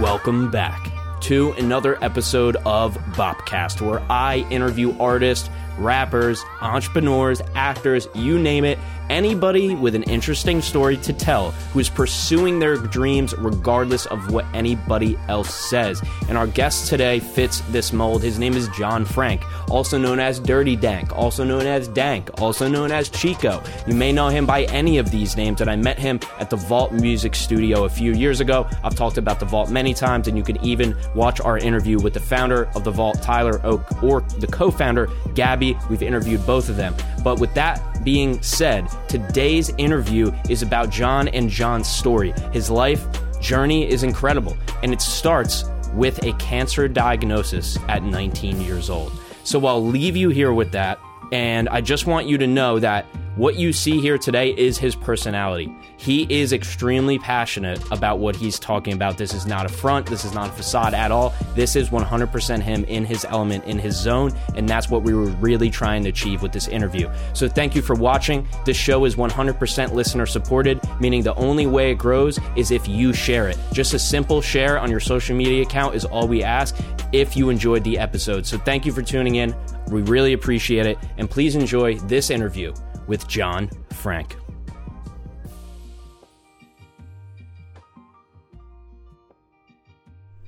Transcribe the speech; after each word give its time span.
Welcome 0.00 0.50
back 0.50 0.90
to 1.22 1.52
another 1.52 2.02
episode 2.02 2.56
of 2.66 2.96
Bopcast, 3.12 3.80
where 3.80 4.02
I 4.10 4.38
interview 4.50 4.92
artists, 4.98 5.48
rappers, 5.78 6.42
entrepreneurs, 6.60 7.40
actors, 7.54 8.08
you 8.12 8.40
name 8.40 8.64
it, 8.64 8.76
anybody 9.10 9.74
with 9.74 9.94
an 9.94 10.02
interesting 10.04 10.62
story 10.62 10.96
to 10.98 11.12
tell 11.12 11.50
who 11.72 11.80
is 11.80 11.88
pursuing 11.88 12.58
their 12.58 12.76
dreams 12.76 13.34
regardless 13.38 14.06
of 14.06 14.32
what 14.32 14.44
anybody 14.54 15.16
else 15.28 15.54
says. 15.54 16.02
And 16.28 16.38
our 16.38 16.46
guest 16.46 16.88
today 16.88 17.20
fits 17.20 17.60
this 17.70 17.92
mold. 17.92 18.22
His 18.22 18.38
name 18.38 18.54
is 18.54 18.68
John 18.68 19.04
Frank, 19.04 19.42
also 19.70 19.98
known 19.98 20.18
as 20.18 20.40
Dirty 20.40 20.76
Dank, 20.76 21.16
also 21.16 21.44
known 21.44 21.66
as 21.66 21.88
Dank, 21.88 22.40
also 22.40 22.68
known 22.68 22.90
as 22.90 23.08
Chico. 23.08 23.62
You 23.86 23.94
may 23.94 24.12
know 24.12 24.28
him 24.28 24.46
by 24.46 24.64
any 24.64 24.98
of 24.98 25.10
these 25.10 25.36
names, 25.36 25.60
and 25.60 25.70
I 25.70 25.76
met 25.76 25.98
him 25.98 26.20
at 26.38 26.50
the 26.50 26.56
Vault 26.56 26.92
Music 26.92 27.34
Studio 27.34 27.84
a 27.84 27.88
few 27.88 28.12
years 28.12 28.40
ago. 28.40 28.68
I've 28.82 28.94
talked 28.94 29.18
about 29.18 29.40
the 29.40 29.46
Vault 29.46 29.70
many 29.70 29.94
times, 29.94 30.28
and 30.28 30.36
you 30.36 30.42
can 30.42 30.62
even 30.64 30.96
watch 31.14 31.40
our 31.40 31.58
interview 31.58 31.98
with 31.98 32.14
the 32.14 32.20
founder 32.20 32.68
of 32.74 32.84
the 32.84 32.90
Vault, 32.90 33.22
Tyler 33.22 33.60
Oak, 33.64 34.02
or 34.02 34.22
the 34.38 34.46
co 34.46 34.70
founder, 34.70 35.08
Gabby. 35.34 35.76
We've 35.88 36.02
interviewed 36.02 36.44
both 36.46 36.68
of 36.68 36.76
them. 36.76 36.94
But 37.22 37.40
with 37.40 37.54
that 37.54 37.80
being 38.04 38.40
said, 38.42 38.86
today's 39.08 39.70
interview 39.78 40.30
is 40.48 40.62
about 40.62 40.90
John 40.90 41.28
and 41.28 41.48
John's 41.48 41.88
story. 41.88 42.32
His 42.52 42.70
life 42.70 43.06
journey 43.40 43.90
is 43.90 44.02
incredible, 44.02 44.56
and 44.82 44.92
it 44.92 45.00
starts 45.00 45.64
with 45.94 46.22
a 46.24 46.32
cancer 46.34 46.86
diagnosis 46.88 47.78
at 47.88 48.02
19 48.02 48.60
years 48.60 48.90
old. 48.90 49.12
So 49.44 49.64
I'll 49.66 49.84
leave 49.84 50.16
you 50.16 50.28
here 50.28 50.52
with 50.52 50.72
that, 50.72 50.98
and 51.32 51.68
I 51.68 51.80
just 51.80 52.06
want 52.06 52.26
you 52.26 52.38
to 52.38 52.46
know 52.46 52.78
that 52.78 53.06
what 53.36 53.56
you 53.56 53.72
see 53.72 54.00
here 54.00 54.16
today 54.16 54.50
is 54.50 54.78
his 54.78 54.94
personality. 54.94 55.74
He 55.96 56.22
is 56.30 56.52
extremely 56.52 57.18
passionate 57.18 57.82
about 57.90 58.20
what 58.20 58.36
he's 58.36 58.60
talking 58.60 58.92
about. 58.92 59.18
This 59.18 59.34
is 59.34 59.44
not 59.44 59.66
a 59.66 59.68
front, 59.68 60.06
this 60.06 60.24
is 60.24 60.32
not 60.32 60.50
a 60.50 60.52
facade 60.52 60.94
at 60.94 61.10
all. 61.10 61.34
This 61.54 61.74
is 61.74 61.88
100% 61.88 62.62
him 62.62 62.84
in 62.84 63.04
his 63.04 63.24
element, 63.24 63.64
in 63.64 63.78
his 63.78 63.96
zone, 63.96 64.30
and 64.54 64.68
that's 64.68 64.88
what 64.88 65.02
we 65.02 65.14
were 65.14 65.26
really 65.26 65.68
trying 65.68 66.04
to 66.04 66.10
achieve 66.10 66.42
with 66.42 66.52
this 66.52 66.68
interview. 66.68 67.10
So 67.32 67.48
thank 67.48 67.74
you 67.74 67.82
for 67.82 67.94
watching. 67.94 68.46
This 68.64 68.76
show 68.76 69.04
is 69.04 69.16
100% 69.16 69.92
listener 69.92 70.26
supported, 70.26 70.80
meaning 71.00 71.22
the 71.22 71.34
only 71.34 71.66
way 71.66 71.90
it 71.90 71.98
grows 71.98 72.38
is 72.54 72.70
if 72.70 72.86
you 72.86 73.12
share 73.12 73.48
it. 73.48 73.58
Just 73.72 73.94
a 73.94 73.98
simple 73.98 74.40
share 74.42 74.78
on 74.78 74.90
your 74.90 75.00
social 75.00 75.34
media 75.34 75.62
account 75.62 75.96
is 75.96 76.04
all 76.04 76.28
we 76.28 76.44
ask 76.44 76.76
if 77.12 77.36
you 77.36 77.50
enjoyed 77.50 77.82
the 77.82 77.98
episode. 77.98 78.46
So 78.46 78.58
thank 78.58 78.86
you 78.86 78.92
for 78.92 79.02
tuning 79.02 79.36
in. 79.36 79.56
We 79.88 80.02
really 80.02 80.34
appreciate 80.34 80.86
it, 80.86 80.98
and 81.18 81.28
please 81.28 81.56
enjoy 81.56 81.96
this 81.98 82.30
interview 82.30 82.72
with 83.06 83.26
John 83.28 83.70
Frank. 83.92 84.36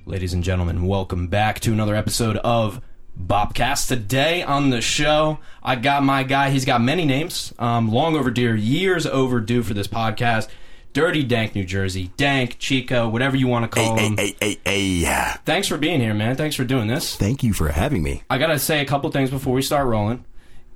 Ladies 0.05 0.33
and 0.33 0.43
gentlemen, 0.43 0.87
welcome 0.87 1.27
back 1.27 1.59
to 1.61 1.73
another 1.73 1.93
episode 1.93 2.37
of 2.37 2.81
Bobcast. 3.19 3.89
Today 3.89 4.41
on 4.41 4.69
the 4.69 4.79
show, 4.79 5.39
I 5.61 5.75
got 5.75 6.01
my 6.01 6.23
guy. 6.23 6.49
He's 6.49 6.63
got 6.63 6.81
many 6.81 7.03
names, 7.03 7.53
um, 7.59 7.91
long 7.91 8.15
overdue, 8.15 8.55
years 8.55 9.05
overdue 9.05 9.63
for 9.63 9.73
this 9.73 9.87
podcast. 9.87 10.47
Dirty 10.93 11.23
Dank, 11.23 11.53
New 11.55 11.65
Jersey. 11.65 12.11
Dank, 12.17 12.57
Chico, 12.57 13.09
whatever 13.09 13.35
you 13.35 13.47
want 13.47 13.69
to 13.69 13.75
call 13.75 13.97
him. 13.97 14.17
Hey, 14.17 14.35
hey, 14.39 14.59
hey, 14.65 14.99
hey. 15.01 15.33
Thanks 15.45 15.67
for 15.67 15.77
being 15.77 15.99
here, 15.99 16.13
man. 16.13 16.35
Thanks 16.37 16.55
for 16.55 16.63
doing 16.63 16.87
this. 16.87 17.15
Thank 17.17 17.43
you 17.43 17.53
for 17.53 17.67
having 17.67 18.01
me. 18.01 18.23
I 18.29 18.37
gotta 18.37 18.57
say 18.57 18.79
a 18.79 18.85
couple 18.85 19.11
things 19.11 19.29
before 19.29 19.53
we 19.53 19.61
start 19.61 19.87
rolling. 19.87 20.23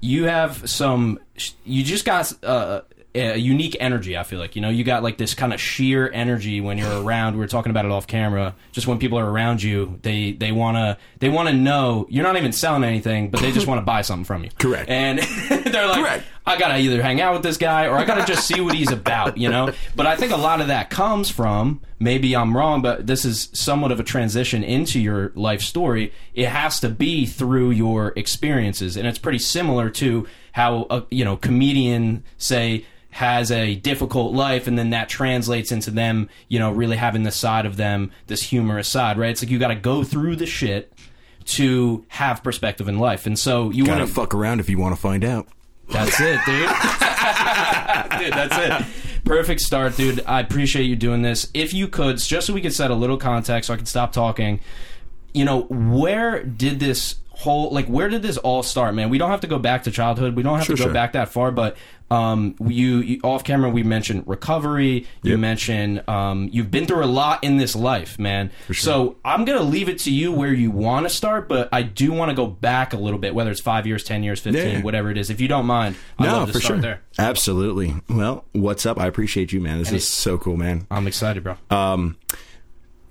You 0.02 0.26
have 0.26 0.70
some. 0.70 1.20
You 1.64 1.84
just 1.84 2.06
got 2.06 2.34
uh, 2.44 2.82
a 3.14 3.38
unique 3.38 3.76
energy. 3.80 4.18
I 4.18 4.24
feel 4.24 4.40
like 4.40 4.56
you 4.56 4.62
know 4.62 4.70
you 4.70 4.84
got 4.84 5.04
like 5.04 5.18
this 5.18 5.34
kind 5.34 5.54
of 5.54 5.60
sheer 5.60 6.10
energy 6.12 6.62
when 6.62 6.78
you're 6.78 7.02
around. 7.04 7.34
We 7.34 7.40
were 7.40 7.48
talking 7.48 7.70
about 7.70 7.86
it 7.86 7.92
off 7.92 8.08
camera. 8.08 8.56
Just 8.72 8.88
when 8.88 9.00
people 9.00 9.20
are 9.20 9.30
around 9.30 9.62
you, 9.62 10.00
they 10.02 10.32
they 10.34 10.52
wanna 10.52 10.98
they 11.20 11.30
wanna 11.30 11.54
know 11.54 12.08
you're 12.10 12.24
not 12.24 12.38
even 12.38 12.52
selling 12.52 12.84
anything, 12.84 13.30
but 13.30 13.42
they 13.42 13.52
just 13.52 13.68
want 13.72 13.80
to 13.80 13.86
buy 13.86 14.02
something 14.02 14.26
from 14.26 14.44
you. 14.44 14.50
Correct. 14.58 14.90
And 14.90 15.20
they're 15.50 15.88
like, 15.88 16.00
Correct. 16.04 16.26
I 16.46 16.58
gotta 16.58 16.80
either 16.80 17.02
hang 17.02 17.22
out 17.22 17.34
with 17.34 17.44
this 17.44 17.58
guy 17.58 17.88
or 17.88 17.98
I 17.98 18.06
gotta 18.06 18.26
just 18.26 18.48
see 18.48 18.62
what 18.62 18.74
he's 18.74 18.92
about, 18.92 19.38
you 19.38 19.50
know. 19.50 19.74
But 19.96 20.08
I 20.08 20.16
think 20.16 20.32
a 20.32 20.38
lot 20.38 20.62
of 20.62 20.68
that 20.68 20.90
comes 20.90 21.30
from 21.30 21.82
maybe 22.00 22.36
I'm 22.36 22.56
wrong, 22.56 22.82
but 22.82 23.06
this 23.08 23.26
is 23.26 23.50
somewhat 23.54 23.92
of 23.92 24.00
a 24.00 24.04
transition 24.04 24.64
into 24.64 25.00
your 25.00 25.32
life 25.36 25.62
story. 25.62 26.14
It 26.34 26.48
has 26.48 26.80
to 26.80 26.90
be 26.90 27.26
through 27.26 27.72
your 27.72 28.14
experiences, 28.16 28.96
and 28.96 29.06
it's 29.08 29.20
pretty 29.20 29.40
similar 29.40 29.90
to 29.92 30.28
how 30.54 30.88
a 30.90 31.04
you 31.12 31.24
know 31.26 31.38
comedian 31.38 32.24
say 32.38 32.86
has 33.12 33.52
a 33.52 33.76
difficult 33.76 34.34
life 34.34 34.68
and 34.68 34.78
then 34.80 34.90
that 34.92 35.10
translates 35.10 35.72
into 35.72 35.92
them 35.92 36.30
you 36.48 36.58
know 36.58 36.72
really 36.72 36.96
having 36.98 37.24
the 37.24 37.32
side 37.32 37.66
of 37.66 37.76
them 37.78 38.10
this 38.28 38.42
humorous 38.44 38.88
side 38.88 39.18
right 39.18 39.32
it's 39.32 39.44
like 39.44 39.52
you 39.52 39.60
got 39.60 39.68
to 39.68 39.76
go 39.76 40.04
through 40.04 40.36
the 40.36 40.46
shit 40.46 40.94
to 41.44 42.06
have 42.08 42.42
perspective 42.44 42.88
in 42.88 42.98
life 43.00 43.26
and 43.26 43.38
so 43.38 43.70
you 43.72 43.84
want 43.84 44.00
to 44.00 44.08
fuck 44.08 44.34
around 44.34 44.60
if 44.60 44.70
you 44.70 44.78
want 44.80 44.96
to 44.96 45.02
find 45.02 45.24
out. 45.26 45.48
that's 45.90 46.20
it, 46.22 46.40
dude. 46.46 46.70
dude, 48.20 48.34
that's 48.34 48.58
it. 48.58 49.24
Perfect 49.26 49.62
start, 49.62 49.96
dude. 49.98 50.24
I 50.26 50.40
appreciate 50.40 50.84
you 50.84 50.96
doing 50.96 51.22
this. 51.22 51.50
If 51.54 51.74
you 51.74 51.88
could, 51.88 52.18
just 52.18 52.48
so 52.48 52.54
we 52.54 52.62
could 52.62 52.74
set 52.74 52.92
a 52.92 52.96
little 52.96 53.18
context 53.18 53.68
so 53.68 53.74
I 53.74 53.78
can 53.78 53.86
stop 53.86 54.12
talking, 54.14 54.60
you 55.34 55.44
know, 55.46 55.64
where 55.64 56.44
did 56.44 56.80
this 56.80 57.16
whole, 57.30 57.72
like, 57.72 57.88
where 57.88 58.08
did 58.10 58.22
this 58.22 58.38
all 58.38 58.64
start, 58.64 58.94
man? 58.96 59.10
We 59.10 59.18
don't 59.18 59.32
have 59.32 59.42
to 59.42 59.48
go 59.48 59.60
back 59.60 59.84
to 59.84 59.92
childhood. 59.92 60.36
We 60.36 60.44
don't 60.44 60.58
have 60.58 60.66
Sure, 60.66 60.76
to 60.76 60.82
go 60.82 60.86
sure. 60.88 60.94
back 60.94 61.14
that 61.14 61.30
far, 61.30 61.52
but 61.52 61.76
um, 62.12 62.56
you, 62.68 62.98
you 62.98 63.20
off 63.24 63.44
camera, 63.44 63.70
we 63.70 63.82
mentioned 63.84 64.24
recovery. 64.28 65.08
You 65.24 65.32
Yep. 65.32 65.40
mentioned 65.40 66.10
um, 66.10 66.50
you've 66.52 66.70
been 66.70 66.86
through 66.86 67.04
a 67.04 67.08
lot 67.08 67.44
in 67.44 67.58
this 67.58 67.76
life, 67.76 68.20
man. 68.20 68.52
sure. 68.68 68.76
So 68.76 69.16
I'm 69.26 69.46
gonna 69.46 69.64
leave 69.64 69.90
it 69.90 69.98
to 70.00 70.12
you 70.12 70.32
where 70.32 70.54
you 70.54 70.70
want 70.72 71.06
to 71.06 71.10
start, 71.10 71.48
but 71.48 71.70
I 71.72 71.82
do 71.84 72.12
want 72.12 72.30
to 72.30 72.36
go 72.36 72.46
back 72.48 72.94
a 72.94 72.98
little 72.98 73.20
bit, 73.20 73.34
whether 73.34 73.50
it's 73.50 73.62
five 73.62 73.88
years, 73.88 74.04
ten 74.04 74.24
years, 74.24 74.40
fifteen, 74.42 74.78
Yeah. 74.80 74.82
whatever 74.82 75.10
it 75.10 75.18
is. 75.18 75.30
If 75.30 75.40
you 75.42 75.48
don't 75.48 75.66
mind, 75.66 75.96
I'd 76.20 76.26
no, 76.26 76.34
love 76.40 76.48
to 76.48 76.54
for 76.54 76.60
start 76.60 76.76
sure. 76.76 76.82
there. 76.82 77.02
Absolutely. 77.18 77.96
Well, 78.10 78.44
what's 78.52 78.86
up? 78.86 79.00
I 79.00 79.08
appreciate 79.08 79.52
you, 79.54 79.62
man. 79.62 79.80
This 79.80 79.92
is 79.94 80.08
so 80.08 80.38
cool, 80.38 80.58
man. 80.58 80.86
I'm 80.92 81.08
excited, 81.08 81.44
bro. 81.44 81.56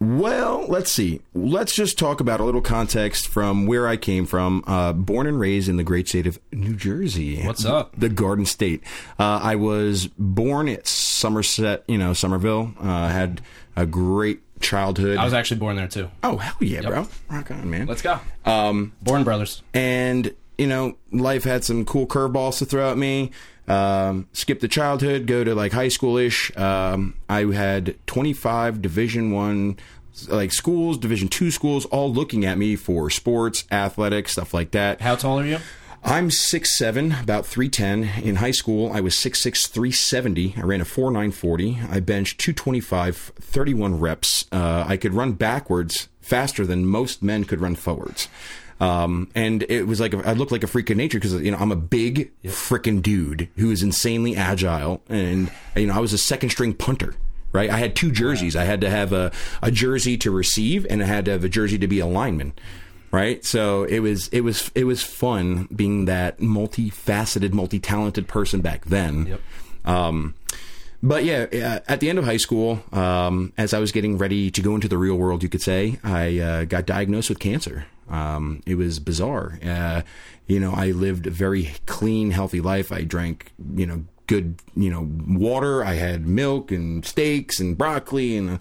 Well, 0.00 0.64
let's 0.66 0.90
see. 0.90 1.20
Let's 1.34 1.74
just 1.74 1.98
talk 1.98 2.20
about 2.20 2.40
a 2.40 2.44
little 2.44 2.62
context 2.62 3.28
from 3.28 3.66
where 3.66 3.86
I 3.86 3.98
came 3.98 4.24
from. 4.24 4.64
Uh, 4.66 4.94
born 4.94 5.26
and 5.26 5.38
raised 5.38 5.68
in 5.68 5.76
the 5.76 5.84
great 5.84 6.08
state 6.08 6.26
of 6.26 6.38
New 6.52 6.74
Jersey. 6.74 7.42
What's 7.44 7.66
up? 7.66 7.94
The 7.98 8.08
Garden 8.08 8.46
State. 8.46 8.82
Uh, 9.18 9.40
I 9.42 9.56
was 9.56 10.06
born 10.18 10.70
at 10.70 10.86
Somerset, 10.86 11.84
you 11.86 11.98
know, 11.98 12.14
Somerville. 12.14 12.72
Uh, 12.80 13.08
had 13.08 13.42
a 13.76 13.84
great 13.84 14.40
childhood. 14.60 15.18
I 15.18 15.24
was 15.24 15.34
actually 15.34 15.60
born 15.60 15.76
there 15.76 15.88
too. 15.88 16.10
oh, 16.22 16.38
hell 16.38 16.56
yeah, 16.60 16.80
bro. 16.80 17.06
Rock 17.28 17.50
on, 17.50 17.68
man. 17.68 17.86
Let's 17.86 18.02
go. 18.02 18.18
Um, 18.46 18.92
born 19.02 19.22
brothers. 19.22 19.62
and 19.74 20.34
you 20.56 20.66
know 20.66 20.96
life 21.10 21.44
had 21.44 21.64
some 21.64 21.86
cool 21.86 22.06
curveballs 22.06 22.58
to 22.58 22.66
throw 22.66 22.90
at 22.90 22.98
me 22.98 23.30
um, 23.70 24.28
skip 24.32 24.60
the 24.60 24.68
childhood 24.68 25.26
go 25.26 25.44
to 25.44 25.54
like 25.54 25.72
high 25.72 25.88
school-ish. 25.88 26.56
Um, 26.56 27.14
i 27.28 27.44
had 27.44 27.96
25 28.06 28.82
division 28.82 29.30
one 29.30 29.78
like 30.28 30.52
schools 30.52 30.98
division 30.98 31.28
two 31.28 31.50
schools 31.50 31.86
all 31.86 32.12
looking 32.12 32.44
at 32.44 32.58
me 32.58 32.76
for 32.76 33.10
sports 33.10 33.64
athletics 33.70 34.32
stuff 34.32 34.52
like 34.52 34.72
that. 34.72 35.00
How 35.00 35.16
tall 35.16 35.38
are 35.38 35.46
you? 35.46 35.58
i'm 36.02 36.30
6'7 36.30 37.22
about 37.22 37.44
310 37.44 38.24
in 38.24 38.36
high 38.36 38.50
school 38.50 38.90
i 38.90 39.00
was 39.00 39.14
6'6 39.14 39.68
370 39.68 40.54
i 40.56 40.62
ran 40.62 40.80
a 40.80 40.84
4940 40.86 41.78
i 41.90 42.00
benched 42.00 42.40
225 42.40 43.32
31 43.38 44.00
reps. 44.00 44.46
Uh, 44.50 44.84
i 44.88 44.96
could 44.96 45.12
run 45.12 45.32
backwards 45.32 46.08
faster 46.22 46.64
than 46.64 46.86
most 46.86 47.22
men 47.22 47.44
could 47.44 47.60
run 47.60 47.74
forwards 47.76 48.28
um, 48.80 49.28
and 49.34 49.62
it 49.68 49.86
was 49.86 50.00
like 50.00 50.14
a, 50.14 50.26
I 50.26 50.32
looked 50.32 50.52
like 50.52 50.64
a 50.64 50.66
freak 50.66 50.88
of 50.90 50.96
nature 50.96 51.18
because 51.18 51.34
you 51.34 51.50
know 51.50 51.58
I'm 51.58 51.70
a 51.70 51.76
big 51.76 52.32
freaking 52.44 53.02
dude 53.02 53.48
who 53.56 53.70
is 53.70 53.82
insanely 53.82 54.36
agile, 54.36 55.02
and 55.08 55.50
you 55.76 55.86
know 55.86 55.94
I 55.94 55.98
was 55.98 56.12
a 56.12 56.18
second 56.18 56.50
string 56.50 56.74
punter. 56.74 57.14
Right, 57.52 57.68
I 57.68 57.78
had 57.78 57.96
two 57.96 58.12
jerseys. 58.12 58.54
I 58.54 58.62
had 58.62 58.80
to 58.82 58.90
have 58.90 59.12
a, 59.12 59.32
a 59.60 59.72
jersey 59.72 60.16
to 60.18 60.30
receive, 60.30 60.86
and 60.88 61.02
I 61.02 61.06
had 61.06 61.24
to 61.24 61.32
have 61.32 61.42
a 61.42 61.48
jersey 61.48 61.78
to 61.78 61.88
be 61.88 61.98
a 61.98 62.06
lineman. 62.06 62.52
Right, 63.10 63.44
so 63.44 63.82
it 63.84 63.98
was 63.98 64.28
it 64.28 64.42
was 64.42 64.70
it 64.76 64.84
was 64.84 65.02
fun 65.02 65.68
being 65.74 66.04
that 66.04 66.38
multifaceted, 66.38 67.52
multi-talented 67.52 68.28
person 68.28 68.60
back 68.60 68.84
then. 68.84 69.26
Yep. 69.26 69.40
Um, 69.84 70.34
but 71.02 71.24
yeah, 71.24 71.46
uh, 71.52 71.80
at 71.90 72.00
the 72.00 72.10
end 72.10 72.18
of 72.18 72.24
high 72.24 72.36
school, 72.36 72.82
um, 72.92 73.52
as 73.56 73.72
I 73.72 73.78
was 73.78 73.92
getting 73.92 74.18
ready 74.18 74.50
to 74.50 74.60
go 74.60 74.74
into 74.74 74.88
the 74.88 74.98
real 74.98 75.16
world, 75.16 75.42
you 75.42 75.48
could 75.48 75.62
say, 75.62 75.98
I 76.04 76.38
uh, 76.38 76.64
got 76.64 76.86
diagnosed 76.86 77.28
with 77.28 77.38
cancer. 77.38 77.86
Um, 78.08 78.62
it 78.66 78.74
was 78.74 78.98
bizarre. 78.98 79.58
Uh, 79.64 80.02
you 80.46 80.60
know, 80.60 80.72
I 80.72 80.90
lived 80.90 81.26
a 81.26 81.30
very 81.30 81.70
clean, 81.86 82.32
healthy 82.32 82.60
life. 82.60 82.92
I 82.92 83.02
drank, 83.02 83.52
you 83.74 83.86
know, 83.86 84.04
good, 84.26 84.56
you 84.76 84.90
know, 84.90 85.08
water. 85.38 85.84
I 85.84 85.94
had 85.94 86.26
milk 86.26 86.70
and 86.70 87.04
steaks 87.04 87.60
and 87.60 87.76
broccoli 87.78 88.36
and. 88.36 88.58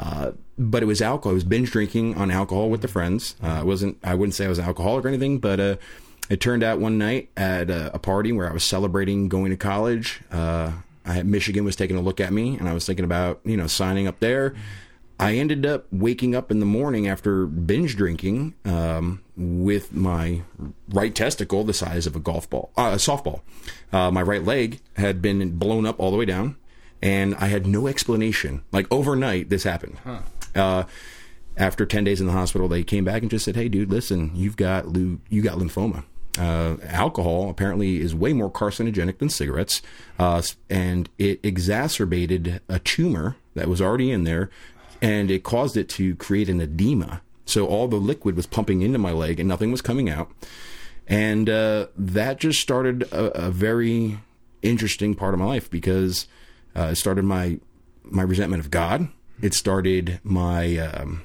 Uh, 0.00 0.30
but 0.56 0.82
it 0.82 0.86
was 0.86 1.02
alcohol. 1.02 1.32
I 1.32 1.34
was 1.34 1.44
binge 1.44 1.72
drinking 1.72 2.16
on 2.16 2.30
alcohol 2.30 2.70
with 2.70 2.82
the 2.82 2.88
friends. 2.88 3.34
Uh, 3.42 3.58
it 3.60 3.66
wasn't. 3.66 3.98
I 4.04 4.14
wouldn't 4.14 4.34
say 4.34 4.44
I 4.44 4.48
was 4.48 4.58
an 4.58 4.64
alcoholic 4.64 5.04
or 5.04 5.08
anything, 5.08 5.38
but 5.38 5.58
uh, 5.58 5.76
it 6.30 6.40
turned 6.40 6.62
out 6.62 6.78
one 6.78 6.98
night 6.98 7.30
at 7.36 7.70
a, 7.70 7.94
a 7.94 7.98
party 7.98 8.32
where 8.32 8.48
I 8.48 8.52
was 8.52 8.64
celebrating 8.64 9.28
going 9.28 9.50
to 9.50 9.56
college. 9.56 10.20
I 11.08 11.14
had, 11.14 11.26
Michigan 11.26 11.64
was 11.64 11.74
taking 11.74 11.96
a 11.96 12.00
look 12.00 12.20
at 12.20 12.32
me, 12.32 12.56
and 12.58 12.68
I 12.68 12.74
was 12.74 12.86
thinking 12.86 13.04
about 13.04 13.40
you 13.44 13.56
know 13.56 13.66
signing 13.66 14.06
up 14.06 14.20
there. 14.20 14.54
I 15.20 15.34
ended 15.34 15.66
up 15.66 15.86
waking 15.90 16.36
up 16.36 16.52
in 16.52 16.60
the 16.60 16.66
morning 16.66 17.08
after 17.08 17.44
binge 17.44 17.96
drinking 17.96 18.54
um, 18.64 19.20
with 19.36 19.92
my 19.92 20.42
right 20.88 21.12
testicle 21.12 21.64
the 21.64 21.74
size 21.74 22.06
of 22.06 22.14
a 22.14 22.20
golf 22.20 22.48
ball, 22.48 22.70
uh, 22.76 22.92
a 22.92 22.96
softball. 22.96 23.40
Uh, 23.92 24.12
my 24.12 24.22
right 24.22 24.44
leg 24.44 24.80
had 24.96 25.20
been 25.20 25.58
blown 25.58 25.86
up 25.86 25.98
all 25.98 26.12
the 26.12 26.16
way 26.16 26.24
down, 26.24 26.56
and 27.02 27.34
I 27.34 27.46
had 27.46 27.66
no 27.66 27.88
explanation. 27.88 28.62
Like 28.70 28.86
overnight, 28.92 29.48
this 29.48 29.64
happened. 29.64 29.98
Uh, 30.54 30.84
after 31.56 31.84
10 31.84 32.04
days 32.04 32.20
in 32.20 32.28
the 32.28 32.32
hospital, 32.32 32.68
they 32.68 32.84
came 32.84 33.04
back 33.04 33.22
and 33.22 33.30
just 33.30 33.44
said, 33.44 33.56
"Hey, 33.56 33.68
dude, 33.68 33.90
listen, 33.90 34.30
you've 34.34 34.56
got 34.56 34.94
you 34.94 35.42
got 35.42 35.58
lymphoma." 35.58 36.04
Uh, 36.38 36.76
alcohol 36.84 37.50
apparently 37.50 38.00
is 38.00 38.14
way 38.14 38.32
more 38.32 38.50
carcinogenic 38.50 39.18
than 39.18 39.28
cigarettes, 39.28 39.82
uh, 40.18 40.40
and 40.70 41.08
it 41.18 41.40
exacerbated 41.42 42.60
a 42.68 42.78
tumor 42.78 43.36
that 43.54 43.68
was 43.68 43.82
already 43.82 44.10
in 44.10 44.24
there, 44.24 44.48
and 45.02 45.30
it 45.30 45.42
caused 45.42 45.76
it 45.76 45.88
to 45.88 46.14
create 46.16 46.48
an 46.48 46.60
edema. 46.60 47.20
So 47.44 47.66
all 47.66 47.88
the 47.88 47.96
liquid 47.96 48.36
was 48.36 48.46
pumping 48.46 48.82
into 48.82 48.98
my 48.98 49.10
leg, 49.10 49.40
and 49.40 49.48
nothing 49.48 49.72
was 49.72 49.82
coming 49.82 50.08
out, 50.08 50.30
and 51.08 51.50
uh, 51.50 51.88
that 51.96 52.38
just 52.38 52.60
started 52.60 53.02
a, 53.04 53.46
a 53.46 53.50
very 53.50 54.20
interesting 54.62 55.14
part 55.14 55.34
of 55.34 55.40
my 55.40 55.46
life 55.46 55.70
because 55.70 56.28
uh, 56.76 56.90
it 56.92 56.96
started 56.96 57.24
my 57.24 57.58
my 58.04 58.22
resentment 58.22 58.62
of 58.62 58.70
God. 58.70 59.08
It 59.42 59.54
started 59.54 60.20
my 60.22 60.76
um, 60.78 61.22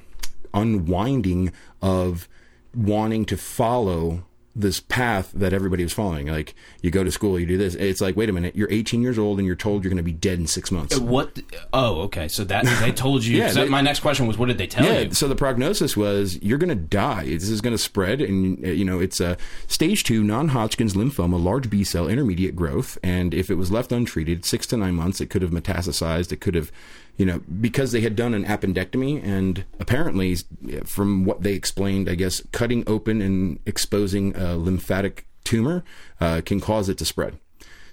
unwinding 0.52 1.52
of 1.82 2.28
wanting 2.74 3.24
to 3.26 3.36
follow 3.36 4.24
this 4.56 4.78
path 4.78 5.32
that 5.34 5.52
everybody 5.52 5.82
was 5.82 5.92
following. 5.92 6.28
Like 6.28 6.54
you 6.80 6.90
go 6.90 7.02
to 7.02 7.10
school, 7.10 7.38
you 7.40 7.46
do 7.46 7.58
this. 7.58 7.74
It's 7.74 8.00
like, 8.00 8.16
wait 8.16 8.28
a 8.28 8.32
minute, 8.32 8.54
you're 8.54 8.70
18 8.70 9.02
years 9.02 9.18
old 9.18 9.38
and 9.38 9.46
you're 9.46 9.56
told 9.56 9.82
you're 9.82 9.90
going 9.90 9.96
to 9.96 10.02
be 10.04 10.12
dead 10.12 10.38
in 10.38 10.46
six 10.46 10.70
months. 10.70 10.96
What? 10.98 11.38
Oh, 11.72 12.02
okay. 12.02 12.28
So 12.28 12.44
that 12.44 12.64
they 12.80 12.92
told 12.92 13.24
you. 13.24 13.38
Yeah, 13.44 13.50
they- 13.52 13.68
my 13.68 13.80
next 13.80 14.00
question 14.00 14.26
was, 14.28 14.38
what 14.38 14.46
did 14.46 14.58
they 14.58 14.66
tell 14.68 14.84
Yeah, 14.84 15.00
you? 15.00 15.12
so 15.14 15.26
the 15.26 15.34
prognosis 15.34 15.96
was 15.96 16.40
you're 16.42 16.58
going 16.58 16.68
to 16.68 16.74
die. 16.76 17.24
This 17.24 17.48
is 17.48 17.60
going 17.60 17.74
to 17.74 17.82
spread, 17.82 18.20
and 18.20 18.64
uh, 18.64 18.68
you 18.68 18.84
know 18.84 19.00
it's 19.00 19.18
a 19.20 19.36
stage 19.66 20.04
two 20.04 20.22
non-Hodgkin's 20.22 20.94
lymphoma, 20.94 21.42
large 21.42 21.68
B 21.68 21.82
cell, 21.82 22.06
intermediate 22.08 22.54
growth, 22.54 22.96
and 23.02 23.34
if 23.34 23.50
it 23.50 23.54
was 23.56 23.72
left 23.72 23.90
untreated, 23.90 24.44
six 24.44 24.66
to 24.68 24.76
nine 24.76 24.94
months, 24.94 25.20
it 25.20 25.30
could 25.30 25.42
have 25.42 25.50
metastasized. 25.50 26.30
It 26.30 26.40
could 26.40 26.54
have, 26.54 26.70
you 27.16 27.24
know, 27.24 27.40
because 27.60 27.92
they 27.92 28.00
had 28.00 28.16
done 28.16 28.34
an 28.34 28.44
appendectomy, 28.44 29.22
and 29.24 29.64
apparently, 29.78 30.36
from 30.84 31.24
what 31.24 31.42
they 31.42 31.52
explained, 31.52 32.08
I 32.08 32.14
guess 32.16 32.42
cutting 32.52 32.84
open 32.86 33.22
and 33.22 33.60
exposing 33.66 34.36
a 34.36 34.56
lymphatic 34.56 35.26
tumor 35.44 35.84
uh, 36.20 36.40
can 36.44 36.60
cause 36.60 36.88
it 36.88 36.98
to 36.98 37.04
spread. 37.04 37.38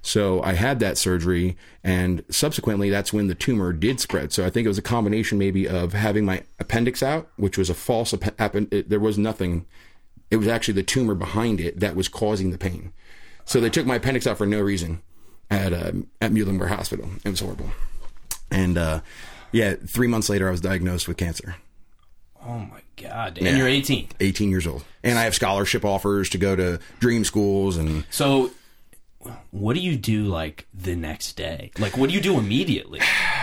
So 0.01 0.41
I 0.41 0.53
had 0.53 0.79
that 0.79 0.97
surgery, 0.97 1.55
and 1.83 2.23
subsequently, 2.29 2.89
that's 2.89 3.13
when 3.13 3.27
the 3.27 3.35
tumor 3.35 3.71
did 3.71 3.99
spread. 3.99 4.33
So 4.33 4.43
I 4.43 4.49
think 4.49 4.65
it 4.65 4.69
was 4.69 4.79
a 4.79 4.83
combination 4.83 5.37
maybe 5.37 5.67
of 5.67 5.93
having 5.93 6.25
my 6.25 6.43
appendix 6.59 7.03
out, 7.03 7.29
which 7.35 7.57
was 7.57 7.69
a 7.69 7.75
false 7.75 8.11
app- 8.13 8.39
appen- 8.41 8.69
it, 8.71 8.89
there 8.89 8.99
was 8.99 9.19
nothing. 9.19 9.67
It 10.31 10.37
was 10.37 10.47
actually 10.47 10.73
the 10.75 10.83
tumor 10.83 11.13
behind 11.13 11.59
it 11.59 11.79
that 11.79 11.95
was 11.95 12.07
causing 12.07 12.49
the 12.49 12.57
pain. 12.57 12.93
So 13.45 13.59
they 13.59 13.69
took 13.69 13.85
my 13.85 13.95
appendix 13.95 14.25
out 14.25 14.39
for 14.39 14.47
no 14.47 14.61
reason 14.61 15.03
at 15.51 15.73
uh, 15.73 15.91
at 16.19 16.31
Muhlenberg 16.31 16.69
Hospital. 16.69 17.09
It 17.23 17.29
was 17.29 17.41
horrible. 17.41 17.69
And 18.51 18.77
uh, 18.77 19.01
yeah, 19.51 19.75
three 19.75 20.07
months 20.07 20.29
later, 20.29 20.47
I 20.47 20.51
was 20.51 20.61
diagnosed 20.61 21.07
with 21.07 21.17
cancer. 21.17 21.55
Oh 22.45 22.59
my 22.59 22.81
god! 22.97 23.37
And 23.37 23.57
you're 23.57 23.67
18. 23.67 24.09
18 24.19 24.49
years 24.49 24.65
old, 24.67 24.83
and 25.03 25.17
I 25.17 25.23
have 25.23 25.35
scholarship 25.35 25.85
offers 25.85 26.29
to 26.29 26.37
go 26.37 26.55
to 26.55 26.79
dream 26.99 27.23
schools 27.23 27.77
and 27.77 28.03
So, 28.09 28.51
what 29.51 29.73
do 29.75 29.79
you 29.79 29.95
do 29.95 30.23
like 30.23 30.67
the 30.73 30.95
next 30.95 31.33
day? 31.33 31.71
Like, 31.77 31.97
what 31.97 32.09
do 32.09 32.15
you 32.15 32.21
do 32.21 32.39
immediately? 32.39 32.99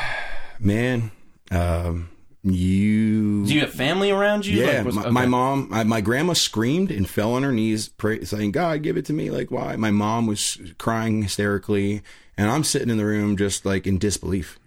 man, 0.59 1.13
um, 1.53 2.09
you 2.43 3.47
Do 3.47 3.55
you 3.55 3.61
have 3.61 3.73
family 3.73 4.11
around 4.11 4.47
you? 4.47 4.61
Yeah, 4.61 4.79
Like, 4.79 4.85
was- 4.87 4.95
my, 4.97 5.03
okay. 5.03 5.11
my 5.11 5.27
mom, 5.27 5.69
my, 5.71 5.85
my 5.85 6.01
grandma 6.01 6.33
screamed 6.33 6.91
and 6.91 7.09
fell 7.09 7.35
on 7.35 7.43
her 7.45 7.53
knees, 7.53 7.89
pray, 7.89 8.25
saying, 8.25 8.53
"God, 8.53 8.83
give 8.83 8.97
it 8.97 9.05
to 9.07 9.13
me." 9.13 9.31
Like, 9.31 9.51
why? 9.51 9.77
My 9.77 9.91
mom 9.91 10.27
was 10.27 10.59
crying 10.79 11.23
hysterically, 11.23 12.03
and 12.37 12.51
I'm 12.51 12.65
sitting 12.65 12.91
in 12.91 12.97
the 12.97 13.05
room 13.07 13.37
just 13.37 13.65
like 13.65 13.87
in 13.87 13.99
disbelief. 13.99 14.59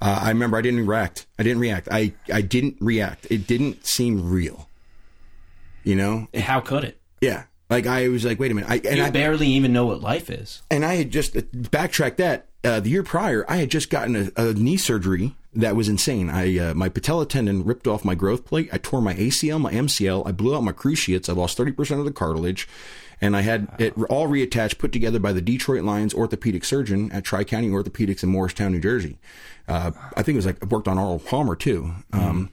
Uh, 0.00 0.20
I 0.22 0.28
remember 0.30 0.56
I 0.56 0.62
didn't 0.62 0.86
react. 0.86 1.26
I 1.38 1.42
didn't 1.42 1.60
react. 1.60 1.88
I 1.90 2.14
I 2.32 2.40
didn't 2.42 2.76
react. 2.80 3.26
It 3.30 3.46
didn't 3.46 3.86
seem 3.86 4.30
real. 4.30 4.68
You 5.84 5.96
know? 5.96 6.28
How 6.34 6.60
could 6.60 6.84
it? 6.84 7.00
Yeah. 7.20 7.44
Like 7.68 7.86
I 7.86 8.08
was 8.08 8.24
like, 8.24 8.38
wait 8.40 8.50
a 8.50 8.54
minute. 8.54 8.70
I 8.70 8.76
and 8.76 8.96
You 8.98 9.04
I 9.04 9.10
barely 9.10 9.46
even 9.48 9.72
know 9.72 9.86
what 9.86 10.00
life 10.00 10.28
is. 10.30 10.62
and 10.70 10.84
I 10.84 10.94
had 10.96 11.10
just 11.10 11.36
backtracked 11.70 12.18
that 12.18 12.46
uh, 12.64 12.80
the 12.80 12.90
year 12.90 13.02
prior. 13.02 13.44
I 13.48 13.56
had 13.56 13.70
just 13.70 13.90
gotten 13.90 14.32
a, 14.36 14.42
a 14.48 14.54
knee 14.54 14.76
surgery 14.76 15.36
that 15.54 15.76
was 15.76 15.88
insane. 15.88 16.28
I 16.30 16.58
uh, 16.58 16.74
my 16.74 16.88
patella 16.88 17.26
tendon 17.26 17.64
ripped 17.64 17.86
off 17.86 18.04
my 18.04 18.14
growth 18.14 18.44
plate. 18.44 18.68
I 18.72 18.78
tore 18.78 19.00
my 19.00 19.14
ACL, 19.14 19.60
my 19.60 19.72
MCL. 19.72 20.26
I 20.26 20.32
blew 20.32 20.56
out 20.56 20.64
my 20.64 20.72
cruciates. 20.72 21.28
I 21.28 21.32
lost 21.32 21.56
thirty 21.56 21.72
percent 21.72 22.00
of 22.00 22.06
the 22.06 22.12
cartilage, 22.12 22.68
and 23.20 23.36
I 23.36 23.42
had 23.42 23.68
it 23.78 23.94
all 24.10 24.28
reattached, 24.28 24.78
put 24.78 24.90
together 24.92 25.20
by 25.20 25.32
the 25.32 25.40
Detroit 25.40 25.84
Lions 25.84 26.12
orthopedic 26.12 26.64
surgeon 26.64 27.10
at 27.12 27.24
Tri 27.24 27.44
County 27.44 27.68
Orthopedics 27.70 28.22
in 28.24 28.28
Morristown, 28.30 28.72
New 28.72 28.80
Jersey. 28.80 29.18
Uh, 29.70 29.90
I 30.16 30.22
think 30.22 30.34
it 30.34 30.38
was 30.38 30.46
like 30.46 30.62
I 30.62 30.66
worked 30.66 30.88
on 30.88 30.98
Arnold 30.98 31.24
Palmer 31.26 31.56
too. 31.56 31.92
Um, 32.12 32.50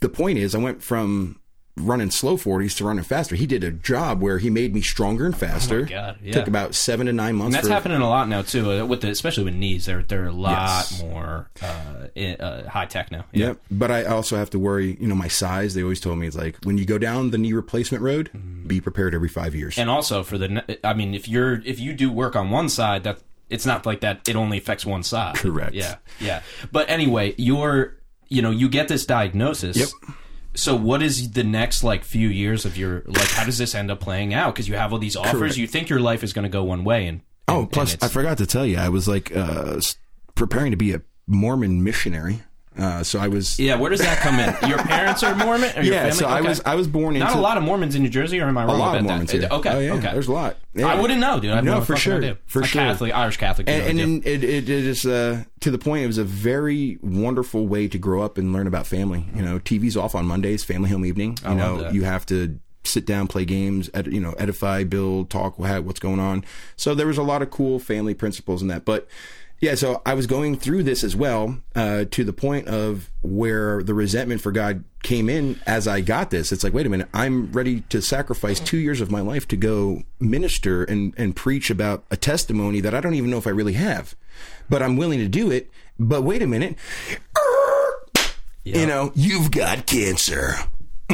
the 0.00 0.08
point 0.08 0.38
is, 0.38 0.54
I 0.54 0.58
went 0.58 0.82
from 0.82 1.40
running 1.80 2.10
slow 2.10 2.36
40s 2.36 2.76
to 2.76 2.84
running 2.84 3.04
faster. 3.04 3.36
He 3.36 3.46
did 3.46 3.62
a 3.62 3.70
job 3.70 4.20
where 4.20 4.38
he 4.38 4.50
made 4.50 4.74
me 4.74 4.80
stronger 4.80 5.26
and 5.26 5.36
faster. 5.36 5.82
Oh 5.82 5.84
God, 5.84 6.18
yeah. 6.20 6.32
Took 6.32 6.48
about 6.48 6.74
seven 6.74 7.06
to 7.06 7.12
nine 7.12 7.36
months. 7.36 7.54
And 7.54 7.54
that's 7.54 7.68
for- 7.68 7.74
happening 7.74 8.00
a 8.00 8.08
lot 8.08 8.28
now 8.28 8.42
too. 8.42 8.68
uh, 8.80 8.84
With 8.84 9.00
the, 9.02 9.10
especially 9.10 9.44
with 9.44 9.54
knees, 9.54 9.86
they're 9.86 10.02
they're 10.02 10.26
a 10.26 10.32
lot 10.32 10.88
Yes. 10.90 11.02
more 11.02 11.50
uh, 11.62 12.20
uh, 12.20 12.68
high 12.68 12.86
tech 12.86 13.12
now. 13.12 13.24
Yeah. 13.32 13.46
Yep. 13.48 13.60
But 13.70 13.90
I 13.92 14.04
also 14.04 14.36
have 14.36 14.50
to 14.50 14.58
worry, 14.58 14.96
you 15.00 15.06
know, 15.06 15.14
my 15.14 15.28
size. 15.28 15.74
They 15.74 15.82
always 15.82 16.00
told 16.00 16.18
me 16.18 16.26
it's 16.26 16.36
like 16.36 16.56
when 16.64 16.78
you 16.78 16.84
go 16.84 16.98
down 16.98 17.30
the 17.30 17.38
knee 17.38 17.52
replacement 17.52 18.02
road, 18.02 18.30
be 18.66 18.80
prepared 18.80 19.14
every 19.14 19.28
five 19.28 19.54
years. 19.54 19.78
And 19.78 19.88
also 19.88 20.24
for 20.24 20.36
the, 20.36 20.78
I 20.84 20.94
mean, 20.94 21.14
if 21.14 21.28
you're 21.28 21.62
if 21.64 21.78
you 21.78 21.94
do 21.94 22.10
work 22.10 22.34
on 22.34 22.50
one 22.50 22.68
side, 22.68 23.04
that 23.04 23.20
it's 23.50 23.66
not 23.66 23.86
like 23.86 24.00
that. 24.00 24.28
It 24.28 24.36
only 24.36 24.58
affects 24.58 24.84
one 24.86 25.02
side. 25.02 25.36
Correct. 25.36 25.74
Yeah, 25.74 25.96
yeah. 26.20 26.42
But 26.72 26.88
anyway, 26.90 27.34
you're 27.38 27.96
you 28.28 28.42
know 28.42 28.50
you 28.50 28.68
get 28.68 28.88
this 28.88 29.06
diagnosis. 29.06 29.76
Yep. 29.76 29.88
So 30.54 30.74
what 30.74 31.02
is 31.02 31.30
the 31.32 31.44
next 31.44 31.84
like 31.84 32.02
few 32.04 32.28
years 32.28 32.64
of 32.64 32.76
your 32.76 33.02
like? 33.06 33.28
How 33.28 33.44
does 33.44 33.58
this 33.58 33.74
end 33.74 33.90
up 33.90 34.00
playing 34.00 34.34
out? 34.34 34.54
Because 34.54 34.68
you 34.68 34.74
have 34.76 34.92
all 34.92 34.98
these 34.98 35.16
offers. 35.16 35.32
Correct. 35.38 35.56
You 35.56 35.66
think 35.66 35.88
your 35.88 36.00
life 36.00 36.24
is 36.24 36.32
going 36.32 36.42
to 36.44 36.48
go 36.48 36.64
one 36.64 36.84
way, 36.84 37.06
and, 37.06 37.20
oh, 37.46 37.60
and- 37.60 37.72
plus 37.72 37.94
and 37.94 38.04
I 38.04 38.08
forgot 38.08 38.38
to 38.38 38.46
tell 38.46 38.66
you, 38.66 38.78
I 38.78 38.88
was 38.88 39.06
like 39.06 39.34
uh, 39.36 39.80
preparing 40.34 40.72
to 40.72 40.76
be 40.76 40.92
a 40.94 41.02
Mormon 41.26 41.84
missionary. 41.84 42.42
Uh, 42.78 43.02
so 43.02 43.18
I 43.18 43.26
was. 43.28 43.58
yeah. 43.58 43.74
Where 43.74 43.90
does 43.90 44.00
that 44.00 44.18
come 44.18 44.38
in? 44.38 44.54
Your 44.68 44.78
parents 44.78 45.22
are 45.24 45.34
Mormon. 45.34 45.70
Or 45.76 45.82
your 45.82 45.94
Yeah, 45.94 46.00
family? 46.02 46.16
so 46.16 46.26
I 46.28 46.40
was 46.40 46.60
I 46.64 46.74
was 46.76 46.86
born 46.86 47.16
into 47.16 47.26
Not 47.26 47.36
a 47.36 47.40
lot 47.40 47.56
of 47.56 47.64
Mormons 47.64 47.94
in 47.96 48.02
New 48.02 48.08
Jersey, 48.08 48.40
or 48.40 48.44
am 48.46 48.56
I 48.56 48.64
wrong 48.64 48.76
a 48.76 48.78
lot 48.78 48.96
of 48.98 49.02
Mormons 49.04 49.32
that? 49.32 49.40
here. 49.40 49.48
Okay, 49.50 49.70
oh, 49.70 49.78
yeah, 49.80 49.92
okay. 49.94 50.12
There's 50.12 50.28
a 50.28 50.32
lot. 50.32 50.56
Yeah. 50.74 50.86
I 50.86 51.00
wouldn't 51.00 51.18
know, 51.20 51.40
dude. 51.40 51.50
I 51.50 51.60
No, 51.60 51.80
for 51.80 51.96
sure. 51.96 52.18
idea. 52.18 52.38
For 52.46 52.62
A 52.62 52.64
sure. 52.66 52.82
Catholic, 52.82 53.12
Irish 53.14 53.36
Catholic. 53.36 53.68
and, 53.68 53.98
and 53.98 54.24
it, 54.24 54.44
it, 54.44 54.68
it 54.68 54.70
is 54.70 55.04
uh, 55.04 55.42
to 55.60 55.70
the 55.72 55.78
point. 55.78 56.04
It 56.04 56.06
was 56.06 56.18
a 56.18 56.24
very 56.24 56.98
wonderful 57.02 57.66
way 57.66 57.88
to 57.88 57.98
grow 57.98 58.22
up 58.22 58.38
and 58.38 58.52
learn 58.52 58.66
about 58.68 58.86
family. 58.86 59.26
You 59.34 59.42
know, 59.42 59.58
TV's 59.58 59.96
off 59.96 60.14
on 60.14 60.26
Mondays, 60.26 60.62
family 60.62 60.90
home 60.90 61.04
evening. 61.04 61.36
You 61.42 61.48
love 61.54 61.80
know, 61.80 61.90
you 61.90 62.04
have 62.04 62.24
to 62.26 62.60
sit 62.84 63.04
down, 63.06 63.26
play 63.26 63.44
games, 63.44 63.90
ed, 63.92 64.06
you 64.06 64.20
know, 64.20 64.32
edify, 64.38 64.84
build, 64.84 65.28
talk, 65.30 65.58
what's 65.58 66.00
going 66.00 66.20
on. 66.20 66.44
So 66.76 66.94
there 66.94 67.06
was 67.08 67.18
a 67.18 67.22
lot 67.22 67.42
of 67.42 67.50
cool 67.50 67.78
family 67.80 68.14
principles 68.14 68.62
in 68.62 68.68
that. 68.68 68.84
But 68.84 69.08
yeah, 69.60 69.74
so 69.74 70.02
I 70.06 70.14
was 70.14 70.26
going 70.26 70.56
through 70.56 70.84
this 70.84 71.02
as 71.02 71.16
well 71.16 71.58
uh, 71.74 72.04
to 72.12 72.22
the 72.22 72.32
point 72.32 72.68
of 72.68 73.10
where 73.22 73.82
the 73.82 73.94
resentment 73.94 74.40
for 74.40 74.52
God 74.52 74.84
came 75.02 75.28
in 75.28 75.58
as 75.66 75.88
I 75.88 76.00
got 76.00 76.30
this. 76.30 76.52
It's 76.52 76.62
like, 76.62 76.72
wait 76.72 76.86
a 76.86 76.88
minute, 76.88 77.08
I'm 77.12 77.50
ready 77.50 77.80
to 77.88 78.00
sacrifice 78.00 78.60
two 78.60 78.78
years 78.78 79.00
of 79.00 79.10
my 79.10 79.20
life 79.20 79.48
to 79.48 79.56
go 79.56 80.02
minister 80.20 80.84
and, 80.84 81.12
and 81.16 81.34
preach 81.34 81.70
about 81.70 82.04
a 82.10 82.16
testimony 82.16 82.80
that 82.80 82.94
I 82.94 83.00
don't 83.00 83.14
even 83.14 83.30
know 83.30 83.38
if 83.38 83.48
I 83.48 83.50
really 83.50 83.72
have, 83.72 84.14
but 84.70 84.80
I'm 84.80 84.96
willing 84.96 85.18
to 85.18 85.28
do 85.28 85.50
it. 85.50 85.70
But 85.98 86.22
wait 86.22 86.42
a 86.42 86.46
minute, 86.46 86.76
you 88.64 88.86
know, 88.86 89.10
you've 89.16 89.50
got 89.50 89.86
cancer. 89.86 90.54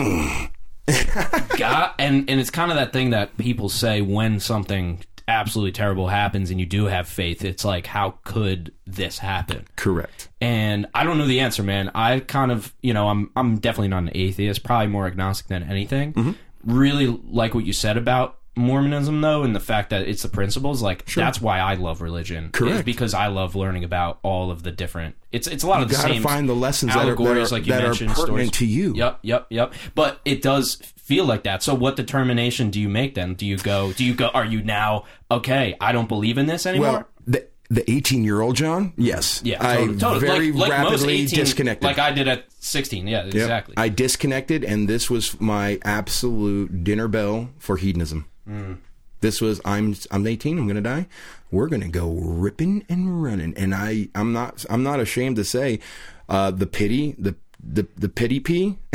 God, 1.57 1.93
and 1.99 2.29
and 2.29 2.41
it's 2.41 2.51
kind 2.51 2.71
of 2.71 2.77
that 2.77 2.93
thing 2.93 3.11
that 3.11 3.39
people 3.39 3.71
say 3.71 4.03
when 4.03 4.39
something 4.39 5.03
absolutely 5.26 5.73
terrible 5.73 6.09
happens 6.09 6.50
and 6.50 6.61
you 6.61 6.66
do 6.66 6.85
have 6.87 7.09
faith. 7.09 7.45
It's 7.45 7.64
like, 7.64 7.87
how 7.87 8.19
could 8.25 8.73
this 8.87 9.19
happen? 9.19 9.66
Correct. 9.76 10.28
And 10.40 10.87
I 10.95 11.04
don't 11.04 11.19
know 11.19 11.26
the 11.26 11.40
answer, 11.40 11.62
man. 11.62 11.90
I 11.95 12.21
kind 12.21 12.52
of, 12.52 12.75
you 12.83 12.95
know, 12.95 13.09
I'm 13.09 13.31
I'm 13.37 13.59
definitely 13.59 13.88
not 13.88 14.02
an 14.04 14.11
atheist, 14.14 14.64
probably 14.64 14.88
more 14.88 15.07
agnostic 15.07 15.49
than 15.49 15.62
anything. 15.62 16.12
Mm-hmm. 16.12 16.33
Really 16.64 17.07
like 17.07 17.54
what 17.54 17.64
you 17.64 17.73
said 17.73 17.97
about 17.97 18.38
Mormonism 18.56 19.20
though 19.20 19.42
and 19.42 19.54
the 19.54 19.61
fact 19.61 19.90
that 19.90 20.06
it's 20.06 20.23
the 20.23 20.28
principles 20.28 20.80
like 20.80 21.04
that's 21.06 21.40
why 21.40 21.58
I 21.58 21.75
love 21.75 22.00
religion. 22.00 22.44
Is 22.46 22.50
Correct. 22.52 22.84
because 22.84 23.12
I 23.12 23.26
love 23.26 23.54
learning 23.56 23.82
about 23.82 24.20
all 24.23 24.50
of 24.52 24.62
the 24.62 24.70
different 24.70 25.16
it's 25.32 25.49
it's 25.49 25.64
a 25.64 25.66
lot 25.66 25.82
of 25.82 25.88
the 25.88 25.96
gotta 25.96 26.08
same 26.14 26.23
find 26.23 26.49
the 26.49 26.54
lessons 26.54 26.94
that 26.94 27.00
are- 27.00 27.06
that 27.06 27.18
allegories 27.18 27.50
are- 27.50 27.56
like 27.56 27.66
you 27.66 27.73
that 27.73 27.82
are 27.82 27.87
mentioned 27.88 28.11
pertinent 28.11 28.26
stories. 28.28 28.50
to 28.52 28.66
you. 28.66 28.94
Yep, 28.94 29.18
yep, 29.23 29.46
yep. 29.50 29.75
But 29.96 30.20
it 30.25 30.40
does 30.42 30.76
feel 30.96 31.25
like 31.25 31.42
that. 31.42 31.62
So 31.64 31.75
what 31.75 31.96
determination 31.96 32.70
do 32.70 32.80
you 32.80 32.88
make 32.88 33.14
then? 33.16 33.34
Do 33.34 33.44
you 33.44 33.56
go 33.58 33.92
do 33.92 34.04
you 34.04 34.14
go 34.14 34.28
are 34.28 34.44
you 34.44 34.62
now 34.62 35.04
okay, 35.30 35.75
I 35.80 35.90
don't 35.92 36.08
believe 36.08 36.38
in 36.38 36.46
this 36.46 36.64
anymore? 36.64 36.92
Well, 36.92 37.08
the, 37.26 37.46
The 37.70 37.90
18 37.90 38.23
year 38.23 38.40
old 38.40 38.54
John? 38.56 38.92
Yes. 38.96 39.40
Yeah, 39.44 39.56
I 39.61 39.76
totally. 39.78 39.99
totally. 39.99 40.26
very 40.28 40.52
like, 40.52 40.68
like 40.70 40.80
most 40.82 40.90
rapidly 41.00 41.14
18, 41.23 41.38
disconnected. 41.40 41.84
Like 41.87 41.99
I 41.99 42.12
did 42.12 42.28
at 42.28 42.44
16. 42.61 43.08
Yeah, 43.08 43.25
Yep. 43.25 43.34
exactly. 43.34 43.75
I 43.76 43.88
disconnected, 43.88 44.62
and 44.64 44.88
this 44.88 45.11
was 45.11 45.40
my 45.40 45.80
absolute 45.82 46.84
dinner 46.84 47.08
bell 47.08 47.49
for 47.58 47.76
hedonism. 47.78 48.26
Mm. 48.49 48.79
This 49.21 49.41
was 49.41 49.61
I'm 49.65 49.97
I'm 50.11 50.27
18. 50.27 50.59
I'm 50.59 50.67
gonna 50.67 50.81
die. 50.81 51.07
We're 51.51 51.69
gonna 51.69 51.89
go 51.89 52.11
ripping 52.11 52.85
and 52.89 53.23
running, 53.23 53.55
and 53.57 53.75
I 53.75 54.09
I'm 54.15 54.33
not 54.33 54.65
I'm 54.69 54.83
not 54.83 55.01
ashamed 55.01 55.37
to 55.37 55.45
say, 55.45 55.81
uh, 56.29 56.51
the 56.51 56.67
pity 56.67 57.15
the 57.19 57.35
the 57.59 57.87
the 57.97 58.09
pity 58.09 58.41
pee. 58.41 58.79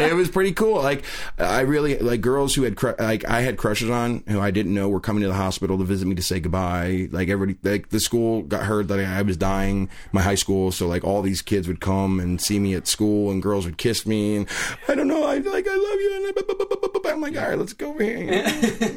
it 0.00 0.14
was 0.14 0.28
pretty 0.28 0.52
cool. 0.52 0.82
Like 0.82 1.04
I 1.38 1.60
really 1.60 1.98
like 1.98 2.20
girls 2.20 2.54
who 2.54 2.62
had 2.62 2.76
cru- 2.76 2.94
like 2.98 3.24
I 3.24 3.40
had 3.40 3.56
crushes 3.56 3.90
on 3.90 4.24
who 4.28 4.40
I 4.40 4.50
didn't 4.50 4.74
know 4.74 4.88
were 4.88 5.00
coming 5.00 5.22
to 5.22 5.28
the 5.28 5.34
hospital 5.34 5.78
to 5.78 5.84
visit 5.84 6.06
me 6.06 6.14
to 6.16 6.22
say 6.22 6.40
goodbye. 6.40 7.08
Like 7.10 7.28
everybody, 7.28 7.58
like 7.62 7.90
the 7.90 8.00
school 8.00 8.42
got 8.42 8.64
heard 8.64 8.88
that 8.88 8.98
I 8.98 9.22
was 9.22 9.36
dying. 9.36 9.88
My 10.12 10.22
high 10.22 10.34
school, 10.34 10.72
so 10.72 10.86
like 10.86 11.04
all 11.04 11.22
these 11.22 11.42
kids 11.42 11.68
would 11.68 11.80
come 11.80 12.20
and 12.20 12.40
see 12.40 12.58
me 12.58 12.74
at 12.74 12.86
school, 12.86 13.30
and 13.30 13.42
girls 13.42 13.64
would 13.66 13.78
kiss 13.78 14.06
me, 14.06 14.36
and 14.36 14.48
I 14.88 14.94
don't 14.94 15.08
know, 15.08 15.24
I 15.24 15.38
like 15.38 15.66
I 15.68 15.76
love 15.76 16.00
you, 16.00 16.12
and 16.16 16.34
I, 16.36 16.95
I'm 17.08 17.20
like, 17.20 17.36
all 17.36 17.48
right, 17.48 17.58
let's 17.58 17.72
go 17.72 17.90
over 17.90 18.02
here. 18.02 18.18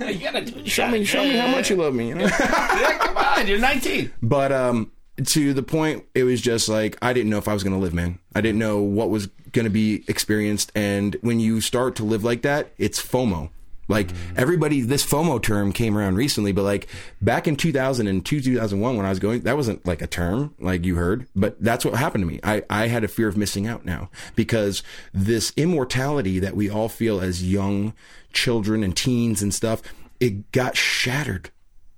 you 0.09 0.19
gotta 0.23 0.45
do. 0.45 0.65
Show 0.65 0.89
me, 0.89 1.03
show 1.03 1.23
me 1.23 1.35
how 1.37 1.47
much 1.47 1.69
you 1.69 1.75
love 1.75 1.93
me. 1.93 2.09
You 2.09 2.15
know? 2.15 2.25
Yeah, 2.39 2.97
come 2.99 3.17
on, 3.17 3.47
you're 3.47 3.59
19. 3.59 4.11
But 4.21 4.51
um, 4.51 4.91
to 5.25 5.53
the 5.53 5.63
point, 5.63 6.05
it 6.15 6.23
was 6.23 6.41
just 6.41 6.69
like 6.69 6.97
I 7.01 7.13
didn't 7.13 7.29
know 7.29 7.37
if 7.37 7.47
I 7.47 7.53
was 7.53 7.63
going 7.63 7.73
to 7.73 7.79
live, 7.79 7.93
man. 7.93 8.19
I 8.35 8.41
didn't 8.41 8.59
know 8.59 8.79
what 8.81 9.09
was 9.09 9.27
going 9.51 9.65
to 9.65 9.71
be 9.71 10.03
experienced, 10.07 10.71
and 10.75 11.15
when 11.21 11.39
you 11.39 11.61
start 11.61 11.95
to 11.97 12.03
live 12.03 12.23
like 12.23 12.41
that, 12.43 12.71
it's 12.77 13.01
FOMO. 13.01 13.49
Like 13.89 14.11
everybody, 14.37 14.81
this 14.81 15.05
FOMO 15.05 15.41
term 15.41 15.73
came 15.73 15.97
around 15.97 16.15
recently, 16.15 16.51
but 16.53 16.63
like 16.63 16.87
back 17.21 17.47
in 17.47 17.55
2002, 17.55 18.39
2001, 18.39 18.95
when 18.95 19.05
I 19.05 19.09
was 19.09 19.19
going, 19.19 19.41
that 19.41 19.57
wasn't 19.57 19.85
like 19.85 20.01
a 20.01 20.07
term 20.07 20.55
like 20.59 20.85
you 20.85 20.95
heard, 20.95 21.27
but 21.35 21.61
that's 21.61 21.83
what 21.83 21.95
happened 21.95 22.21
to 22.21 22.27
me. 22.27 22.39
I, 22.43 22.63
I 22.69 22.87
had 22.87 23.03
a 23.03 23.09
fear 23.09 23.27
of 23.27 23.35
missing 23.35 23.67
out 23.67 23.83
now 23.83 24.09
because 24.35 24.83
this 25.11 25.51
immortality 25.57 26.39
that 26.39 26.55
we 26.55 26.69
all 26.69 26.87
feel 26.87 27.19
as 27.19 27.43
young 27.43 27.93
children 28.31 28.83
and 28.83 28.95
teens 28.95 29.41
and 29.41 29.53
stuff, 29.53 29.81
it 30.19 30.51
got 30.51 30.77
shattered. 30.77 31.49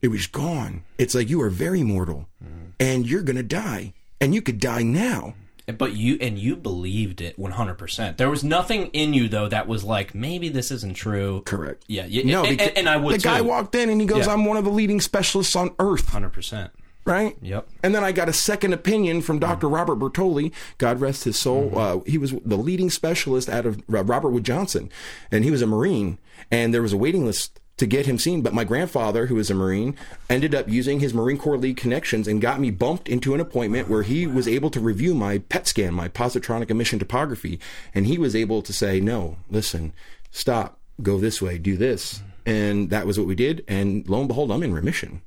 It 0.02 0.08
was 0.08 0.28
gone. 0.28 0.84
It's 0.98 1.14
like 1.14 1.30
you 1.30 1.42
are 1.42 1.50
very 1.50 1.84
mortal 1.84 2.28
mm-hmm. 2.44 2.70
and 2.80 3.08
you're 3.08 3.22
going 3.22 3.36
to 3.36 3.44
die 3.44 3.94
and 4.22 4.34
you 4.34 4.42
could 4.42 4.60
die 4.60 4.84
now. 4.84 5.36
But 5.78 5.94
you 5.94 6.18
and 6.20 6.38
you 6.38 6.56
believed 6.56 7.22
it 7.22 7.38
100%. 7.40 8.18
There 8.18 8.30
was 8.30 8.44
nothing 8.44 8.88
in 8.88 9.14
you 9.14 9.28
though 9.28 9.48
that 9.48 9.68
was 9.68 9.84
like 9.84 10.14
maybe 10.16 10.50
this 10.50 10.72
isn't 10.72 10.96
true. 10.96 11.42
Correct. 11.46 11.84
Yeah, 11.88 12.06
yeah 12.08 12.24
No, 12.26 12.44
and, 12.44 12.60
and, 12.60 12.78
and 12.80 12.90
I 12.90 12.98
would 12.98 13.16
the 13.16 13.24
guy 13.24 13.38
too. 13.40 13.46
walked 13.46 13.76
in 13.76 13.90
and 13.90 14.02
he 14.02 14.08
goes, 14.08 14.26
Yeah. 14.26 14.34
I'm 14.34 14.46
one 14.46 14.58
of 14.58 14.66
the 14.66 14.72
leading 14.72 15.00
specialists 15.00 15.56
on 15.56 15.74
earth. 15.80 16.08
100%. 16.08 16.72
right? 17.06 17.36
Yep. 17.42 17.68
And 17.84 17.96
then 17.96 18.04
I 18.04 18.12
got 18.12 18.28
a 18.30 18.34
second 18.34 18.74
opinion 18.74 19.22
from 19.22 19.40
Dr. 19.40 19.70
Robert 19.70 19.98
Bertoli. 20.00 20.52
God 20.78 21.00
rest 21.00 21.24
his 21.24 21.40
soul. 21.40 21.72
Uh, 21.78 22.00
he 22.06 22.18
was 22.18 22.32
the 22.46 22.58
leading 22.58 22.90
specialist 22.90 23.48
out 23.50 23.66
of 23.66 23.82
Robert 23.88 24.30
Wood 24.30 24.44
Johnson, 24.44 24.90
and 25.32 25.44
he 25.44 25.52
was 25.52 25.62
a 25.62 25.68
Marine. 25.68 26.18
And 26.50 26.74
there 26.74 26.82
was 26.82 26.92
a 26.92 26.98
waiting 26.98 27.26
list 27.26 27.61
to 27.82 27.88
get 27.88 28.06
him 28.06 28.20
seen. 28.20 28.44
But 28.44 28.54
my 28.54 28.64
grandfather, 28.64 29.26
who 29.26 29.36
was 29.36 29.50
a 29.50 29.56
Marine, 29.56 29.96
ended 30.30 30.54
up 30.54 30.70
using 30.70 31.00
his 31.00 31.16
Marine 31.16 31.40
Corps 31.40 31.58
League 31.58 31.78
connections 31.78 32.28
and 32.28 32.40
got 32.40 32.60
me 32.60 32.70
bumped 32.70 33.10
into 33.10 33.34
an 33.34 33.40
appointment 33.40 33.90
where 33.90 34.04
he 34.04 34.28
was 34.28 34.48
able 34.48 34.70
to 34.70 34.80
review 34.80 35.16
my 35.16 35.40
PET 35.40 35.68
scan, 35.68 35.96
my 35.96 36.08
positronic 36.08 36.70
emission 36.70 37.00
topography, 37.00 37.60
and 37.96 38.06
he 38.06 38.20
was 38.20 38.36
able 38.36 38.62
to 38.62 38.72
say, 38.72 39.00
"No, 39.02 39.38
listen, 39.50 39.94
stop, 40.30 40.78
go 41.02 41.18
this 41.18 41.42
way, 41.42 41.58
do 41.58 41.76
this." 41.76 42.22
And 42.46 42.92
that 42.92 43.08
was 43.08 43.18
what 43.18 43.28
we 43.28 43.34
did. 43.34 43.64
And 43.68 44.08
lo 44.08 44.20
and 44.20 44.28
behold, 44.28 44.52
I'm 44.52 44.62
in 44.62 44.74
remission. 44.74 45.24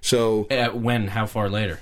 So 0.00 0.48
Uh, 0.50 0.70
when? 0.70 1.06
How 1.06 1.26
far 1.26 1.48
later? 1.48 1.78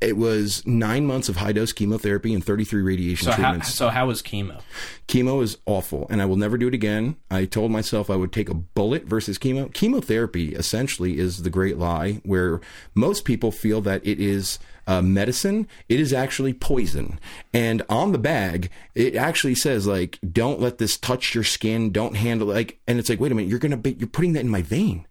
It 0.00 0.16
was 0.16 0.64
nine 0.66 1.06
months 1.06 1.28
of 1.28 1.36
high 1.36 1.52
dose 1.52 1.72
chemotherapy 1.72 2.32
and 2.32 2.44
33 2.44 2.82
radiation 2.82 3.26
so 3.26 3.32
how 3.32 3.36
treatments. 3.36 3.74
so 3.74 3.88
how 3.88 4.06
was 4.06 4.22
chemo? 4.22 4.60
Chemo 5.08 5.42
is 5.42 5.58
awful, 5.66 6.06
and 6.10 6.22
I 6.22 6.26
will 6.26 6.36
never 6.36 6.56
do 6.56 6.68
it 6.68 6.74
again. 6.74 7.16
I 7.30 7.46
told 7.46 7.72
myself 7.72 8.08
I 8.08 8.16
would 8.16 8.32
take 8.32 8.48
a 8.48 8.54
bullet 8.54 9.04
versus 9.04 9.38
chemo. 9.38 9.72
Chemotherapy 9.72 10.54
essentially 10.54 11.18
is 11.18 11.42
the 11.42 11.50
great 11.50 11.78
lie, 11.78 12.20
where 12.24 12.60
most 12.94 13.24
people 13.24 13.50
feel 13.50 13.80
that 13.82 14.06
it 14.06 14.20
is 14.20 14.58
uh, 14.86 15.02
medicine. 15.02 15.66
It 15.88 15.98
is 15.98 16.12
actually 16.12 16.54
poison, 16.54 17.18
and 17.52 17.82
on 17.88 18.12
the 18.12 18.18
bag 18.18 18.70
it 18.94 19.16
actually 19.16 19.56
says 19.56 19.86
like, 19.86 20.18
"Don't 20.30 20.60
let 20.60 20.78
this 20.78 20.96
touch 20.96 21.34
your 21.34 21.44
skin. 21.44 21.90
Don't 21.90 22.16
handle 22.16 22.50
it." 22.50 22.54
like." 22.54 22.78
And 22.86 22.98
it's 22.98 23.08
like, 23.08 23.20
wait 23.20 23.32
a 23.32 23.34
minute, 23.34 23.50
you're 23.50 23.58
gonna 23.58 23.76
be, 23.76 23.94
you're 23.94 24.06
putting 24.06 24.34
that 24.34 24.40
in 24.40 24.48
my 24.48 24.62
vein 24.62 25.06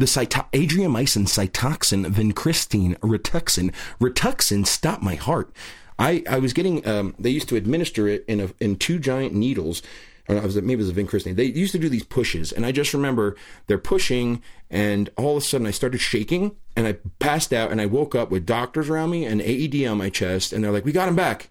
the 0.00 0.06
cyto- 0.06 0.50
adriamycin, 0.52 1.26
cytoxan, 1.26 2.06
vincristine, 2.06 2.98
rituxan. 3.00 3.72
Rituxan 4.00 4.66
stopped 4.66 5.02
my 5.02 5.14
heart. 5.14 5.52
I, 5.98 6.24
I 6.28 6.38
was 6.38 6.54
getting, 6.54 6.86
um, 6.88 7.14
they 7.18 7.28
used 7.28 7.50
to 7.50 7.56
administer 7.56 8.08
it 8.08 8.24
in 8.26 8.40
a, 8.40 8.50
in 8.60 8.76
two 8.76 8.98
giant 8.98 9.34
needles. 9.34 9.82
Or 10.26 10.36
it 10.36 10.42
was, 10.42 10.56
maybe 10.56 10.74
it 10.74 10.76
was 10.78 10.88
a 10.88 10.94
vincristine. 10.94 11.36
They 11.36 11.44
used 11.44 11.72
to 11.72 11.78
do 11.78 11.90
these 11.90 12.04
pushes. 12.04 12.50
And 12.50 12.64
I 12.64 12.72
just 12.72 12.94
remember 12.94 13.36
they're 13.66 13.76
pushing 13.76 14.42
and 14.70 15.10
all 15.16 15.36
of 15.36 15.42
a 15.42 15.46
sudden 15.46 15.66
I 15.66 15.70
started 15.70 15.98
shaking 15.98 16.56
and 16.74 16.86
I 16.86 16.96
passed 17.18 17.52
out 17.52 17.70
and 17.70 17.78
I 17.80 17.84
woke 17.84 18.14
up 18.14 18.30
with 18.30 18.46
doctors 18.46 18.88
around 18.88 19.10
me 19.10 19.26
and 19.26 19.42
AED 19.42 19.86
on 19.86 19.98
my 19.98 20.08
chest. 20.08 20.54
And 20.54 20.64
they're 20.64 20.72
like, 20.72 20.86
we 20.86 20.92
got 20.92 21.08
him 21.08 21.16
back. 21.16 21.50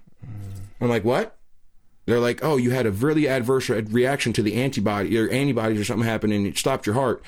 I'm 0.82 0.90
like, 0.90 1.04
what? 1.04 1.38
They're 2.08 2.20
like, 2.20 2.44
oh, 2.44 2.58
you 2.58 2.72
had 2.72 2.88
a 2.88 2.92
really 2.92 3.28
adverse 3.28 3.70
reaction 3.70 4.34
to 4.34 4.42
the 4.42 4.56
antibody 4.56 5.16
or 5.20 5.30
antibodies 5.30 5.80
or 5.80 5.84
something 5.84 6.08
happened 6.08 6.34
and 6.34 6.48
it 6.48 6.58
stopped 6.58 6.88
your 6.88 6.96
heart. 6.96 7.22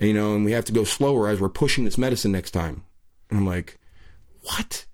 You 0.00 0.14
know, 0.14 0.34
and 0.34 0.44
we 0.44 0.52
have 0.52 0.64
to 0.64 0.72
go 0.72 0.84
slower 0.84 1.28
as 1.28 1.40
we're 1.40 1.50
pushing 1.50 1.84
this 1.84 1.98
medicine 1.98 2.32
next 2.32 2.52
time. 2.52 2.84
And 3.28 3.38
I'm 3.38 3.46
like, 3.46 3.78
what? 4.42 4.86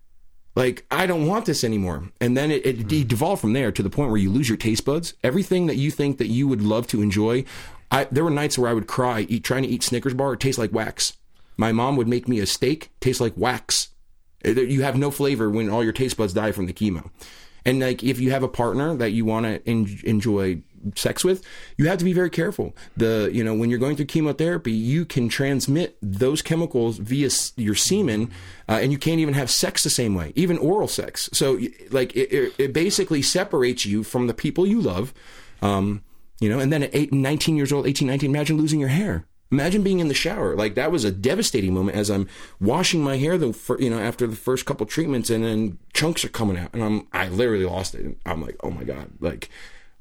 Like, 0.56 0.84
I 0.90 1.06
don't 1.06 1.26
want 1.26 1.46
this 1.46 1.62
anymore. 1.62 2.10
And 2.20 2.36
then 2.36 2.50
it, 2.50 2.66
it 2.66 2.88
devolved 3.06 3.40
from 3.40 3.52
there 3.52 3.70
to 3.70 3.82
the 3.82 3.90
point 3.90 4.10
where 4.10 4.20
you 4.20 4.30
lose 4.30 4.48
your 4.48 4.58
taste 4.58 4.84
buds. 4.84 5.14
Everything 5.22 5.66
that 5.66 5.76
you 5.76 5.90
think 5.90 6.18
that 6.18 6.26
you 6.26 6.48
would 6.48 6.62
love 6.62 6.86
to 6.88 7.02
enjoy. 7.02 7.44
I, 7.90 8.04
there 8.10 8.24
were 8.24 8.30
nights 8.30 8.58
where 8.58 8.68
I 8.68 8.74
would 8.74 8.88
cry 8.88 9.20
eat, 9.28 9.44
trying 9.44 9.62
to 9.62 9.68
eat 9.68 9.84
Snickers 9.84 10.14
bar. 10.14 10.32
It 10.32 10.40
tastes 10.40 10.58
like 10.58 10.72
wax. 10.72 11.12
My 11.56 11.72
mom 11.72 11.96
would 11.96 12.08
make 12.08 12.26
me 12.26 12.40
a 12.40 12.46
steak, 12.46 12.90
taste 13.00 13.20
like 13.20 13.34
wax. 13.36 13.90
You 14.44 14.82
have 14.82 14.96
no 14.96 15.10
flavor 15.10 15.48
when 15.48 15.70
all 15.70 15.84
your 15.84 15.92
taste 15.92 16.16
buds 16.16 16.32
die 16.32 16.52
from 16.52 16.66
the 16.66 16.72
chemo. 16.72 17.10
And 17.64 17.80
like, 17.80 18.02
if 18.02 18.18
you 18.18 18.30
have 18.32 18.42
a 18.42 18.48
partner 18.48 18.96
that 18.96 19.10
you 19.10 19.24
want 19.24 19.46
to 19.46 19.68
en- 19.68 20.00
enjoy 20.04 20.62
sex 20.94 21.24
with, 21.24 21.44
you 21.76 21.88
have 21.88 21.98
to 21.98 22.04
be 22.04 22.12
very 22.12 22.30
careful. 22.30 22.74
The 22.96 23.30
you 23.32 23.42
know 23.42 23.54
when 23.54 23.70
you're 23.70 23.78
going 23.78 23.96
through 23.96 24.06
chemotherapy, 24.06 24.72
you 24.72 25.04
can 25.04 25.28
transmit 25.28 25.96
those 26.00 26.42
chemicals 26.42 26.98
via 26.98 27.30
your 27.56 27.74
semen, 27.74 28.30
uh, 28.68 28.78
and 28.82 28.92
you 28.92 28.98
can't 28.98 29.20
even 29.20 29.34
have 29.34 29.50
sex 29.50 29.82
the 29.82 29.90
same 29.90 30.14
way, 30.14 30.32
even 30.34 30.58
oral 30.58 30.88
sex. 30.88 31.28
So 31.32 31.58
like, 31.90 32.14
it, 32.14 32.54
it, 32.58 32.72
basically 32.72 33.22
separates 33.22 33.86
you 33.86 34.02
from 34.02 34.26
the 34.26 34.34
people 34.34 34.66
you 34.66 34.80
love. 34.80 35.14
Um, 35.62 36.02
you 36.40 36.50
know, 36.50 36.58
and 36.58 36.70
then 36.70 36.82
at 36.82 36.94
eight, 36.94 37.12
19 37.12 37.56
years 37.56 37.72
old, 37.72 37.86
18, 37.86 38.06
19, 38.06 38.28
imagine 38.28 38.58
losing 38.58 38.78
your 38.78 38.90
hair. 38.90 39.24
Imagine 39.50 39.82
being 39.82 40.00
in 40.00 40.08
the 40.08 40.14
shower. 40.14 40.56
Like 40.56 40.74
that 40.74 40.90
was 40.90 41.04
a 41.04 41.12
devastating 41.12 41.72
moment 41.72 41.96
as 41.96 42.10
I'm 42.10 42.28
washing 42.60 43.02
my 43.02 43.16
hair, 43.16 43.38
the 43.38 43.52
fir- 43.52 43.78
you 43.80 43.88
know, 43.88 43.98
after 43.98 44.26
the 44.26 44.36
first 44.36 44.66
couple 44.66 44.86
treatments, 44.86 45.30
and 45.30 45.44
then 45.44 45.78
chunks 45.94 46.24
are 46.24 46.28
coming 46.28 46.58
out, 46.58 46.70
and 46.72 46.82
I'm 46.82 47.06
I 47.12 47.28
literally 47.28 47.64
lost 47.64 47.94
it. 47.94 48.18
I'm 48.26 48.42
like, 48.42 48.56
oh 48.64 48.70
my 48.70 48.82
god, 48.82 49.12
like 49.20 49.48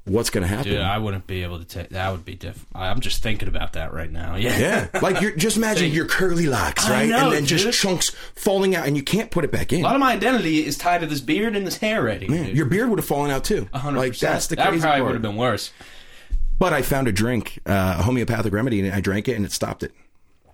what's 0.06 0.30
gonna 0.30 0.46
happen? 0.46 0.72
Dude, 0.72 0.80
I 0.80 0.98
wouldn't 0.98 1.26
be 1.26 1.42
able 1.42 1.58
to 1.58 1.64
take 1.64 1.90
that. 1.90 2.10
Would 2.10 2.24
be 2.24 2.34
different. 2.34 2.68
I'm 2.74 3.00
just 3.00 3.22
thinking 3.22 3.48
about 3.48 3.74
that 3.74 3.92
right 3.92 4.10
now. 4.10 4.36
Yeah. 4.36 4.58
yeah, 4.94 5.00
like 5.00 5.20
you're 5.20 5.32
just 5.32 5.56
imagine 5.56 5.92
your 5.92 6.06
curly 6.06 6.46
locks, 6.46 6.88
right, 6.88 7.08
know, 7.08 7.26
and 7.26 7.32
then 7.32 7.44
dude. 7.44 7.58
just 7.58 7.78
chunks 7.78 8.10
falling 8.34 8.74
out, 8.74 8.86
and 8.86 8.96
you 8.96 9.02
can't 9.02 9.30
put 9.30 9.44
it 9.44 9.52
back 9.52 9.72
in. 9.72 9.80
A 9.80 9.84
lot 9.84 9.94
of 9.94 10.00
my 10.00 10.12
identity 10.12 10.64
is 10.64 10.78
tied 10.78 11.00
to 11.02 11.06
this 11.06 11.20
beard 11.20 11.54
and 11.54 11.66
this 11.66 11.76
hair 11.78 12.00
already. 12.00 12.26
Yeah, 12.26 12.44
dude. 12.44 12.56
your 12.56 12.66
beard 12.66 12.88
would 12.88 12.98
have 12.98 13.06
fallen 13.06 13.30
out 13.30 13.44
too. 13.44 13.66
100%. 13.74 13.96
Like 13.96 14.18
that's 14.18 14.46
the 14.46 14.56
that 14.56 14.68
crazy 14.68 14.82
probably 14.82 15.02
would 15.02 15.12
have 15.12 15.22
been 15.22 15.36
worse. 15.36 15.72
But 16.58 16.72
I 16.72 16.82
found 16.82 17.06
a 17.06 17.12
drink, 17.12 17.58
uh, 17.66 17.96
a 17.98 18.02
homeopathic 18.02 18.52
remedy, 18.52 18.80
and 18.80 18.94
I 18.94 19.00
drank 19.00 19.28
it, 19.28 19.34
and 19.36 19.44
it 19.44 19.52
stopped 19.52 19.82
it. 19.82 19.92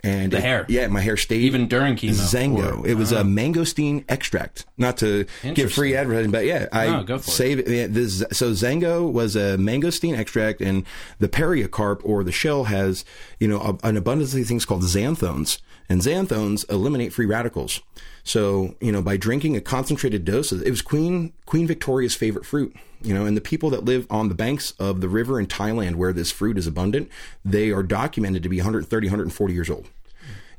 And 0.05 0.33
The 0.33 0.39
it- 0.39 0.43
hair? 0.43 0.67
yeah, 0.69 0.89
my 0.89 1.01
hair 1.01 1.17
stayed 1.17 1.43
Even 1.43 1.69
during 1.69 1.95
chemo, 1.95 2.11
XanGo, 2.11 2.81
or- 2.81 2.87
it 2.89 2.97
was 2.97 3.13
a 3.13 3.21
uh, 3.21 3.23
mangosteen 3.23 4.05
extract. 4.09 4.67
Not 4.77 4.97
to 4.99 5.27
give 5.55 5.73
free 5.73 5.95
advertising, 5.95 6.33
but 6.33 6.45
yeah, 6.45 6.67
I 6.73 6.87
No, 6.87 7.03
go 7.05 7.19
for 7.19 7.31
it. 7.31 7.33
save 7.33 7.59
it. 7.61 7.69
Yeah, 7.69 7.87
this, 7.89 8.25
so 8.33 8.51
XanGo 8.51 9.11
was 9.13 9.37
a 9.37 9.57
mangosteen 9.59 10.17
extract, 10.19 10.61
and 10.61 10.85
the 11.21 11.29
periocarp 11.29 12.01
or 12.03 12.25
the 12.25 12.33
shell 12.33 12.65
has 12.65 13.05
you 13.39 13.47
know 13.47 13.61
a, 13.83 13.87
an 13.87 13.97
abundance 13.97 14.35
of 14.35 14.45
things 14.45 14.65
called 14.65 14.83
xanthones, 14.83 15.59
and 15.89 16.01
xanthones 16.01 16.69
eliminate 16.69 17.13
free 17.13 17.27
radicals. 17.27 17.81
So 18.25 18.75
you 18.81 18.91
know 18.91 19.03
by 19.03 19.17
drinking 19.17 19.57
a 19.57 19.61
concentrated 19.61 20.25
dose, 20.25 20.51
it 20.51 20.69
was 20.69 20.83
Queen 20.83 21.33
Queen 21.47 21.67
Victoria's 21.69 22.17
favorite 22.17 22.45
fruit. 22.45 22.75
You 23.05 23.15
know, 23.15 23.27
and 23.27 23.37
the 23.37 23.41
people 23.41 23.71
that 23.71 23.85
live 23.85 24.07
on 24.11 24.29
the 24.29 24.35
banks 24.35 24.73
of 24.79 25.01
the 25.01 25.09
river 25.09 25.39
in 25.41 25.47
Thailand 25.47 25.97
where 25.97 26.13
this 26.13 26.31
fruit 26.31 26.59
is 26.59 26.67
abundant, 26.67 27.11
they 27.45 27.71
are 27.71 27.83
documented 27.83 28.43
to 28.43 28.49
be 28.49 28.59
130, 28.59 29.07
140 29.07 29.55
years 29.55 29.71
old. 29.71 29.89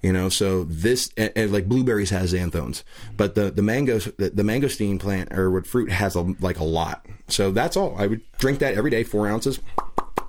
You 0.02 0.12
know, 0.12 0.28
so 0.28 0.66
this 0.66 1.12
and, 1.16 1.32
and 1.34 1.54
like 1.54 1.70
blueberries 1.70 2.10
has 2.10 2.34
xanthones, 2.34 2.84
but 3.16 3.36
the 3.36 3.50
the 3.50 3.62
mango 3.62 4.00
the, 4.00 4.32
the 4.32 4.44
mangosteen 4.44 5.00
plant 5.00 5.32
or 5.32 5.50
what 5.50 5.66
fruit 5.66 5.90
has 5.92 6.16
a, 6.16 6.22
like 6.42 6.60
a 6.60 6.66
lot. 6.66 7.06
So 7.30 7.52
that's 7.52 7.78
all. 7.78 7.96
I 7.98 8.08
would 8.08 8.22
drink 8.38 8.60
that 8.60 8.76
every 8.76 8.92
day, 8.92 9.04
four 9.04 9.28
ounces. 9.28 9.62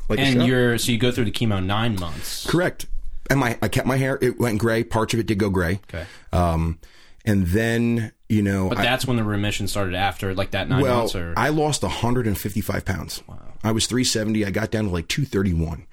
Like 0.08 0.20
And 0.20 0.46
you're 0.46 0.78
so 0.78 0.92
you 0.92 0.98
go 0.98 1.10
through 1.10 1.24
the 1.24 1.32
chemo 1.32 1.64
nine 1.64 1.96
months. 1.98 2.46
correct. 2.46 2.86
and 3.30 3.40
my 3.40 3.58
I 3.62 3.66
kept 3.66 3.88
my 3.88 3.96
hair. 3.96 4.16
It 4.22 4.38
went 4.38 4.60
gray. 4.60 4.84
Parts 4.84 5.12
of 5.12 5.18
it 5.18 5.26
did 5.26 5.38
go 5.38 5.50
gray. 5.50 5.80
Okay. 5.92 6.06
Um, 6.32 6.78
and 7.24 7.46
then 7.48 8.12
you 8.28 8.42
know, 8.42 8.68
But 8.68 8.78
I- 8.78 8.82
that's 8.82 9.06
when 9.06 9.16
the 9.16 9.24
remission 9.24 9.68
started 9.68 9.94
after 9.94 10.34
like 10.34 10.52
that 10.52 10.68
nine 10.68 10.82
well, 10.82 10.98
months 11.00 11.14
or 11.14 11.34
I 11.36 11.50
lost 11.50 11.82
155 11.82 12.84
pounds. 12.84 13.22
Wow. 13.26 13.38
I 13.62 13.72
was 13.72 13.86
370. 13.86 14.44
I 14.44 14.50
got 14.50 14.70
down 14.70 14.84
to 14.84 14.90
like 14.90 15.08
231. 15.08 15.86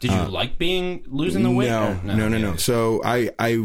did 0.00 0.10
you 0.10 0.22
like 0.22 0.58
being 0.58 1.04
losing 1.06 1.42
the 1.42 1.50
weight? 1.50 1.68
No, 1.68 1.98
or- 2.02 2.06
no, 2.06 2.28
no, 2.28 2.38
no, 2.38 2.56
So 2.56 3.00
I, 3.04 3.30
I, 3.38 3.58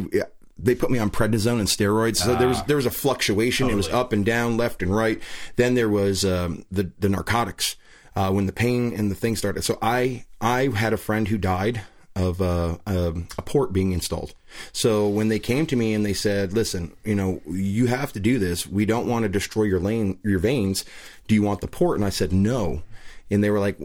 they 0.60 0.76
put 0.76 0.92
me 0.92 1.00
on 1.00 1.10
prednisone 1.10 1.60
and 1.60 1.68
steroids. 1.68 2.18
So 2.18 2.36
there 2.36 2.48
was 2.48 2.62
there 2.64 2.76
was 2.76 2.86
a 2.86 2.92
fluctuation. 2.92 3.70
It 3.70 3.76
was 3.76 3.88
up 3.90 4.14
and 4.14 4.26
down, 4.26 4.58
left 4.58 4.82
and 4.82 4.96
right. 4.96 5.22
Then 5.56 5.76
there 5.76 5.90
was 5.90 6.26
um, 6.26 6.66
the 6.72 6.92
the 7.00 7.10
narcotics 7.10 7.76
uh, 8.16 8.32
when 8.32 8.46
the 8.46 8.52
pain 8.52 8.94
and 8.94 9.10
the 9.12 9.16
thing 9.16 9.36
started. 9.36 9.64
So 9.64 9.78
I 9.82 10.26
I 10.42 10.70
had 10.76 10.94
a 10.94 10.98
friend 10.98 11.28
who 11.28 11.38
died 11.38 11.82
of 12.18 12.42
uh, 12.42 12.78
um, 12.86 13.28
a 13.38 13.42
port 13.42 13.72
being 13.72 13.92
installed. 13.92 14.34
So 14.72 15.08
when 15.08 15.28
they 15.28 15.40
came 15.40 15.66
to 15.68 15.76
me 15.76 15.94
and 15.94 16.06
they 16.06 16.14
said, 16.14 16.54
"Listen, 16.54 16.94
you 17.04 17.16
know, 17.16 17.42
you 17.48 17.88
have 17.88 18.12
to 18.14 18.20
do 18.20 18.40
this. 18.40 18.66
We 18.66 18.86
don't 18.86 19.08
want 19.08 19.24
to 19.24 19.30
destroy 19.30 19.64
your 19.64 19.80
lane, 19.80 20.20
your 20.24 20.40
veins. 20.40 20.84
Do 21.28 21.36
you 21.36 21.44
want 21.44 21.62
the 21.62 21.68
port?" 21.68 21.98
And 21.98 22.06
I 22.06 22.10
said, 22.10 22.34
"No." 22.34 22.82
And 23.29 23.43
they 23.43 23.50
were 23.50 23.60
like, 23.60 23.77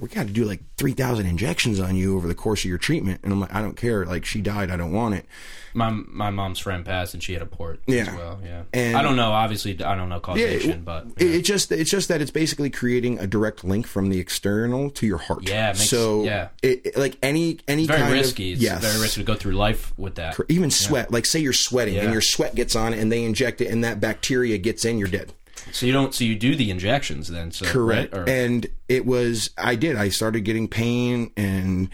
"We 0.00 0.08
got 0.08 0.26
to 0.26 0.32
do 0.32 0.44
like 0.44 0.60
three 0.76 0.92
thousand 0.92 1.26
injections 1.26 1.80
on 1.80 1.96
you 1.96 2.16
over 2.16 2.28
the 2.28 2.34
course 2.34 2.60
of 2.60 2.66
your 2.68 2.78
treatment." 2.78 3.20
And 3.24 3.32
I'm 3.32 3.40
like, 3.40 3.54
"I 3.54 3.60
don't 3.60 3.76
care. 3.76 4.04
Like 4.06 4.24
she 4.24 4.40
died. 4.40 4.70
I 4.70 4.76
don't 4.76 4.92
want 4.92 5.14
it." 5.14 5.26
My 5.74 5.90
my 5.90 6.30
mom's 6.30 6.58
friend 6.58 6.86
passed 6.86 7.12
and 7.12 7.22
she 7.22 7.34
had 7.34 7.42
a 7.42 7.46
port 7.46 7.80
as 7.86 7.94
Yeah. 7.94 8.16
well. 8.16 8.40
Yeah. 8.42 8.62
And- 8.72 8.96
I 8.96 9.02
don't 9.02 9.16
know. 9.16 9.32
Obviously, 9.32 9.72
I 9.84 9.94
don't 9.94 10.08
know 10.08 10.20
causation, 10.20 10.82
but 10.84 11.06
it, 11.18 11.34
it 11.34 11.42
just 11.42 11.70
it's 11.70 11.90
just 11.90 12.08
that 12.08 12.22
it's 12.22 12.30
basically 12.30 12.70
creating 12.70 13.18
a 13.18 13.26
direct 13.26 13.62
link 13.62 13.86
from 13.86 14.08
the 14.08 14.18
external 14.18 14.88
to 14.90 15.06
your 15.06 15.18
heart. 15.18 15.46
Yeah, 15.46 15.68
makes- 15.72 15.90
so 15.90 16.24
yeah. 16.24 16.48
it, 16.62 16.86
it- 16.86 16.96
like 16.96 17.18
any 17.22 17.58
any 17.68 17.86
very 17.86 18.00
kind 18.00 18.12
risky. 18.12 18.52
Of, 18.52 18.56
It's 18.56 18.62
yes, 18.64 18.82
very 18.82 18.98
risky 19.02 19.20
to 19.20 19.26
go 19.26 19.34
through 19.34 19.52
life 19.52 19.92
with 19.98 20.14
that. 20.14 20.38
Even 20.48 20.70
sweat, 20.70 21.10
like 21.12 21.26
say 21.26 21.40
you're 21.40 21.52
sweating 21.52 21.94
Yeah. 21.96 22.04
and 22.04 22.12
your 22.12 22.22
sweat 22.22 22.54
gets 22.54 22.74
on 22.74 22.94
it, 22.94 22.98
and 23.00 23.12
they 23.12 23.24
inject 23.24 23.60
it, 23.60 23.66
and 23.66 23.84
that 23.84 24.00
bacteria 24.00 24.56
gets 24.56 24.84
in, 24.86 24.96
you're 24.96 25.08
dead. 25.08 25.34
So 25.72 25.86
you 25.86 25.92
don't. 25.92 26.14
So 26.14 26.24
you 26.24 26.36
do 26.36 26.54
the 26.54 26.70
injections 26.70 27.28
then. 27.28 27.50
So 27.50 27.66
Correct. 27.66 28.12
right? 28.12 28.22
Or- 28.22 28.28
And 28.28 28.66
it 28.88 29.04
was, 29.06 29.50
I 29.58 29.74
did. 29.74 29.96
I 29.96 30.08
started 30.10 30.40
getting 30.42 30.68
pain. 30.68 31.32
And 31.36 31.88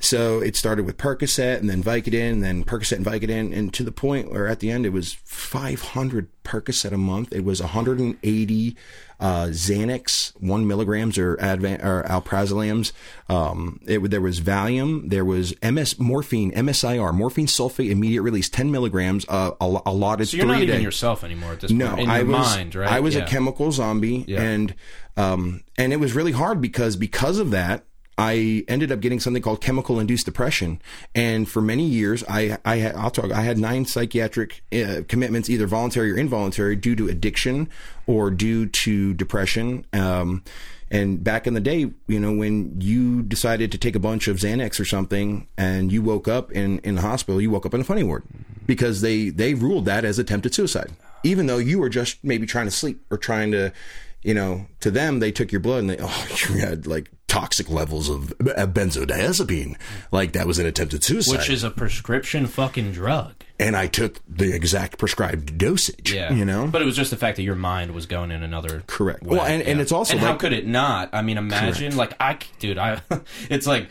so 0.00 0.40
it 0.40 0.56
started 0.56 0.84
with 0.84 0.96
Percocet 0.96 1.58
and 1.58 1.70
then 1.70 1.82
Vicodin 1.82 2.32
and 2.32 2.42
then 2.44 2.64
Percocet 2.64 2.96
and 2.96 3.06
Vicodin. 3.06 3.56
And 3.56 3.72
to 3.74 3.84
the 3.84 3.92
point 3.92 4.32
where 4.32 4.48
at 4.48 4.60
the 4.60 4.70
end 4.70 4.84
it 4.86 4.92
was 4.92 5.14
500 5.24 6.28
Percocet 6.44 6.92
a 6.92 6.98
month. 6.98 7.32
It 7.32 7.44
was 7.44 7.60
180 7.60 8.76
uh, 9.22 9.46
Xanax, 9.46 10.32
one 10.40 10.66
milligrams 10.66 11.16
or, 11.16 11.36
Advan- 11.36 11.82
or 11.82 12.02
Alprazolams. 12.02 12.92
Um, 13.28 13.80
it, 13.86 14.10
there 14.10 14.20
was 14.20 14.40
Valium. 14.40 15.08
There 15.08 15.24
was 15.24 15.54
MS 15.62 15.98
morphine, 15.98 16.52
MSIR, 16.52 17.14
morphine 17.14 17.46
sulfate 17.46 17.90
immediate 17.90 18.22
release, 18.22 18.48
10 18.50 18.70
milligrams, 18.72 19.24
uh, 19.28 19.52
al- 19.60 19.82
allotted 19.86 20.26
so 20.28 20.36
you're 20.36 20.46
three 20.46 20.52
not 20.54 20.62
even 20.62 20.76
day. 20.78 20.82
yourself 20.82 21.22
anymore 21.24 21.52
at 21.52 21.60
this 21.60 21.70
No, 21.70 21.94
point. 21.94 22.08
No, 22.08 22.12
I 22.12 22.18
your 22.18 22.26
was 22.26 22.56
mind, 22.56 22.74
right? 22.74 22.90
I 22.90 23.00
was 23.00 23.14
Yeah. 23.14 23.24
a 23.24 23.28
chemical 23.28 23.70
zombie, 23.72 24.24
and 24.36 24.74
um, 25.16 25.62
and 25.78 25.92
it 25.92 26.00
was 26.00 26.14
really 26.14 26.32
hard 26.32 26.60
because 26.60 26.96
because 26.96 27.38
of 27.38 27.52
that. 27.52 27.84
I 28.18 28.64
ended 28.68 28.92
up 28.92 29.00
getting 29.00 29.20
something 29.20 29.42
called 29.42 29.60
chemical 29.60 29.98
induced 29.98 30.26
depression, 30.26 30.80
and 31.14 31.48
for 31.48 31.62
many 31.62 31.84
years, 31.84 32.22
I 32.28 32.58
I 32.64 32.90
I'll 32.90 33.10
talk. 33.10 33.32
I 33.32 33.42
had 33.42 33.58
nine 33.58 33.86
psychiatric 33.86 34.62
uh, 34.72 35.02
commitments, 35.08 35.48
either 35.48 35.66
voluntary 35.66 36.12
or 36.12 36.18
involuntary, 36.18 36.76
due 36.76 36.94
to 36.96 37.08
addiction 37.08 37.68
or 38.06 38.30
due 38.30 38.66
to 38.66 39.14
depression. 39.14 39.86
Um, 39.92 40.42
and 40.90 41.24
back 41.24 41.46
in 41.46 41.54
the 41.54 41.60
day, 41.60 41.90
you 42.06 42.20
know, 42.20 42.32
when 42.34 42.78
you 42.78 43.22
decided 43.22 43.72
to 43.72 43.78
take 43.78 43.96
a 43.96 43.98
bunch 43.98 44.28
of 44.28 44.36
Xanax 44.36 44.78
or 44.78 44.84
something, 44.84 45.48
and 45.56 45.90
you 45.90 46.02
woke 46.02 46.28
up 46.28 46.52
in 46.52 46.80
in 46.80 46.96
the 46.96 47.00
hospital, 47.02 47.40
you 47.40 47.50
woke 47.50 47.64
up 47.64 47.72
in 47.72 47.80
a 47.80 47.84
funny 47.84 48.02
ward 48.02 48.24
because 48.66 49.00
they 49.00 49.30
they 49.30 49.54
ruled 49.54 49.86
that 49.86 50.04
as 50.04 50.18
attempted 50.18 50.54
suicide, 50.54 50.92
even 51.24 51.46
though 51.46 51.56
you 51.56 51.78
were 51.78 51.88
just 51.88 52.22
maybe 52.22 52.46
trying 52.46 52.66
to 52.66 52.70
sleep 52.70 53.02
or 53.10 53.16
trying 53.16 53.52
to, 53.52 53.72
you 54.22 54.34
know, 54.34 54.66
to 54.80 54.90
them 54.90 55.18
they 55.20 55.32
took 55.32 55.50
your 55.52 55.60
blood 55.60 55.80
and 55.80 55.90
they 55.90 55.96
oh 56.00 56.26
you 56.50 56.56
had 56.60 56.86
like 56.86 57.10
toxic 57.28 57.70
levels 57.70 58.08
of 58.10 58.34
benzodiazepine, 58.38 59.76
like 60.10 60.32
that 60.32 60.46
was 60.46 60.58
an 60.58 60.66
attempted 60.66 61.02
suicide, 61.02 61.38
which 61.38 61.50
is 61.50 61.64
a 61.64 61.70
prescription 61.70 62.46
fucking 62.46 62.92
drug. 62.92 63.32
and 63.58 63.74
I 63.76 63.86
took 63.86 64.20
the 64.28 64.52
exact 64.54 64.98
prescribed 64.98 65.56
dosage. 65.58 66.12
Yeah, 66.12 66.32
you 66.32 66.44
know, 66.44 66.66
But 66.66 66.82
it 66.82 66.84
was 66.84 66.96
just 66.96 67.10
the 67.10 67.16
fact 67.16 67.36
that 67.36 67.42
your 67.42 67.54
mind 67.54 67.92
was 67.94 68.06
going 68.06 68.30
in 68.30 68.42
another 68.42 68.82
Correct. 68.86 69.22
way, 69.22 69.36
Well, 69.38 69.46
and- 69.46 69.62
and 69.62 69.80
it's 69.80 69.92
also 69.92 70.12
and 70.14 70.20
how 70.20 70.34
could 70.36 70.52
it 70.52 70.66
not? 70.66 71.10
I 71.12 71.22
mean, 71.22 71.38
imagine 71.38 71.96
like 71.96 72.12
I, 72.20 72.38
dude, 72.58 72.78
I, 72.78 73.00
it's 73.50 73.66
like 73.66 73.88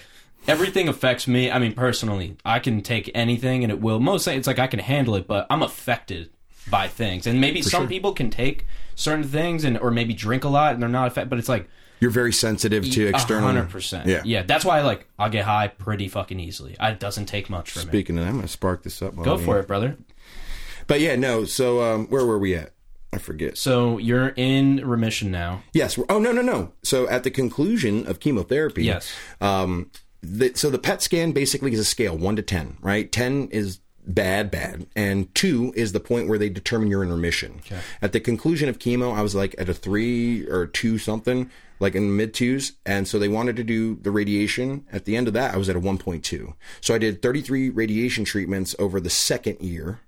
everything 0.48 0.88
affects 0.88 1.28
me. 1.28 1.50
I 1.50 1.58
mean, 1.60 1.74
personally, 1.74 2.38
I 2.46 2.60
can 2.60 2.82
take 2.82 3.10
anything 3.16 3.64
and 3.64 3.72
it 3.72 3.82
will. 3.82 4.00
Mostly, 4.00 4.36
it's 4.36 4.48
like 4.48 4.60
I 4.60 4.68
can 4.68 4.80
handle 4.80 5.16
it, 5.16 5.26
but 5.28 5.48
I'm 5.50 5.64
affected 5.64 6.30
by 6.70 6.88
things, 6.88 7.26
and 7.26 7.42
maybe 7.42 7.64
some 7.64 7.88
people 7.88 8.14
can 8.14 8.30
take 8.30 8.68
certain 9.02 9.24
things 9.24 9.64
and 9.64 9.78
or 9.78 9.92
maybe 9.92 10.14
drink 10.14 10.44
a 10.44 10.50
lot 10.50 10.74
and 10.74 10.82
they're 10.82 10.90
not 10.90 11.08
affected. 11.08 11.30
But 11.30 11.40
it's 11.40 11.50
like 11.50 11.70
you're 12.00 12.12
very 12.12 12.34
sensitive 12.34 12.90
to 12.92 13.08
external. 13.08 13.44
hundred 13.44 13.70
percent. 13.70 14.08
Yeah. 14.08 14.22
yeah. 14.26 14.44
That's 14.44 14.64
why 14.66 14.80
I 14.80 14.82
like 14.82 15.08
I'll 15.20 15.30
get 15.30 15.46
high 15.46 15.68
pretty 15.68 16.08
fucking 16.08 16.40
easily. 16.40 16.76
It 16.80 17.00
doesn't 17.00 17.26
take 17.26 17.50
much 17.50 17.72
for 17.72 17.80
me. 17.80 17.86
Speaking 17.86 18.18
of 18.18 18.24
that, 18.24 18.30
I'm 18.30 18.36
gonna 18.38 18.48
spark 18.48 18.84
this 18.84 19.02
up. 19.02 19.16
Go 19.16 19.38
for 19.38 19.60
it, 19.60 19.68
brother. 19.68 19.98
But 20.88 21.00
yeah, 21.00 21.16
no. 21.16 21.46
So 21.46 21.82
um, 21.82 22.08
where 22.08 22.26
were 22.26 22.40
we 22.40 22.56
at? 22.56 22.74
I 23.14 23.18
forget. 23.18 23.58
So 23.58 23.98
you're 23.98 24.30
in 24.30 24.88
remission 24.88 25.32
now. 25.32 25.64
Yes. 25.74 26.00
Oh 26.10 26.18
no, 26.20 26.32
no, 26.32 26.42
no. 26.42 26.72
So 26.82 27.10
at 27.10 27.24
the 27.24 27.32
conclusion 27.32 28.08
of 28.08 28.20
chemotherapy, 28.20 28.86
Yes. 28.86 29.12
Um, 29.42 29.92
the, 30.24 30.54
so 30.54 30.70
the 30.70 30.78
PET 30.78 31.02
scan 31.02 31.32
basically 31.32 31.74
is 31.74 31.80
a 31.80 31.84
scale 31.86 32.16
one 32.18 32.36
to 32.36 32.42
ten, 32.44 32.78
right? 32.80 33.12
Ten 33.12 33.48
is 33.52 33.80
bad, 34.06 34.52
bad, 34.52 34.88
and 34.96 35.34
two 35.36 35.74
is 35.76 35.92
the 35.92 36.00
point 36.00 36.28
where 36.28 36.38
they 36.38 36.50
determine 36.50 36.90
you're 36.90 37.04
in 37.04 37.12
remission. 37.12 37.62
At 38.02 38.12
the 38.12 38.20
conclusion 38.20 38.70
of 38.70 38.80
chemo, 38.80 39.16
I 39.16 39.22
was 39.22 39.36
like 39.36 39.56
at 39.58 39.70
a 39.70 39.74
three 39.74 40.46
or 40.48 40.68
two 40.68 40.98
something, 40.98 41.50
like 41.80 41.96
in 41.96 42.04
the 42.04 42.14
mid 42.14 42.34
twos, 42.34 42.74
and 42.86 43.08
so 43.08 43.18
they 43.20 43.28
wanted 43.28 43.56
to 43.58 43.64
do 43.64 43.96
the 43.96 44.12
radiation. 44.12 44.86
At 44.92 45.06
the 45.06 45.16
end 45.16 45.28
of 45.28 45.34
that, 45.34 45.54
I 45.54 45.58
was 45.58 45.70
at 45.70 45.76
a 45.76 45.80
one 45.80 45.98
point 45.98 46.24
two. 46.24 46.56
So 46.82 46.94
I 46.94 46.98
did 46.98 47.22
thirty 47.22 47.42
three 47.42 47.70
radiation 47.70 48.26
treatments 48.26 48.76
over 48.80 49.00
the 49.00 49.10
second 49.10 49.62
year, 49.62 50.00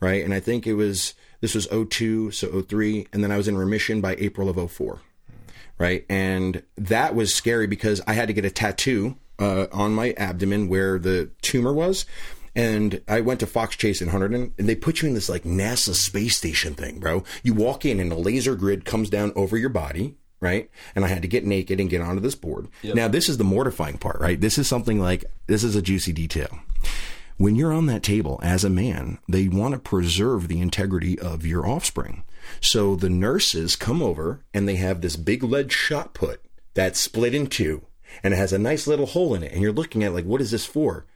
right? 0.00 0.24
And 0.24 0.34
I 0.34 0.40
think 0.40 0.66
it 0.66 0.74
was 0.74 1.14
this 1.40 1.54
was 1.54 1.66
02, 1.66 2.32
so 2.32 2.60
03, 2.60 3.06
and 3.14 3.24
then 3.24 3.32
I 3.32 3.38
was 3.38 3.48
in 3.48 3.56
remission 3.56 4.02
by 4.02 4.14
April 4.16 4.48
of 4.50 4.70
04 4.70 5.00
right? 5.80 6.04
And 6.10 6.62
that 6.76 7.14
was 7.14 7.34
scary 7.34 7.66
because 7.66 8.02
I 8.06 8.12
had 8.12 8.28
to 8.28 8.34
get 8.34 8.44
a 8.44 8.50
tattoo 8.50 9.16
uh, 9.38 9.66
on 9.72 9.94
my 9.94 10.12
abdomen 10.12 10.68
where 10.68 10.98
the 10.98 11.30
tumor 11.40 11.72
was. 11.72 12.04
And 12.54 13.00
I 13.06 13.20
went 13.20 13.40
to 13.40 13.46
Fox 13.46 13.76
Chase 13.76 14.02
in 14.02 14.08
Hunterdon, 14.08 14.52
and 14.58 14.68
they 14.68 14.74
put 14.74 15.02
you 15.02 15.08
in 15.08 15.14
this 15.14 15.28
like 15.28 15.44
NASA 15.44 15.94
space 15.94 16.36
station 16.36 16.74
thing, 16.74 16.98
bro. 16.98 17.24
You 17.42 17.54
walk 17.54 17.84
in, 17.84 18.00
and 18.00 18.12
a 18.12 18.16
laser 18.16 18.56
grid 18.56 18.84
comes 18.84 19.08
down 19.08 19.32
over 19.36 19.56
your 19.56 19.68
body, 19.68 20.16
right? 20.40 20.70
And 20.94 21.04
I 21.04 21.08
had 21.08 21.22
to 21.22 21.28
get 21.28 21.44
naked 21.44 21.80
and 21.80 21.90
get 21.90 22.00
onto 22.00 22.20
this 22.20 22.34
board. 22.34 22.68
Now, 22.82 23.08
this 23.08 23.28
is 23.28 23.38
the 23.38 23.44
mortifying 23.44 23.98
part, 23.98 24.20
right? 24.20 24.40
This 24.40 24.58
is 24.58 24.68
something 24.68 24.98
like 24.98 25.24
this 25.46 25.62
is 25.62 25.76
a 25.76 25.82
juicy 25.82 26.12
detail. 26.12 26.58
When 27.36 27.56
you're 27.56 27.72
on 27.72 27.86
that 27.86 28.02
table 28.02 28.38
as 28.42 28.64
a 28.64 28.70
man, 28.70 29.18
they 29.26 29.48
want 29.48 29.72
to 29.72 29.80
preserve 29.80 30.48
the 30.48 30.60
integrity 30.60 31.18
of 31.18 31.46
your 31.46 31.66
offspring. 31.66 32.22
So 32.60 32.96
the 32.96 33.08
nurses 33.08 33.76
come 33.76 34.02
over 34.02 34.40
and 34.52 34.68
they 34.68 34.76
have 34.76 35.00
this 35.00 35.16
big 35.16 35.42
lead 35.42 35.72
shot 35.72 36.12
put 36.12 36.42
that's 36.74 37.00
split 37.00 37.34
in 37.34 37.46
two 37.46 37.86
and 38.22 38.34
it 38.34 38.36
has 38.36 38.52
a 38.52 38.58
nice 38.58 38.86
little 38.86 39.06
hole 39.06 39.34
in 39.34 39.42
it. 39.42 39.52
And 39.52 39.62
you're 39.62 39.72
looking 39.72 40.04
at 40.04 40.12
like, 40.12 40.24
what 40.24 40.40
is 40.40 40.50
this 40.50 40.66
for? 40.66 41.06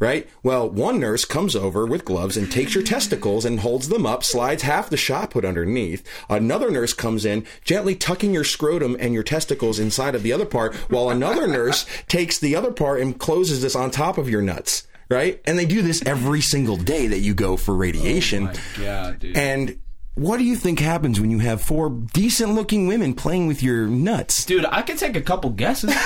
Right? 0.00 0.26
Well, 0.42 0.68
one 0.68 0.98
nurse 0.98 1.26
comes 1.26 1.54
over 1.54 1.84
with 1.84 2.06
gloves 2.06 2.38
and 2.38 2.50
takes 2.50 2.74
your 2.74 2.82
testicles 2.82 3.44
and 3.44 3.60
holds 3.60 3.90
them 3.90 4.06
up, 4.06 4.24
slides 4.24 4.62
half 4.62 4.88
the 4.88 4.96
shot 4.96 5.30
put 5.30 5.44
underneath. 5.44 6.02
Another 6.30 6.70
nurse 6.70 6.94
comes 6.94 7.26
in, 7.26 7.46
gently 7.64 7.94
tucking 7.94 8.32
your 8.32 8.42
scrotum 8.42 8.96
and 8.98 9.12
your 9.12 9.22
testicles 9.22 9.78
inside 9.78 10.14
of 10.14 10.22
the 10.22 10.32
other 10.32 10.46
part, 10.46 10.74
while 10.90 11.10
another 11.10 11.46
nurse 11.46 11.84
takes 12.08 12.38
the 12.38 12.56
other 12.56 12.72
part 12.72 13.00
and 13.00 13.20
closes 13.20 13.60
this 13.60 13.76
on 13.76 13.90
top 13.90 14.16
of 14.16 14.28
your 14.28 14.40
nuts. 14.40 14.88
Right? 15.10 15.40
And 15.44 15.58
they 15.58 15.66
do 15.66 15.82
this 15.82 16.02
every 16.06 16.40
single 16.40 16.78
day 16.78 17.08
that 17.08 17.18
you 17.18 17.34
go 17.34 17.58
for 17.58 17.74
radiation. 17.74 18.48
Oh 18.48 18.82
God, 18.82 19.18
dude. 19.18 19.36
And 19.36 19.80
what 20.14 20.38
do 20.38 20.44
you 20.44 20.56
think 20.56 20.80
happens 20.80 21.20
when 21.20 21.30
you 21.30 21.38
have 21.38 21.62
four 21.62 21.88
decent 21.90 22.54
looking 22.54 22.86
women 22.86 23.14
playing 23.14 23.46
with 23.46 23.62
your 23.62 23.86
nuts? 23.86 24.44
Dude, 24.44 24.64
I 24.64 24.82
could 24.82 24.98
take 24.98 25.16
a 25.16 25.20
couple 25.20 25.50
guesses. 25.50 25.94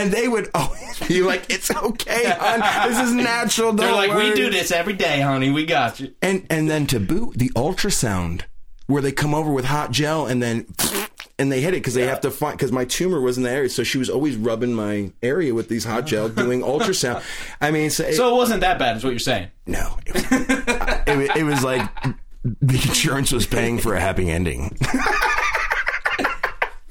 And 0.00 0.10
they 0.12 0.28
would 0.28 0.50
always 0.54 0.98
be 1.06 1.22
like, 1.32 1.50
it's 1.50 1.70
okay, 1.70 2.34
hon. 2.38 2.88
This 2.90 2.98
is 3.00 3.12
natural. 3.14 3.72
They're 3.72 3.92
like, 3.92 4.12
we 4.14 4.32
do 4.34 4.50
this 4.50 4.70
every 4.70 4.94
day, 4.94 5.20
honey. 5.20 5.50
We 5.50 5.66
got 5.66 6.00
you. 6.00 6.14
And, 6.22 6.46
and 6.50 6.70
then 6.70 6.86
to 6.88 7.00
boot, 7.00 7.34
the 7.36 7.50
ultrasound 7.50 8.42
where 8.86 9.02
they 9.02 9.12
come 9.12 9.34
over 9.34 9.52
with 9.52 9.66
hot 9.66 9.92
gel 9.92 10.26
and 10.26 10.42
then 10.42 10.66
and 11.38 11.50
they 11.52 11.60
hit 11.60 11.74
it 11.74 11.76
because 11.76 11.94
they 11.94 12.06
have 12.08 12.20
to 12.22 12.30
find 12.30 12.58
because 12.58 12.72
my 12.72 12.84
tumor 12.84 13.20
was 13.20 13.36
in 13.36 13.44
the 13.44 13.50
area 13.50 13.68
so 13.68 13.84
she 13.84 13.98
was 13.98 14.10
always 14.10 14.34
rubbing 14.36 14.74
my 14.74 15.12
area 15.22 15.54
with 15.54 15.68
these 15.68 15.84
hot 15.84 16.06
gel 16.06 16.28
doing 16.28 16.60
ultrasound 16.60 17.22
i 17.60 17.70
mean 17.70 17.88
so, 17.88 18.02
it- 18.02 18.14
So 18.16 18.34
it 18.34 18.36
wasn't 18.36 18.62
that 18.62 18.80
bad, 18.80 18.96
is 18.96 19.04
what 19.04 19.10
you're 19.10 19.20
saying. 19.20 19.46
no 19.64 19.96
it 20.06 20.14
was, 20.14 21.28
it, 21.30 21.36
it 21.36 21.44
was 21.44 21.62
like 21.62 21.88
the 22.42 22.74
insurance 22.74 23.30
was 23.30 23.46
paying 23.46 23.78
for 23.78 23.94
a 23.94 24.00
happy 24.00 24.28
ending 24.28 24.76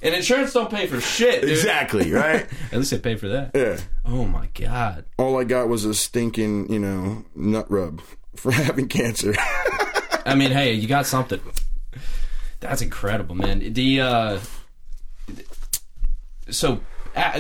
And 0.01 0.15
insurance 0.15 0.53
don't 0.53 0.69
pay 0.69 0.87
for 0.87 1.01
shit. 1.01 1.41
Dude. 1.41 1.49
Exactly, 1.49 2.11
right? 2.13 2.47
At 2.71 2.77
least 2.77 2.91
they 2.91 2.99
pay 2.99 3.15
for 3.15 3.27
that. 3.29 3.51
yeah. 3.53 3.79
Oh 4.05 4.25
my 4.25 4.47
god. 4.53 5.05
All 5.17 5.39
I 5.39 5.43
got 5.43 5.67
was 5.67 5.85
a 5.85 5.93
stinking, 5.93 6.71
you 6.71 6.79
know, 6.79 7.25
nut 7.35 7.69
rub 7.69 8.01
for 8.35 8.51
having 8.53 8.87
cancer. 8.87 9.33
I 10.25 10.35
mean, 10.35 10.51
hey, 10.51 10.73
you 10.73 10.87
got 10.87 11.05
something. 11.05 11.39
That's 12.59 12.81
incredible, 12.81 13.35
man. 13.35 13.73
The 13.73 14.01
uh 14.01 14.39
so 16.49 16.81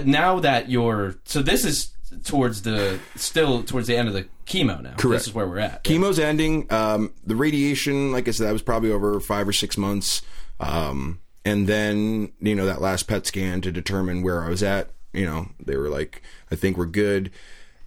now 0.03 0.39
that 0.39 0.69
you're 0.69 1.15
so 1.25 1.41
this 1.41 1.65
is 1.65 1.91
towards 2.23 2.63
the 2.63 2.99
still 3.15 3.63
towards 3.63 3.87
the 3.87 3.95
end 3.95 4.07
of 4.07 4.13
the 4.13 4.27
chemo 4.45 4.81
now. 4.81 4.95
Correct. 4.95 5.19
This 5.21 5.27
is 5.27 5.33
where 5.33 5.47
we're 5.47 5.59
at. 5.59 5.83
Chemo's 5.83 6.19
ending. 6.19 6.71
Um, 6.71 7.13
the 7.25 7.35
radiation, 7.35 8.11
like 8.11 8.27
I 8.27 8.31
said, 8.31 8.47
that 8.47 8.53
was 8.53 8.61
probably 8.61 8.91
over 8.91 9.19
five 9.19 9.47
or 9.47 9.53
six 9.53 9.77
months. 9.77 10.21
Um, 10.59 11.19
and 11.49 11.67
then, 11.67 12.31
you 12.39 12.55
know, 12.55 12.65
that 12.65 12.81
last 12.81 13.07
PET 13.07 13.25
scan 13.27 13.61
to 13.61 13.71
determine 13.71 14.21
where 14.21 14.43
I 14.43 14.49
was 14.49 14.61
at, 14.63 14.91
you 15.13 15.25
know, 15.25 15.49
they 15.59 15.75
were 15.75 15.89
like, 15.89 16.21
I 16.51 16.55
think 16.55 16.77
we're 16.77 16.85
good. 16.85 17.31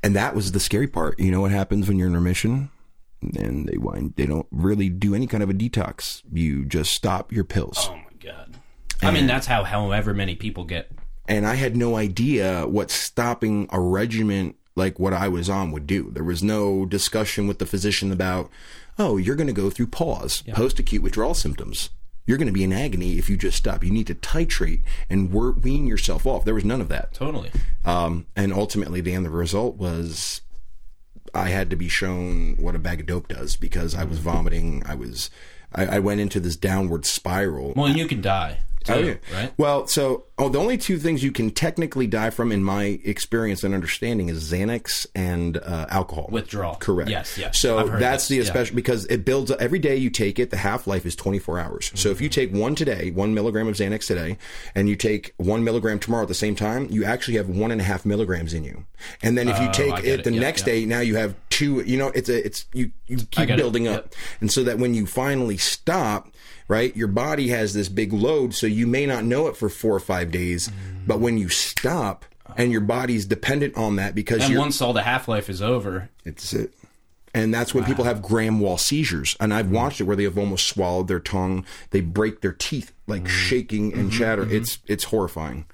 And 0.02 0.16
that 0.16 0.34
was 0.34 0.52
the 0.52 0.60
scary 0.60 0.88
part. 0.88 1.18
You 1.18 1.30
know 1.30 1.40
what 1.40 1.52
happens 1.52 1.86
when 1.86 1.98
you're 1.98 2.08
in 2.08 2.14
remission? 2.14 2.70
And 3.38 3.68
they 3.68 3.76
wind, 3.76 4.14
they 4.16 4.26
don't 4.26 4.48
really 4.50 4.88
do 4.88 5.14
any 5.14 5.26
kind 5.28 5.42
of 5.44 5.50
a 5.50 5.54
detox. 5.54 6.22
You 6.32 6.64
just 6.64 6.92
stop 6.92 7.30
your 7.30 7.44
pills. 7.44 7.88
Oh 7.88 7.94
my 7.96 8.02
god. 8.20 8.56
I 9.00 9.10
mean, 9.12 9.26
that's 9.26 9.46
how 9.46 9.62
however 9.64 10.12
many 10.12 10.34
people 10.34 10.64
get. 10.64 10.90
and 11.28 11.46
I 11.46 11.54
had 11.54 11.76
no 11.76 11.96
idea 11.96 12.66
what 12.66 12.90
stopping 12.90 13.68
a 13.70 13.80
regimen 13.80 14.54
like 14.74 14.98
what 14.98 15.12
I 15.12 15.28
was 15.28 15.48
on 15.48 15.70
would 15.72 15.86
do. 15.86 16.10
There 16.10 16.24
was 16.24 16.42
no 16.42 16.84
discussion 16.86 17.46
with 17.46 17.58
the 17.58 17.66
physician 17.66 18.10
about, 18.10 18.50
oh, 18.98 19.18
you're 19.18 19.36
going 19.36 19.46
to 19.46 19.52
go 19.52 19.70
through 19.70 19.88
pause, 19.88 20.42
post 20.52 20.78
acute 20.80 21.02
withdrawal 21.02 21.34
symptoms. 21.34 21.90
You're 22.26 22.38
going 22.38 22.46
to 22.46 22.52
be 22.52 22.64
in 22.64 22.72
agony 22.72 23.18
if 23.18 23.28
you 23.28 23.36
just 23.36 23.56
stop. 23.56 23.82
You 23.82 23.90
need 23.90 24.06
to 24.06 24.14
titrate 24.14 24.82
and 25.10 25.32
wean 25.32 25.86
yourself 25.86 26.26
off. 26.26 26.44
There 26.44 26.54
was 26.54 26.64
none 26.64 26.80
of 26.80 26.88
that. 26.88 27.12
Totally. 27.14 27.50
Um, 27.84 28.26
and 28.36 28.52
ultimately, 28.52 29.00
the 29.00 29.12
end 29.12 29.26
result 29.32 29.76
was 29.76 30.42
I 31.34 31.48
had 31.48 31.70
to 31.70 31.76
be 31.76 31.88
shown 31.88 32.56
what 32.58 32.76
a 32.76 32.78
bag 32.78 33.00
of 33.00 33.06
dope 33.06 33.28
does 33.28 33.56
because 33.56 33.94
I 33.94 34.04
was 34.04 34.18
vomiting. 34.18 34.82
I 34.86 34.94
was, 34.94 35.30
I, 35.74 35.96
I 35.96 35.98
went 35.98 36.20
into 36.20 36.38
this 36.40 36.56
downward 36.56 37.06
spiral. 37.06 37.72
Well, 37.74 37.86
and 37.86 37.98
you 37.98 38.06
can 38.06 38.20
die. 38.20 38.58
Too, 38.84 38.92
Oh, 38.92 38.98
yeah. 38.98 39.14
Right. 39.32 39.52
Well, 39.56 39.86
so 39.86 40.24
oh, 40.38 40.48
the 40.48 40.58
only 40.58 40.76
two 40.78 40.98
things 40.98 41.22
you 41.22 41.32
can 41.32 41.50
technically 41.50 42.06
die 42.06 42.30
from, 42.30 42.50
in 42.52 42.62
my 42.64 43.00
experience 43.04 43.62
and 43.64 43.74
understanding, 43.74 44.28
is 44.28 44.50
Xanax 44.52 45.06
and 45.14 45.56
uh, 45.58 45.86
alcohol 45.90 46.28
Withdrawal. 46.30 46.74
Correct. 46.76 47.10
Yes, 47.10 47.38
yes. 47.38 47.58
So 47.58 47.86
that's 47.88 48.28
the 48.28 48.36
yeah. 48.36 48.64
because 48.74 49.04
it 49.06 49.24
builds 49.24 49.50
up 49.50 49.60
every 49.60 49.78
day 49.78 49.96
you 49.96 50.10
take 50.10 50.38
it. 50.38 50.50
The 50.50 50.56
half 50.56 50.86
life 50.86 51.06
is 51.06 51.14
twenty 51.16 51.38
four 51.38 51.58
hours. 51.58 51.90
So 51.94 52.10
if 52.10 52.20
you 52.20 52.28
take 52.28 52.52
one 52.52 52.74
today, 52.74 53.10
one 53.10 53.34
milligram 53.34 53.68
of 53.68 53.74
Xanax 53.74 54.06
today, 54.06 54.38
and 54.74 54.88
you 54.88 54.96
take 54.96 55.34
one 55.36 55.64
milligram 55.64 55.98
tomorrow 55.98 56.22
at 56.22 56.28
the 56.28 56.34
same 56.34 56.54
time, 56.54 56.88
you 56.90 57.04
actually 57.04 57.36
have 57.36 57.48
one 57.48 57.70
and 57.70 57.80
a 57.80 57.84
half 57.84 58.04
milligrams 58.04 58.52
in 58.54 58.64
you. 58.64 58.84
And 59.22 59.36
then 59.38 59.48
if 59.48 59.58
you 59.60 59.68
Oh, 59.68 59.72
take 59.72 59.98
it, 60.00 60.20
it. 60.20 60.24
the 60.24 60.32
Yep, 60.32 60.40
next 60.40 60.60
yep. 60.62 60.66
day, 60.66 60.84
now 60.86 61.00
you 61.00 61.16
have 61.16 61.34
two. 61.50 61.82
You 61.82 61.96
know, 61.98 62.08
it's 62.08 62.28
a 62.28 62.44
it's 62.44 62.66
you 62.72 62.90
you 63.06 63.18
keep 63.18 63.30
get 63.48 63.50
it. 63.50 63.56
building 63.56 63.86
up, 63.88 64.04
Yep. 64.04 64.14
and 64.40 64.52
so 64.52 64.64
that 64.64 64.78
when 64.78 64.94
you 64.94 65.06
finally 65.06 65.56
stop. 65.56 66.28
Right, 66.68 66.96
your 66.96 67.08
body 67.08 67.48
has 67.48 67.74
this 67.74 67.88
big 67.88 68.12
load, 68.12 68.54
so 68.54 68.66
you 68.66 68.86
may 68.86 69.04
not 69.04 69.24
know 69.24 69.48
it 69.48 69.56
for 69.56 69.68
four 69.68 69.94
or 69.94 70.00
five 70.00 70.30
days. 70.30 70.68
Mm. 70.68 71.06
But 71.06 71.20
when 71.20 71.36
you 71.36 71.48
stop, 71.48 72.24
and 72.56 72.72
your 72.72 72.80
body's 72.80 73.26
dependent 73.26 73.76
on 73.76 73.96
that 73.96 74.14
because 74.14 74.48
And 74.48 74.58
once 74.58 74.80
all 74.80 74.92
the 74.92 75.02
half 75.02 75.28
life 75.28 75.48
is 75.48 75.62
over, 75.62 76.08
it's 76.24 76.52
it. 76.52 76.74
And 77.34 77.52
that's 77.52 77.72
when 77.72 77.84
people 77.84 78.04
have 78.04 78.20
grand 78.20 78.60
mal 78.60 78.76
seizures. 78.76 79.36
And 79.40 79.54
I've 79.54 79.66
mm. 79.66 79.72
watched 79.72 80.00
it 80.00 80.04
where 80.04 80.16
they 80.16 80.24
have 80.24 80.36
almost 80.36 80.66
swallowed 80.66 81.08
their 81.08 81.20
tongue. 81.20 81.64
They 81.90 82.02
break 82.02 82.42
their 82.42 82.52
teeth, 82.52 82.92
like 83.06 83.24
mm. 83.24 83.28
shaking 83.28 83.92
and 83.94 84.10
mm-hmm, 84.10 84.18
chatter. 84.18 84.44
Mm-hmm. 84.44 84.56
It's 84.56 84.78
it's 84.86 85.04
horrifying. 85.04 85.64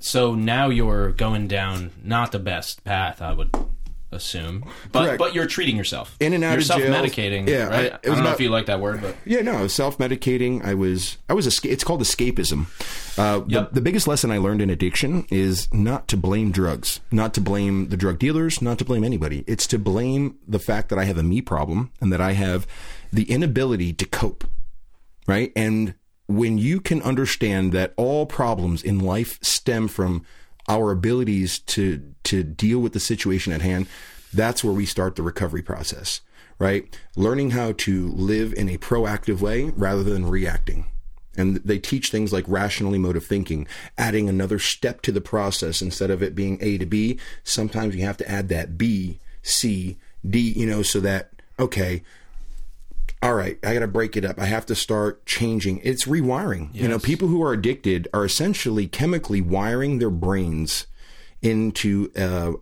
so 0.00 0.34
now 0.34 0.68
you're 0.68 1.10
going 1.12 1.46
down 1.46 1.92
not 2.02 2.32
the 2.32 2.38
best 2.38 2.84
path, 2.84 3.22
I 3.22 3.32
would 3.32 3.54
assume. 4.12 4.64
But 4.92 5.04
Correct. 5.04 5.18
but 5.18 5.34
you're 5.34 5.46
treating 5.46 5.76
yourself. 5.76 6.16
In 6.20 6.32
and 6.32 6.42
out 6.44 6.52
you're 6.52 6.60
of 6.60 6.66
jail. 6.82 6.92
self-medicating. 6.92 7.48
Yeah, 7.48 7.64
right? 7.66 7.72
I- 7.72 7.78
I, 7.78 7.80
it 7.84 7.92
was 7.92 8.02
don't 8.04 8.14
know 8.16 8.20
about- 8.22 8.34
if 8.34 8.40
you 8.40 8.48
like 8.50 8.66
that 8.66 8.80
word, 8.80 9.00
but 9.02 9.16
Yeah, 9.24 9.40
no, 9.42 9.66
self-medicating. 9.66 10.64
I 10.64 10.74
was 10.74 11.18
I 11.28 11.34
was 11.34 11.46
esca- 11.46 11.70
it's 11.70 11.84
called 11.84 12.00
escapism. 12.02 12.66
Uh, 13.18 13.42
Yep. 13.46 13.70
the, 13.70 13.74
the 13.76 13.80
biggest 13.80 14.06
lesson 14.06 14.30
I 14.30 14.38
learned 14.38 14.60
in 14.62 14.70
addiction 14.70 15.26
is 15.30 15.72
not 15.72 16.06
to 16.08 16.16
blame 16.16 16.50
drugs, 16.52 17.00
not 17.10 17.34
to 17.34 17.40
blame 17.40 17.88
the 17.88 17.96
drug 17.96 18.18
dealers, 18.18 18.60
not 18.62 18.78
to 18.78 18.84
blame 18.84 19.04
anybody. 19.04 19.42
It's 19.46 19.66
to 19.68 19.78
blame 19.78 20.36
the 20.46 20.58
fact 20.58 20.88
that 20.90 20.98
I 20.98 21.04
have 21.04 21.18
a 21.18 21.22
me 21.22 21.40
problem 21.40 21.90
and 22.00 22.12
that 22.12 22.20
I 22.20 22.32
have 22.32 22.66
the 23.12 23.24
inability 23.30 23.92
to 23.94 24.04
cope. 24.06 24.44
Right? 25.26 25.52
And 25.56 25.94
when 26.28 26.58
you 26.58 26.80
can 26.80 27.02
understand 27.02 27.72
that 27.72 27.92
all 27.96 28.26
problems 28.26 28.82
in 28.82 28.98
life 29.00 29.38
stem 29.42 29.88
from 29.88 30.24
our 30.68 30.90
abilities 30.90 31.58
to 31.60 32.14
to 32.24 32.42
deal 32.42 32.78
with 32.78 32.92
the 32.92 33.00
situation 33.00 33.52
at 33.52 33.62
hand, 33.62 33.86
that's 34.32 34.64
where 34.64 34.72
we 34.72 34.86
start 34.86 35.16
the 35.16 35.22
recovery 35.22 35.62
process, 35.62 36.20
right? 36.58 36.98
Learning 37.14 37.50
how 37.50 37.72
to 37.72 38.08
live 38.08 38.52
in 38.54 38.68
a 38.68 38.78
proactive 38.78 39.40
way 39.40 39.70
rather 39.76 40.02
than 40.02 40.28
reacting. 40.28 40.86
And 41.36 41.56
they 41.56 41.78
teach 41.78 42.10
things 42.10 42.32
like 42.32 42.44
rational 42.48 42.94
emotive 42.94 43.26
thinking, 43.26 43.66
adding 43.98 44.28
another 44.28 44.58
step 44.58 45.02
to 45.02 45.12
the 45.12 45.20
process 45.20 45.82
instead 45.82 46.10
of 46.10 46.22
it 46.22 46.34
being 46.34 46.58
A 46.60 46.78
to 46.78 46.86
B. 46.86 47.18
Sometimes 47.44 47.94
you 47.94 48.04
have 48.06 48.16
to 48.16 48.30
add 48.30 48.48
that 48.48 48.78
B, 48.78 49.18
C, 49.42 49.98
D, 50.28 50.38
you 50.38 50.66
know, 50.66 50.82
so 50.82 50.98
that, 51.00 51.30
okay, 51.58 52.02
all 53.22 53.34
right, 53.34 53.58
I 53.64 53.72
got 53.72 53.80
to 53.80 53.88
break 53.88 54.16
it 54.16 54.24
up. 54.24 54.38
I 54.38 54.46
have 54.46 54.66
to 54.66 54.74
start 54.74 55.24
changing. 55.26 55.80
It's 55.82 56.04
rewiring. 56.04 56.74
You 56.74 56.86
know, 56.86 56.98
people 56.98 57.28
who 57.28 57.42
are 57.42 57.52
addicted 57.52 58.08
are 58.12 58.24
essentially 58.24 58.86
chemically 58.86 59.40
wiring 59.40 59.98
their 59.98 60.10
brains 60.10 60.86
into 61.40 62.10
uh, 62.16 62.52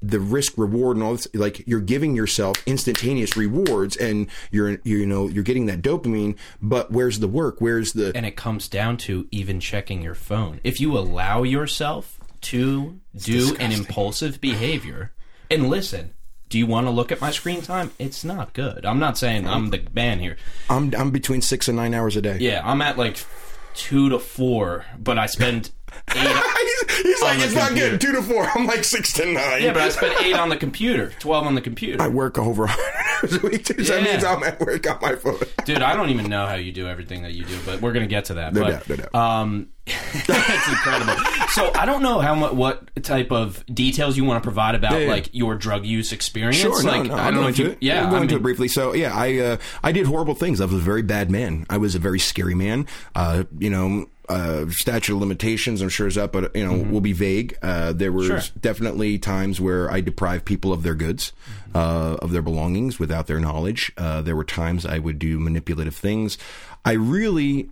the 0.00 0.20
risk 0.20 0.54
reward 0.56 0.96
and 0.96 1.04
all 1.04 1.12
this. 1.12 1.28
Like 1.34 1.66
you're 1.66 1.80
giving 1.80 2.16
yourself 2.16 2.62
instantaneous 2.66 3.36
rewards, 3.36 3.96
and 3.96 4.26
you're 4.50 4.78
you 4.84 5.06
know 5.06 5.28
you're 5.28 5.44
getting 5.44 5.66
that 5.66 5.82
dopamine. 5.82 6.36
But 6.60 6.90
where's 6.90 7.20
the 7.20 7.28
work? 7.28 7.60
Where's 7.60 7.92
the 7.92 8.12
and 8.14 8.26
it 8.26 8.36
comes 8.36 8.68
down 8.68 8.96
to 8.98 9.28
even 9.30 9.60
checking 9.60 10.02
your 10.02 10.14
phone. 10.14 10.60
If 10.64 10.80
you 10.80 10.98
allow 10.98 11.42
yourself 11.42 12.18
to 12.42 12.98
do 13.16 13.56
an 13.60 13.70
impulsive 13.70 14.40
behavior, 14.40 15.12
and 15.50 15.68
listen, 15.68 16.14
do 16.52 16.58
you 16.58 16.66
want 16.66 16.86
to 16.86 16.90
look 16.90 17.10
at 17.10 17.18
my 17.18 17.30
screen 17.30 17.62
time? 17.62 17.92
It's 17.98 18.24
not 18.24 18.52
good. 18.52 18.84
I'm 18.84 18.98
not 18.98 19.16
saying 19.16 19.48
I'm 19.48 19.70
the 19.70 19.82
man 19.94 20.18
here. 20.18 20.36
I'm 20.68 20.94
I'm 20.94 21.10
between 21.10 21.40
six 21.40 21.66
and 21.66 21.78
nine 21.78 21.94
hours 21.94 22.14
a 22.14 22.20
day. 22.20 22.36
Yeah, 22.40 22.60
I'm 22.62 22.82
at 22.82 22.98
like 22.98 23.24
two 23.72 24.10
to 24.10 24.18
four, 24.18 24.84
but 24.98 25.16
I 25.16 25.24
spend 25.24 25.70
eight. 26.14 26.42
he's, 27.02 27.22
like 27.22 27.38
it's 27.40 27.54
not 27.54 27.68
computer. 27.68 27.90
good. 27.90 28.00
Two 28.00 28.12
to 28.12 28.22
four. 28.22 28.46
I'm 28.54 28.66
like 28.66 28.84
six 28.84 29.12
to 29.14 29.26
nine. 29.26 29.62
Yeah, 29.62 29.72
but 29.72 29.82
I 29.82 29.88
spent 29.90 30.20
eight 30.22 30.34
on 30.34 30.48
the 30.48 30.56
computer, 30.56 31.12
twelve 31.18 31.46
on 31.46 31.54
the 31.54 31.60
computer. 31.60 32.02
I 32.02 32.08
work 32.08 32.38
over 32.38 32.66
100 32.66 33.02
hours 33.22 33.44
a 33.44 33.46
week. 33.46 33.64
too, 33.64 33.84
So 33.84 33.94
that 33.94 34.04
means 34.04 34.24
I'm 34.24 34.42
at 34.42 34.60
work 34.60 34.88
on 34.88 34.98
my 35.00 35.16
phone. 35.16 35.38
Dude, 35.64 35.82
I 35.82 35.94
don't 35.94 36.10
even 36.10 36.28
know 36.28 36.46
how 36.46 36.54
you 36.54 36.72
do 36.72 36.88
everything 36.88 37.22
that 37.22 37.32
you 37.32 37.44
do, 37.44 37.58
but 37.64 37.80
we're 37.80 37.92
gonna 37.92 38.06
get 38.06 38.26
to 38.26 38.34
that. 38.34 38.54
No 38.54 38.62
but, 38.62 38.70
doubt, 38.70 38.88
no 38.88 38.96
doubt. 38.96 39.14
Um, 39.14 39.68
it's 39.86 40.68
incredible. 40.68 41.14
So 41.48 41.72
I 41.74 41.86
don't 41.86 42.02
know 42.02 42.20
how 42.20 42.34
much, 42.36 42.52
what 42.52 43.02
type 43.02 43.32
of 43.32 43.64
details 43.66 44.16
you 44.16 44.24
want 44.24 44.42
to 44.42 44.46
provide 44.46 44.76
about 44.76 45.00
yeah. 45.00 45.08
like 45.08 45.28
your 45.32 45.56
drug 45.56 45.84
use 45.84 46.12
experience. 46.12 46.58
Sure, 46.58 46.82
like 46.84 47.08
no, 47.08 47.14
I 47.14 47.26
I'll 47.26 47.32
don't 47.32 47.40
know 47.42 47.48
if 47.48 47.58
you, 47.58 47.66
it. 47.70 47.78
yeah, 47.80 48.04
I'm 48.04 48.10
going 48.10 48.22
I 48.22 48.26
mean, 48.26 48.36
it 48.36 48.42
briefly. 48.42 48.68
So, 48.68 48.94
yeah, 48.94 49.12
I 49.14 49.38
uh, 49.38 49.56
I 49.82 49.90
did 49.90 50.06
horrible 50.06 50.34
things. 50.34 50.60
I 50.60 50.66
was 50.66 50.74
a 50.74 50.78
very 50.78 51.02
bad 51.02 51.30
man. 51.30 51.66
I 51.68 51.78
was 51.78 51.96
a 51.96 51.98
very 51.98 52.20
scary 52.20 52.54
man. 52.54 52.86
Uh, 53.16 53.44
you 53.58 53.70
know, 53.70 54.06
uh, 54.32 54.70
statute 54.70 55.14
of 55.14 55.20
limitations, 55.20 55.82
I'm 55.82 55.88
sure 55.88 56.06
is 56.06 56.16
up, 56.18 56.32
but 56.32 56.54
you 56.56 56.64
know, 56.66 56.76
will 56.90 57.00
be 57.00 57.12
vague. 57.12 57.56
Uh, 57.62 57.92
there 57.92 58.10
was 58.12 58.28
Mm-hmm. 58.28 58.38
Sure. 58.38 58.52
definitely 58.60 59.18
times 59.18 59.60
where 59.60 59.90
I 59.90 60.00
deprived 60.00 60.44
people 60.44 60.72
of 60.72 60.82
their 60.82 60.94
goods, 60.94 61.32
Mm-hmm. 61.32 61.76
uh, 61.76 62.14
of 62.24 62.32
their 62.32 62.42
belongings 62.42 62.98
without 62.98 63.26
their 63.26 63.40
knowledge. 63.40 63.92
Uh, 63.96 64.22
there 64.22 64.36
were 64.36 64.44
times 64.44 64.84
I 64.86 64.98
would 64.98 65.18
do 65.18 65.38
manipulative 65.38 65.94
things. 65.96 66.38
I 66.84 66.92
really 66.92 67.68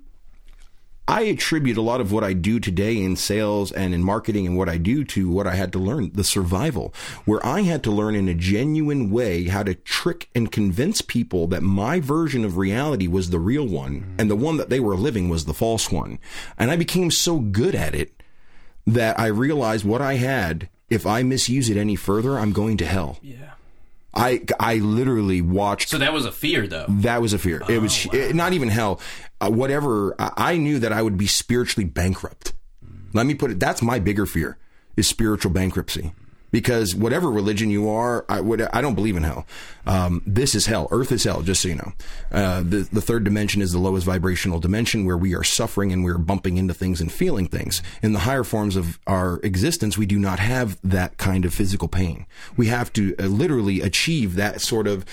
I 1.08 1.22
attribute 1.22 1.76
a 1.76 1.82
lot 1.82 2.00
of 2.00 2.12
what 2.12 2.22
I 2.22 2.34
do 2.34 2.60
today 2.60 3.02
in 3.02 3.16
sales 3.16 3.72
and 3.72 3.92
in 3.94 4.02
marketing 4.04 4.46
and 4.46 4.56
what 4.56 4.68
I 4.68 4.76
do 4.78 5.02
to 5.06 5.28
what 5.28 5.44
I 5.46 5.56
had 5.56 5.72
to 5.72 5.78
learn, 5.80 6.12
the 6.14 6.22
survival, 6.22 6.94
where 7.24 7.44
I 7.44 7.62
had 7.62 7.82
to 7.84 7.90
learn 7.90 8.14
in 8.14 8.28
a 8.28 8.34
genuine 8.34 9.10
way 9.10 9.44
how 9.48 9.64
to 9.64 9.74
trick 9.74 10.28
and 10.36 10.52
convince 10.52 11.00
people 11.00 11.48
that 11.48 11.62
my 11.64 11.98
version 11.98 12.44
of 12.44 12.56
reality 12.58 13.08
was 13.08 13.30
the 13.30 13.40
real 13.40 13.66
one 13.66 14.14
and 14.18 14.30
the 14.30 14.36
one 14.36 14.56
that 14.58 14.70
they 14.70 14.78
were 14.78 14.94
living 14.94 15.28
was 15.28 15.46
the 15.46 15.54
false 15.54 15.90
one. 15.90 16.20
And 16.56 16.70
I 16.70 16.76
became 16.76 17.10
so 17.10 17.40
good 17.40 17.74
at 17.74 17.94
it 17.94 18.12
that 18.86 19.18
I 19.18 19.26
realized 19.26 19.84
what 19.84 20.00
I 20.00 20.14
had, 20.14 20.68
if 20.88 21.06
I 21.06 21.24
misuse 21.24 21.68
it 21.70 21.76
any 21.76 21.96
further, 21.96 22.38
I'm 22.38 22.52
going 22.52 22.76
to 22.76 22.86
hell. 22.86 23.18
yeah. 23.20 23.54
I, 24.12 24.42
I 24.58 24.74
literally 24.78 25.40
watched 25.40 25.88
So 25.88 25.98
that 25.98 26.12
was 26.12 26.24
a 26.24 26.32
fear, 26.32 26.66
though. 26.66 26.86
that 26.88 27.22
was 27.22 27.32
a 27.32 27.38
fear. 27.38 27.62
it 27.68 27.80
was 27.80 28.08
oh, 28.12 28.16
it- 28.16 28.34
not 28.34 28.52
even 28.54 28.68
hell. 28.68 28.98
Uh, 29.40 29.50
whatever. 29.50 30.14
I, 30.18 30.56
knew 30.56 30.78
that 30.78 30.92
I 30.92 31.02
would 31.02 31.16
be 31.16 31.26
spiritually 31.26 31.88
bankrupt. 31.88 32.52
Let 33.12 33.26
me 33.26 33.34
put 33.34 33.50
it. 33.50 33.60
That's 33.60 33.82
my 33.82 33.98
bigger 33.98 34.26
fear 34.26 34.58
is 34.96 35.08
spiritual 35.08 35.52
bankruptcy. 35.52 36.12
because 36.50 36.94
whatever 36.94 37.30
religion 37.30 37.70
you 37.70 37.88
are, 37.88 38.24
I 38.28 38.40
would 38.40 38.62
I 38.62 38.80
don't 38.80 38.94
believe 38.94 39.16
in 39.16 39.22
hell. 39.22 39.46
Um, 39.86 40.22
this 40.26 40.54
is 40.54 40.66
hell. 40.66 40.88
Earth 40.90 41.12
is 41.12 41.24
hell. 41.24 41.42
Just 41.42 41.62
so 41.62 41.68
you 41.68 41.76
know, 41.76 41.92
uh, 42.32 42.60
the 42.60 42.88
the 42.92 43.00
third 43.00 43.24
dimension 43.24 43.62
is 43.62 43.72
the 43.72 43.78
lowest 43.78 44.06
vibrational 44.06 44.58
dimension 44.60 45.04
where 45.04 45.16
we 45.16 45.34
are 45.34 45.44
suffering 45.44 45.92
and 45.92 46.04
we're 46.04 46.18
bumping 46.18 46.56
into 46.56 46.74
things 46.74 47.00
and 47.00 47.10
feeling 47.10 47.46
things. 47.46 47.82
In 48.02 48.12
the 48.12 48.20
higher 48.20 48.44
forms 48.44 48.76
of 48.76 48.98
our 49.06 49.40
existence, 49.42 49.96
we 49.96 50.06
do 50.06 50.18
not 50.18 50.38
have 50.38 50.78
that 50.82 51.16
kind 51.16 51.44
of 51.44 51.54
physical 51.54 51.88
pain. 51.88 52.26
We 52.56 52.66
have 52.66 52.92
to 52.94 53.14
uh, 53.18 53.24
literally 53.26 53.80
achieve 53.80 54.36
that 54.36 54.60
sort 54.60 54.86
of 54.86 55.04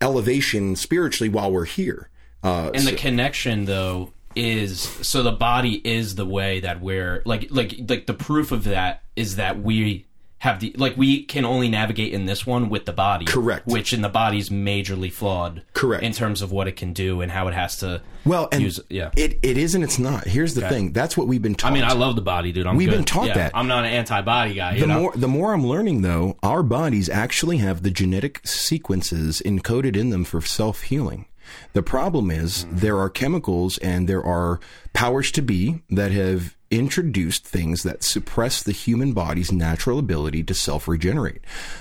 elevation 0.00 0.76
spiritually 0.76 1.28
while 1.28 1.50
we're 1.50 1.64
here. 1.64 2.08
Uh, 2.44 2.70
And 2.74 2.86
the 2.86 2.92
connection 2.92 3.64
though 3.64 4.12
is 4.36 4.80
so 4.80 5.22
the 5.22 5.32
body 5.32 5.80
is 5.84 6.14
the 6.16 6.26
way 6.26 6.60
that 6.60 6.80
we're 6.80 7.22
like 7.24 7.48
like 7.50 7.74
like 7.88 8.06
the 8.06 8.14
proof 8.14 8.52
of 8.52 8.64
that 8.64 9.02
is 9.16 9.36
that 9.36 9.62
we 9.62 10.06
have 10.38 10.60
the 10.60 10.74
like 10.76 10.94
we 10.96 11.22
can 11.22 11.44
only 11.46 11.68
navigate 11.68 12.12
in 12.12 12.26
this 12.26 12.44
one 12.46 12.68
with 12.68 12.84
the 12.84 12.92
body. 12.92 13.24
Correct. 13.24 13.66
Which 13.66 13.92
in 13.94 14.02
the 14.02 14.08
body's 14.10 14.50
majorly 14.50 15.10
flawed. 15.10 15.62
Correct. 15.72 16.02
In 16.04 16.12
terms 16.12 16.42
of 16.42 16.52
what 16.52 16.68
it 16.68 16.72
can 16.76 16.92
do 16.92 17.22
and 17.22 17.32
how 17.32 17.48
it 17.48 17.54
has 17.54 17.78
to 17.78 18.02
well, 18.26 18.48
and 18.52 18.60
use 18.62 18.78
yeah. 18.90 19.10
it 19.16 19.38
it 19.42 19.56
is 19.56 19.74
and 19.74 19.82
it's 19.84 19.98
not. 19.98 20.24
Here's 20.26 20.54
the 20.54 20.68
thing. 20.68 20.92
That's 20.92 21.16
what 21.16 21.28
we've 21.28 21.40
been 21.40 21.54
taught. 21.54 21.70
I 21.70 21.74
mean, 21.74 21.84
I 21.84 21.92
love 21.94 22.14
the 22.16 22.22
body, 22.22 22.52
dude. 22.52 22.66
I'm 22.66 22.76
We've 22.76 22.88
good. 22.90 22.96
been 22.96 23.04
taught 23.04 23.28
Yeah, 23.28 23.34
that. 23.34 23.52
I'm 23.54 23.68
not 23.68 23.84
an 23.84 23.92
anti-body 23.92 24.54
guy. 24.54 24.74
You 24.74 24.80
the 24.80 24.86
know? 24.88 25.00
more 25.00 25.12
the 25.14 25.28
more 25.28 25.54
I'm 25.54 25.66
learning 25.66 26.02
though, 26.02 26.36
our 26.42 26.62
bodies 26.62 27.08
actually 27.08 27.58
have 27.58 27.82
the 27.82 27.90
genetic 27.90 28.40
sequences 28.46 29.40
encoded 29.46 29.96
in 29.96 30.10
them 30.10 30.24
for 30.24 30.40
self-healing. 30.42 31.26
The 31.72 31.82
problem 31.82 32.30
is 32.30 32.66
there 32.70 32.98
are 32.98 33.10
chemicals 33.10 33.78
and 33.78 34.08
there 34.08 34.24
are 34.24 34.60
powers 34.92 35.30
to 35.32 35.42
be 35.42 35.82
that 35.90 36.12
have 36.12 36.56
introduced 36.70 37.46
things 37.46 37.82
that 37.84 38.02
suppress 38.02 38.62
the 38.62 38.72
human 38.72 39.12
body's 39.12 39.52
natural 39.52 39.98
ability 39.98 40.42
to 40.42 40.54
self-regenerate. 40.54 41.40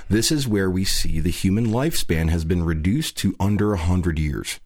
This 0.10 0.32
is 0.32 0.48
where 0.48 0.70
we 0.70 0.86
see 0.86 1.20
the 1.20 1.32
human 1.32 1.68
lifespan 1.68 2.30
has 2.30 2.46
been 2.46 2.64
reduced 2.64 3.18
to 3.18 3.36
under 3.40 3.70
100 3.70 4.20
years. 4.20 4.60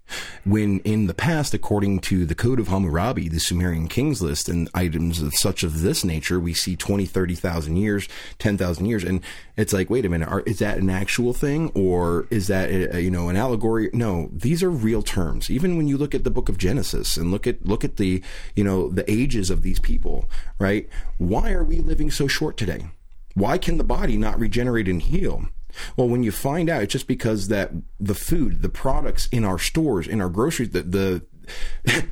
When 0.44 0.80
in 0.80 1.08
the 1.08 1.14
past, 1.14 1.54
according 1.54 2.00
to 2.02 2.26
the 2.26 2.36
Code 2.36 2.60
of 2.60 2.68
Hammurabi, 2.68 3.30
the 3.30 3.40
Sumerian 3.40 3.88
kings 3.88 4.22
list, 4.22 4.50
and 4.50 4.70
items 4.74 5.22
of 5.22 5.34
such 5.34 5.64
of 5.64 5.82
this 5.82 6.04
nature, 6.04 6.40
we 6.40 6.54
see 6.54 6.76
20, 6.76 7.06
30,000 7.06 7.76
years, 7.76 8.08
10,000 8.40 8.86
years. 8.86 9.04
And 9.04 9.22
it's 9.56 9.74
like, 9.74 9.90
wait 9.90 10.06
a 10.06 10.10
minute, 10.10 10.30
are, 10.30 10.42
is 10.42 10.60
that 10.60 10.78
an 10.78 10.90
actual 10.90 11.34
thing 11.34 11.72
or 11.74 12.28
is 12.30 12.48
that, 12.48 12.70
a, 12.70 13.02
you 13.02 13.12
know, 13.12 13.30
an 13.30 13.36
allegory? 13.36 13.90
No, 13.94 14.30
these 14.32 14.64
are 14.64 14.72
real 14.72 15.02
terms. 15.02 15.50
Even 15.50 15.78
when 15.78 15.88
you 15.88 15.98
look 15.98 16.16
at 16.16 16.24
the 16.24 16.32
book 16.32 16.50
of 16.50 16.58
Genesis 16.58 17.18
and 17.18 17.32
look 17.32 17.48
at, 17.48 17.66
look 17.66 17.84
at 17.84 17.98
the, 17.98 18.24
you 18.56 18.64
know, 18.64 18.90
the 18.90 19.10
ages 19.12 19.50
of 19.50 19.62
these 19.62 19.80
people, 19.80 20.30
right? 20.60 20.88
Why 21.18 21.52
are 21.52 21.64
we 21.64 21.80
living 21.80 22.12
so 22.12 22.28
short 22.28 22.58
today? 22.58 22.88
Why 23.34 23.58
can 23.58 23.78
the 23.78 23.84
body 23.84 24.18
not 24.18 24.40
regenerate 24.40 24.88
and 24.88 25.02
heal? 25.02 25.50
Well, 25.96 26.08
when 26.08 26.24
you 26.24 26.32
find 26.32 26.70
out, 26.70 26.84
it's 26.84 26.94
just 26.94 27.08
because 27.08 27.48
that 27.50 27.72
the 28.00 28.16
food, 28.16 28.62
the 28.62 28.70
products 28.70 29.28
in 29.28 29.44
our 29.44 29.60
stores, 29.60 30.08
in 30.08 30.22
our 30.22 30.30
groceries, 30.30 30.72
the, 30.72 30.82
the 30.84 31.26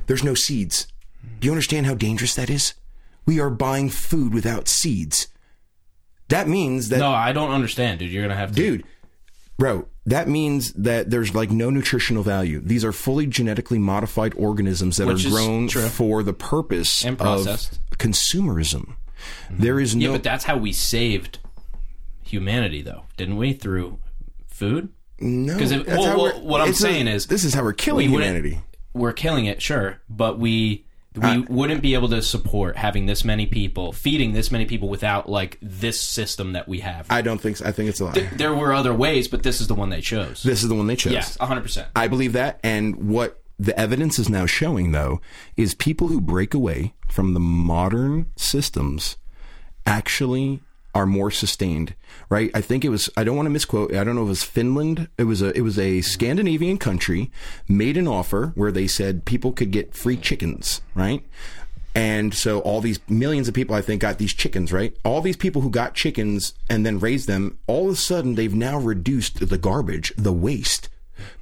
there's 0.06 0.24
no 0.24 0.34
seeds. 0.34 0.86
Do 1.40 1.46
you 1.46 1.52
understand 1.52 1.86
how 1.86 1.94
dangerous 1.94 2.34
that 2.34 2.48
is? 2.50 2.74
We 3.26 3.40
are 3.40 3.50
buying 3.50 3.88
food 3.90 4.32
without 4.32 4.68
seeds. 4.68 5.28
That 6.28 6.48
means 6.48 6.88
that, 6.88 6.98
No, 6.98 7.10
I 7.10 7.32
don't 7.32 7.50
understand, 7.50 7.98
dude. 8.00 8.10
You're 8.10 8.22
gonna 8.22 8.34
have 8.38 8.50
to. 8.50 8.54
dude, 8.56 8.84
bro, 9.58 9.86
that 10.06 10.28
means 10.28 10.72
that 10.74 11.10
there's 11.10 11.34
like 11.34 11.50
no 11.50 11.70
nutritional 11.70 12.22
value. 12.22 12.60
These 12.60 12.84
are 12.84 12.92
fully 12.92 13.26
genetically 13.26 13.78
modified 13.78 14.34
organisms 14.34 14.96
that 14.96 15.06
Which 15.06 15.26
are 15.26 15.30
grown 15.30 15.68
true. 15.68 15.82
for 15.88 16.22
the 16.22 16.32
purpose 16.32 17.04
And 17.04 17.20
of 17.20 17.46
consumerism. 17.98 18.94
There 19.50 19.80
is 19.80 19.94
no 19.96 20.06
Yeah, 20.06 20.12
but 20.12 20.22
that's 20.22 20.44
how 20.44 20.56
we 20.56 20.72
saved 20.72 21.38
humanity, 22.26 22.82
though, 22.82 23.04
didn't 23.16 23.36
we? 23.36 23.52
Through 23.52 23.98
food. 24.48 24.88
no. 25.18 25.56
'Cause 25.58 25.70
it- 25.72 25.86
that's 25.86 25.98
well, 25.98 26.16
well, 26.24 26.40
what 26.42 26.60
I'm 26.60 26.68
it's 26.68 26.78
a- 26.80 26.82
saying 26.82 27.08
is 27.08 27.26
this 27.26 27.44
is 27.44 27.54
how 27.54 27.62
we're 27.62 27.72
killing 27.72 28.10
we 28.10 28.12
humanity. 28.18 28.60
We're 28.92 29.12
killing 29.14 29.46
it, 29.46 29.60
sure, 29.62 30.00
but 30.10 30.38
we 30.38 30.84
we 31.14 31.22
uh, 31.22 31.42
wouldn't 31.48 31.80
be 31.80 31.94
able 31.94 32.10
to 32.10 32.20
support 32.20 32.76
having 32.76 33.06
this 33.06 33.24
many 33.24 33.46
people, 33.46 33.92
feeding 33.92 34.32
this 34.34 34.50
many 34.50 34.66
people 34.66 34.90
without 34.90 35.26
like 35.30 35.56
this 35.62 35.98
system 35.98 36.52
that 36.52 36.68
we 36.68 36.80
have. 36.80 37.06
I 37.08 37.22
don't 37.22 37.40
think 37.40 37.56
so. 37.56 37.64
I 37.64 37.72
think 37.72 37.88
it's 37.88 38.00
a 38.00 38.04
lie. 38.06 38.28
there 38.36 38.54
were 38.54 38.74
other 38.74 38.92
ways, 38.92 39.26
but 39.26 39.42
this 39.42 39.60
is 39.62 39.66
the 39.68 39.74
one 39.74 39.88
they 39.88 40.02
chose. 40.02 40.42
This 40.42 40.62
is 40.62 40.68
the 40.68 40.74
one 40.74 40.86
they 40.86 40.96
chose. 40.96 41.14
yes, 41.14 41.38
100. 41.38 41.62
percent 41.62 41.88
I 41.96 42.06
believe 42.08 42.34
that. 42.34 42.60
And 42.62 43.08
what 43.08 43.42
the 43.58 43.78
evidence 43.80 44.18
is 44.18 44.28
now 44.28 44.44
showing, 44.44 44.92
though, 44.92 45.22
is 45.56 45.74
people 45.74 46.08
who 46.08 46.20
break 46.20 46.52
away 46.52 46.92
from 47.08 47.32
the 47.32 47.40
modern 47.40 48.26
systems 48.36 49.16
actually 49.86 50.60
are 50.96 51.04
more 51.04 51.30
sustained, 51.30 51.94
right? 52.30 52.50
I 52.54 52.62
think 52.62 52.82
it 52.82 52.88
was. 52.88 53.10
I 53.18 53.22
don't 53.22 53.36
want 53.36 53.44
to 53.44 53.50
misquote. 53.50 53.94
I 53.94 54.02
don't 54.02 54.14
know 54.14 54.22
if 54.22 54.28
it 54.28 54.30
was 54.30 54.44
Finland. 54.44 55.08
It 55.18 55.24
was 55.24 55.42
a. 55.42 55.54
It 55.54 55.60
was 55.60 55.78
a 55.78 56.00
Scandinavian 56.00 56.78
country 56.78 57.30
made 57.68 57.98
an 57.98 58.08
offer 58.08 58.52
where 58.54 58.72
they 58.72 58.86
said 58.86 59.26
people 59.26 59.52
could 59.52 59.70
get 59.70 59.94
free 59.94 60.16
chickens, 60.16 60.80
right? 60.94 61.22
And 61.94 62.32
so 62.32 62.60
all 62.60 62.80
these 62.80 62.98
millions 63.10 63.46
of 63.46 63.52
people, 63.52 63.74
I 63.74 63.82
think, 63.82 64.00
got 64.00 64.16
these 64.16 64.32
chickens, 64.32 64.72
right? 64.72 64.96
All 65.04 65.20
these 65.20 65.36
people 65.36 65.60
who 65.60 65.68
got 65.68 65.94
chickens 65.94 66.54
and 66.70 66.86
then 66.86 66.98
raised 66.98 67.28
them, 67.28 67.58
all 67.66 67.88
of 67.88 67.92
a 67.92 67.96
sudden 67.96 68.34
they've 68.34 68.54
now 68.54 68.78
reduced 68.78 69.46
the 69.46 69.58
garbage, 69.58 70.14
the 70.16 70.32
waste. 70.32 70.88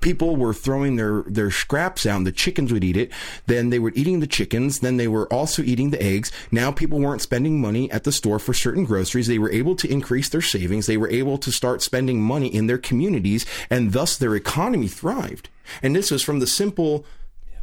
People 0.01 0.37
were 0.37 0.55
throwing 0.55 0.97
their, 0.97 1.23
their 1.23 1.51
scraps 1.51 2.07
out. 2.07 2.19
and 2.19 2.27
The 2.27 2.33
chickens 2.33 2.73
would 2.73 2.85
eat 2.85 2.97
it. 2.97 3.11
Then 3.47 3.71
they 3.71 3.79
were 3.79 3.93
eating 3.95 4.21
the 4.21 4.27
chickens. 4.27 4.81
Then 4.81 4.97
they 4.97 5.09
were 5.09 5.33
also 5.33 5.63
eating 5.63 5.91
the 5.91 6.03
eggs. 6.03 6.31
Now 6.51 6.71
people 6.71 7.01
weren't 7.01 7.23
spending 7.23 7.61
money 7.61 7.91
at 7.91 8.05
the 8.05 8.13
store 8.13 8.39
for 8.39 8.55
certain 8.55 8.85
groceries. 8.85 9.27
They 9.27 9.39
were 9.39 9.53
able 9.53 9.77
to 9.77 9.91
increase 9.91 10.29
their 10.29 10.43
savings. 10.43 10.87
They 10.87 10.97
were 10.97 11.11
able 11.11 11.39
to 11.39 11.51
start 11.51 11.83
spending 11.83 12.21
money 12.21 12.49
in 12.49 12.67
their 12.67 12.79
communities 12.79 13.47
and 13.71 13.93
thus 13.93 14.17
their 14.17 14.35
economy 14.35 14.89
thrived. 14.89 15.49
And 15.83 15.97
this 15.97 16.11
was 16.11 16.23
from 16.23 16.41
the 16.41 16.47
simple 16.47 17.05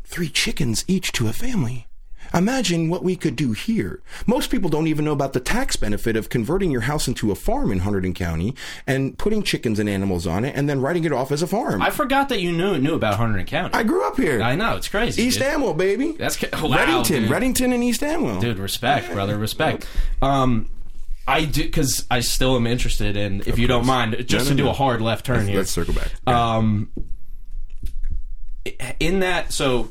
three 0.03 0.29
chickens 0.29 0.83
each 0.87 1.11
to 1.13 1.27
a 1.27 1.33
family. 1.33 1.87
Imagine 2.33 2.89
what 2.89 3.03
we 3.03 3.15
could 3.15 3.35
do 3.35 3.51
here. 3.51 4.01
Most 4.25 4.49
people 4.51 4.69
don't 4.69 4.87
even 4.87 5.03
know 5.05 5.11
about 5.11 5.33
the 5.33 5.39
tax 5.39 5.75
benefit 5.75 6.15
of 6.15 6.29
converting 6.29 6.71
your 6.71 6.81
house 6.81 7.07
into 7.07 7.31
a 7.31 7.35
farm 7.35 7.71
in 7.71 7.81
Hunterdon 7.81 8.15
County 8.15 8.55
and 8.87 9.17
putting 9.17 9.43
chickens 9.43 9.79
and 9.79 9.89
animals 9.89 10.25
on 10.25 10.45
it 10.45 10.55
and 10.55 10.69
then 10.69 10.79
writing 10.81 11.03
it 11.03 11.11
off 11.11 11.31
as 11.31 11.41
a 11.41 11.47
farm. 11.47 11.81
I 11.81 11.89
forgot 11.89 12.29
that 12.29 12.39
you 12.39 12.51
knew 12.51 12.77
knew 12.77 12.95
about 12.95 13.19
Hunterdon 13.19 13.47
County. 13.47 13.73
I 13.73 13.83
grew 13.83 14.07
up 14.07 14.17
here. 14.17 14.41
I 14.41 14.55
know 14.55 14.75
it's 14.77 14.87
crazy. 14.87 15.23
East 15.23 15.39
dude. 15.39 15.47
Amwell, 15.47 15.73
baby. 15.73 16.13
That's 16.13 16.37
ca- 16.37 16.47
wow, 16.53 16.77
Readington, 16.77 17.23
dude. 17.23 17.29
Readington 17.31 17.73
and 17.73 17.83
East 17.83 18.01
Amwell. 18.03 18.39
dude 18.39 18.59
respect 18.59 19.11
brother 19.11 19.37
respect 19.37 19.87
um 20.21 20.69
i 21.27 21.45
do 21.45 21.63
because 21.63 22.05
i 22.09 22.19
still 22.19 22.55
am 22.55 22.65
interested 22.65 23.15
in 23.17 23.41
if 23.45 23.59
you 23.59 23.67
don't 23.67 23.85
mind 23.85 24.15
just 24.27 24.45
no, 24.45 24.51
to 24.51 24.55
do 24.57 24.63
no. 24.65 24.69
a 24.69 24.73
hard 24.73 25.01
left 25.01 25.25
turn 25.25 25.47
here 25.47 25.57
Let's 25.57 25.71
circle 25.71 25.93
back. 25.93 26.09
um 26.27 26.89
in 28.99 29.19
that 29.21 29.51
so 29.51 29.89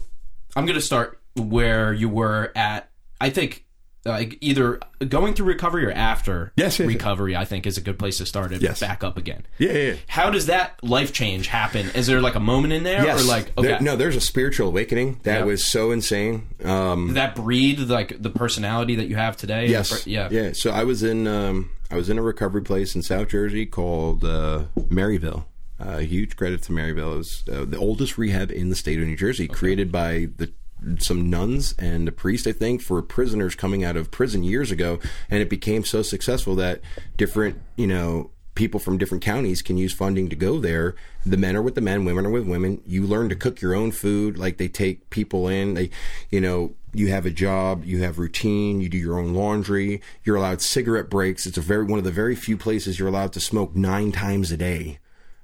i'm 0.57 0.67
gonna 0.67 0.81
start 0.81 1.20
where 1.37 1.93
you 1.93 2.09
were 2.09 2.53
at 2.57 2.91
i 3.21 3.31
think 3.31 3.65
like 4.07 4.39
either 4.41 4.81
going 5.09 5.35
through 5.35 5.45
recovery 5.47 5.85
or 5.85 5.93
after 5.93 6.53
Yes, 6.57 6.79
yes, 6.79 6.81
yes. 6.81 6.89
recovery 6.89 7.37
i 7.37 7.45
think 7.45 7.67
is 7.67 7.77
a 7.77 7.83
good 7.83 7.99
place 7.99 8.17
to 8.19 8.25
start 8.27 8.51
it 8.53 8.63
Yes. 8.63 8.81
back 8.81 9.05
up 9.05 9.19
again 9.19 9.47
yeah, 9.59 9.73
yeah, 9.73 9.79
yeah. 9.91 9.95
how 10.09 10.31
does 10.31 10.47
that 10.47 10.83
life 10.83 11.13
change 11.13 11.49
happen 11.49 11.91
is 11.95 12.07
there 12.07 12.21
like 12.21 12.35
a 12.35 12.41
moment 12.41 12.73
in 12.73 12.83
there 12.83 13.05
Yes. 13.05 13.23
or 13.23 13.29
like 13.29 13.57
okay 13.59 13.69
There- 13.69 13.81
no, 13.81 13.97
there's 13.97 14.17
a 14.17 14.21
spiritual 14.23 14.69
awakening 14.69 15.21
that 15.25 15.41
Yeah. 15.41 15.45
was 15.45 15.67
so 15.71 15.91
insane. 15.93 16.47
Um, 16.65 17.13
that 17.15 17.35
breed 17.35 17.79
like 17.81 18.21
the 18.23 18.31
personality 18.31 18.97
that 18.97 19.07
you 19.09 19.17
have 19.17 19.37
today 19.37 19.67
Yes. 19.69 20.07
yeah 20.07 20.29
Yeah. 20.31 20.53
So 20.55 20.71
I 20.71 20.85
was 20.85 21.03
in 21.03 21.27
um, 21.27 21.71
I 21.91 21.97
was 21.97 22.09
in 22.09 22.19
a 22.19 22.23
recovery 22.23 22.63
place 22.63 22.95
in 22.95 23.03
South 23.03 23.29
Jersey 23.29 23.67
called 23.67 24.25
uh, 24.25 24.65
Maryville. 24.79 25.45
Uh, 25.79 25.99
huge 25.99 26.37
credit 26.37 26.63
to 26.65 26.73
Maryville. 26.73 27.15
It 27.15 27.19
was 27.19 27.45
uh, 27.51 27.65
the 27.65 27.79
oldest 27.79 28.17
rehab 28.19 28.51
in 28.51 28.69
the 28.69 28.77
state 28.77 29.01
of 29.01 29.07
New 29.09 29.17
Jersey, 29.17 29.49
created 29.49 29.91
by 29.91 30.29
the 30.37 30.53
some 30.99 31.31
nuns 31.31 31.75
and 31.79 32.09
a 32.09 32.13
priest, 32.13 32.47
I 32.47 32.53
think, 32.53 32.83
for 32.83 33.03
prisoners 33.03 33.55
coming 33.55 33.85
out 33.85 33.97
of 33.97 34.11
prison 34.11 34.43
years 34.43 34.71
ago, 34.71 34.99
and 35.31 35.41
it 35.41 35.51
became 35.51 35.85
so 35.85 36.03
successful 36.03 36.55
that 36.57 36.81
different, 37.17 37.61
you 37.77 37.87
know, 37.87 38.31
people 38.55 38.81
from 38.81 38.99
different 38.99 39.25
counties 39.25 39.63
can 39.63 39.79
use 39.79 39.93
funding 39.93 40.29
to 40.29 40.37
go 40.37 40.59
there. 40.59 40.95
The 41.25 41.37
men 41.37 41.57
are 41.57 41.63
with 41.63 41.77
the 41.77 41.81
men, 41.81 42.05
women 42.05 42.27
are 42.27 42.31
with 42.31 42.47
women. 42.47 42.83
You 42.85 43.07
learn 43.07 43.29
to 43.29 43.37
cook 43.37 43.61
your 43.61 43.75
own 43.75 43.93
food. 43.93 44.37
Like 44.37 44.59
they 44.59 44.69
take 44.69 45.09
people 45.11 45.49
in. 45.49 45.75
They, 45.75 45.91
you 46.31 46.41
know, 46.41 46.75
you 46.93 47.09
have 47.09 47.25
a 47.25 47.31
job, 47.31 47.85
you 47.85 48.03
have 48.03 48.19
routine, 48.19 48.81
you 48.81 48.89
do 48.89 48.99
your 48.99 49.19
own 49.19 49.35
laundry. 49.35 50.03
You're 50.25 50.37
allowed 50.37 50.61
cigarette 50.61 51.09
breaks. 51.09 51.47
It's 51.47 51.59
a 51.59 51.63
very 51.63 51.85
one 51.85 51.99
of 51.99 52.05
the 52.05 52.11
very 52.11 52.35
few 52.35 52.57
places 52.57 52.99
you're 52.99 53.09
allowed 53.09 53.33
to 53.35 53.41
smoke 53.41 53.77
nine 53.77 54.13
times 54.13 54.51
a 54.51 54.57
day 54.57 54.99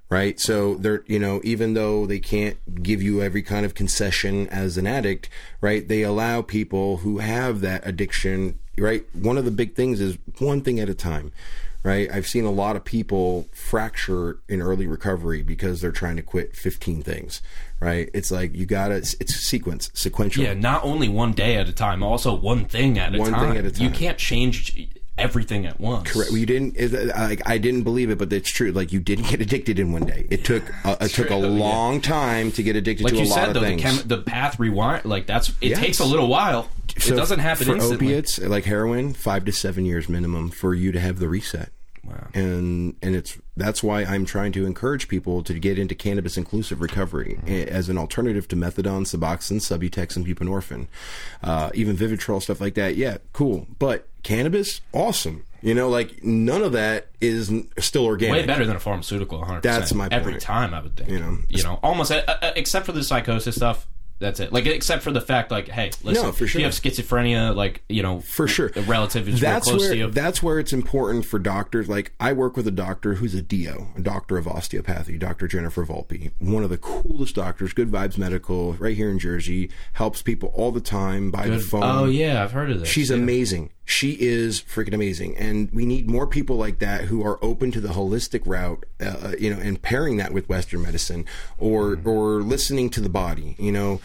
right? 0.09 0.39
So 0.39 0.75
they're, 0.77 1.03
you 1.07 1.19
know, 1.19 1.41
even 1.45 1.75
though 1.75 2.07
they 2.07 2.19
can't 2.21 2.83
give 2.83 3.03
you 3.03 3.23
every 3.23 3.43
kind 3.43 3.67
of 3.67 3.75
concession 3.75 4.47
as 4.49 4.77
an 4.79 4.87
addict, 4.87 5.29
right? 5.61 5.87
They 5.87 6.03
allow 6.03 6.43
people 6.43 6.99
who 6.99 7.19
have 7.19 7.61
that 7.63 7.87
addiction, 7.87 8.59
right? 8.79 9.05
One 9.15 9.37
of 9.39 9.45
the 9.45 9.51
big 9.51 9.75
things 9.75 10.01
is 10.01 10.17
one 10.39 10.61
thing 10.61 10.79
at 10.79 10.89
a 10.89 10.95
time, 10.95 11.33
right? 11.83 12.09
I've 12.13 12.27
seen 12.27 12.45
a 12.45 12.51
lot 12.53 12.77
of 12.77 12.85
people 12.85 13.49
fracture 13.53 14.39
in 14.49 14.63
early 14.63 14.87
recovery 14.87 15.43
because 15.43 15.81
they're 15.81 15.91
trying 15.93 16.17
to 16.17 16.23
quit 16.23 16.55
15 16.55 17.03
things, 17.03 17.43
right? 17.81 18.09
It's 18.15 18.31
like 18.31 18.55
you 18.55 18.65
gotta, 18.67 18.97
it's 18.97 19.35
sequence, 19.49 19.91
sequential. 19.95 20.45
Yeah, 20.45 20.55
not 20.55 20.85
only 20.85 21.09
one 21.09 21.33
day 21.33 21.57
at 21.57 21.69
a 21.69 21.73
time, 21.73 22.03
also 22.05 22.35
one 22.35 22.65
thing 22.67 22.99
at 22.99 23.15
a 23.15 23.19
One 23.19 23.33
time. 23.33 23.49
thing 23.49 23.59
at 23.59 23.65
a 23.65 23.71
time. 23.73 23.85
You 23.85 23.91
can't 23.91 24.19
change 24.19 24.77
everything 25.19 25.67
at 25.67 25.81
once. 25.81 26.13
Correct. 26.13 26.31
You 26.33 26.47
didn't. 26.47 26.77
It, 26.77 27.11
I, 27.15 27.37
I 27.47 27.59
didn't 27.59 27.83
believe 27.83 28.11
it, 28.11 28.19
but 28.19 28.33
it's 28.33 28.51
true. 28.51 28.73
Like 28.73 28.93
you 28.93 29.01
didn't 29.01 29.29
get 29.29 29.41
addicted 29.41 29.79
in 29.79 29.93
one 29.93 30.05
day. 30.07 30.27
It 30.31 30.45
took 30.45 30.63
uh, 30.87 30.97
it 31.01 31.09
took 31.11 31.27
a 31.27 31.29
true, 31.29 31.41
yeah. 31.41 31.47
long 31.47 32.01
time 32.01 32.53
to 32.53 32.63
get 32.63 32.77
addicted 32.77 33.05
Like 33.05 33.15
to 33.15 33.21
a 33.21 33.23
you 33.25 33.29
lot 33.31 33.35
said, 33.37 33.49
of 33.49 33.55
though, 33.55 33.61
the, 33.61 33.67
things. 33.67 33.83
chem- 33.83 34.09
the 34.09 34.19
path 34.19 34.59
rewind, 34.59 35.05
like 35.05 35.27
that's 35.27 35.51
it 35.61 35.71
Yes. 35.71 35.79
takes 35.81 35.99
a 36.01 36.05
little 36.05 36.29
while. 36.29 36.69
So 36.99 37.13
it 37.15 37.17
doesn't 37.17 37.41
happen 37.41 37.67
for 37.67 37.75
instantly. 37.75 38.09
opiates 38.09 38.39
like 38.39 38.65
heroin. 38.65 39.13
Five 39.13 39.45
to 39.47 39.53
seven 39.53 39.85
years 39.85 40.09
minimum 40.09 40.51
for 40.51 40.73
you 40.75 40.93
to 40.93 41.01
have 41.01 41.19
the 41.19 41.29
reset. 41.29 41.71
Wow. 42.07 42.29
and 42.35 42.95
and 43.03 43.17
it's 43.17 43.39
that's 43.57 43.83
why 43.83 44.03
I'm 44.05 44.25
trying 44.25 44.53
to 44.53 44.67
encourage 44.67 45.09
people 45.09 45.43
to 45.45 45.55
get 45.59 45.79
into 45.79 45.95
cannabis 45.95 46.37
inclusive 46.37 46.81
recovery 46.81 47.37
Mm-hmm. 47.41 47.49
eh, 47.49 47.65
as 47.65 47.89
an 47.89 47.99
alternative 47.99 48.47
to 48.49 48.57
methadone, 48.57 49.03
Suboxone, 49.07 49.61
Subutex, 49.61 50.17
and 50.17 50.27
buprenorphine, 50.27 50.87
uh, 51.43 51.71
even 51.75 51.97
Vivitrol 51.97 52.41
stuff 52.43 52.61
like 52.61 52.75
that. 52.75 52.97
Yeah, 52.97 53.19
cool, 53.33 53.67
but 53.79 54.07
cannabis, 54.23 54.81
awesome. 54.93 55.45
You 55.63 55.75
know, 55.75 55.89
like 55.89 56.23
none 56.23 56.63
of 56.63 56.73
that 56.73 57.09
is 57.21 57.51
still 57.79 58.05
organic. 58.05 58.43
Way 58.43 58.47
better 58.47 58.65
than 58.67 58.77
a 58.77 58.81
pharmaceutical, 58.81 59.43
100%. 59.43 59.63
That's 59.63 59.93
my 59.95 60.07
Every 60.13 60.39
time, 60.39 60.75
I 60.75 60.81
would 60.83 60.95
think. 60.97 61.11
You 61.11 61.19
know, 61.19 61.39
you 61.49 61.63
know, 61.65 61.81
almost 61.83 62.13
uh, 62.13 62.23
uh, 62.29 62.53
except 62.55 62.87
for 62.87 62.93
the 62.93 63.03
psychosis 63.03 63.57
stuff. 63.57 63.87
That's 64.19 64.41
it. 64.41 64.53
Like 64.53 64.67
except 64.67 65.03
for 65.03 65.11
the 65.11 65.21
fact, 65.21 65.51
like, 65.51 65.69
hey, 65.69 65.91
listen, 66.03 66.25
No, 66.25 66.33
for 66.33 66.47
sure. 66.47 66.61
you 66.61 66.65
have 66.65 66.75
schizophrenia, 66.75 67.55
like 67.55 67.83
you 67.89 68.03
know, 68.03 68.21
for 68.21 68.49
sure. 68.49 68.71
a 68.75 68.81
relative 68.83 69.29
is 69.29 69.41
that's 69.41 69.69
close 69.69 69.81
where 69.83 69.91
to 69.91 69.97
you. 69.97 70.11
that's 70.11 70.43
where 70.43 70.59
it's 70.59 70.73
important 70.73 71.27
for 71.27 71.39
doctors. 71.39 71.89
Like 71.89 72.13
I 72.19 72.33
work 72.33 72.57
with 72.57 72.67
a 72.67 72.71
doctor 72.71 73.15
who's 73.15 73.35
a 73.35 73.43
DO, 73.43 73.89
a 73.97 74.01
doctor 74.01 74.39
of 74.39 74.49
osteopathy, 74.49 75.19
Dr. 75.19 75.49
Jennifer 75.49 75.85
Volpe, 75.85 76.33
one 76.39 76.65
of 76.65 76.71
the 76.71 76.79
coolest 76.79 77.35
doctors. 77.35 77.73
Good 77.75 77.91
Vibes 77.91 78.17
Medical, 78.17 78.73
right 78.75 78.97
here 78.97 79.11
in 79.11 79.19
Jersey, 79.19 79.71
helps 79.93 80.23
people 80.23 80.51
all 80.55 80.73
the 80.73 80.81
time 80.81 81.31
by 81.31 81.49
the 81.49 81.59
phone. 81.59 81.83
oh 81.85 82.05
yeah, 82.07 82.43
I've 82.43 82.53
heard 82.53 82.71
of 82.71 82.81
this. 82.81 82.89
She's 82.89 83.11
yeah. 83.11 83.17
amazing. 83.17 83.71
She 83.89 84.17
is 84.21 84.61
freaking 84.61 84.95
amazing, 84.95 85.37
and 85.37 85.71
we 85.73 85.87
need 85.87 86.11
more 86.11 86.27
people 86.27 86.57
like 86.57 86.81
that 86.81 87.05
who 87.05 87.25
are 87.25 87.39
open 87.41 87.71
to 87.71 87.81
the 87.81 87.91
holistic 87.91 88.43
route, 88.45 88.85
uh, 89.01 89.35
you 89.39 89.49
know, 89.49 89.61
and 89.61 89.81
pairing 89.81 90.17
that 90.17 90.33
with 90.33 90.49
Western 90.49 90.83
medicine 90.83 91.25
or 91.57 91.97
or 92.05 92.43
listening 92.43 92.91
to 92.91 93.01
the 93.01 93.09
body. 93.09 93.55
You 93.61 93.71
know, 93.71 94.01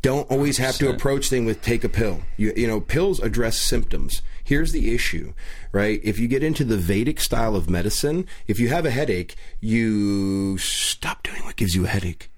don't 0.00 0.30
always 0.30 0.56
have 0.56 0.76
to 0.78 0.88
approach 0.88 1.28
things 1.28 1.44
with 1.44 1.60
take 1.60 1.84
a 1.84 1.88
pill. 1.90 2.22
You 2.38 2.54
you 2.56 2.66
know, 2.66 2.80
pills 2.80 3.20
address 3.20 3.60
symptoms. 3.60 4.22
Here's 4.42 4.72
the 4.72 4.94
issue, 4.94 5.34
right? 5.70 6.00
If 6.02 6.18
you 6.18 6.26
get 6.26 6.42
into 6.42 6.64
the 6.64 6.78
Vedic 6.78 7.20
style 7.20 7.54
of 7.54 7.68
medicine, 7.68 8.26
if 8.46 8.58
you 8.58 8.68
have 8.68 8.86
a 8.86 8.90
headache, 8.90 9.36
you 9.60 10.56
stop 10.56 11.22
doing 11.22 11.44
what 11.44 11.56
gives 11.56 11.74
you 11.74 11.84
a 11.84 11.88
headache. 11.88 12.30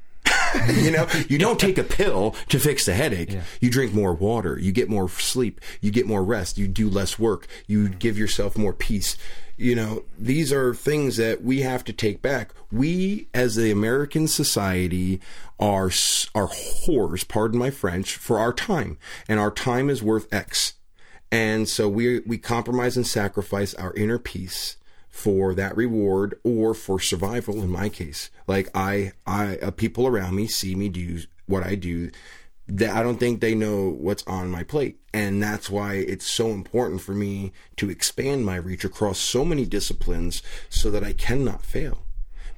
you 0.68 0.90
know, 0.90 1.06
you 1.28 1.38
don't 1.38 1.58
take 1.58 1.78
a 1.78 1.84
pill 1.84 2.34
to 2.48 2.58
fix 2.58 2.86
the 2.86 2.94
headache. 2.94 3.36
You 3.60 3.70
drink 3.70 3.92
more 3.92 4.14
water. 4.14 4.58
You 4.58 4.72
get 4.72 4.88
more 4.88 5.08
sleep. 5.08 5.60
You 5.80 5.90
get 5.90 6.06
more 6.06 6.22
rest. 6.24 6.58
You 6.58 6.68
do 6.68 6.88
less 6.88 7.18
work. 7.18 7.46
You 7.66 7.88
give 7.88 8.18
yourself 8.18 8.56
more 8.56 8.72
peace. 8.72 9.16
You 9.56 9.74
know, 9.74 10.04
these 10.18 10.52
are 10.52 10.74
things 10.74 11.16
that 11.16 11.42
we 11.42 11.62
have 11.62 11.82
to 11.84 11.92
take 11.92 12.20
back. 12.20 12.52
We, 12.70 13.28
as 13.32 13.56
the 13.56 13.70
American 13.70 14.28
society, 14.28 15.20
are 15.58 15.86
are 16.34 16.48
whores. 16.48 17.26
Pardon 17.26 17.58
my 17.58 17.70
French 17.70 18.16
for 18.16 18.38
our 18.38 18.52
time, 18.52 18.98
and 19.28 19.40
our 19.40 19.50
time 19.50 19.88
is 19.88 20.02
worth 20.02 20.32
X. 20.32 20.74
And 21.32 21.68
so 21.68 21.88
we 21.88 22.20
we 22.20 22.36
compromise 22.36 22.96
and 22.96 23.06
sacrifice 23.06 23.72
our 23.74 23.94
inner 23.94 24.18
peace 24.18 24.76
for 25.16 25.54
that 25.54 25.74
reward 25.74 26.38
or 26.44 26.74
for 26.74 27.00
survival 27.00 27.62
in 27.62 27.70
my 27.70 27.88
case. 27.88 28.30
Like 28.46 28.68
i 28.74 29.12
i 29.26 29.56
uh, 29.56 29.70
people 29.70 30.06
around 30.06 30.36
me 30.36 30.46
see 30.46 30.74
me 30.74 30.90
do 30.90 31.20
what 31.46 31.62
i 31.62 31.74
do 31.74 32.10
that 32.68 32.94
i 32.94 33.02
don't 33.02 33.18
think 33.18 33.40
they 33.40 33.54
know 33.54 33.88
what's 33.88 34.22
on 34.26 34.50
my 34.50 34.62
plate. 34.62 35.00
And 35.14 35.42
that's 35.42 35.70
why 35.70 35.94
it's 35.94 36.26
so 36.26 36.48
important 36.48 37.00
for 37.00 37.12
me 37.12 37.52
to 37.76 37.88
expand 37.88 38.44
my 38.44 38.56
reach 38.56 38.84
across 38.84 39.18
so 39.18 39.42
many 39.42 39.64
disciplines 39.64 40.42
so 40.68 40.90
that 40.90 41.02
i 41.02 41.14
cannot 41.14 41.64
fail. 41.64 42.02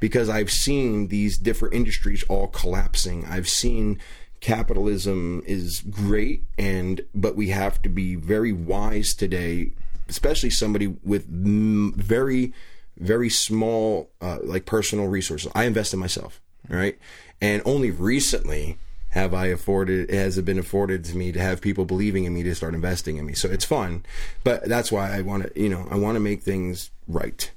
Because 0.00 0.28
i've 0.28 0.50
seen 0.50 1.08
these 1.08 1.38
different 1.38 1.74
industries 1.74 2.24
all 2.24 2.48
collapsing. 2.48 3.24
I've 3.24 3.48
seen 3.48 4.00
capitalism 4.40 5.44
is 5.46 5.80
great 5.80 6.42
and 6.58 7.02
but 7.14 7.36
we 7.36 7.50
have 7.50 7.80
to 7.82 7.88
be 7.88 8.16
very 8.16 8.52
wise 8.52 9.14
today 9.14 9.72
especially 10.08 10.50
somebody 10.50 10.86
with 11.04 11.26
very 11.26 12.52
very 12.98 13.30
small 13.30 14.10
uh, 14.20 14.38
like 14.42 14.64
personal 14.66 15.06
resources 15.06 15.50
i 15.54 15.64
invest 15.64 15.92
in 15.94 16.00
myself 16.00 16.40
right 16.68 16.98
and 17.40 17.62
only 17.64 17.90
recently 17.90 18.76
have 19.10 19.32
i 19.32 19.46
afforded 19.46 20.10
has 20.10 20.36
it 20.36 20.44
been 20.44 20.58
afforded 20.58 21.04
to 21.04 21.16
me 21.16 21.30
to 21.32 21.40
have 21.40 21.60
people 21.60 21.84
believing 21.84 22.24
in 22.24 22.34
me 22.34 22.42
to 22.42 22.54
start 22.54 22.74
investing 22.74 23.16
in 23.16 23.24
me 23.24 23.32
so 23.34 23.48
it's 23.48 23.64
fun 23.64 24.04
but 24.44 24.64
that's 24.68 24.90
why 24.90 25.16
i 25.16 25.20
want 25.22 25.42
to 25.44 25.60
you 25.60 25.68
know 25.68 25.86
i 25.90 25.96
want 25.96 26.16
to 26.16 26.20
make 26.20 26.42
things 26.42 26.90
right 27.06 27.52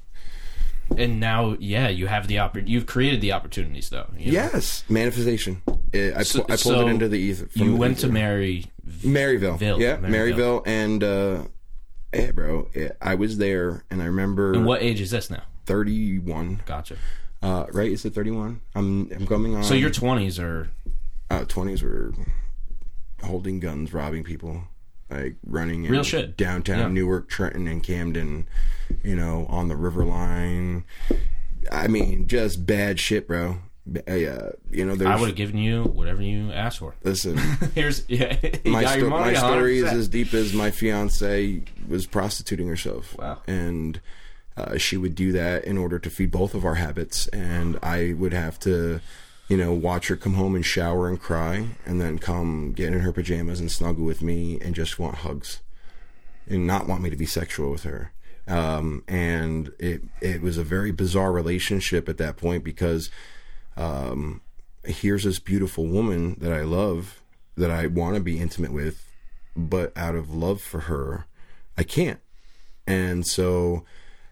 and 0.97 1.21
now, 1.21 1.55
yeah, 1.57 1.87
you 1.87 2.07
have 2.07 2.27
the 2.27 2.35
oppor- 2.35 2.67
You've 2.67 2.85
created 2.85 3.21
the 3.21 3.31
opportunities, 3.31 3.89
though. 3.89 4.07
you 4.17 4.25
know? 4.25 4.31
yes 4.33 4.83
manifestation 4.89 5.61
Eh, 5.93 6.11
I, 6.13 6.23
pu- 6.25 6.41
I 6.43 6.45
pulled 6.47 6.59
So 6.59 6.87
it 6.87 6.89
into 6.91 7.07
the 7.07 7.17
ether 7.17 7.47
You 7.53 7.71
the 7.71 7.75
went 7.77 7.99
to 7.99 8.07
ether. 8.07 8.13
Mary. 8.13 8.65
Maryville. 9.01 9.57
Ville, 9.57 9.79
yeah, 9.81 9.95
Maryville. 9.97 10.09
Maryville. 10.35 10.63
And, 10.65 11.03
uh, 11.03 11.43
yeah, 12.13 12.31
bro, 12.31 12.67
eh, 12.75 12.89
I 13.01 13.15
was 13.15 13.37
there 13.37 13.83
and 13.89 14.01
I 14.01 14.05
remember 14.05 14.53
And 14.53 14.65
what 14.65 14.81
age 14.81 15.01
is 15.01 15.11
this 15.11 15.29
now? 15.29 15.43
31. 15.65 16.61
Gotcha. 16.65 16.95
Uh, 17.41 17.65
right? 17.71 17.91
Is 17.91 18.05
it 18.05 18.13
31? 18.13 18.61
I'm, 18.75 19.11
I'm 19.13 19.27
coming 19.27 19.55
on. 19.55 19.63
So 19.63 19.73
your 19.73 19.89
twenties 19.89 20.39
are 20.39 20.69
uh, 21.29 21.45
20s 21.45 21.81
were 21.81 22.13
holding 23.23 23.59
guns, 23.59 23.93
robbing 23.93 24.23
people, 24.23 24.63
like 25.09 25.35
running 25.45 25.85
in 25.85 25.91
Real 25.91 26.03
shit. 26.03 26.35
downtown 26.37 26.79
Yeah. 26.79 26.87
Newark, 26.89 27.29
Trenton, 27.29 27.67
and 27.67 27.81
Camden, 27.81 28.47
you 29.03 29.15
know, 29.15 29.45
on 29.49 29.69
the 29.69 29.75
river 29.75 30.03
line. 30.03 30.83
I 31.71 31.87
mean, 31.87 32.27
just 32.27 32.65
bad 32.65 32.99
shit, 32.99 33.27
bro. 33.27 33.59
Uh, 34.07 34.51
you 34.69 34.85
know. 34.85 34.93
I 35.05 35.19
would 35.19 35.29
have 35.29 35.35
given 35.35 35.57
you 35.57 35.83
whatever 35.83 36.21
you 36.21 36.51
asked 36.51 36.79
for. 36.79 36.95
Listen, 37.03 37.37
Here's 37.75 38.07
yeah. 38.07 38.37
you 38.63 38.71
my, 38.71 38.85
sto- 38.85 39.09
my 39.09 39.33
story 39.33 39.79
is 39.79 39.85
as 39.91 40.07
deep 40.07 40.33
as 40.33 40.53
my 40.53 40.71
fiance 40.71 41.63
was 41.87 42.05
prostituting 42.05 42.67
herself. 42.67 43.17
Wow. 43.17 43.41
And 43.47 44.01
uh, 44.57 44.77
she 44.77 44.97
would 44.97 45.15
do 45.15 45.31
that 45.31 45.65
in 45.65 45.77
order 45.77 45.99
to 45.99 46.09
feed 46.09 46.31
both 46.31 46.53
of 46.53 46.65
our 46.65 46.75
habits, 46.75 47.27
and 47.27 47.79
I 47.81 48.13
would 48.13 48.33
have 48.33 48.59
to, 48.61 48.99
you 49.47 49.57
know, 49.57 49.73
watch 49.73 50.07
her 50.07 50.15
come 50.15 50.33
home 50.33 50.55
and 50.55 50.65
shower 50.65 51.07
and 51.07 51.19
cry, 51.19 51.67
and 51.85 51.99
then 51.99 52.19
come 52.19 52.73
get 52.73 52.93
in 52.93 52.99
her 52.99 53.11
pajamas 53.11 53.59
and 53.59 53.71
snuggle 53.71 54.05
with 54.05 54.21
me 54.21 54.59
and 54.61 54.75
just 54.75 54.99
want 54.99 55.15
hugs, 55.15 55.61
and 56.47 56.67
not 56.67 56.87
want 56.87 57.01
me 57.01 57.09
to 57.09 57.15
be 57.15 57.25
sexual 57.25 57.71
with 57.71 57.83
her. 57.83 58.11
Um, 58.47 59.03
and 59.07 59.71
it 59.79 60.01
it 60.19 60.41
was 60.41 60.57
a 60.57 60.63
very 60.63 60.91
bizarre 60.91 61.31
relationship 61.31 62.09
at 62.09 62.17
that 62.17 62.37
point 62.37 62.63
because 62.63 63.09
um, 63.77 64.41
here's 64.83 65.23
this 65.23 65.39
beautiful 65.39 65.85
woman 65.85 66.37
that 66.39 66.51
I 66.51 66.61
love, 66.61 67.21
that 67.55 67.71
I 67.71 67.87
want 67.87 68.15
to 68.15 68.21
be 68.21 68.39
intimate 68.39 68.73
with, 68.73 69.11
but 69.55 69.95
out 69.97 70.15
of 70.15 70.33
love 70.33 70.61
for 70.61 70.81
her, 70.81 71.25
I 71.77 71.83
can't. 71.83 72.19
And 72.87 73.25
so 73.25 73.85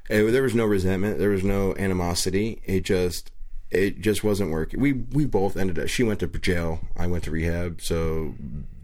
eh, 0.10 0.30
there 0.32 0.44
was 0.44 0.56
no 0.56 0.66
resentment, 0.66 1.20
there 1.20 1.30
was 1.30 1.44
no 1.44 1.76
animosity. 1.78 2.62
It 2.66 2.82
just 2.82 3.32
it 3.72 4.02
just 4.02 4.24
wasn't 4.24 4.52
working. 4.52 4.80
We 4.80 4.94
we 4.94 5.26
both 5.26 5.56
ended 5.56 5.78
up. 5.78 5.90
She 5.90 6.04
went 6.04 6.20
to 6.22 6.28
jail. 6.28 6.80
I 6.98 7.08
went 7.08 7.24
to 7.26 7.32
rehab. 7.32 7.82
So 7.82 8.34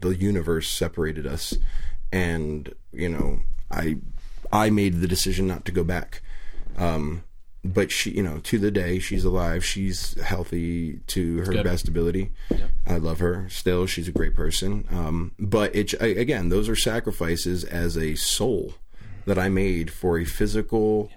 the 0.00 0.10
universe 0.10 0.68
separated 0.68 1.26
us, 1.26 1.56
and 2.12 2.72
you 2.92 3.08
know 3.08 3.40
I 3.70 3.96
I 4.52 4.70
made 4.70 5.00
the 5.00 5.08
decision 5.08 5.46
not 5.46 5.64
to 5.64 5.72
go 5.72 5.82
back. 5.82 6.22
Um, 6.76 7.24
but 7.72 7.90
she, 7.90 8.10
you 8.10 8.22
know, 8.22 8.38
to 8.38 8.58
the 8.58 8.70
day 8.70 8.98
she's 8.98 9.24
alive. 9.24 9.64
She's 9.64 10.20
healthy 10.20 11.00
to 11.08 11.38
her 11.38 11.52
Good. 11.52 11.64
best 11.64 11.88
ability. 11.88 12.32
I 12.86 12.98
love 12.98 13.18
her 13.20 13.48
still. 13.48 13.86
She's 13.86 14.08
a 14.08 14.12
great 14.12 14.34
person. 14.34 14.86
Um, 14.90 15.32
but 15.38 15.74
it 15.74 15.94
again, 16.00 16.48
those 16.48 16.68
are 16.68 16.76
sacrifices 16.76 17.64
as 17.64 17.96
a 17.96 18.14
soul 18.14 18.74
that 19.26 19.38
I 19.38 19.48
made 19.48 19.92
for 19.92 20.18
a 20.18 20.24
physical 20.24 21.10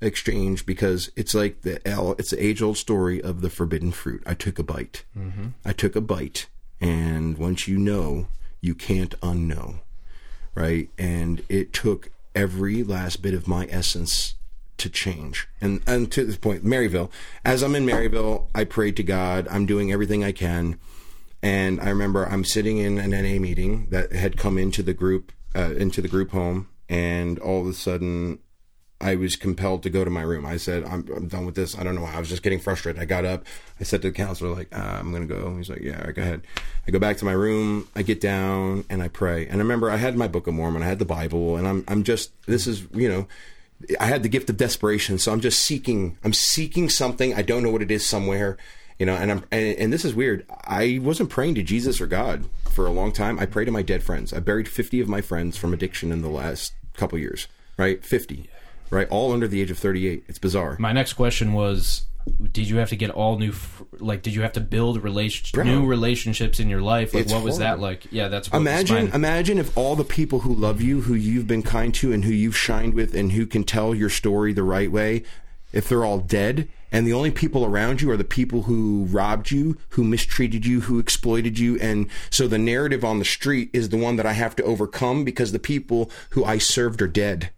exchange 0.00 0.64
because 0.64 1.10
it's 1.16 1.34
like 1.34 1.62
the 1.62 1.86
L. 1.86 2.12
It's 2.18 2.30
the 2.30 2.44
age 2.44 2.62
old 2.62 2.76
story 2.76 3.22
of 3.22 3.40
the 3.40 3.50
forbidden 3.50 3.92
fruit. 3.92 4.22
I 4.26 4.34
took 4.34 4.58
a 4.58 4.62
bite. 4.62 5.04
Mm-hmm. 5.16 5.48
I 5.64 5.72
took 5.72 5.94
a 5.94 6.00
bite, 6.00 6.46
and 6.80 7.36
once 7.38 7.68
you 7.68 7.78
know, 7.78 8.28
you 8.60 8.74
can't 8.74 9.18
unknow, 9.20 9.80
right? 10.54 10.88
And 10.98 11.42
it 11.48 11.72
took 11.72 12.10
every 12.34 12.82
last 12.82 13.22
bit 13.22 13.34
of 13.34 13.48
my 13.48 13.66
essence 13.70 14.34
to 14.80 14.90
change. 14.90 15.48
And 15.60 15.82
and 15.86 16.10
to 16.12 16.24
this 16.24 16.36
point, 16.36 16.64
Maryville. 16.64 17.10
As 17.44 17.62
I'm 17.62 17.74
in 17.74 17.86
Maryville, 17.86 18.46
I 18.54 18.64
prayed 18.64 18.96
to 18.96 19.02
God. 19.02 19.46
I'm 19.50 19.66
doing 19.66 19.92
everything 19.92 20.24
I 20.24 20.32
can. 20.32 20.78
And 21.42 21.80
I 21.80 21.88
remember 21.88 22.26
I'm 22.26 22.44
sitting 22.44 22.78
in 22.78 22.98
an 22.98 23.10
NA 23.10 23.40
meeting 23.40 23.86
that 23.90 24.12
had 24.12 24.36
come 24.36 24.58
into 24.58 24.82
the 24.82 24.92
group, 24.92 25.32
uh, 25.56 25.72
into 25.74 26.02
the 26.02 26.08
group 26.08 26.32
home, 26.32 26.68
and 26.88 27.38
all 27.38 27.60
of 27.60 27.66
a 27.66 27.72
sudden, 27.72 28.40
I 29.00 29.14
was 29.14 29.36
compelled 29.36 29.82
to 29.84 29.90
go 29.90 30.04
to 30.04 30.10
my 30.10 30.20
room. 30.20 30.44
I 30.44 30.58
said, 30.58 30.84
I'm, 30.84 31.08
I'm 31.16 31.28
done 31.28 31.46
with 31.46 31.54
this. 31.54 31.78
I 31.78 31.82
don't 31.82 31.94
know 31.94 32.02
why. 32.02 32.12
I 32.12 32.18
was 32.18 32.28
just 32.28 32.42
getting 32.42 32.58
frustrated. 32.58 33.00
I 33.00 33.06
got 33.06 33.24
up. 33.24 33.46
I 33.80 33.84
said 33.84 34.02
to 34.02 34.08
the 34.08 34.14
counselor, 34.14 34.54
like, 34.54 34.76
uh, 34.76 34.98
I'm 35.00 35.10
going 35.10 35.26
to 35.26 35.34
go. 35.34 35.56
He's 35.56 35.70
like, 35.70 35.80
yeah, 35.80 36.10
go 36.12 36.20
ahead. 36.20 36.42
I 36.86 36.90
go 36.90 36.98
back 36.98 37.16
to 37.18 37.24
my 37.24 37.32
room. 37.32 37.88
I 37.96 38.02
get 38.02 38.20
down 38.20 38.84
and 38.90 39.02
I 39.02 39.08
pray. 39.08 39.46
And 39.46 39.54
I 39.54 39.58
remember 39.58 39.90
I 39.90 39.96
had 39.96 40.16
my 40.16 40.28
Book 40.28 40.46
of 40.46 40.52
Mormon. 40.52 40.82
I 40.82 40.86
had 40.86 40.98
the 40.98 41.06
Bible. 41.06 41.56
And 41.56 41.66
I'm, 41.66 41.84
I'm 41.88 42.02
just, 42.02 42.32
this 42.44 42.66
is, 42.66 42.86
you 42.92 43.08
know, 43.08 43.26
I 43.98 44.06
had 44.06 44.22
the 44.22 44.28
gift 44.28 44.50
of 44.50 44.56
desperation. 44.56 45.18
So 45.18 45.32
I'm 45.32 45.40
just 45.40 45.60
seeking, 45.60 46.18
I'm 46.22 46.32
seeking 46.32 46.88
something. 46.88 47.34
I 47.34 47.42
don't 47.42 47.62
know 47.62 47.70
what 47.70 47.82
it 47.82 47.90
is 47.90 48.04
somewhere 48.04 48.56
you 48.98 49.06
know 49.06 49.14
and 49.14 49.32
i'm 49.32 49.44
and, 49.50 49.78
and, 49.78 49.92
this 49.92 50.04
is 50.04 50.14
weird. 50.14 50.46
I 50.64 51.00
wasn't 51.02 51.30
praying 51.30 51.54
to 51.56 51.62
jesus 51.62 52.00
or 52.00 52.06
god 52.06 52.44
for 52.70 52.86
a 52.86 52.90
long 52.90 53.12
time. 53.12 53.38
I 53.38 53.46
pray 53.46 53.64
to 53.64 53.72
my 53.72 53.82
dead 53.82 54.02
friends. 54.04 54.32
I 54.32 54.40
buried 54.40 54.68
50 54.68 55.00
of 55.00 55.08
my 55.08 55.22
friends 55.22 55.56
from 55.56 55.72
addiction 55.72 56.12
in 56.12 56.20
the 56.20 56.28
last 56.28 56.74
couple 56.94 57.18
years 57.18 57.48
right? 57.80 58.04
50 58.04 58.48
right? 58.90 59.08
All 59.08 59.32
under 59.32 59.48
the 59.48 59.60
age 59.60 59.70
of 59.70 59.78
38 59.78 60.24
it's 60.28 60.38
bizarre. 60.38 60.76
My 60.78 60.92
next 60.92 61.14
question 61.14 61.54
was 61.54 62.04
did 62.52 62.68
you 62.68 62.76
have 62.76 62.90
to 62.90 62.96
get 62.96 63.10
all 63.10 63.38
new 63.38 63.52
like 64.00 64.22
did 64.22 64.34
you 64.34 64.42
have 64.42 64.52
to 64.52 64.60
build 64.60 65.02
relation 65.02 65.64
new 65.64 65.86
relationships 65.86 66.60
in 66.60 66.68
your 66.68 66.82
life 66.82 67.14
like 67.14 67.28
what 67.28 67.42
was 67.42 67.58
that 67.58 67.80
like 67.80 68.06
yeah 68.10 68.28
that's 68.28 68.48
imagine 68.48 69.08
imagine 69.12 69.58
if 69.58 69.76
all 69.76 69.96
the 69.96 70.04
people 70.04 70.40
who 70.40 70.54
love 70.54 70.80
you 70.80 71.02
who 71.02 71.14
you've 71.14 71.46
been 71.46 71.62
kind 71.62 71.94
to 71.94 72.12
and 72.12 72.24
who 72.24 72.32
you've 72.32 72.56
shined 72.56 72.94
with 72.94 73.14
and 73.14 73.32
who 73.32 73.46
can 73.46 73.64
tell 73.64 73.94
your 73.94 74.10
story 74.10 74.52
the 74.52 74.62
right 74.62 74.90
way 74.90 75.22
if 75.72 75.88
they're 75.88 76.04
all 76.04 76.18
dead 76.18 76.68
and 76.92 77.06
the 77.06 77.12
only 77.12 77.30
people 77.30 77.64
around 77.64 78.02
you 78.02 78.10
are 78.10 78.16
the 78.16 78.24
people 78.24 78.62
who 78.62 79.06
robbed 79.10 79.50
you, 79.50 79.78
who 79.90 80.04
mistreated 80.04 80.66
you, 80.66 80.82
who 80.82 80.98
exploited 80.98 81.58
you. 81.58 81.78
And 81.78 82.08
so 82.30 82.48
the 82.48 82.58
narrative 82.58 83.04
on 83.04 83.18
the 83.18 83.24
street 83.24 83.70
is 83.72 83.90
the 83.90 83.96
one 83.96 84.16
that 84.16 84.26
I 84.26 84.32
have 84.32 84.56
to 84.56 84.64
overcome 84.64 85.24
because 85.24 85.52
the 85.52 85.58
people 85.58 86.10
who 86.30 86.44
I 86.44 86.58
served 86.58 87.00
are 87.00 87.08
dead. 87.08 87.50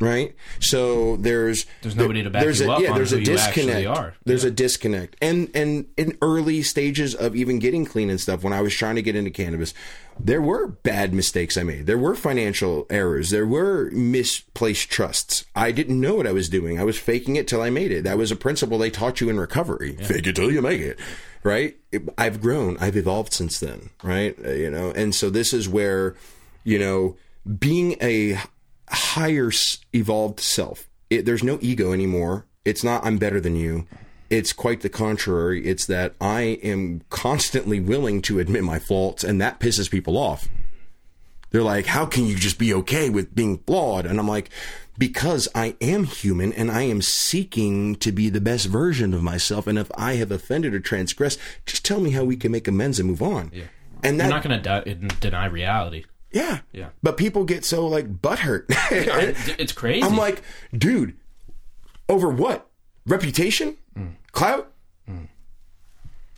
Right, 0.00 0.34
so 0.58 1.16
there's 1.16 1.66
there's 1.82 1.94
nobody 1.94 2.24
to 2.24 2.30
back 2.30 2.42
there's 2.42 2.60
you 2.60 2.68
a, 2.68 2.74
up. 2.74 2.80
Yeah, 2.80 2.94
there's 2.94 3.12
a 3.12 3.20
disconnect. 3.20 4.16
There's 4.24 4.42
yeah. 4.42 4.48
a 4.48 4.52
disconnect, 4.52 5.16
and 5.22 5.48
and 5.54 5.86
in 5.96 6.18
early 6.20 6.62
stages 6.62 7.14
of 7.14 7.36
even 7.36 7.60
getting 7.60 7.86
clean 7.86 8.10
and 8.10 8.20
stuff, 8.20 8.42
when 8.42 8.52
I 8.52 8.60
was 8.60 8.74
trying 8.74 8.96
to 8.96 9.02
get 9.02 9.14
into 9.14 9.30
cannabis, 9.30 9.72
there 10.18 10.42
were 10.42 10.66
bad 10.66 11.14
mistakes 11.14 11.56
I 11.56 11.62
made. 11.62 11.86
There 11.86 11.96
were 11.96 12.16
financial 12.16 12.86
errors. 12.90 13.30
There 13.30 13.46
were 13.46 13.88
misplaced 13.92 14.90
trusts. 14.90 15.44
I 15.54 15.70
didn't 15.70 16.00
know 16.00 16.16
what 16.16 16.26
I 16.26 16.32
was 16.32 16.48
doing. 16.48 16.78
I 16.78 16.84
was 16.84 16.98
faking 16.98 17.36
it 17.36 17.46
till 17.46 17.62
I 17.62 17.70
made 17.70 17.92
it. 17.92 18.02
That 18.02 18.18
was 18.18 18.32
a 18.32 18.36
principle 18.36 18.78
they 18.78 18.90
taught 18.90 19.20
you 19.20 19.28
in 19.28 19.38
recovery. 19.38 19.96
Yeah. 19.98 20.06
Fake 20.06 20.26
it 20.26 20.34
till 20.36 20.50
you 20.50 20.60
make 20.60 20.80
it. 20.80 20.98
Right? 21.44 21.76
I've 22.18 22.40
grown. 22.40 22.76
I've 22.78 22.96
evolved 22.96 23.32
since 23.32 23.60
then. 23.60 23.90
Right? 24.02 24.36
Uh, 24.44 24.50
you 24.50 24.70
know, 24.70 24.90
and 24.90 25.14
so 25.14 25.30
this 25.30 25.52
is 25.52 25.68
where, 25.68 26.16
you 26.64 26.78
know, 26.78 27.16
being 27.58 27.96
a 28.00 28.38
higher 28.88 29.50
evolved 29.92 30.40
self, 30.40 30.88
it, 31.10 31.24
there's 31.24 31.42
no 31.42 31.58
ego 31.60 31.92
anymore. 31.92 32.46
It's 32.64 32.82
not, 32.82 33.04
I'm 33.04 33.18
better 33.18 33.40
than 33.40 33.56
you 33.56 33.86
it's 34.30 34.52
quite 34.52 34.80
the 34.80 34.88
contrary. 34.88 35.66
It's 35.66 35.86
that 35.86 36.14
I 36.20 36.58
am 36.62 37.02
constantly 37.10 37.80
willing 37.80 38.22
to 38.22 38.38
admit 38.38 38.64
my 38.64 38.78
faults, 38.78 39.22
and 39.22 39.40
that 39.40 39.60
pisses 39.60 39.90
people 39.90 40.16
off. 40.16 40.48
They're 41.50 41.62
like, 41.62 41.86
How 41.86 42.06
can 42.06 42.26
you 42.26 42.34
just 42.34 42.58
be 42.58 42.74
okay 42.74 43.10
with 43.10 43.34
being 43.34 43.58
flawed? 43.58 44.06
And 44.06 44.18
I'm 44.18 44.28
like, 44.28 44.50
Because 44.98 45.46
I 45.54 45.76
am 45.80 46.04
human 46.04 46.52
and 46.52 46.70
I 46.70 46.82
am 46.82 47.00
seeking 47.00 47.94
to 47.96 48.10
be 48.10 48.28
the 48.28 48.40
best 48.40 48.66
version 48.66 49.14
of 49.14 49.22
myself. 49.22 49.66
And 49.66 49.78
if 49.78 49.90
I 49.96 50.14
have 50.14 50.32
offended 50.32 50.74
or 50.74 50.80
transgressed, 50.80 51.38
just 51.64 51.84
tell 51.84 52.00
me 52.00 52.10
how 52.10 52.24
we 52.24 52.36
can 52.36 52.50
make 52.50 52.66
amends 52.66 52.98
and 52.98 53.08
move 53.08 53.22
on. 53.22 53.52
Yeah. 53.54 53.64
And 54.02 54.18
that, 54.18 54.24
You're 54.24 54.34
not 54.34 54.42
going 54.42 54.62
to 54.62 54.94
de- 54.94 55.14
deny 55.20 55.46
reality. 55.46 56.04
Yeah. 56.34 56.60
Yeah. 56.72 56.88
But 57.02 57.16
people 57.16 57.44
get 57.44 57.64
so 57.64 57.86
like 57.86 58.20
butthurt. 58.20 58.64
it's 59.58 59.72
crazy. 59.72 60.02
I'm 60.02 60.16
like, 60.16 60.42
dude, 60.76 61.16
over 62.08 62.28
what? 62.28 62.68
Reputation? 63.06 63.76
Mm. 63.96 64.14
Clout? 64.32 64.72
Mm. 65.08 65.28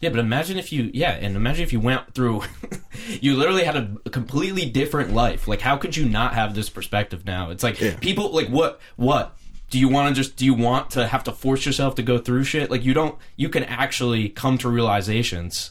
Yeah, 0.00 0.10
but 0.10 0.18
imagine 0.18 0.58
if 0.58 0.70
you, 0.70 0.90
yeah, 0.92 1.12
and 1.12 1.34
imagine 1.34 1.62
if 1.62 1.72
you 1.72 1.80
went 1.80 2.12
through, 2.12 2.42
you 3.20 3.34
literally 3.36 3.64
had 3.64 3.76
a, 3.76 3.96
a, 4.04 4.10
completely 4.10 4.68
different 4.68 5.14
life. 5.14 5.48
Like, 5.48 5.62
how 5.62 5.78
could 5.78 5.96
you 5.96 6.06
not 6.06 6.34
have 6.34 6.54
this 6.54 6.68
perspective 6.68 7.24
now? 7.24 7.48
It's 7.50 7.62
like 7.62 7.80
yeah. 7.80 7.96
people, 7.96 8.30
like, 8.32 8.48
what, 8.48 8.78
what? 8.96 9.38
Do 9.70 9.78
you 9.78 9.88
want 9.88 10.14
to 10.14 10.22
just, 10.22 10.36
do 10.36 10.44
you 10.44 10.52
want 10.52 10.90
to 10.90 11.06
have 11.06 11.24
to 11.24 11.32
force 11.32 11.64
yourself 11.64 11.94
to 11.94 12.02
go 12.02 12.18
through 12.18 12.44
shit? 12.44 12.70
Like, 12.70 12.84
you 12.84 12.92
don't, 12.92 13.16
you 13.36 13.48
can 13.48 13.64
actually 13.64 14.28
come 14.28 14.58
to 14.58 14.68
realizations 14.68 15.70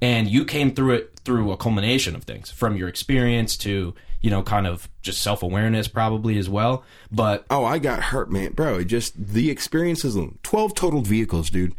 and 0.00 0.28
you 0.28 0.44
came 0.44 0.74
through 0.74 0.94
it 0.94 1.20
through 1.24 1.52
a 1.52 1.56
culmination 1.56 2.14
of 2.14 2.24
things 2.24 2.50
from 2.50 2.76
your 2.76 2.88
experience 2.88 3.56
to 3.58 3.94
you 4.20 4.30
know, 4.30 4.42
kind 4.42 4.66
of 4.66 4.88
just 5.02 5.22
self 5.22 5.42
awareness 5.42 5.88
probably 5.88 6.38
as 6.38 6.48
well. 6.48 6.84
But 7.10 7.44
oh, 7.50 7.64
I 7.64 7.78
got 7.78 8.04
hurt, 8.04 8.30
man, 8.30 8.52
bro. 8.52 8.78
It 8.78 8.86
just 8.86 9.14
the 9.16 9.50
experiences. 9.50 10.16
Twelve 10.42 10.74
totaled 10.74 11.06
vehicles, 11.06 11.50
dude. 11.50 11.74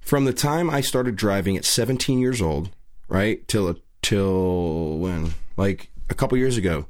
From 0.00 0.24
the 0.24 0.32
time 0.32 0.70
I 0.70 0.80
started 0.80 1.16
driving 1.16 1.56
at 1.56 1.64
17 1.64 2.20
years 2.20 2.40
old, 2.40 2.70
right 3.08 3.46
till 3.48 3.76
till 4.02 4.98
when, 4.98 5.34
like 5.56 5.90
a 6.08 6.14
couple 6.14 6.38
years 6.38 6.56
ago, 6.56 6.86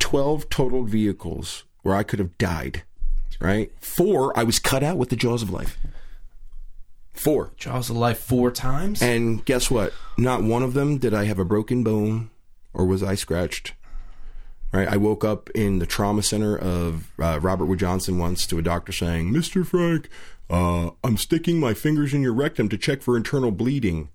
12 0.00 0.48
totaled 0.48 0.88
vehicles 0.88 1.64
where 1.82 1.94
I 1.94 2.02
could 2.02 2.18
have 2.18 2.36
died. 2.38 2.82
Right, 3.38 3.70
four 3.80 4.36
I 4.38 4.44
was 4.44 4.58
cut 4.58 4.82
out 4.82 4.96
with 4.96 5.10
the 5.10 5.16
jaws 5.16 5.42
of 5.42 5.50
life. 5.50 5.76
Four. 7.16 7.52
Jaws 7.56 7.90
of 7.90 7.96
life 7.96 8.18
four 8.18 8.50
times. 8.50 9.02
And 9.02 9.44
guess 9.44 9.70
what? 9.70 9.92
Not 10.16 10.42
one 10.42 10.62
of 10.62 10.74
them 10.74 10.98
did 10.98 11.14
I 11.14 11.24
have 11.24 11.38
a 11.38 11.44
broken 11.44 11.82
bone 11.82 12.30
or 12.72 12.86
was 12.86 13.02
I 13.02 13.14
scratched. 13.14 13.72
Right, 14.72 14.88
I 14.88 14.96
woke 14.96 15.24
up 15.24 15.48
in 15.50 15.78
the 15.78 15.86
trauma 15.86 16.22
center 16.22 16.56
of 16.56 17.10
uh, 17.18 17.38
Robert 17.40 17.66
Wood 17.66 17.78
Johnson 17.78 18.18
once 18.18 18.46
to 18.48 18.58
a 18.58 18.62
doctor 18.62 18.92
saying, 18.92 19.32
"Mr. 19.32 19.64
Frank, 19.64 20.08
uh, 20.50 20.90
I'm 21.04 21.16
sticking 21.16 21.60
my 21.60 21.72
fingers 21.72 22.12
in 22.12 22.20
your 22.20 22.34
rectum 22.34 22.68
to 22.70 22.76
check 22.76 23.00
for 23.00 23.16
internal 23.16 23.52
bleeding," 23.52 24.10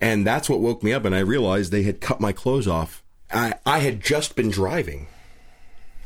and 0.00 0.24
that's 0.24 0.48
what 0.48 0.60
woke 0.60 0.82
me 0.82 0.92
up. 0.92 1.04
And 1.04 1.14
I 1.14 1.18
realized 1.18 1.70
they 1.70 1.82
had 1.82 2.00
cut 2.00 2.20
my 2.20 2.32
clothes 2.32 2.68
off. 2.68 3.02
I 3.32 3.54
I 3.66 3.80
had 3.80 4.00
just 4.00 4.36
been 4.36 4.48
driving. 4.48 5.08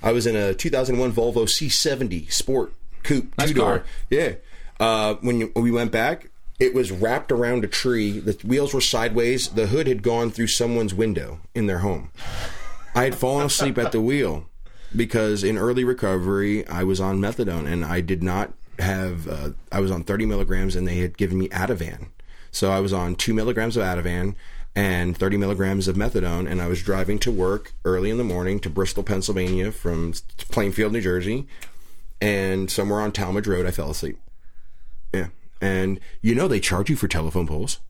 I 0.02 0.12
was 0.12 0.26
in 0.26 0.34
a 0.34 0.54
2001 0.54 1.12
Volvo 1.12 1.44
C70 1.44 2.32
Sport 2.32 2.72
Coupe 3.02 3.36
nice 3.38 3.48
two 3.48 3.54
door. 3.54 3.84
Yeah. 4.08 4.34
Uh, 4.78 5.14
when, 5.20 5.40
you, 5.40 5.50
when 5.52 5.62
we 5.62 5.70
went 5.70 5.92
back, 5.92 6.29
it 6.60 6.74
was 6.74 6.92
wrapped 6.92 7.32
around 7.32 7.64
a 7.64 7.68
tree. 7.68 8.20
The 8.20 8.38
wheels 8.46 8.74
were 8.74 8.82
sideways. 8.82 9.48
The 9.48 9.68
hood 9.68 9.86
had 9.86 10.02
gone 10.02 10.30
through 10.30 10.48
someone's 10.48 10.94
window 10.94 11.40
in 11.54 11.66
their 11.66 11.78
home. 11.78 12.12
I 12.94 13.04
had 13.04 13.14
fallen 13.14 13.46
asleep 13.46 13.78
at 13.78 13.92
the 13.92 14.00
wheel 14.00 14.46
because 14.94 15.42
in 15.42 15.56
early 15.56 15.84
recovery 15.84 16.66
I 16.68 16.84
was 16.84 17.00
on 17.00 17.18
methadone 17.18 17.66
and 17.66 17.84
I 17.84 18.02
did 18.02 18.22
not 18.22 18.52
have. 18.78 19.26
Uh, 19.26 19.50
I 19.72 19.80
was 19.80 19.90
on 19.90 20.04
30 20.04 20.26
milligrams 20.26 20.76
and 20.76 20.86
they 20.86 20.96
had 20.96 21.16
given 21.16 21.38
me 21.38 21.48
Ativan, 21.48 22.08
so 22.50 22.70
I 22.70 22.80
was 22.80 22.92
on 22.92 23.14
two 23.14 23.32
milligrams 23.32 23.76
of 23.76 23.84
Ativan 23.84 24.34
and 24.76 25.16
30 25.16 25.36
milligrams 25.36 25.88
of 25.88 25.96
methadone, 25.96 26.48
and 26.48 26.62
I 26.62 26.68
was 26.68 26.82
driving 26.82 27.18
to 27.20 27.30
work 27.30 27.72
early 27.84 28.08
in 28.08 28.18
the 28.18 28.24
morning 28.24 28.60
to 28.60 28.70
Bristol, 28.70 29.02
Pennsylvania 29.02 29.72
from 29.72 30.14
Plainfield, 30.50 30.92
New 30.92 31.00
Jersey, 31.00 31.48
and 32.20 32.70
somewhere 32.70 33.00
on 33.00 33.10
Talmadge 33.10 33.48
Road 33.48 33.66
I 33.66 33.72
fell 33.72 33.90
asleep. 33.90 34.18
Yeah, 35.12 35.28
and 35.60 36.00
you 36.20 36.34
know 36.34 36.48
they 36.48 36.60
charge 36.60 36.90
you 36.90 36.96
for 36.96 37.08
telephone 37.08 37.46
poles. 37.46 37.80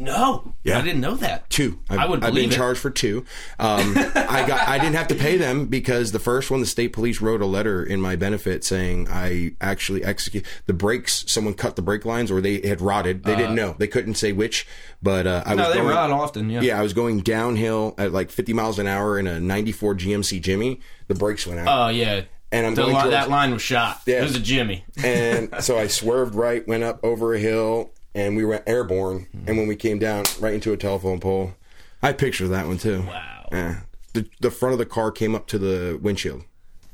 No, 0.00 0.54
yeah, 0.62 0.78
I 0.78 0.82
didn't 0.82 1.00
know 1.00 1.16
that. 1.16 1.50
Two. 1.50 1.80
I've, 1.90 1.98
I 1.98 2.06
would. 2.06 2.24
I've 2.24 2.32
been 2.32 2.50
it. 2.50 2.54
charged 2.54 2.80
for 2.80 2.90
two. 2.90 3.24
Um, 3.58 3.94
I 4.14 4.46
got. 4.46 4.66
I 4.68 4.78
didn't 4.78 4.94
have 4.94 5.08
to 5.08 5.16
pay 5.16 5.36
them 5.36 5.66
because 5.66 6.12
the 6.12 6.20
first 6.20 6.50
one, 6.50 6.60
the 6.60 6.66
state 6.66 6.92
police 6.92 7.20
wrote 7.20 7.42
a 7.42 7.46
letter 7.46 7.84
in 7.84 8.00
my 8.00 8.14
benefit 8.14 8.64
saying 8.64 9.08
I 9.10 9.52
actually 9.60 10.04
execute 10.04 10.46
the 10.66 10.72
brakes. 10.72 11.24
Someone 11.26 11.54
cut 11.54 11.74
the 11.74 11.82
brake 11.82 12.04
lines, 12.04 12.30
or 12.30 12.40
they 12.40 12.66
had 12.66 12.80
rotted. 12.80 13.24
They 13.24 13.34
uh, 13.34 13.36
didn't 13.36 13.56
know. 13.56 13.74
They 13.78 13.88
couldn't 13.88 14.14
say 14.14 14.32
which. 14.32 14.66
But 15.02 15.26
uh, 15.26 15.42
I 15.44 15.54
no, 15.54 15.64
was. 15.64 15.74
they 15.74 15.80
going, 15.80 15.94
rot 15.94 16.10
often. 16.12 16.50
Yeah. 16.50 16.60
Yeah, 16.60 16.78
I 16.78 16.82
was 16.82 16.92
going 16.92 17.20
downhill 17.20 17.94
at 17.98 18.12
like 18.12 18.30
50 18.30 18.52
miles 18.52 18.78
an 18.78 18.86
hour 18.86 19.18
in 19.18 19.26
a 19.26 19.40
'94 19.40 19.96
GMC 19.96 20.40
Jimmy. 20.40 20.80
The 21.08 21.14
brakes 21.16 21.46
went 21.48 21.60
out. 21.60 21.66
Oh 21.68 21.88
yeah. 21.88 22.22
And 22.52 22.66
I'm 22.66 22.74
the 22.74 22.82
going 22.82 22.94
li- 22.94 23.00
towards, 23.02 23.12
that 23.12 23.30
line 23.30 23.52
was 23.52 23.62
shot. 23.62 24.00
Yeah. 24.06 24.20
It 24.20 24.22
was 24.24 24.36
a 24.36 24.40
Jimmy. 24.40 24.84
and 25.02 25.54
so 25.60 25.78
I 25.78 25.86
swerved 25.86 26.34
right, 26.34 26.66
went 26.66 26.82
up 26.82 27.00
over 27.04 27.34
a 27.34 27.38
hill, 27.38 27.92
and 28.14 28.36
we 28.36 28.44
were 28.44 28.62
airborne. 28.66 29.26
Mm-hmm. 29.34 29.48
And 29.48 29.58
when 29.58 29.68
we 29.68 29.76
came 29.76 29.98
down 29.98 30.24
right 30.40 30.54
into 30.54 30.72
a 30.72 30.76
telephone 30.76 31.20
pole, 31.20 31.54
I 32.02 32.12
picture 32.12 32.48
that 32.48 32.66
one 32.66 32.78
too. 32.78 33.02
Wow. 33.02 33.48
Yeah. 33.52 33.80
The 34.12 34.28
the 34.40 34.50
front 34.50 34.72
of 34.72 34.78
the 34.78 34.86
car 34.86 35.12
came 35.12 35.34
up 35.34 35.46
to 35.48 35.58
the 35.58 35.98
windshield. 36.02 36.42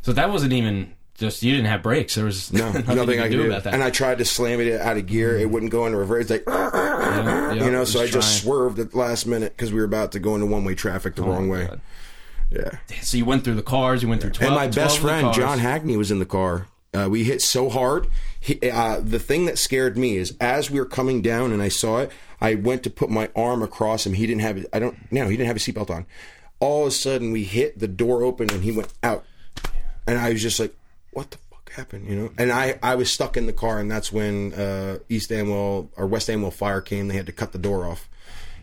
So 0.02 0.12
that 0.12 0.30
wasn't 0.30 0.52
even 0.52 0.94
just 1.14 1.42
you 1.42 1.52
didn't 1.52 1.68
have 1.68 1.82
brakes. 1.82 2.14
There 2.14 2.24
was 2.24 2.52
no 2.52 2.66
nothing, 2.72 2.96
nothing 2.96 3.20
I 3.20 3.28
could 3.28 3.36
do, 3.36 3.42
do, 3.44 3.48
about 3.48 3.64
that. 3.64 3.74
And 3.74 3.82
I 3.82 3.90
tried 3.90 4.18
to 4.18 4.24
slam 4.24 4.60
it 4.60 4.80
out 4.80 4.96
of 4.96 5.06
gear. 5.06 5.32
Mm-hmm. 5.32 5.42
It 5.42 5.50
wouldn't 5.50 5.72
go 5.72 5.86
into 5.86 5.98
reverse. 5.98 6.22
It's 6.22 6.30
like 6.30 6.44
yeah, 6.46 7.52
yeah, 7.54 7.64
you 7.64 7.70
know. 7.70 7.84
So 7.84 8.02
I 8.02 8.06
just 8.06 8.42
swerved 8.42 8.78
at 8.78 8.92
the 8.92 8.98
last 8.98 9.26
minute 9.26 9.56
because 9.56 9.72
we 9.72 9.78
were 9.78 9.84
about 9.84 10.12
to 10.12 10.18
go 10.18 10.34
into 10.34 10.46
one 10.46 10.64
way 10.64 10.74
traffic 10.74 11.14
the 11.14 11.24
oh 11.24 11.28
wrong 11.28 11.48
way. 11.48 11.66
God. 11.66 11.80
Yeah. 12.50 12.78
So 13.02 13.16
you 13.16 13.24
went 13.24 13.44
through 13.44 13.54
the 13.56 13.62
cars. 13.62 14.02
You 14.02 14.08
went 14.08 14.20
through 14.20 14.30
12, 14.30 14.52
And 14.52 14.54
my 14.56 14.68
best 14.68 14.98
friend 14.98 15.32
John 15.34 15.58
Hackney 15.58 15.96
was 15.96 16.10
in 16.10 16.18
the 16.18 16.26
car. 16.26 16.68
Uh, 16.94 17.08
we 17.10 17.24
hit 17.24 17.42
so 17.42 17.68
hard. 17.68 18.06
He, 18.40 18.58
uh, 18.70 19.00
the 19.00 19.18
thing 19.18 19.46
that 19.46 19.58
scared 19.58 19.98
me 19.98 20.16
is 20.16 20.34
as 20.40 20.70
we 20.70 20.78
were 20.78 20.86
coming 20.86 21.20
down 21.20 21.52
and 21.52 21.60
I 21.60 21.68
saw 21.68 21.98
it, 21.98 22.10
I 22.40 22.54
went 22.54 22.82
to 22.84 22.90
put 22.90 23.10
my 23.10 23.28
arm 23.36 23.62
across 23.62 24.06
him. 24.06 24.14
He 24.14 24.26
didn't 24.26 24.42
have. 24.42 24.64
I 24.72 24.78
don't. 24.78 24.96
No, 25.10 25.28
he 25.28 25.36
didn't 25.36 25.48
have 25.48 25.56
a 25.56 25.60
seatbelt 25.60 25.90
on. 25.90 26.06
All 26.60 26.82
of 26.82 26.88
a 26.88 26.90
sudden, 26.92 27.32
we 27.32 27.44
hit 27.44 27.78
the 27.78 27.88
door 27.88 28.22
open 28.22 28.50
and 28.50 28.62
he 28.62 28.72
went 28.72 28.92
out. 29.02 29.24
and 30.06 30.18
I 30.18 30.32
was 30.32 30.40
just 30.40 30.58
like, 30.60 30.74
what 31.10 31.30
the 31.32 31.38
fuck 31.50 31.70
happened, 31.72 32.08
you 32.08 32.16
know? 32.16 32.30
And 32.38 32.50
I 32.52 32.78
I 32.82 32.94
was 32.94 33.10
stuck 33.10 33.36
in 33.36 33.46
the 33.46 33.52
car, 33.52 33.78
and 33.78 33.90
that's 33.90 34.10
when 34.12 34.54
uh, 34.54 34.98
East 35.08 35.30
Amwell 35.32 35.90
or 35.96 36.06
West 36.06 36.30
Amwell 36.30 36.50
fire 36.50 36.80
came. 36.80 37.08
They 37.08 37.16
had 37.16 37.26
to 37.26 37.32
cut 37.32 37.52
the 37.52 37.58
door 37.58 37.84
off. 37.86 38.08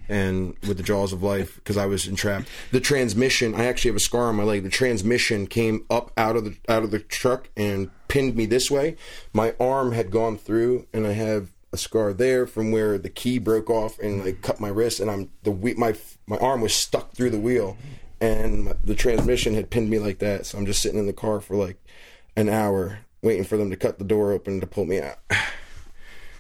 And 0.10 0.56
with 0.68 0.78
the 0.78 0.84
jaws 0.84 1.14
of 1.14 1.24
life, 1.24 1.56
because 1.56 1.78
I 1.78 1.86
was 1.86 2.08
entrapped. 2.08 2.48
The 2.72 2.82
transmission, 2.82 3.56
I 3.56 3.66
actually 3.66 3.90
have 3.90 3.96
a 3.98 4.02
scar 4.02 4.28
on 4.28 4.36
my 4.36 4.44
leg. 4.44 4.64
The 4.64 4.70
transmission 4.70 5.48
came 5.48 5.86
up 5.90 6.12
out 6.18 6.36
of 6.36 6.44
the 6.44 6.58
out 6.68 6.84
of 6.84 6.92
the 6.92 7.00
truck 7.00 7.50
and 7.56 7.90
pinned 8.10 8.36
me 8.36 8.46
this 8.46 8.70
way. 8.70 8.98
My 9.32 9.56
arm 9.60 9.94
had 9.94 10.12
gone 10.12 10.38
through, 10.38 10.88
and 10.94 11.08
I 11.08 11.14
have 11.14 11.50
a 11.72 11.78
scar 11.78 12.14
there 12.14 12.46
from 12.46 12.72
where 12.72 12.98
the 12.98 13.10
key 13.10 13.40
broke 13.40 13.70
off 13.70 13.98
and 14.00 14.24
like 14.24 14.42
cut 14.42 14.60
my 14.60 14.70
wrist, 14.70 15.00
and 15.00 15.10
I'm 15.10 15.32
the 15.44 15.52
my 15.76 15.96
my 16.28 16.38
arm 16.38 16.62
was 16.62 16.76
stuck 16.76 17.14
through 17.14 17.32
the 17.32 17.40
wheel, 17.40 17.78
and 18.22 18.76
the 18.84 18.96
transmission 18.96 19.56
had 19.56 19.70
pinned 19.70 19.90
me 19.90 20.00
like 20.00 20.20
that. 20.20 20.46
So 20.46 20.58
I'm 20.58 20.66
just 20.66 20.82
sitting 20.82 21.00
in 21.00 21.08
the 21.08 21.14
car 21.14 21.42
for 21.42 21.56
like 21.56 21.78
an 22.36 22.50
hour 22.50 23.00
waiting 23.22 23.44
for 23.44 23.58
them 23.58 23.70
to 23.70 23.76
cut 23.76 23.98
the 23.98 24.06
door 24.06 24.32
open 24.32 24.60
to 24.60 24.68
pull 24.68 24.86
me 24.86 25.02
out. 25.02 25.18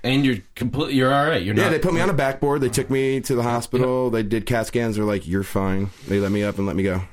And 0.03 0.25
you're 0.25 0.37
completely 0.55 0.95
you're 0.95 1.13
all 1.13 1.25
right. 1.25 1.41
You're 1.41 1.55
Yeah, 1.55 1.63
not. 1.63 1.69
they 1.71 1.79
put 1.79 1.93
me 1.93 2.01
on 2.01 2.09
a 2.09 2.13
backboard. 2.13 2.59
They 2.61 2.69
took 2.69 2.89
me 2.89 3.21
to 3.21 3.35
the 3.35 3.43
hospital. 3.43 4.09
They 4.09 4.23
did 4.23 4.45
CAT 4.45 4.67
scans. 4.67 4.97
They're 4.97 5.05
like, 5.05 5.25
"You're 5.27 5.43
fine." 5.43 5.91
They 6.07 6.19
let 6.19 6.31
me 6.31 6.43
up 6.43 6.57
and 6.57 6.67
let 6.67 6.75
me 6.75 6.83
go. 6.83 7.03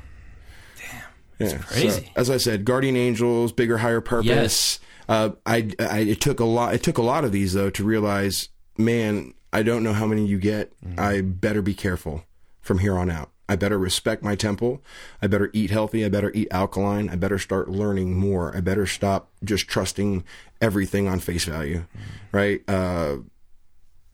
Damn, 1.38 1.48
yeah, 1.50 1.58
crazy. 1.58 1.88
So, 1.90 2.02
as 2.16 2.30
I 2.30 2.36
said, 2.36 2.64
guardian 2.64 2.96
angels, 2.96 3.52
bigger, 3.52 3.78
higher 3.78 4.00
purpose. 4.00 4.26
Yes. 4.26 4.80
Uh, 5.08 5.30
I, 5.46 5.70
I, 5.78 5.98
it 6.00 6.20
took 6.20 6.40
a 6.40 6.44
lot. 6.44 6.74
It 6.74 6.82
took 6.82 6.98
a 6.98 7.02
lot 7.02 7.24
of 7.24 7.32
these 7.32 7.52
though 7.52 7.70
to 7.70 7.84
realize, 7.84 8.48
man, 8.76 9.34
I 9.52 9.62
don't 9.62 9.82
know 9.82 9.92
how 9.92 10.06
many 10.06 10.26
you 10.26 10.38
get. 10.38 10.72
I 10.98 11.20
better 11.20 11.62
be 11.62 11.74
careful 11.74 12.24
from 12.60 12.78
here 12.78 12.96
on 12.98 13.10
out. 13.10 13.30
I 13.50 13.56
better 13.56 13.78
respect 13.78 14.22
my 14.22 14.36
temple. 14.36 14.80
I 15.20 15.26
better 15.26 15.50
eat 15.52 15.70
healthy. 15.70 16.04
I 16.04 16.08
better 16.08 16.30
eat 16.32 16.46
alkaline. 16.52 17.08
I 17.08 17.16
better 17.16 17.36
start 17.36 17.68
learning 17.68 18.16
more. 18.16 18.56
I 18.56 18.60
better 18.60 18.86
stop 18.86 19.32
just 19.42 19.66
trusting 19.66 20.22
everything 20.60 21.08
on 21.08 21.18
face 21.18 21.46
value, 21.46 21.84
right? 22.30 22.62
Uh, 22.68 23.16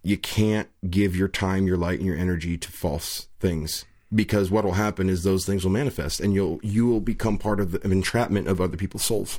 you 0.03 0.17
can't 0.17 0.71
give 0.89 1.15
your 1.15 1.29
time, 1.29 1.67
your 1.67 1.77
light, 1.77 1.99
and 1.99 2.07
your 2.07 2.17
energy 2.17 2.57
to 2.57 2.73
false 2.73 3.29
things 3.39 3.85
because 4.15 4.51
what 4.51 4.65
will 4.65 4.73
happen 4.73 5.11
is 5.11 5.23
those 5.23 5.45
things 5.45 5.65
will 5.65 5.73
manifest, 5.73 6.19
and 6.19 6.33
you'll 6.33 6.59
you 6.63 6.87
will 6.87 7.01
become 7.01 7.37
part 7.37 7.61
of 7.61 7.73
the 7.73 7.81
entrapment 7.91 8.49
of 8.49 8.59
other 8.59 8.79
people's 8.79 9.05
souls, 9.05 9.39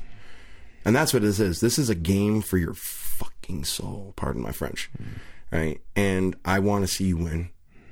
and 0.86 0.96
that's 0.96 1.12
what 1.12 1.24
this 1.24 1.40
is. 1.40 1.60
This 1.60 1.80
is 1.80 1.90
a 1.90 1.96
game 1.96 2.42
for 2.42 2.60
your 2.60 2.76
fucking 2.76 3.64
soul. 3.64 4.14
Pardon 4.16 4.44
my 4.44 4.52
French, 4.52 4.92
right? 5.52 5.82
And 5.96 6.36
I 6.46 6.60
want 6.60 6.84
to 6.84 6.88
see 6.88 7.06
you 7.06 7.18
win. 7.18 7.50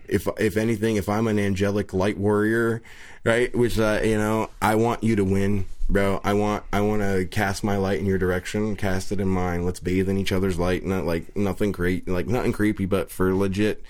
If 0.07 0.27
if 0.37 0.57
anything, 0.57 0.95
if 0.95 1.09
I'm 1.09 1.27
an 1.27 1.39
angelic 1.39 1.93
light 1.93 2.17
warrior, 2.17 2.81
right, 3.23 3.55
which 3.55 3.79
uh, 3.79 4.01
you 4.03 4.17
know, 4.17 4.49
I 4.61 4.75
want 4.75 5.03
you 5.03 5.15
to 5.15 5.23
win, 5.23 5.65
bro. 5.89 6.21
I 6.23 6.33
want 6.33 6.63
I 6.71 6.81
want 6.81 7.01
to 7.01 7.25
cast 7.25 7.63
my 7.63 7.77
light 7.77 7.99
in 7.99 8.05
your 8.05 8.17
direction, 8.17 8.75
cast 8.75 9.11
it 9.11 9.19
in 9.19 9.27
mine. 9.27 9.65
Let's 9.65 9.79
bathe 9.79 10.09
in 10.09 10.17
each 10.17 10.31
other's 10.31 10.59
light. 10.59 10.85
Not 10.85 11.05
like 11.05 11.35
nothing 11.35 11.71
great, 11.71 12.07
like 12.07 12.27
nothing 12.27 12.53
creepy, 12.53 12.85
but 12.85 13.11
for 13.11 13.33
legit. 13.33 13.83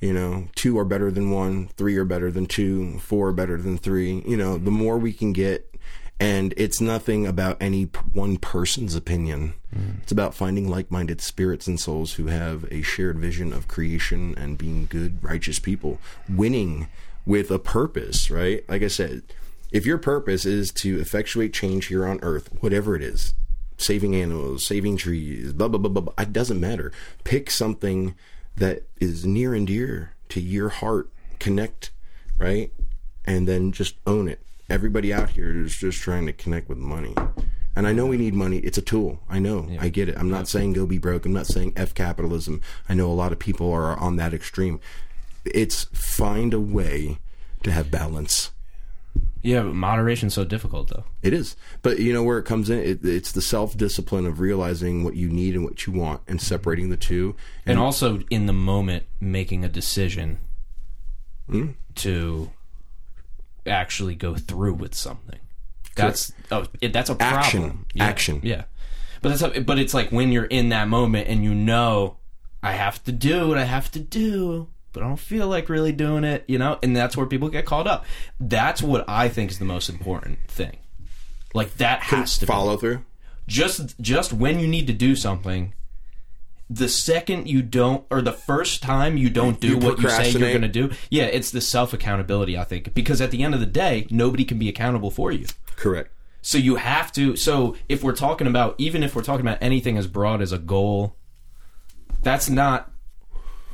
You 0.00 0.12
know, 0.12 0.46
two 0.54 0.78
are 0.78 0.84
better 0.84 1.10
than 1.10 1.32
one, 1.32 1.68
three 1.76 1.96
are 1.96 2.04
better 2.04 2.30
than 2.30 2.46
two, 2.46 3.00
four 3.00 3.28
are 3.28 3.32
better 3.32 3.56
than 3.56 3.78
three. 3.78 4.22
You 4.24 4.36
know, 4.36 4.56
the 4.56 4.70
more 4.70 4.96
we 4.96 5.12
can 5.12 5.32
get, 5.32 5.67
and 6.20 6.52
it's 6.56 6.80
nothing 6.80 7.26
about 7.26 7.56
any 7.60 7.84
one 8.12 8.38
person's 8.38 8.94
opinion. 8.94 9.54
Mm. 9.74 10.02
It's 10.02 10.12
about 10.12 10.34
finding 10.34 10.68
like-minded 10.68 11.20
spirits 11.20 11.66
and 11.66 11.78
souls 11.78 12.14
who 12.14 12.26
have 12.26 12.64
a 12.72 12.82
shared 12.82 13.18
vision 13.18 13.52
of 13.52 13.68
creation 13.68 14.34
and 14.36 14.58
being 14.58 14.86
good, 14.90 15.22
righteous 15.22 15.58
people, 15.58 15.98
winning 16.28 16.88
with 17.24 17.50
a 17.50 17.58
purpose. 17.58 18.30
Right? 18.30 18.68
Like 18.68 18.82
I 18.82 18.88
said, 18.88 19.22
if 19.70 19.86
your 19.86 19.98
purpose 19.98 20.44
is 20.44 20.72
to 20.72 20.98
effectuate 20.98 21.52
change 21.52 21.86
here 21.86 22.06
on 22.06 22.18
Earth, 22.22 22.48
whatever 22.60 22.96
it 22.96 23.02
is, 23.02 23.34
saving 23.76 24.16
animals, 24.16 24.64
saving 24.66 24.96
trees, 24.96 25.52
blah 25.52 25.68
blah 25.68 25.78
blah 25.78 25.90
blah. 25.90 26.02
blah 26.02 26.14
it 26.18 26.32
doesn't 26.32 26.60
matter. 26.60 26.90
Pick 27.22 27.50
something 27.50 28.14
that 28.56 28.84
is 29.00 29.24
near 29.24 29.54
and 29.54 29.68
dear 29.68 30.14
to 30.30 30.40
your 30.40 30.68
heart. 30.68 31.10
Connect, 31.38 31.92
right? 32.38 32.72
And 33.24 33.46
then 33.46 33.70
just 33.70 33.94
own 34.04 34.26
it. 34.28 34.40
Everybody 34.70 35.12
out 35.12 35.30
here 35.30 35.64
is 35.64 35.76
just 35.76 35.98
trying 36.00 36.26
to 36.26 36.32
connect 36.32 36.68
with 36.68 36.78
money. 36.78 37.14
And 37.74 37.86
I 37.86 37.92
know 37.92 38.06
we 38.06 38.16
need 38.16 38.34
money. 38.34 38.58
It's 38.58 38.76
a 38.78 38.82
tool. 38.82 39.20
I 39.28 39.38
know. 39.38 39.68
I 39.80 39.88
get 39.88 40.08
it. 40.08 40.16
I'm 40.18 40.28
not 40.30 40.48
saying 40.48 40.72
go 40.72 40.84
be 40.84 40.98
broke. 40.98 41.24
I'm 41.24 41.32
not 41.32 41.46
saying 41.46 41.72
F 41.76 41.94
capitalism. 41.94 42.60
I 42.88 42.94
know 42.94 43.10
a 43.10 43.14
lot 43.14 43.32
of 43.32 43.38
people 43.38 43.72
are 43.72 43.96
on 43.98 44.16
that 44.16 44.34
extreme. 44.34 44.80
It's 45.44 45.84
find 45.92 46.52
a 46.52 46.60
way 46.60 47.18
to 47.62 47.70
have 47.70 47.90
balance. 47.90 48.50
Yeah, 49.40 49.62
but 49.62 49.74
moderation's 49.74 50.34
so 50.34 50.44
difficult 50.44 50.88
though. 50.88 51.04
It 51.22 51.32
is, 51.32 51.56
but 51.82 52.00
you 52.00 52.12
know 52.12 52.24
where 52.24 52.38
it 52.38 52.44
comes 52.44 52.68
in. 52.68 52.80
It, 52.80 53.04
it's 53.04 53.30
the 53.32 53.40
self 53.40 53.76
discipline 53.76 54.26
of 54.26 54.40
realizing 54.40 55.04
what 55.04 55.14
you 55.14 55.28
need 55.28 55.54
and 55.54 55.64
what 55.64 55.86
you 55.86 55.92
want, 55.92 56.22
and 56.26 56.42
separating 56.42 56.90
the 56.90 56.96
two. 56.96 57.36
and 57.64 57.78
also 57.78 58.20
in 58.30 58.46
the 58.46 58.52
moment 58.52 59.04
making 59.20 59.64
a 59.64 59.68
decision 59.68 60.38
Hmm? 61.48 61.68
to 61.94 62.50
actually 63.68 64.14
go 64.14 64.34
through 64.34 64.74
with 64.74 64.94
something. 64.94 65.38
That's 65.96 66.32
oh, 66.52 66.64
it, 66.80 66.92
that's 66.92 67.10
a 67.10 67.14
problem. 67.14 67.38
Action. 67.40 67.84
Yeah, 67.94 68.04
Action. 68.04 68.40
Yeah, 68.42 68.64
but 69.20 69.30
that's 69.30 69.42
a, 69.42 69.60
but 69.60 69.78
it's 69.78 69.94
like 69.94 70.10
when 70.10 70.32
you're 70.32 70.44
in 70.44 70.68
that 70.68 70.88
moment 70.88 71.28
and 71.28 71.42
you 71.42 71.54
know 71.54 72.18
I 72.62 72.72
have 72.72 73.02
to 73.04 73.12
do 73.12 73.48
what 73.48 73.58
I 73.58 73.64
have 73.64 73.90
to 73.92 73.98
do, 73.98 74.68
but 74.92 75.02
I 75.02 75.06
don't 75.06 75.18
feel 75.18 75.48
like 75.48 75.68
really 75.68 75.92
doing 75.92 76.24
it. 76.24 76.44
You 76.46 76.58
know, 76.58 76.78
and 76.82 76.94
that's 76.94 77.16
where 77.16 77.26
people 77.26 77.48
get 77.48 77.66
caught 77.66 77.86
up. 77.86 78.04
That's 78.38 78.82
what 78.82 79.04
I 79.08 79.28
think 79.28 79.50
is 79.50 79.58
the 79.58 79.64
most 79.64 79.88
important 79.88 80.38
thing. 80.48 80.76
Like 81.54 81.76
that 81.78 82.00
has 82.02 82.38
to 82.38 82.46
be 82.46 82.52
follow 82.52 82.76
through. 82.76 83.04
just 83.46 83.98
just 84.00 84.32
when 84.32 84.60
you 84.60 84.68
need 84.68 84.86
to 84.86 84.92
do 84.92 85.16
something 85.16 85.72
the 86.70 86.88
second 86.88 87.48
you 87.48 87.62
don't 87.62 88.04
or 88.10 88.20
the 88.20 88.32
first 88.32 88.82
time 88.82 89.16
you 89.16 89.30
don't 89.30 89.60
do 89.60 89.68
You 89.68 89.78
what 89.78 89.98
you 90.00 90.08
say 90.10 90.30
you're 90.30 90.40
going 90.40 90.62
to 90.62 90.68
do 90.68 90.90
yeah 91.10 91.24
it's 91.24 91.50
the 91.50 91.60
self 91.60 91.92
accountability 91.92 92.58
i 92.58 92.64
think. 92.64 92.92
Because 92.94 93.20
at 93.20 93.30
the 93.30 93.42
end 93.42 93.54
of 93.54 93.60
the 93.60 93.66
day 93.66 94.06
nobody 94.10 94.44
can 94.44 94.58
be 94.58 94.68
accountable 94.68 95.10
for 95.10 95.32
you. 95.32 95.46
Correct. 95.76 96.12
so 96.42 96.58
you 96.58 96.76
have 96.76 97.10
to 97.12 97.36
so 97.36 97.76
if 97.88 98.02
we're 98.02 98.14
talking 98.14 98.46
about 98.46 98.74
even 98.78 99.02
if 99.02 99.16
we're 99.16 99.22
talking 99.22 99.46
about 99.46 99.58
anything 99.62 99.96
as 99.96 100.06
broad 100.06 100.42
as 100.42 100.52
a 100.52 100.58
goal 100.58 101.16
that's 102.22 102.50
not 102.50 102.90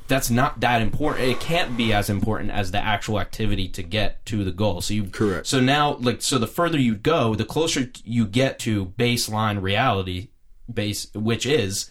that's 0.07 0.31
not 0.31 0.61
that 0.61 0.83
important. 0.83 1.27
It 1.27 1.41
can't 1.41 1.77
be 1.77 1.93
as 1.93 2.11
important 2.11 2.51
as 2.51 2.71
the 2.71 2.79
actual 2.79 3.19
activity 3.19 3.69
to 3.69 3.83
get 3.83 4.25
to 4.27 4.45
the 4.45 4.53
goal. 4.53 4.83
So 4.83 4.93
you 4.95 5.05
Correct. 5.05 5.47
so 5.47 5.61
now 5.61 5.95
like 5.95 6.21
so 6.23 6.39
the 6.39 6.47
further 6.47 6.79
you 6.79 6.95
go 6.95 7.35
the 7.35 7.45
closer 7.45 7.91
you 8.05 8.27
get 8.27 8.59
to 8.61 8.87
baseline 8.99 9.63
reality 9.63 10.29
base 10.73 11.09
which 11.15 11.47
is 11.47 11.91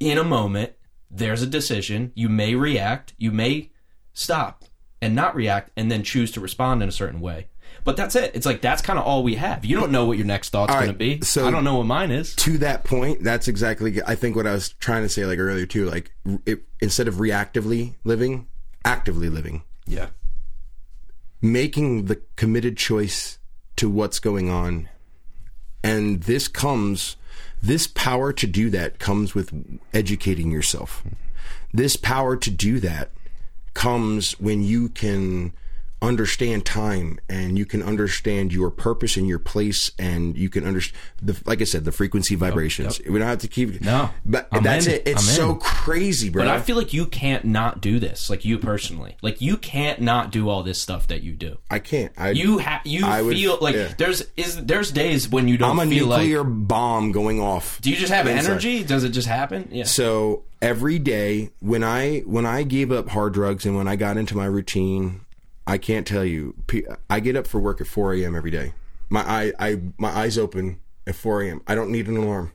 in 0.00 0.18
a 0.18 0.24
moment 0.24 0.72
there's 1.10 1.42
a 1.42 1.46
decision. 1.46 2.12
You 2.14 2.28
may 2.28 2.54
react. 2.54 3.14
You 3.18 3.30
may 3.30 3.70
stop 4.12 4.64
and 5.00 5.14
not 5.14 5.34
react 5.36 5.70
and 5.76 5.90
then 5.90 6.02
choose 6.02 6.30
to 6.32 6.40
respond 6.40 6.82
in 6.82 6.88
a 6.88 6.92
certain 6.92 7.20
way. 7.20 7.48
But 7.84 7.96
that's 7.96 8.16
it. 8.16 8.32
It's 8.34 8.46
like 8.46 8.60
that's 8.60 8.80
kind 8.82 8.98
of 8.98 9.04
all 9.04 9.22
we 9.22 9.34
have. 9.34 9.64
You 9.64 9.76
don't 9.76 9.92
know 9.92 10.06
what 10.06 10.16
your 10.16 10.26
next 10.26 10.50
thought's 10.50 10.72
All 10.72 10.80
going 10.80 10.92
to 10.92 10.96
be. 10.96 11.20
so- 11.22 11.46
i 11.46 11.50
don't 11.50 11.64
know 11.64 11.76
what 11.76 11.86
mine 11.86 12.10
is. 12.10 12.34
To 12.36 12.58
that 12.58 12.84
point, 12.84 13.22
that's 13.22 13.46
exactly 13.48 14.00
I 14.06 14.14
think 14.14 14.36
what 14.36 14.46
I 14.46 14.52
was 14.52 14.70
trying 14.70 15.02
to 15.02 15.08
say 15.08 15.24
like 15.26 15.38
earlier 15.38 15.66
too. 15.66 15.84
Like 15.84 16.12
it, 16.46 16.62
instead 16.80 17.08
of 17.08 17.16
reactively 17.16 17.94
living, 18.04 18.48
actively 18.84 19.28
living, 19.28 19.62
yeah. 19.86 20.08
Making 21.42 22.06
the 22.06 22.22
committed 22.36 22.78
choice 22.78 23.38
to 23.76 23.90
what's 23.90 24.18
going 24.18 24.48
on, 24.50 24.88
and 25.82 26.22
this 26.22 26.48
comes. 26.48 27.16
This 27.64 27.86
power 27.86 28.30
to 28.30 28.46
do 28.46 28.68
that 28.70 28.98
comes 28.98 29.34
with 29.34 29.80
educating 29.94 30.50
yourself. 30.50 31.02
This 31.72 31.96
power 31.96 32.36
to 32.36 32.50
do 32.50 32.78
that 32.80 33.10
comes 33.72 34.38
when 34.38 34.62
you 34.62 34.90
can 34.90 35.54
understand 36.04 36.64
time 36.64 37.18
and 37.28 37.58
you 37.58 37.66
can 37.66 37.82
understand 37.82 38.52
your 38.52 38.70
purpose 38.70 39.16
and 39.16 39.28
your 39.28 39.38
place 39.38 39.90
and 39.98 40.36
you 40.36 40.48
can 40.48 40.66
understand 40.66 41.00
the 41.22 41.36
like 41.44 41.60
I 41.60 41.64
said 41.64 41.84
the 41.84 41.92
frequency 41.92 42.34
vibrations. 42.34 43.00
We 43.08 43.18
don't 43.18 43.28
have 43.28 43.38
to 43.38 43.48
keep 43.48 43.80
No, 43.80 44.10
but 44.24 44.48
I'm 44.52 44.62
that's 44.62 44.86
in. 44.86 44.94
it. 44.94 45.02
It's 45.08 45.28
I'm 45.28 45.34
so 45.34 45.50
in. 45.52 45.58
crazy, 45.58 46.30
bro. 46.30 46.44
But 46.44 46.48
I 46.50 46.60
feel 46.60 46.76
like 46.76 46.92
you 46.92 47.06
can't 47.06 47.44
not 47.44 47.80
do 47.80 47.98
this, 47.98 48.30
like 48.30 48.44
you 48.44 48.58
personally. 48.58 49.16
Like 49.22 49.40
you 49.40 49.56
can't 49.56 50.00
not 50.00 50.30
do 50.30 50.48
all 50.48 50.62
this 50.62 50.80
stuff 50.80 51.06
that 51.08 51.22
you 51.22 51.32
do. 51.32 51.58
I 51.70 51.78
can't. 51.78 52.12
I, 52.16 52.30
You 52.30 52.58
have 52.58 52.82
you 52.84 53.04
I 53.06 53.22
would- 53.22 53.36
feel 53.36 53.58
like 53.60 53.74
yeah. 53.74 53.92
there's 53.98 54.22
is 54.36 54.64
there's 54.64 54.90
days 54.92 55.28
when 55.28 55.48
you 55.48 55.56
don't 55.58 55.78
I'm 55.78 55.86
a 55.86 55.90
feel 55.90 56.06
like. 56.06 56.20
nuclear 56.22 56.44
bomb 56.44 57.12
going 57.12 57.40
off. 57.40 57.80
Do 57.80 57.90
you 57.90 57.96
just 57.96 58.12
have 58.12 58.26
inside. 58.26 58.50
energy? 58.50 58.84
Does 58.84 59.04
it 59.04 59.10
just 59.10 59.28
happen? 59.28 59.68
Yeah. 59.72 59.84
So 59.84 60.44
every 60.62 60.98
day 60.98 61.50
when 61.60 61.84
I 61.84 62.20
when 62.20 62.46
I 62.46 62.62
gave 62.62 62.90
up 62.92 63.08
hard 63.10 63.34
drugs 63.34 63.66
and 63.66 63.76
when 63.76 63.86
I 63.88 63.96
got 63.96 64.16
into 64.16 64.36
my 64.36 64.46
routine, 64.46 65.20
I 65.66 65.78
can't 65.78 66.06
tell 66.06 66.24
you. 66.24 66.54
I 67.08 67.20
get 67.20 67.36
up 67.36 67.46
for 67.46 67.58
work 67.58 67.80
at 67.80 67.86
4 67.86 68.14
a.m. 68.14 68.36
every 68.36 68.50
day. 68.50 68.74
My 69.08 69.20
eye, 69.20 69.52
I 69.58 69.80
my 69.98 70.10
eyes 70.10 70.36
open 70.38 70.80
at 71.06 71.14
4 71.14 71.42
a.m. 71.42 71.62
I 71.66 71.74
don't 71.74 71.90
need 71.90 72.08
an 72.08 72.16
alarm. 72.16 72.52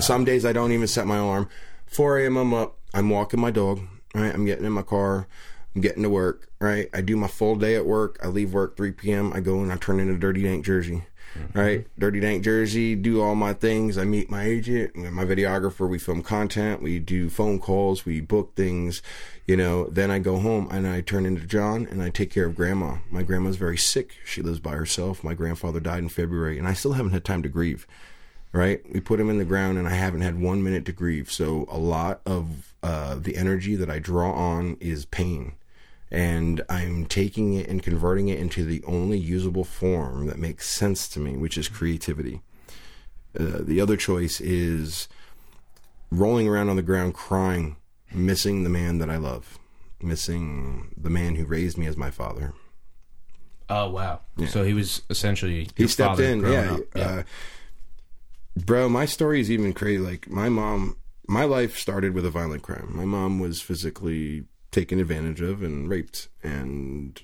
Some 0.00 0.24
days 0.24 0.44
I 0.44 0.52
don't 0.52 0.72
even 0.72 0.86
set 0.86 1.06
my 1.06 1.16
alarm. 1.16 1.48
4 1.86 2.18
a.m. 2.18 2.36
I'm 2.36 2.54
up. 2.54 2.78
I'm 2.94 3.10
walking 3.10 3.40
my 3.40 3.50
dog. 3.50 3.80
Right. 4.14 4.32
I'm 4.32 4.46
getting 4.46 4.64
in 4.64 4.72
my 4.72 4.82
car. 4.82 5.26
I'm 5.74 5.80
getting 5.80 6.02
to 6.02 6.10
work. 6.10 6.48
Right. 6.60 6.88
I 6.94 7.00
do 7.00 7.16
my 7.16 7.28
full 7.28 7.56
day 7.56 7.74
at 7.76 7.86
work. 7.86 8.18
I 8.22 8.28
leave 8.28 8.52
work 8.52 8.76
3 8.76 8.92
p.m. 8.92 9.32
I 9.32 9.40
go 9.40 9.60
and 9.60 9.72
I 9.72 9.76
turn 9.76 10.00
in 10.00 10.10
a 10.10 10.18
dirty 10.18 10.42
dank 10.42 10.64
jersey. 10.64 11.04
Right? 11.54 11.86
Dirty 11.98 12.20
Dank 12.20 12.44
Jersey, 12.44 12.94
do 12.94 13.22
all 13.22 13.34
my 13.34 13.52
things. 13.52 13.98
I 13.98 14.04
meet 14.04 14.30
my 14.30 14.44
agent, 14.44 14.94
my 14.96 15.24
videographer. 15.24 15.88
We 15.88 15.98
film 15.98 16.22
content. 16.22 16.82
We 16.82 16.98
do 16.98 17.28
phone 17.30 17.58
calls. 17.58 18.04
We 18.04 18.20
book 18.20 18.54
things. 18.54 19.02
You 19.46 19.56
know, 19.56 19.84
then 19.84 20.10
I 20.10 20.18
go 20.18 20.38
home 20.38 20.68
and 20.70 20.86
I 20.86 21.00
turn 21.00 21.26
into 21.26 21.46
John 21.46 21.86
and 21.90 22.02
I 22.02 22.10
take 22.10 22.30
care 22.30 22.46
of 22.46 22.56
grandma. 22.56 22.98
My 23.10 23.22
grandma's 23.22 23.56
very 23.56 23.78
sick. 23.78 24.16
She 24.24 24.42
lives 24.42 24.60
by 24.60 24.72
herself. 24.72 25.24
My 25.24 25.34
grandfather 25.34 25.80
died 25.80 26.00
in 26.00 26.08
February 26.08 26.58
and 26.58 26.68
I 26.68 26.74
still 26.74 26.92
haven't 26.92 27.12
had 27.12 27.24
time 27.24 27.42
to 27.42 27.48
grieve. 27.48 27.86
Right? 28.50 28.80
We 28.90 29.00
put 29.00 29.20
him 29.20 29.28
in 29.28 29.38
the 29.38 29.44
ground 29.44 29.76
and 29.76 29.86
I 29.86 29.92
haven't 29.92 30.22
had 30.22 30.40
one 30.40 30.62
minute 30.62 30.86
to 30.86 30.92
grieve. 30.92 31.30
So 31.30 31.66
a 31.70 31.78
lot 31.78 32.20
of 32.24 32.74
uh, 32.82 33.16
the 33.16 33.36
energy 33.36 33.76
that 33.76 33.90
I 33.90 33.98
draw 33.98 34.32
on 34.32 34.76
is 34.80 35.04
pain 35.04 35.52
and 36.10 36.62
I'm 36.68 37.06
taking 37.06 37.54
it 37.54 37.68
and 37.68 37.82
converting 37.82 38.28
it 38.28 38.38
into 38.38 38.64
the 38.64 38.82
only 38.84 39.18
usable 39.18 39.64
form 39.64 40.26
that 40.26 40.38
makes 40.38 40.68
sense 40.68 41.08
to 41.08 41.20
me, 41.20 41.36
which 41.36 41.58
is 41.58 41.68
creativity. 41.68 42.40
Uh, 43.38 43.58
the 43.60 43.80
other 43.80 43.96
choice 43.96 44.40
is 44.40 45.08
rolling 46.10 46.48
around 46.48 46.70
on 46.70 46.76
the 46.76 46.82
ground 46.82 47.14
crying, 47.14 47.76
missing 48.12 48.64
the 48.64 48.70
man 48.70 48.98
that 48.98 49.10
I 49.10 49.16
love, 49.16 49.58
missing 50.00 50.94
the 50.96 51.10
man 51.10 51.34
who 51.34 51.44
raised 51.44 51.76
me 51.76 51.86
as 51.86 51.96
my 51.96 52.10
father. 52.10 52.54
Oh 53.70 53.90
wow! 53.90 54.20
So 54.46 54.64
he 54.64 54.72
was 54.72 55.02
essentially 55.10 55.68
He 55.76 55.86
stepped 55.88 56.20
in, 56.20 56.40
yeah. 56.40 56.72
up. 56.72 56.80
Uh, 56.94 57.22
bro, 58.56 58.88
my 58.88 59.04
story 59.04 59.40
is 59.40 59.50
even 59.50 59.74
crazy. 59.74 59.98
Like 59.98 60.30
my 60.30 60.48
mom, 60.48 60.96
my 61.26 61.44
life 61.44 61.76
started 61.76 62.14
with 62.14 62.24
a 62.24 62.30
violent 62.30 62.62
crime. 62.62 62.90
My 62.94 63.04
mom 63.04 63.38
was 63.38 63.60
physically 63.60 64.44
taken 64.70 65.00
advantage 65.00 65.40
of 65.40 65.62
and 65.62 65.88
raped, 65.88 66.28
and 66.42 67.22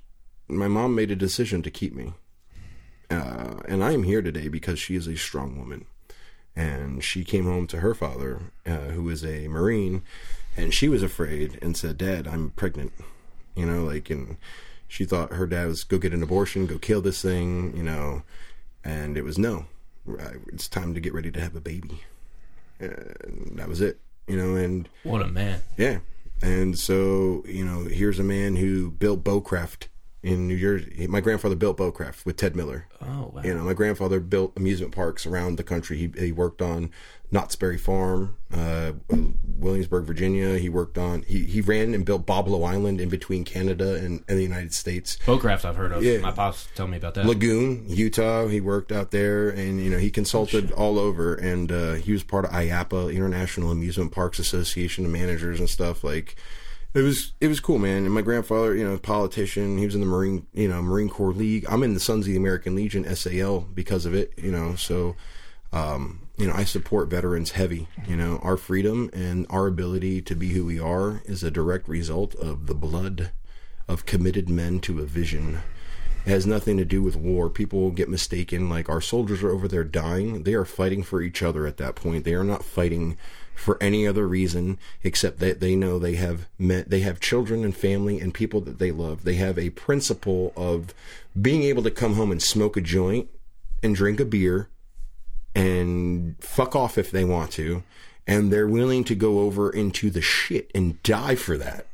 my 0.49 0.69
mom 0.69 0.95
made 0.95 1.11
a 1.11 1.17
decision 1.17 1.63
to 1.63 1.71
keep 1.71 1.95
me. 1.95 2.15
Uh, 3.11 3.61
and 3.69 3.85
I 3.85 3.93
am 3.93 4.03
here 4.05 4.23
today 4.23 4.49
because 4.49 4.79
she 4.79 4.97
is 4.97 5.07
a 5.07 5.17
strong 5.17 5.59
woman. 5.59 5.87
And 6.57 7.03
she 7.03 7.25
came 7.25 7.45
home 7.45 7.67
to 7.69 7.81
her 7.81 7.95
father, 7.95 8.53
uh, 8.65 8.91
who 8.93 9.09
is 9.09 9.25
a 9.25 9.49
Marine, 9.49 10.03
and 10.57 10.73
she 10.73 10.89
was 10.89 11.03
afraid 11.03 11.59
and 11.61 11.77
said, 11.77 11.99
Dad, 11.99 12.29
I'm 12.29 12.51
pregnant. 12.51 12.93
You 13.57 13.67
know, 13.67 13.85
like, 13.85 14.09
and 14.09 14.37
she 14.87 15.05
thought 15.05 15.33
her 15.33 15.47
dad 15.47 15.67
was 15.67 15.83
go 15.85 15.99
get 15.99 16.15
an 16.15 16.23
abortion, 16.23 16.67
go 16.67 16.79
kill 16.79 17.01
this 17.01 17.21
thing, 17.21 17.77
you 17.77 17.83
know, 17.83 18.23
and 18.85 19.17
it 19.17 19.25
was 19.25 19.37
no. 19.39 19.67
It's 20.53 20.69
time 20.69 20.95
to 20.95 21.01
get 21.01 21.15
ready 21.15 21.31
to 21.33 21.41
have 21.41 21.57
a 21.57 21.61
baby. 21.61 22.03
And 22.79 23.55
that 23.57 23.69
was 23.69 23.81
it, 23.81 23.99
you 24.29 24.37
know, 24.37 24.55
and 24.55 24.89
What 25.03 25.23
a 25.23 25.29
man! 25.29 25.63
yeah. 25.77 25.99
And 26.43 26.79
so, 26.79 27.43
you 27.47 27.65
know, 27.65 27.85
here's 27.85 28.19
a 28.19 28.25
man 28.25 28.57
who 28.57 28.91
built 28.91 29.25
Bowcraft 29.25 29.89
in 30.23 30.49
New 30.49 30.59
Jersey. 30.59 31.07
My 31.07 31.21
grandfather 31.21 31.55
built 31.55 31.77
Bowcraft 31.77 32.25
with 32.25 32.37
Ted 32.37 32.57
Miller. 32.57 32.89
Oh 33.01 33.31
wow! 33.35 33.43
You 33.45 33.55
know, 33.55 33.63
my 33.63 33.75
grandfather 33.75 34.21
built 34.21 34.53
amusement 34.57 34.93
parks 34.93 35.27
around 35.27 35.57
the 35.57 35.65
country. 35.65 35.99
He, 35.99 36.13
he 36.19 36.33
worked 36.33 36.63
on 36.63 36.91
Knott's 37.31 37.57
Berry 37.57 37.79
Farm, 37.79 38.37
uh, 38.53 38.93
Williamsburg, 39.59 40.05
Virginia. 40.05 40.57
He 40.59 40.69
worked 40.69 40.99
on, 40.99 41.23
he, 41.23 41.45
he 41.45 41.61
ran 41.61 41.95
and 41.95 42.05
built 42.05 42.27
Boblo 42.27 42.69
Island 42.69 43.01
in 43.01 43.09
between 43.09 43.45
Canada 43.45 43.97
and, 43.97 44.23
and 44.29 44.39
the 44.39 44.43
United 44.43 44.73
States. 44.73 45.19
Bowcraft 45.25 45.65
I've 45.65 45.77
heard 45.77 45.93
of. 45.93 46.05
Yeah. 46.05 46.19
My 46.19 46.31
pops 46.31 46.69
tell 46.75 46.87
me 46.87 46.97
about 46.97 47.15
that. 47.15 47.27
Lagoon, 47.27 47.85
Utah. 47.89 48.47
He 48.47 48.61
worked 48.61 48.93
out 48.93 49.11
there, 49.11 49.49
and 49.49 49.81
you 49.81 49.91
know 49.91 49.99
he 49.99 50.11
consulted 50.11 50.71
all 50.73 50.99
over, 50.99 51.35
and 51.35 51.73
uh, 51.73 51.95
he 51.95 52.13
was 52.13 52.23
part 52.23 52.45
of 52.45 52.53
IAPA, 52.53 53.15
International 53.15 53.71
Amusement 53.71 54.13
Parks 54.13 54.39
Association 54.39 55.05
of 55.05 55.11
Managers 55.11 55.59
and 55.59 55.69
stuff. 55.69 56.05
Like 56.05 56.37
it 56.95 57.03
was, 57.03 57.33
it 57.41 57.49
was 57.49 57.59
cool, 57.59 57.79
man. 57.79 58.05
And 58.05 58.15
my 58.15 58.23
grandfather, 58.23 58.77
you 58.77 58.89
know, 58.89 58.97
politician. 58.99 59.79
He 59.79 59.85
was 59.85 59.97
in 59.97 60.01
the 60.01 60.07
Marine, 60.07 60.47
you 60.53 60.69
know, 60.69 60.81
Marine 60.81 61.09
Corps 61.09 61.33
League. 61.33 61.67
I'm 61.69 61.83
in 61.83 61.95
the 61.95 62.01
Sons 62.01 62.27
of 62.27 62.33
the 62.33 62.37
American 62.37 62.77
Legion 62.77 63.05
(SAL) 63.17 63.61
because 63.75 64.07
of 64.07 64.15
it, 64.15 64.33
you 64.37 64.53
know. 64.53 64.77
So, 64.77 65.17
um, 65.73 66.24
you 66.37 66.47
know, 66.47 66.53
I 66.55 66.65
support 66.65 67.09
veterans 67.09 67.53
heavy. 67.53 67.87
You 68.09 68.17
know, 68.17 68.41
our 68.43 68.57
freedom 68.57 69.11
and 69.13 69.47
our 69.51 69.67
ability 69.67 70.23
to 70.23 70.35
be 70.35 70.49
who 70.49 70.65
we 70.65 70.81
are 70.81 71.23
is 71.25 71.43
a 71.43 71.51
direct 71.51 71.89
result 71.89 72.35
of 72.35 72.67
the 72.67 72.75
blood 72.75 73.31
of 73.87 74.07
committed 74.07 74.49
men 74.49 74.81
to 74.81 75.01
a 75.01 75.05
vision. 75.05 75.61
It 76.27 76.31
has 76.31 76.47
nothing 76.47 76.79
to 76.79 76.85
do 76.85 77.03
with 77.03 77.17
war. 77.17 77.51
People 77.51 77.91
get 77.91 78.09
mistaken. 78.09 78.69
Like 78.69 78.89
our 78.89 79.01
soldiers 79.01 79.43
are 79.43 79.51
over 79.51 79.69
there 79.69 79.85
dying. 79.85 80.43
They 80.43 80.55
are 80.55 80.65
fighting 80.65 81.03
for 81.03 81.21
each 81.21 81.43
other 81.43 81.67
at 81.67 81.77
that 81.77 81.95
point. 81.95 82.25
They 82.25 82.35
are 82.35 82.45
not 82.45 82.65
fighting 82.65 83.17
for 83.55 83.81
any 83.81 84.07
other 84.07 84.27
reason 84.27 84.79
except 85.05 85.39
that 85.39 85.61
they 85.61 85.77
know 85.77 85.99
they 85.99 86.17
have 86.17 86.49
met, 86.59 86.91
they 86.91 87.01
have 87.01 87.21
children 87.21 87.63
and 87.65 87.77
family 87.77 88.19
and 88.19 88.35
people 88.35 88.61
that 88.63 88.81
they 88.81 88.91
love. 88.91 89.23
They 89.23 89.35
have 89.35 89.59
a 89.59 89.71
principle 89.71 90.53
of 90.57 90.93
being 91.41 91.63
able 91.63 91.85
to 91.85 91.91
come 91.91 92.15
home 92.15 92.33
and 92.33 92.43
smoke 92.43 92.77
a 92.77 92.81
joint 92.81 93.29
and 93.83 93.95
drink 93.95 94.19
a 94.19 94.25
beer 94.25 94.71
and 95.55 96.37
fuck 96.41 96.75
off 96.75 96.99
if 96.99 97.11
they 97.11 97.25
want 97.25 97.53
to. 97.53 97.83
And 98.27 98.53
they're 98.53 98.67
willing 98.67 99.05
to 99.05 99.15
go 99.15 99.41
over 99.41 99.71
into 99.71 100.09
the 100.11 100.23
shit 100.23 100.71
and 100.75 101.03
die 101.03 101.35
for 101.35 101.59
that. 101.59 101.87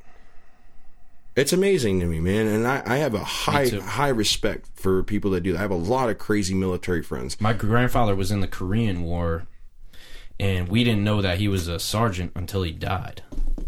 It's 1.36 1.52
amazing 1.52 2.00
to 2.00 2.06
me, 2.06 2.20
man, 2.20 2.46
and 2.46 2.66
I, 2.66 2.82
I 2.84 2.96
have 2.98 3.14
a 3.14 3.24
high 3.24 3.68
high 3.68 4.08
respect 4.08 4.68
for 4.74 5.02
people 5.02 5.30
that 5.30 5.42
do 5.42 5.52
that. 5.52 5.58
I 5.58 5.62
have 5.62 5.70
a 5.70 5.76
lot 5.76 6.11
of 6.11 6.18
crazy 6.18 6.54
military 6.54 7.02
friends. 7.02 7.40
My 7.40 7.52
grandfather 7.52 8.16
was 8.16 8.32
in 8.32 8.40
the 8.40 8.48
Korean 8.48 9.02
War, 9.02 9.46
and 10.40 10.68
we 10.68 10.82
didn't 10.82 11.04
know 11.04 11.22
that 11.22 11.38
he 11.38 11.46
was 11.46 11.68
a 11.68 11.78
sergeant 11.78 12.32
until 12.34 12.62
he 12.62 12.72
died. 12.72 13.22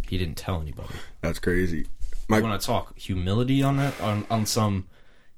He 0.09 0.19
didn't 0.19 0.37
tell 0.37 0.61
anybody. 0.61 0.95
That's 1.21 1.39
crazy. 1.39 1.87
My 2.29 2.39
I 2.39 2.41
want 2.41 2.61
to 2.61 2.67
talk 2.67 2.99
humility 2.99 3.63
on 3.63 3.77
that 3.77 3.99
on 4.01 4.27
on 4.29 4.45
some. 4.45 4.87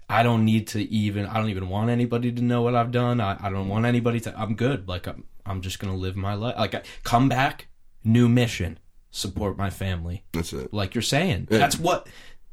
I 0.09 0.23
don't 0.23 0.45
need 0.45 0.69
to 0.69 0.81
even. 0.83 1.27
I 1.27 1.35
don't 1.35 1.49
even 1.49 1.69
want 1.69 1.91
anybody 1.91 2.31
to 2.33 2.43
know 2.43 2.63
what 2.63 2.75
I've 2.75 2.91
done. 2.91 3.21
I, 3.21 3.37
I 3.41 3.51
don't 3.51 3.69
want 3.69 3.87
anybody 3.87 4.21
to. 4.21 4.39
I'm 4.39 4.55
good. 4.55 4.89
Like 4.89 5.07
I'm. 5.07 5.25
I'm 5.47 5.61
just 5.61 5.79
gonna 5.79 5.97
live 5.97 6.17
my 6.17 6.35
life. 6.35 6.57
Like 6.57 6.75
I, 6.75 6.83
come 7.03 7.29
back, 7.29 7.69
new 8.03 8.29
mission, 8.29 8.79
support 9.11 9.57
my 9.59 9.71
family. 9.71 10.25
that's 10.33 10.53
it. 10.53 10.73
Like 10.73 10.95
you're 10.95 11.03
saying, 11.03 11.49
that's 11.51 11.79
what. 11.79 12.09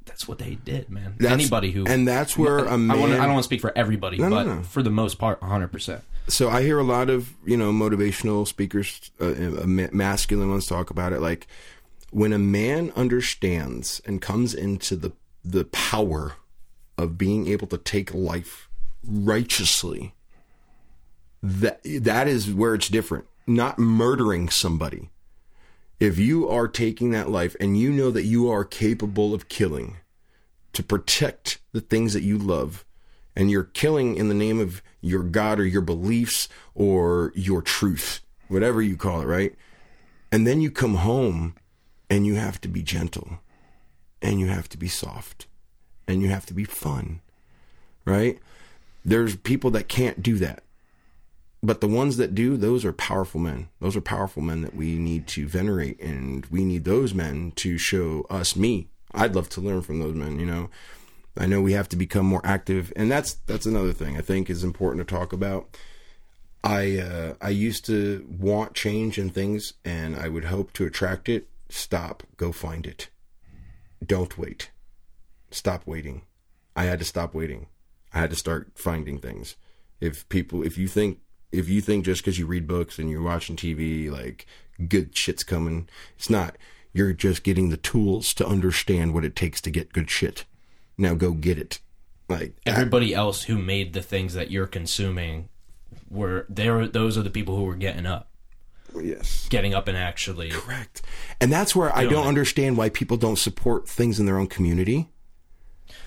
That's 0.06 0.28
what 0.28 0.40
they 0.40 0.56
did, 0.56 0.90
man. 0.90 1.16
That's- 1.20 1.40
Anybody 1.40 1.72
who 1.72 1.86
and 1.86 2.08
that's 2.08 2.36
where 2.36 2.66
a 2.66 2.74
I, 2.74 2.76
man. 2.76 3.00
wanna, 3.00 3.14
I 3.16 3.20
don't 3.20 3.34
want 3.34 3.44
to 3.44 3.48
speak 3.48 3.62
for 3.62 3.72
everybody, 3.78 4.18
no, 4.18 4.30
but 4.32 4.44
no. 4.48 4.64
for 4.64 4.82
the 4.82 4.90
most 4.90 5.20
part, 5.20 5.40
100. 5.42 5.72
percent 5.72 6.04
so 6.28 6.50
I 6.50 6.62
hear 6.62 6.80
a 6.80 6.84
lot 6.84 7.10
of 7.10 7.34
you 7.46 7.58
know 7.58 7.72
motivational 7.72 8.48
speakers, 8.48 9.12
uh, 9.20 9.26
uh, 9.26 9.66
masculine 9.66 10.50
ones 10.50 10.68
talk 10.68 10.90
about 10.90 11.14
it. 11.14 11.20
Like 11.22 11.48
when 12.12 12.34
a 12.34 12.40
man 12.40 12.92
understands 12.96 14.02
and 14.06 14.22
comes 14.22 14.54
into 14.54 14.96
the 14.96 15.12
the 15.44 15.66
power 15.66 16.34
of 17.02 17.18
being 17.18 17.48
able 17.48 17.68
to 17.68 17.78
take 17.78 18.14
life 18.14 18.70
righteously, 19.06 20.14
that 21.42 21.82
that 21.84 22.28
is 22.28 22.54
where 22.54 22.76
it's 22.76 22.90
different. 22.90 23.26
Not 23.48 23.80
murdering 23.80 24.50
somebody. 24.50 25.10
If 26.00 26.18
you 26.18 26.48
are 26.50 26.68
taking 26.68 27.12
that 27.12 27.30
life 27.30 27.56
and 27.60 27.78
you 27.78 27.92
know 27.92 28.12
that 28.12 28.24
you 28.24 28.50
are 28.50 28.64
capable 28.64 29.34
of 29.34 29.50
killing 29.50 29.98
to 30.74 30.84
protect 30.84 31.60
the 31.74 31.82
things 31.82 32.14
that 32.14 32.24
you 32.24 32.38
love, 32.38 32.86
and 33.36 33.50
you're 33.50 33.64
killing 33.64 34.16
in 34.16 34.28
the 34.28 34.34
name 34.34 34.60
of 34.60 34.82
your 35.00 35.24
God 35.24 35.60
or 35.60 35.66
your 35.66 35.82
beliefs 35.82 36.50
or 36.76 37.32
your 37.36 37.62
truth, 37.62 38.22
whatever 38.48 38.82
you 38.82 38.98
call 38.98 39.22
it, 39.22 39.26
right? 39.26 39.56
And 40.32 40.46
then 40.46 40.62
you 40.62 40.72
come 40.72 40.96
home 40.96 41.56
and 42.10 42.26
you 42.26 42.36
have 42.36 42.60
to 42.62 42.68
be 42.68 42.84
gentle 42.84 43.40
and 44.22 44.40
you 44.40 44.48
have 44.48 44.70
to 44.70 44.78
be 44.78 44.88
soft 44.88 45.48
and 46.12 46.22
you 46.22 46.30
have 46.30 46.46
to 46.48 46.54
be 46.54 46.64
fun, 46.64 47.22
right? 48.06 48.40
There's 49.04 49.36
people 49.36 49.72
that 49.72 49.88
can't 49.88 50.22
do 50.22 50.38
that. 50.38 50.64
But 51.64 51.80
the 51.80 51.88
ones 51.88 52.18
that 52.18 52.34
do, 52.34 52.58
those 52.58 52.84
are 52.84 52.94
powerful 52.94 53.40
men. 53.40 53.70
Those 53.80 53.96
are 53.96 54.02
powerful 54.02 54.42
men 54.42 54.62
that 54.62 54.76
we 54.76 54.98
need 54.98 55.28
to 55.28 55.48
venerate, 55.48 56.00
and 56.02 56.46
we 56.48 56.66
need 56.66 56.86
those 56.86 57.14
men 57.14 57.52
to 57.58 57.78
show 57.78 58.26
us, 58.30 58.56
me. 58.56 58.88
I'd 59.14 59.36
love 59.36 59.50
to 59.50 59.62
learn 59.62 59.82
from 59.82 60.00
those 60.00 60.16
men, 60.16 60.40
you 60.40 60.46
know. 60.46 60.70
I 61.38 61.46
know 61.46 61.62
we 61.62 61.74
have 61.74 61.88
to 61.90 61.96
become 61.96 62.26
more 62.26 62.42
active, 62.44 62.92
and 62.96 63.12
that's 63.12 63.36
that's 63.46 63.66
another 63.66 63.94
thing 63.94 64.18
I 64.18 64.22
think 64.22 64.50
is 64.50 64.64
important 64.64 65.08
to 65.08 65.16
talk 65.16 65.32
about. 65.32 65.78
I 66.64 66.98
uh, 66.98 67.34
I 67.42 67.50
used 67.50 67.86
to 67.86 68.28
want 68.30 68.74
change 68.74 69.18
in 69.18 69.30
things, 69.30 69.74
and 69.86 70.16
I 70.16 70.28
would 70.30 70.46
hope 70.46 70.74
to 70.74 70.86
attract 70.86 71.30
it. 71.30 71.48
Stop, 71.70 72.24
go 72.38 72.52
find 72.52 72.86
it. 72.86 73.10
Don't 74.06 74.38
wait. 74.38 74.72
Stop 75.52 75.86
waiting. 75.86 76.24
I 76.76 76.86
had 76.86 77.00
to 77.00 77.06
stop 77.06 77.34
waiting. 77.34 77.68
I 78.14 78.20
had 78.20 78.30
to 78.30 78.36
start 78.36 78.72
finding 78.76 79.20
things. 79.20 79.56
If 80.00 80.28
people, 80.30 80.64
if 80.64 80.78
you 80.78 80.88
think, 80.88 81.20
if 81.52 81.70
you 81.70 81.82
think 81.82 82.06
just 82.06 82.22
because 82.22 82.40
you 82.40 82.46
read 82.46 82.68
books 82.68 82.98
and 82.98 83.10
you're 83.10 83.22
watching 83.22 83.56
TV, 83.56 84.10
like 84.10 84.46
good 84.88 85.16
shit's 85.16 85.44
coming, 85.44 85.88
it's 86.18 86.30
not. 86.30 86.58
You're 86.94 87.14
just 87.14 87.44
getting 87.44 87.70
the 87.70 87.78
tools 87.78 88.34
to 88.36 88.46
understand 88.46 89.14
what 89.14 89.24
it 89.24 89.36
takes 89.36 89.62
to 89.62 89.72
get 89.72 89.94
good 89.94 90.10
shit. 90.10 90.46
Now 90.98 91.14
go 91.14 91.32
get 91.32 91.58
it. 91.58 91.80
Like 92.28 92.56
Everybody 92.66 93.14
else 93.14 93.44
who 93.44 93.58
made 93.58 93.94
the 93.94 94.02
things 94.02 94.34
that 94.34 94.52
you're 94.52 94.68
consuming 94.68 95.50
were 96.10 96.46
there. 96.50 96.88
Those 96.88 97.18
are 97.18 97.24
the 97.24 97.30
people 97.30 97.56
who 97.56 97.64
were 97.64 97.76
getting 97.76 98.06
up, 98.06 98.30
yes. 98.96 99.48
getting 99.50 99.74
up 99.74 99.88
and 99.88 99.98
actually. 99.98 100.50
Correct. 100.50 101.02
And 101.40 101.52
that's 101.52 101.76
where 101.76 101.96
I 101.96 102.06
don't 102.06 102.28
understand 102.28 102.78
why 102.78 102.90
people 102.90 103.18
don't 103.18 103.38
support 103.38 103.88
things 103.88 104.20
in 104.20 104.26
their 104.26 104.38
own 104.38 104.48
community. 104.48 105.10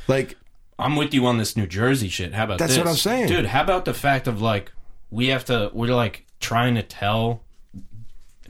Like 0.09 0.37
I'm 0.79 0.97
with 0.97 1.15
you 1.15 1.27
on 1.27 1.39
this 1.39 1.57
New 1.57 1.67
Jersey 1.67 2.09
shit. 2.09 2.35
How 2.35 2.45
about 2.45 2.59
That's 2.59 2.75
this? 2.75 2.79
what 2.79 2.89
I'm 2.89 2.97
saying. 2.97 3.29
dude? 3.29 3.47
How 3.47 3.63
about 3.63 3.85
the 3.85 3.95
fact 3.95 4.27
of 4.27 4.41
like 4.43 4.73
we 5.11 5.29
have 5.29 5.45
to? 5.47 5.71
We're 5.73 5.95
like 5.95 6.27
trying 6.41 6.75
to 6.75 6.83
tell 6.83 7.43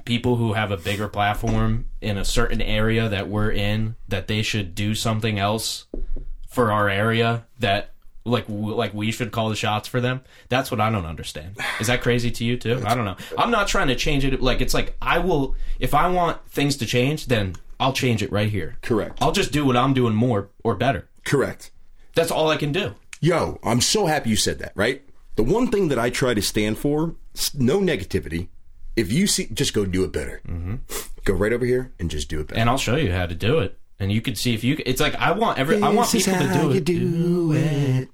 people 0.04 0.36
who 0.36 0.52
have 0.52 0.70
a 0.70 0.76
bigger 0.76 1.08
platform 1.08 1.86
in 2.00 2.18
a 2.18 2.24
certain 2.24 2.60
area 2.60 3.08
that 3.08 3.28
we're 3.28 3.50
in 3.50 3.96
that 4.08 4.28
they 4.28 4.42
should 4.42 4.74
do 4.74 4.94
something 4.94 5.38
else 5.38 5.86
for 6.48 6.70
our 6.70 6.88
area 6.88 7.46
that 7.58 7.93
like 8.24 8.46
w- 8.46 8.74
like 8.74 8.94
we 8.94 9.10
should 9.12 9.30
call 9.32 9.48
the 9.50 9.56
shots 9.56 9.86
for 9.86 10.00
them 10.00 10.20
that's 10.48 10.70
what 10.70 10.80
i 10.80 10.88
don't 10.90 11.04
understand 11.06 11.56
is 11.80 11.86
that 11.88 12.00
crazy 12.02 12.30
to 12.30 12.44
you 12.44 12.56
too 12.56 12.82
i 12.86 12.94
don't 12.94 13.04
know 13.04 13.16
i'm 13.36 13.50
not 13.50 13.68
trying 13.68 13.88
to 13.88 13.94
change 13.94 14.24
it 14.24 14.40
like 14.40 14.60
it's 14.60 14.74
like 14.74 14.96
i 15.02 15.18
will 15.18 15.54
if 15.78 15.92
i 15.94 16.08
want 16.08 16.38
things 16.48 16.76
to 16.76 16.86
change 16.86 17.26
then 17.26 17.54
i'll 17.78 17.92
change 17.92 18.22
it 18.22 18.32
right 18.32 18.48
here 18.50 18.76
Correct. 18.82 19.18
i'll 19.20 19.32
just 19.32 19.52
do 19.52 19.64
what 19.66 19.76
i'm 19.76 19.92
doing 19.92 20.14
more 20.14 20.48
or 20.62 20.74
better 20.74 21.06
Correct. 21.24 21.70
that's 22.14 22.30
all 22.30 22.48
i 22.48 22.56
can 22.56 22.72
do 22.72 22.94
Yo, 23.20 23.58
I'm 23.64 23.80
so 23.80 24.04
happy 24.04 24.28
you 24.28 24.36
said 24.36 24.58
that, 24.58 24.72
right? 24.74 25.00
The 25.36 25.42
one 25.42 25.68
thing 25.68 25.88
that 25.88 25.98
I 25.98 26.10
try 26.10 26.34
to 26.34 26.42
stand 26.42 26.76
for, 26.76 27.14
no 27.54 27.78
negativity. 27.80 28.48
If 28.96 29.10
you 29.10 29.26
see, 29.26 29.46
just 29.46 29.72
go 29.72 29.86
do 29.86 30.04
it 30.04 30.12
better. 30.12 30.42
Mm-hmm. 30.46 30.74
Go 31.24 31.32
right 31.32 31.54
over 31.54 31.64
here 31.64 31.90
and 31.98 32.10
just 32.10 32.28
do 32.28 32.40
it 32.40 32.48
better. 32.48 32.60
and 32.60 32.68
i'll 32.68 32.76
show 32.76 32.96
you 32.96 33.12
how 33.12 33.24
to 33.24 33.34
do 33.34 33.60
it 33.60 33.78
and 34.00 34.10
you 34.12 34.20
can 34.20 34.34
see 34.34 34.52
if 34.54 34.62
you 34.64 34.76
it's 34.86 35.00
like 35.00 35.14
i 35.16 35.30
want 35.32 35.58
every 35.58 35.80
i 35.82 35.88
want 35.88 36.10
people 36.10 36.32
to 36.34 36.48
do 36.52 36.68
you 36.68 36.74
it 36.74 36.84
do 36.84 37.52
it. 37.54 38.08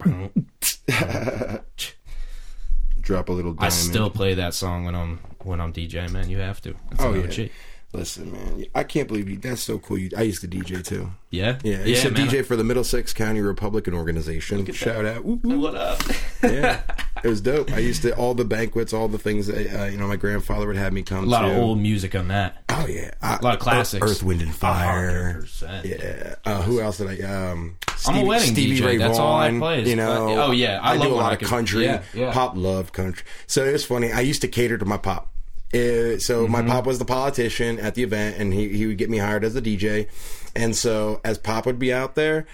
Drop 3.01 3.29
a 3.29 3.33
little 3.33 3.55
i 3.59 3.69
still 3.71 4.11
play 4.11 4.35
that 4.35 4.55
song 4.55 4.85
when 4.85 4.95
i'm 4.95 5.19
when 5.43 5.61
i'm 5.61 5.73
djing 5.73 6.13
man 6.13 6.29
you 6.29 6.39
have 6.39 6.61
to 6.63 6.75
That's 6.91 7.03
Oh, 7.03 7.13
an 7.13 7.21
yeah. 7.21 7.27
OG. 7.45 7.51
Listen, 7.93 8.31
man, 8.33 8.67
I 8.73 8.85
can't 8.85 9.09
believe 9.09 9.29
you. 9.29 9.37
That's 9.37 9.63
so 9.63 9.79
cool. 9.81 9.99
You, 9.99 10.11
I 10.17 10.23
used 10.23 10.43
to 10.43 10.49
DJ 10.49 10.85
too. 10.85 11.11
yeah 11.31 11.59
Yeah, 11.65 11.79
I 11.81 11.85
used 11.87 12.03
to 12.03 12.13
man. 12.13 12.29
DJ 12.29 12.45
for 12.47 12.55
the 12.55 12.63
Middlesex 12.63 13.13
County 13.13 13.41
Republican 13.41 13.95
Organization. 13.95 14.65
Shout 14.73 15.05
out. 15.05 15.25
Woo, 15.25 15.41
woo. 15.43 15.59
what 15.59 15.75
up 15.75 16.01
Yeah, 16.43 16.83
it 17.25 17.29
was 17.29 17.41
dope. 17.41 17.73
I 17.73 17.79
used 17.81 18.03
to 18.03 18.15
all 18.17 18.35
the 18.35 18.45
banquets, 18.45 18.93
all 18.93 19.09
the 19.09 19.19
things 19.19 19.49
that 19.49 19.57
uh, 19.81 19.85
you 19.87 19.99
know 19.99 20.07
my 20.07 20.15
grandfather 20.15 20.69
would 20.69 20.77
have 20.77 20.93
me 20.93 21.03
come 21.03 21.25
a 21.25 21.27
lot 21.27 21.41
to. 21.43 21.51
of 21.51 21.57
old 21.59 21.79
music 21.81 22.15
on 22.15 22.29
that 22.29 22.63
Oh 22.69 22.87
yeah, 22.87 23.11
a 23.23 23.41
lot 23.43 23.55
of 23.55 23.59
classics 23.61 24.07
Earth, 24.09 24.23
Wind, 24.23 24.41
and 24.41 24.55
Fire. 24.55 25.41
100%. 25.43 25.85
Yeah. 25.85 26.35
Uh, 26.45 26.63
who 26.63 26.81
else 26.81 26.99
did 26.99 27.09
I? 27.09 27.27
Um, 27.51 27.77
I'm 27.87 27.95
a 27.95 27.99
Stevie- 27.99 28.25
wedding 28.27 28.53
Stevie 28.55 28.79
DJ. 28.81 28.87
Ray 28.87 28.97
That's 28.99 29.19
all 29.19 29.35
I 29.35 29.49
Vaughan, 29.49 29.61
play 29.61 29.89
You 29.91 29.97
know. 29.97 30.29
uh, 30.41 30.47
oh, 30.47 30.51
yeah. 30.53 30.79
I 30.81 30.95
love 30.95 31.09
do 31.09 31.15
a 31.15 31.17
lot 31.17 31.33
of 31.43 31.47
country. 31.49 31.85
yeah, 31.85 32.03
yeah. 32.15 32.33
Pop 32.33 32.53
love 32.57 32.93
country. 32.93 33.27
So 33.49 33.65
it 33.65 33.73
was 33.73 33.85
funny. 33.85 34.13
I 34.13 34.21
used 34.21 34.43
to 34.43 34.49
cater 34.49 34.79
to 34.79 34.85
my 34.85 34.97
pop. 34.97 35.33
Uh, 35.73 36.19
so 36.19 36.43
Mm-hmm. 36.45 36.53
my 36.53 36.63
pop 36.63 36.87
was 36.87 36.99
the 36.99 37.05
politician 37.05 37.79
at 37.79 37.95
the 37.95 38.03
event, 38.03 38.37
and 38.39 38.53
he 38.53 38.69
he 38.71 38.87
would 38.87 38.99
get 38.99 39.09
me 39.11 39.19
hired 39.19 39.45
as 39.45 39.55
a 39.57 39.63
DJ. 39.63 40.09
And 40.57 40.75
so 40.75 41.21
as 41.25 41.39
pop 41.39 41.65
would 41.67 41.79
be 41.79 41.93
out 41.93 42.15
there, 42.17 42.47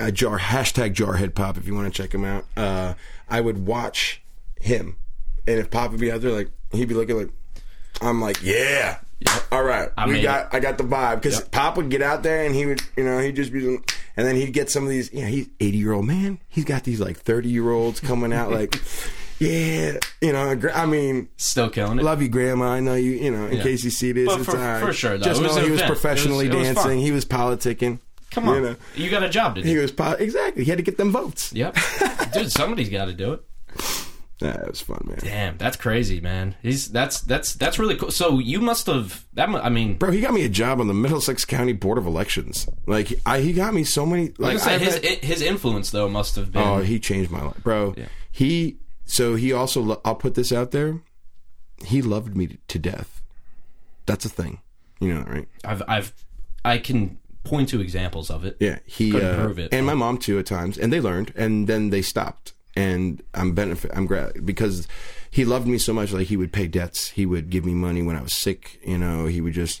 a 0.00 0.10
jar 0.10 0.38
hashtag 0.40 0.94
jarhead 0.94 1.34
pop 1.36 1.56
if 1.56 1.66
you 1.68 1.74
want 1.74 1.92
to 1.92 2.02
check 2.02 2.12
him 2.12 2.24
out. 2.24 2.44
Uh, 2.56 2.94
I 3.28 3.40
would 3.40 3.66
watch 3.66 4.22
him, 4.60 4.96
and 5.46 5.58
if 5.60 5.70
pop 5.70 5.92
would 5.92 6.00
be 6.00 6.10
out 6.10 6.20
there, 6.20 6.32
like 6.32 6.50
he'd 6.72 6.88
be 6.88 6.94
looking 6.94 7.16
like, 7.16 7.30
I'm 8.00 8.20
like, 8.20 8.42
yeah. 8.42 8.98
All 9.52 9.62
right, 9.62 9.88
I 9.96 10.06
we 10.08 10.20
got. 10.20 10.52
I 10.52 10.58
got 10.60 10.76
the 10.76 10.84
vibe 10.84 11.14
because 11.22 11.40
Pop 11.40 11.76
would 11.78 11.88
get 11.88 12.02
out 12.02 12.22
there 12.24 12.44
and 12.44 12.54
he 12.54 12.66
would, 12.66 12.82
you 12.94 13.04
know, 13.04 13.20
he'd 13.20 13.36
just 13.36 13.52
be, 13.52 13.64
and 13.64 13.82
then 14.26 14.36
he'd 14.36 14.52
get 14.52 14.68
some 14.68 14.82
of 14.82 14.90
these. 14.90 15.10
Yeah, 15.14 15.28
he's 15.28 15.48
eighty 15.60 15.78
year 15.78 15.92
old 15.92 16.04
man. 16.04 16.40
He's 16.48 16.64
got 16.64 16.84
these 16.84 17.00
like 17.00 17.16
thirty 17.16 17.48
year 17.48 17.70
olds 17.70 18.00
coming 18.00 18.34
out 18.34 18.50
like, 18.50 18.74
yeah, 19.38 19.98
you 20.20 20.32
know. 20.32 20.58
I 20.74 20.86
mean, 20.86 21.28
Still 21.36 21.70
killing 21.70 21.98
it. 21.98 22.04
love 22.04 22.22
you, 22.22 22.28
grandma. 22.28 22.72
I 22.72 22.80
know 22.80 22.94
you. 22.94 23.12
You 23.12 23.30
know, 23.30 23.46
in 23.46 23.60
case 23.60 23.84
you 23.84 23.90
see 23.90 24.12
this, 24.12 24.26
But 24.26 24.40
it's 24.40 24.50
for- 24.50 24.56
all 24.58 24.62
right. 24.64 24.80
for 24.84 24.92
sure, 24.92 25.18
though. 25.18 25.24
Just 25.24 25.40
It 25.40 25.44
know 25.44 25.54
he 25.56 25.70
was 25.70 25.80
event. 25.80 25.92
Professionally 25.92 26.46
it 26.46 26.54
was 26.54 26.66
fun. 26.68 26.74
dancing. 26.74 27.00
He 27.00 27.10
was 27.12 27.24
politicking. 27.24 27.98
Come 28.30 28.48
on, 28.48 28.54
You 28.56 28.60
know? 28.62 28.76
you, 28.96 29.10
got 29.10 29.22
a 29.22 29.28
job 29.28 29.54
to 29.54 29.62
do. 29.62 29.68
he 29.68 29.76
was 29.76 29.92
pol- 29.92 30.14
exactly. 30.14 30.64
He 30.64 30.70
had 30.70 30.78
to 30.78 30.82
get 30.82 30.96
them 30.96 31.12
votes. 31.12 31.52
Yep, 31.52 31.76
dude, 32.32 32.50
somebody's 32.50 32.88
got 32.88 33.04
to 33.04 33.12
do 33.12 33.34
it. 33.34 33.42
Yeah, 34.40 34.60
it 34.62 34.70
was 34.70 34.80
fun, 34.80 35.00
man. 35.04 35.18
Damn, 35.20 35.56
that's 35.56 35.76
crazy, 35.76 36.20
man. 36.20 36.56
He's 36.60 36.88
that's 36.90 37.20
that's 37.20 37.54
that's 37.54 37.78
really 37.78 37.96
cool. 37.96 38.10
So 38.10 38.40
you 38.40 38.60
must 38.60 38.86
have 38.86 39.24
that. 39.34 39.48
I 39.48 39.68
mean, 39.68 39.94
Bro, 39.94 40.10
he 40.10 40.20
got 40.20 40.34
me 40.34 40.44
a 40.44 40.48
job 40.48 40.80
on 40.80 40.88
the 40.88 40.94
Middlesex 40.94 41.44
County 41.44 41.72
Board 41.72 41.96
of 41.98 42.06
Elections. 42.06 42.68
Like, 42.86 43.14
I, 43.24 43.40
he 43.40 43.52
got 43.52 43.72
me 43.72 43.84
so 43.84 44.04
many. 44.04 44.32
like 44.38 44.58
said, 44.58 44.80
his 44.80 44.94
had- 44.96 45.18
his 45.24 45.40
influence 45.40 45.90
though 45.92 46.08
must 46.08 46.34
have 46.34 46.48
oh, 46.48 46.50
been. 46.50 46.62
Oh, 46.62 46.78
he 46.78 46.98
changed 46.98 47.30
my 47.30 47.42
life, 47.42 47.62
bro. 47.62 47.94
Yeah. 47.96 48.06
He 48.32 48.78
so 49.04 49.34
he 49.34 49.52
also 49.52 50.00
I'll 50.04 50.14
put 50.14 50.34
this 50.34 50.52
out 50.52 50.70
there. 50.70 51.00
He 51.84 52.02
loved 52.02 52.36
me 52.36 52.58
to 52.68 52.78
death. 52.78 53.22
That's 54.06 54.24
a 54.24 54.28
thing, 54.28 54.60
you 55.00 55.12
know, 55.12 55.22
right? 55.22 55.48
I've 55.64 55.82
I've 55.88 56.12
I 56.64 56.78
can 56.78 57.18
point 57.44 57.68
to 57.70 57.80
examples 57.80 58.30
of 58.30 58.44
it. 58.44 58.56
Yeah, 58.60 58.78
he 58.86 59.20
uh, 59.20 59.42
prove 59.42 59.58
it, 59.58 59.72
and 59.72 59.86
my 59.86 59.94
mom 59.94 60.18
too 60.18 60.38
at 60.38 60.46
times, 60.46 60.78
and 60.78 60.92
they 60.92 61.00
learned, 61.00 61.32
and 61.36 61.66
then 61.66 61.90
they 61.90 62.02
stopped. 62.02 62.52
And 62.76 63.22
I'm 63.34 63.54
benefit. 63.54 63.92
I'm 63.94 64.06
glad 64.06 64.44
because 64.44 64.88
he 65.30 65.44
loved 65.44 65.68
me 65.68 65.78
so 65.78 65.92
much. 65.92 66.12
Like 66.12 66.26
he 66.26 66.36
would 66.36 66.52
pay 66.52 66.66
debts. 66.66 67.10
He 67.10 67.24
would 67.24 67.48
give 67.48 67.64
me 67.64 67.72
money 67.72 68.02
when 68.02 68.16
I 68.16 68.22
was 68.22 68.32
sick. 68.32 68.80
You 68.84 68.98
know, 68.98 69.26
he 69.26 69.40
would 69.40 69.52
just. 69.52 69.80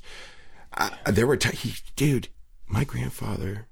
I, 0.72 0.92
there 1.06 1.26
were 1.26 1.36
t- 1.36 1.56
he, 1.56 1.74
dude. 1.96 2.28
My 2.68 2.84
grandfather 2.84 3.66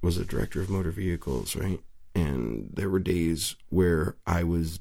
was 0.00 0.16
a 0.16 0.24
director 0.24 0.60
of 0.60 0.70
motor 0.70 0.90
vehicles, 0.90 1.54
right? 1.54 1.80
And 2.14 2.70
there 2.72 2.90
were 2.90 2.98
days 2.98 3.56
where 3.68 4.16
I 4.26 4.42
was 4.42 4.80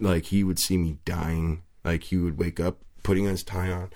like, 0.00 0.26
he 0.26 0.44
would 0.44 0.58
see 0.58 0.76
me 0.76 0.98
dying. 1.04 1.62
Like 1.84 2.04
he 2.04 2.16
would 2.16 2.38
wake 2.38 2.58
up, 2.58 2.78
putting 3.02 3.24
his 3.24 3.44
tie 3.44 3.70
on, 3.70 3.90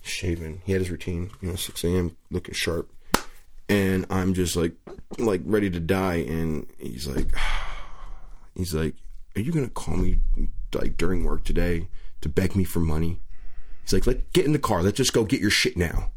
shaving. 0.00 0.62
He 0.64 0.72
had 0.72 0.80
his 0.80 0.90
routine, 0.90 1.30
you 1.40 1.50
know, 1.50 1.56
6 1.56 1.84
a.m. 1.84 2.16
looking 2.30 2.54
sharp 2.54 2.90
and 3.68 4.06
I'm 4.10 4.34
just 4.34 4.56
like 4.56 4.72
like 5.18 5.40
ready 5.44 5.70
to 5.70 5.80
die 5.80 6.16
and 6.16 6.66
he's 6.78 7.06
like 7.06 7.28
he's 8.54 8.74
like 8.74 8.94
are 9.36 9.40
you 9.40 9.52
to 9.52 9.68
call 9.68 9.96
me 9.96 10.18
like 10.72 10.96
during 10.96 11.24
work 11.24 11.44
today 11.44 11.88
to 12.20 12.28
beg 12.28 12.56
me 12.56 12.64
for 12.64 12.80
money 12.80 13.20
he's 13.82 13.92
like 13.92 14.06
let 14.06 14.32
get 14.32 14.44
in 14.44 14.52
the 14.52 14.58
car 14.58 14.82
let's 14.82 14.96
just 14.96 15.12
go 15.12 15.24
get 15.24 15.40
your 15.40 15.50
shit 15.50 15.76
now 15.76 16.10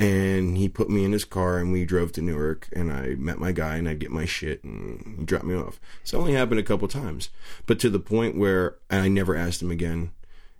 and 0.00 0.56
he 0.56 0.68
put 0.68 0.88
me 0.90 1.04
in 1.04 1.12
his 1.12 1.24
car 1.24 1.58
and 1.58 1.70
we 1.72 1.84
drove 1.84 2.10
to 2.12 2.22
Newark 2.22 2.68
and 2.72 2.90
I 2.92 3.10
met 3.16 3.38
my 3.38 3.52
guy 3.52 3.76
and 3.76 3.88
I'd 3.88 3.98
get 4.00 4.10
my 4.10 4.24
shit 4.24 4.64
and 4.64 5.16
he 5.18 5.24
dropped 5.24 5.44
me 5.44 5.54
off. 5.54 5.78
It's 6.02 6.14
only 6.14 6.32
happened 6.32 6.58
a 6.58 6.64
couple 6.64 6.88
times, 6.88 7.28
but 7.66 7.78
to 7.80 7.90
the 7.90 8.00
point 8.00 8.36
where 8.36 8.76
and 8.88 9.02
I 9.02 9.08
never 9.08 9.36
asked 9.36 9.60
him 9.62 9.70
again. 9.70 10.10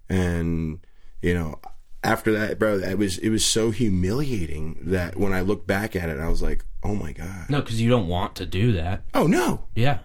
And 0.09 0.81
you 1.23 1.35
know, 1.35 1.59
after 2.03 2.33
that, 2.33 2.59
bro, 2.59 2.79
it 2.79 2.99
was 2.99 3.19
it 3.19 3.31
was 3.31 3.45
so 3.45 3.71
humiliating 3.71 4.79
that 4.83 5.17
when 5.17 5.33
I 5.33 5.41
look 5.41 5.67
back 5.67 5.95
at 5.97 6.09
it, 6.09 6.19
I 6.21 6.29
was 6.29 6.43
like, 6.43 6.65
oh 6.83 6.95
my 6.95 7.13
god, 7.13 7.49
No, 7.49 7.61
because 7.61 7.81
you 7.81 7.91
don't 7.91 8.09
want 8.09 8.35
to 8.37 8.47
do 8.47 8.73
that. 8.73 9.03
oh 9.15 9.27
no, 9.27 9.65
Yeah. 9.75 9.99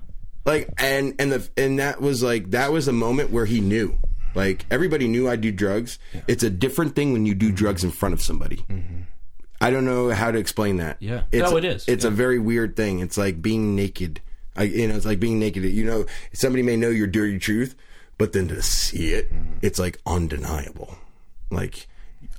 like 0.46 0.70
and 0.78 1.14
and 1.20 1.32
the 1.32 1.50
and 1.58 1.80
that 1.80 2.02
was 2.02 2.22
like 2.24 2.52
that 2.52 2.72
was 2.72 2.88
a 2.88 2.94
moment 2.94 3.32
where 3.32 3.46
he 3.46 3.60
knew. 3.62 3.98
Like 4.34 4.66
everybody 4.70 5.08
knew 5.08 5.30
I 5.30 5.38
do 5.38 5.52
drugs. 5.52 5.98
It's 6.28 6.44
a 6.44 6.50
different 6.50 6.94
thing 6.96 7.14
when 7.14 7.26
you 7.26 7.34
do 7.34 7.52
drugs 7.54 7.84
in 7.86 7.92
front 7.92 8.14
of 8.14 8.22
somebody. 8.22 8.58
Mm-hmm. 8.70 9.02
I 9.62 9.70
don't 9.72 9.86
know 9.86 10.10
how 10.10 10.32
to 10.32 10.38
explain 10.38 10.78
that. 10.78 10.98
Yeah. 11.00 11.24
it's, 11.32 11.50
No, 11.50 11.58
it 11.58 11.66
is. 11.66 11.88
It's 11.88 12.06
a 12.06 12.10
very 12.10 12.40
weird 12.40 12.76
thing. 12.76 13.00
It's 13.00 13.18
like 13.18 13.42
being 13.42 13.76
naked. 13.76 14.22
I, 14.56 14.64
you 14.64 14.88
know, 14.88 14.96
it's 14.96 15.06
like 15.06 15.20
being 15.20 15.40
naked. 15.40 15.64
You 15.64 15.86
know, 15.86 16.06
somebody 16.34 16.64
may 16.64 16.78
know 16.78 16.90
your 16.90 17.08
dirty 17.08 17.40
truth, 17.40 17.76
but 18.18 18.34
then 18.34 18.48
to 18.50 18.62
see 18.62 19.10
it, 19.10 19.32
it's 19.62 19.80
like 19.80 20.00
undeniable. 20.06 20.98
Like, 21.52 21.88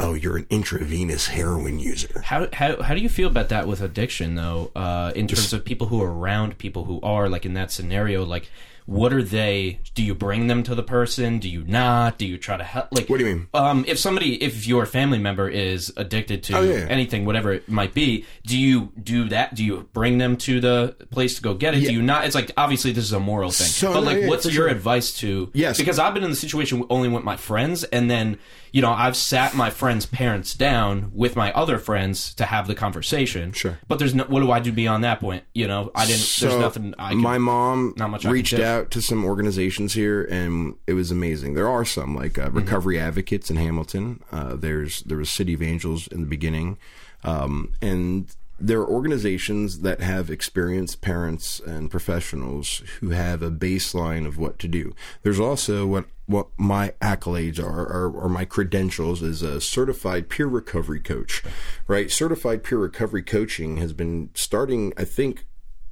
oh, 0.00 0.14
you're 0.14 0.36
an 0.36 0.46
intravenous 0.50 1.28
heroin 1.28 1.78
user. 1.78 2.22
How, 2.22 2.48
how 2.52 2.82
how 2.82 2.94
do 2.94 3.00
you 3.00 3.08
feel 3.08 3.28
about 3.28 3.50
that 3.50 3.66
with 3.66 3.80
addiction 3.80 4.34
though? 4.34 4.70
Uh, 4.74 5.12
in 5.14 5.26
terms 5.26 5.52
of 5.52 5.64
people 5.64 5.88
who 5.88 6.02
are 6.02 6.12
around 6.12 6.58
people 6.58 6.84
who 6.84 7.00
are 7.02 7.28
like 7.28 7.46
in 7.46 7.54
that 7.54 7.70
scenario, 7.70 8.24
like 8.24 8.50
what 8.86 9.12
are 9.12 9.22
they? 9.22 9.80
Do 9.94 10.02
you 10.02 10.14
bring 10.14 10.46
them 10.46 10.62
to 10.62 10.74
the 10.74 10.82
person? 10.82 11.38
Do 11.38 11.48
you 11.48 11.64
not? 11.64 12.18
Do 12.18 12.26
you 12.26 12.38
try 12.38 12.56
to 12.56 12.64
help? 12.64 12.88
Like, 12.92 13.08
What 13.08 13.18
do 13.18 13.26
you 13.26 13.34
mean? 13.34 13.48
Um, 13.52 13.84
if 13.88 13.98
somebody, 13.98 14.42
if 14.42 14.66
your 14.66 14.86
family 14.86 15.18
member 15.18 15.48
is 15.48 15.92
addicted 15.96 16.42
to 16.44 16.58
Oh, 16.58 16.62
yeah. 16.62 16.86
anything, 16.88 17.24
whatever 17.24 17.52
it 17.52 17.68
might 17.68 17.94
be, 17.94 18.24
do 18.46 18.56
you 18.56 18.92
do 19.02 19.28
that? 19.30 19.54
Do 19.54 19.64
you 19.64 19.88
bring 19.92 20.18
them 20.18 20.36
to 20.38 20.60
the 20.60 20.94
place 21.10 21.34
to 21.36 21.42
go 21.42 21.54
get 21.54 21.74
it? 21.74 21.80
Do 21.80 21.92
you 21.92 22.00
not? 22.02 22.24
It's 22.26 22.34
like 22.34 22.52
obviously 22.56 22.92
this 22.92 23.04
is 23.04 23.12
a 23.12 23.20
moral 23.20 23.50
thing, 23.50 23.66
So, 23.66 23.92
but 23.92 24.04
like, 24.04 24.20
yeah, 24.20 24.28
what's 24.28 24.44
your 24.44 24.52
sure. 24.52 24.68
advice 24.68 25.12
to? 25.18 25.50
Yes. 25.52 25.76
because 25.78 25.98
I've 25.98 26.14
been 26.14 26.24
in 26.24 26.30
the 26.30 26.36
situation 26.36 26.84
only 26.88 27.08
with 27.08 27.24
my 27.24 27.36
friends, 27.36 27.84
and 27.84 28.10
then 28.10 28.38
you 28.76 28.82
know 28.82 28.90
I've 28.92 29.16
sat 29.16 29.54
my 29.54 29.70
friends' 29.70 30.04
parents 30.04 30.52
down 30.52 31.10
with 31.14 31.34
my 31.34 31.50
other 31.52 31.78
friends 31.78 32.34
to 32.34 32.44
have 32.44 32.66
the 32.66 32.74
conversation. 32.74 33.52
Sure. 33.52 33.78
but 33.88 33.98
there's 33.98 34.14
no. 34.14 34.24
What 34.24 34.40
do 34.40 34.50
I 34.52 34.60
do 34.60 34.70
beyond 34.70 35.02
that 35.04 35.18
point? 35.20 35.44
You 35.54 35.66
know, 35.66 35.90
I 35.94 36.04
didn't. 36.04 36.18
there's 36.40 36.52
So, 36.52 36.60
nothing. 36.60 36.94
I 36.98 37.10
can, 37.10 37.18
my 37.22 37.38
mom 37.38 37.94
not 37.96 38.10
much 38.10 38.24
reached 38.26 38.52
out 38.60 38.90
to 38.90 39.00
some 39.00 39.24
organizations 39.24 39.94
here, 39.94 40.24
and 40.30 40.74
it 40.86 40.92
was 40.92 41.10
amazing. 41.10 41.54
There 41.54 41.68
are 41.70 41.84
some 41.86 42.14
like 42.14 42.34
Mm-hmm. 42.34 42.54
uh, 42.56 42.60
Recovery 42.60 43.00
Advocates 43.00 43.50
in 43.50 43.56
Hamilton. 43.56 44.22
Uh, 44.30 44.56
there's 44.56 45.00
there 45.04 45.16
was 45.16 45.30
City 45.30 45.54
of 45.54 45.62
Angels 45.62 46.06
in 46.08 46.20
the 46.20 46.26
beginning, 46.26 46.76
um, 47.24 47.72
and 47.80 48.26
there 48.58 48.80
are 48.80 48.88
organizations 48.88 49.80
that 49.80 50.00
have 50.00 50.30
experienced 50.30 51.00
parents 51.00 51.60
and 51.60 51.90
professionals 51.90 52.82
who 53.00 53.10
have 53.10 53.42
a 53.42 53.50
baseline 53.50 54.26
of 54.26 54.38
what 54.38 54.58
to 54.60 54.68
do. 54.68 54.94
There's 55.22 55.40
also 55.40 55.86
what 55.86 56.06
what 56.26 56.48
my 56.56 56.92
accolades 57.00 57.60
are 57.60 57.86
or, 57.86 58.10
or 58.10 58.28
my 58.28 58.44
credentials 58.44 59.22
as 59.22 59.42
a 59.42 59.60
certified 59.60 60.28
peer 60.28 60.46
recovery 60.48 60.98
coach, 60.98 61.42
right? 61.86 62.10
Certified 62.10 62.64
peer 62.64 62.78
recovery 62.78 63.22
coaching 63.22 63.76
has 63.76 63.92
been 63.92 64.30
starting, 64.34 64.92
I 64.96 65.04
think, 65.04 65.46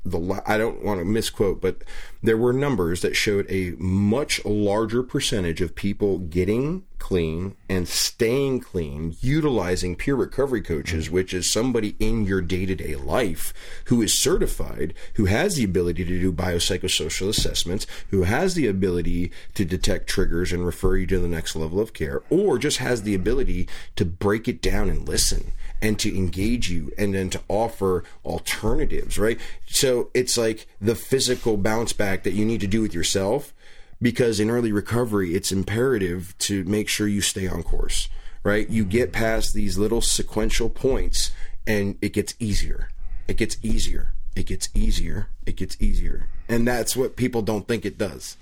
the 0.05 0.43
I 0.47 0.59
don't 0.59 0.83
want 0.83 1.01
to 1.01 1.05
misquote, 1.05 1.61
but 1.61 1.83
there 2.23 2.37
were 2.37 2.53
numbers 2.53 3.01
that 3.03 3.17
showed 3.17 3.47
a 3.49 3.75
much 3.79 4.45
larger 4.45 5.03
percentage 5.03 5.61
of 5.61 5.75
people 5.75 6.19
getting 6.19 6.85
clean 6.99 7.55
and 7.69 7.87
staying 7.87 8.61
clean, 8.61 9.15
utilizing 9.21 9.95
peer 9.95 10.15
recovery 10.15 10.63
coaches, 10.63 11.11
which 11.11 11.35
is 11.35 11.51
somebody 11.51 11.97
in 11.99 12.25
your 12.25 12.41
day 12.41 12.65
to 12.67 12.75
day 12.75 12.97
life 12.97 13.53
who 13.87 14.01
is 14.01 14.19
certified, 14.19 14.95
who 15.15 15.27
has 15.27 15.57
the 15.57 15.65
ability 15.65 16.05
to 16.05 16.21
do 16.21 16.33
biopsychosocial 16.33 17.29
assessments, 17.29 17.87
who 18.09 18.23
has 18.23 18.55
the 18.55 18.67
ability 18.67 19.31
to 19.55 19.65
detect 19.65 20.07
triggers 20.07 20.53
and 20.53 20.65
refer 20.65 20.97
you 20.97 21.07
to 21.07 21.19
the 21.19 21.29
next 21.29 21.57
level 21.57 21.81
of 21.81 21.93
care, 21.93 22.23
or 22.31 22.59
just 22.59 22.79
has 22.79 23.03
the 23.03 23.15
ability 23.15 23.69
to 23.97 24.05
break 24.05 24.49
it 24.49 24.63
down 24.63 24.89
and 24.89 25.09
listen 25.09 25.53
and 25.83 25.99
to 25.99 26.17
engage 26.17 26.71
you 26.71 26.93
and 26.97 27.15
then 27.15 27.29
to 27.31 27.41
offer 27.49 28.05
alternatives, 28.25 29.19
right? 29.19 29.39
So 29.67 30.11
it's 30.15 30.37
like 30.39 30.67
the 30.81 30.95
physical 30.95 31.57
bounce 31.57 31.93
back 31.93 32.23
that 32.23 32.33
you 32.33 32.45
need 32.45 32.61
to 32.61 32.67
do 32.67 32.81
with 32.83 32.95
yourself 32.95 33.53
because 34.01 34.41
in 34.41 34.51
early 34.51 34.73
recovery, 34.73 35.35
it's 35.35 35.53
imperative 35.53 36.35
to 36.39 36.65
make 36.65 36.89
sure 36.89 37.07
you 37.07 37.21
stay 37.21 37.47
on 37.47 37.63
course, 37.63 38.09
right? 38.43 38.69
You 38.69 38.85
get 38.85 39.13
past 39.13 39.53
these 39.55 39.77
little 39.79 40.01
sequential 40.01 40.69
points 40.71 41.33
and 41.67 41.97
it 42.01 42.13
gets 42.13 42.35
easier. 42.39 42.91
It 43.29 43.37
gets 43.37 43.57
easier. 43.63 44.13
It 44.37 44.47
gets 44.47 44.69
easier. 44.75 45.29
It 45.47 45.57
gets 45.57 45.81
easier. 45.81 46.29
And 46.49 46.67
that's 46.67 46.97
what 46.97 47.17
people 47.17 47.43
don't 47.43 47.67
think 47.69 47.85
it 47.85 47.97
does. 47.99 48.37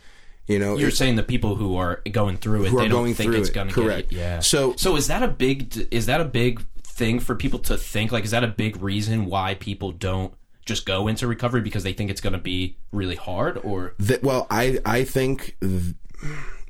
You 0.47 0.59
know, 0.59 0.77
You're 0.77 0.91
saying 0.91 1.17
the 1.17 1.23
people 1.23 1.55
who 1.55 1.77
are 1.77 2.03
going 2.11 2.37
through 2.37 2.65
it, 2.65 2.71
they 2.77 2.89
don't 2.89 3.15
think 3.15 3.35
it's 3.35 3.49
it, 3.49 3.55
going 3.55 3.69
to 3.69 3.75
get 3.75 3.99
it. 3.99 4.13
Yeah. 4.13 4.41
So- 4.41 4.75
so 4.77 4.97
is 4.97 5.07
that 5.07 5.23
a 5.23 5.29
big? 5.29 5.87
Is 5.93 6.07
that 6.07 6.21
a 6.21 6.25
big 6.25 6.65
thing 6.93 7.21
for 7.21 7.35
people 7.35 7.59
to 7.61 7.77
think? 7.77 8.13
Like, 8.13 8.25
is 8.25 8.31
that 8.31 8.45
a 8.45 8.49
big 8.49 8.83
reason 8.83 9.27
why 9.27 9.55
people 9.55 9.93
don't 9.93 10.35
just 10.65 10.87
go 10.87 11.09
into 11.09 11.27
recovery 11.27 11.61
because 11.61 11.83
they 11.83 11.93
think 11.93 12.11
it's 12.11 12.21
going 12.21 12.35
to 12.35 12.39
be 12.39 12.77
really 12.93 13.17
hard? 13.17 13.59
Or 13.59 13.95
that 13.99 14.23
well 14.23 14.47
i 14.51 14.79
i 14.85 15.05
think 15.05 15.57
th- 15.61 15.95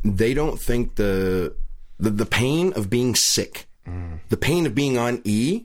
they 0.05 0.35
don't 0.35 0.59
think 0.59 0.97
the 0.97 1.55
the, 1.99 2.11
the 2.11 2.27
pain 2.27 2.73
of 2.75 2.91
being 2.91 3.15
sick 3.15 3.67
mm. 3.87 4.19
the 4.29 4.37
pain 4.37 4.67
of 4.67 4.75
being 4.75 4.99
on 4.99 5.21
e 5.25 5.65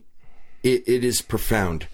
it, 0.62 0.86
it 0.86 1.04
is 1.04 1.22
profound 1.22 1.86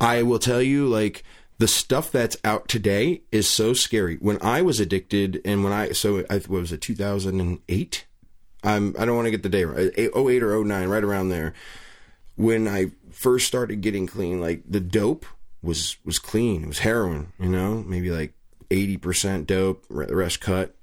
i 0.00 0.22
will 0.22 0.38
tell 0.38 0.62
you 0.62 0.86
like 0.86 1.22
the 1.58 1.68
stuff 1.68 2.10
that's 2.10 2.36
out 2.44 2.68
today 2.68 3.22
is 3.30 3.48
so 3.48 3.72
scary 3.72 4.16
when 4.16 4.38
i 4.42 4.62
was 4.62 4.80
addicted 4.80 5.40
and 5.44 5.62
when 5.62 5.72
i 5.72 5.92
so 5.92 6.24
i 6.30 6.38
what 6.38 6.60
was 6.60 6.72
it 6.72 6.80
2008 6.80 8.05
i'm 8.66 8.94
i 8.98 9.04
don't 9.04 9.16
want 9.16 9.26
to 9.26 9.30
get 9.30 9.42
the 9.42 9.48
day 9.48 9.64
right 9.64 9.92
08 9.96 10.42
or 10.42 10.64
09 10.64 10.88
right 10.88 11.04
around 11.04 11.30
there 11.30 11.54
when 12.36 12.68
I 12.68 12.92
first 13.10 13.46
started 13.46 13.80
getting 13.80 14.06
clean, 14.06 14.40
like 14.40 14.62
the 14.68 14.80
dope 14.80 15.26
was 15.62 15.96
was 16.04 16.18
clean. 16.18 16.64
It 16.64 16.68
was 16.68 16.78
heroin, 16.80 17.32
you 17.38 17.48
know, 17.48 17.82
maybe 17.86 18.10
like 18.10 18.34
eighty 18.70 18.96
percent 18.96 19.46
dope, 19.46 19.86
the 19.88 20.14
rest 20.14 20.40
cut. 20.40 20.74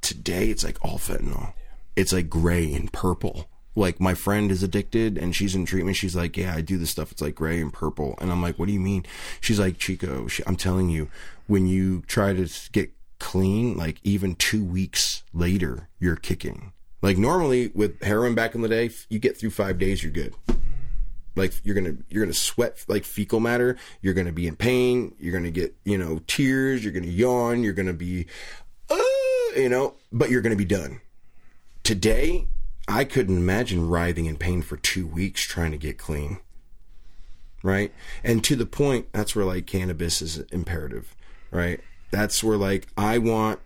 Today, 0.00 0.50
it's 0.50 0.64
like 0.64 0.82
all 0.84 0.98
fentanyl. 0.98 1.52
It's 1.94 2.12
like 2.12 2.28
gray 2.28 2.72
and 2.72 2.92
purple. 2.92 3.48
Like 3.74 4.00
my 4.00 4.14
friend 4.14 4.50
is 4.50 4.62
addicted 4.62 5.18
and 5.18 5.36
she's 5.36 5.54
in 5.54 5.66
treatment. 5.66 5.96
She's 5.96 6.16
like, 6.16 6.36
"Yeah, 6.36 6.54
I 6.54 6.62
do 6.62 6.78
this 6.78 6.90
stuff. 6.90 7.12
It's 7.12 7.22
like 7.22 7.34
gray 7.34 7.60
and 7.60 7.72
purple." 7.72 8.14
And 8.20 8.32
I'm 8.32 8.42
like, 8.42 8.58
"What 8.58 8.66
do 8.66 8.72
you 8.72 8.80
mean?" 8.80 9.04
She's 9.40 9.60
like, 9.60 9.78
"Chico, 9.78 10.26
she, 10.28 10.42
I'm 10.46 10.56
telling 10.56 10.88
you, 10.88 11.08
when 11.46 11.66
you 11.66 12.02
try 12.06 12.32
to 12.32 12.48
get 12.72 12.90
clean, 13.18 13.76
like 13.76 14.00
even 14.02 14.34
two 14.34 14.64
weeks 14.64 15.22
later, 15.34 15.88
you're 15.98 16.16
kicking." 16.16 16.72
Like 17.06 17.18
normally 17.18 17.70
with 17.72 18.02
heroin 18.02 18.34
back 18.34 18.56
in 18.56 18.62
the 18.62 18.68
day, 18.68 18.90
you 19.08 19.20
get 19.20 19.36
through 19.36 19.50
five 19.50 19.78
days, 19.78 20.02
you're 20.02 20.10
good. 20.10 20.34
Like 21.36 21.52
you're 21.62 21.76
gonna 21.76 21.98
you're 22.08 22.24
gonna 22.24 22.34
sweat 22.34 22.84
like 22.88 23.04
fecal 23.04 23.38
matter. 23.38 23.76
You're 24.02 24.12
gonna 24.12 24.32
be 24.32 24.48
in 24.48 24.56
pain. 24.56 25.14
You're 25.20 25.32
gonna 25.32 25.52
get 25.52 25.76
you 25.84 25.98
know 25.98 26.20
tears. 26.26 26.82
You're 26.82 26.92
gonna 26.92 27.06
yawn. 27.06 27.62
You're 27.62 27.74
gonna 27.74 27.92
be 27.92 28.26
uh, 28.90 28.96
you 29.54 29.68
know 29.68 29.94
but 30.10 30.30
you're 30.30 30.40
gonna 30.40 30.56
be 30.56 30.64
done. 30.64 31.00
Today 31.84 32.48
i 32.88 33.04
couldn't 33.04 33.36
imagine 33.36 33.88
writhing 33.88 34.26
in 34.26 34.36
pain 34.36 34.60
for 34.60 34.76
two 34.76 35.06
weeks 35.06 35.42
trying 35.42 35.70
to 35.70 35.78
get 35.78 35.98
clean. 35.98 36.40
Right? 37.62 37.92
And 38.24 38.42
to 38.42 38.56
the 38.56 38.66
point 38.66 39.12
that's 39.12 39.36
where 39.36 39.44
like 39.44 39.68
cannabis 39.68 40.20
is 40.20 40.38
imperative. 40.50 41.14
Right? 41.52 41.78
That's 42.10 42.42
where 42.42 42.56
like 42.56 42.88
i 42.96 43.18
want 43.18 43.60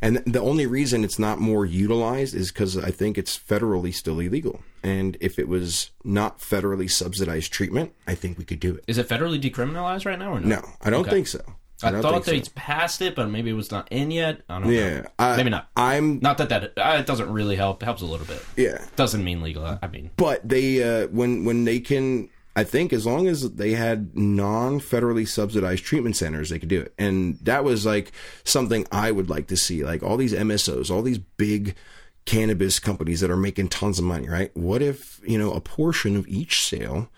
and 0.00 0.18
the 0.26 0.40
only 0.40 0.66
reason 0.66 1.04
it's 1.04 1.18
not 1.18 1.38
more 1.40 1.64
utilized 1.64 2.34
is 2.34 2.50
because 2.52 2.76
I 2.76 2.90
think 2.90 3.18
it's 3.18 3.38
federally 3.38 3.92
still 3.94 4.20
illegal. 4.20 4.60
And 4.82 5.16
if 5.20 5.38
it 5.38 5.48
was 5.48 5.90
not 6.04 6.40
federally 6.40 6.90
subsidized 6.90 7.52
treatment, 7.52 7.92
I 8.06 8.14
think 8.14 8.38
we 8.38 8.44
could 8.44 8.60
do 8.60 8.74
it. 8.76 8.84
is 8.86 8.98
it 8.98 9.08
federally 9.08 9.40
decriminalized 9.40 10.04
right 10.06 10.18
now 10.18 10.32
or 10.32 10.40
no? 10.40 10.60
No, 10.60 10.68
I 10.82 10.90
don't 10.90 11.08
think 11.08 11.26
so. 11.26 11.40
I, 11.82 11.90
don't 11.90 12.02
thought 12.02 12.24
they 12.24 12.40
passed 12.54 13.02
it, 13.02 13.14
but 13.14 13.28
maybe 13.28 13.50
it 13.50 13.54
was 13.54 13.70
not 13.70 13.90
in 13.90 14.10
yet. 14.10 14.42
I 14.48 14.58
don't 14.58 14.68
know. 14.68 14.70
Yeah, 14.70 15.06
I, 15.18 15.36
maybe 15.36 15.50
not. 15.50 15.68
I'm 15.76 16.18
Not 16.20 16.38
that 16.38 16.48
that 16.48 16.72
uh, 16.78 16.96
it 16.98 17.06
doesn't 17.06 17.30
really 17.30 17.56
help. 17.56 17.82
It 17.82 17.86
helps 17.86 18.00
a 18.00 18.06
little 18.06 18.26
bit. 18.26 18.42
yeah, 18.56 18.84
Doesn't 18.96 19.22
mean 19.24 19.42
legal. 19.42 19.78
I 19.82 19.86
mean, 19.88 20.10
but 20.16 20.48
they 20.48 20.82
uh, 20.82 21.08
when 21.08 21.44
when 21.44 21.64
they 21.64 21.80
can 21.80 22.30
I 22.56 22.64
think 22.64 22.92
as 22.92 23.04
long 23.04 23.26
as 23.26 23.52
they 23.52 23.72
had 23.72 24.16
non 24.16 24.80
federally 24.80 25.26
subsidized 25.26 25.84
treatment 25.84 26.16
centers, 26.16 26.50
they 26.50 26.58
could 26.58 26.68
do 26.68 26.80
it. 26.80 26.94
And 26.98 27.38
that 27.42 27.64
was 27.64 27.84
like 27.84 28.12
something 28.44 28.86
I 28.92 29.10
would 29.10 29.28
like 29.28 29.48
to 29.48 29.56
see. 29.56 29.84
Like 29.84 30.02
all 30.02 30.16
these 30.16 30.32
MSOs, 30.32 30.90
all 30.90 31.02
these 31.02 31.18
big 31.18 31.74
cannabis 32.26 32.78
companies 32.78 33.20
that 33.20 33.30
are 33.30 33.36
making 33.36 33.68
tons 33.68 33.98
of 33.98 34.04
money, 34.04 34.28
right? 34.28 34.56
What 34.56 34.82
if, 34.82 35.20
you 35.26 35.38
know, 35.38 35.52
a 35.52 35.60
portion 35.60 36.16
of 36.16 36.28
each 36.28 36.64
sale 36.64 37.10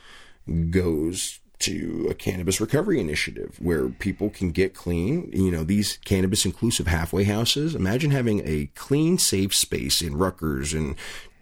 goes 0.71 1.41
to 1.59 2.07
a 2.11 2.15
cannabis 2.15 2.61
recovery 2.61 3.01
initiative 3.01 3.57
where 3.61 3.89
people 3.89 4.29
can 4.31 4.51
get 4.51 4.75
clean. 4.75 5.31
You 5.33 5.51
know, 5.51 5.65
these 5.65 5.99
cannabis 6.05 6.45
inclusive 6.45 6.87
halfway 6.87 7.25
houses. 7.25 7.75
Imagine 7.75 8.11
having 8.11 8.43
a 8.47 8.71
clean, 8.75 9.19
safe 9.19 9.55
space 9.55 10.03
in 10.03 10.17
Rutgers 10.17 10.75
and 10.75 10.97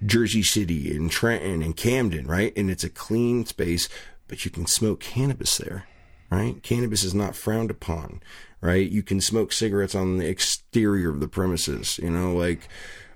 Jersey 0.04 0.42
City 0.42 0.94
and 0.94 1.10
Trenton 1.10 1.62
and 1.62 1.76
Camden, 1.76 2.26
right? 2.26 2.52
And 2.56 2.70
it's 2.70 2.84
a 2.84 2.90
clean 2.90 3.46
space, 3.46 3.88
but 4.28 4.44
you 4.44 4.50
can 4.50 4.66
smoke 4.66 5.00
cannabis 5.00 5.56
there, 5.58 5.86
right? 6.30 6.62
Cannabis 6.62 7.04
is 7.04 7.14
not 7.14 7.36
frowned 7.36 7.70
upon, 7.70 8.22
right? 8.60 8.88
You 8.88 9.02
can 9.02 9.20
smoke 9.20 9.52
cigarettes 9.52 9.94
on 9.94 10.18
the 10.18 10.28
exterior 10.28 11.10
of 11.10 11.20
the 11.20 11.28
premises, 11.28 11.98
you 11.98 12.10
know, 12.10 12.34
like 12.34 12.68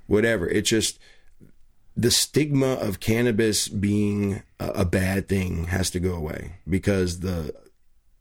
whatever. 0.06 0.48
It's 0.48 0.70
just, 0.70 0.98
the 1.98 2.12
stigma 2.12 2.74
of 2.74 3.00
cannabis 3.00 3.66
being 3.66 4.44
a, 4.60 4.84
bad 4.84 5.28
thing 5.28 5.64
has 5.64 5.90
to 5.90 5.98
go 5.98 6.14
away 6.14 6.54
because 6.68 7.20
the 7.20 7.52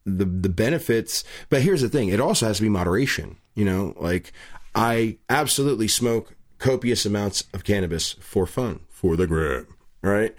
the 0.04 0.26
the 0.26 0.50
benefits 0.50 1.24
but 1.50 1.62
here's 1.62 1.82
the 1.82 1.90
thing 1.90 2.10
it 2.10 2.20
also 2.20 2.48
has 2.48 2.58
to 2.58 2.64
be 2.64 2.70
moderation 2.70 3.38
you 3.56 3.64
know 3.64 3.94
like 3.98 4.32
i 4.74 5.18
absolutely 5.30 5.88
smoke 5.88 6.34
copious 6.58 7.06
amounts 7.06 7.44
of 7.54 7.64
cannabis 7.64 8.14
for 8.14 8.46
fun 8.46 8.80
for 8.90 9.16
the 9.16 9.28
gram 9.28 9.68
right 10.02 10.36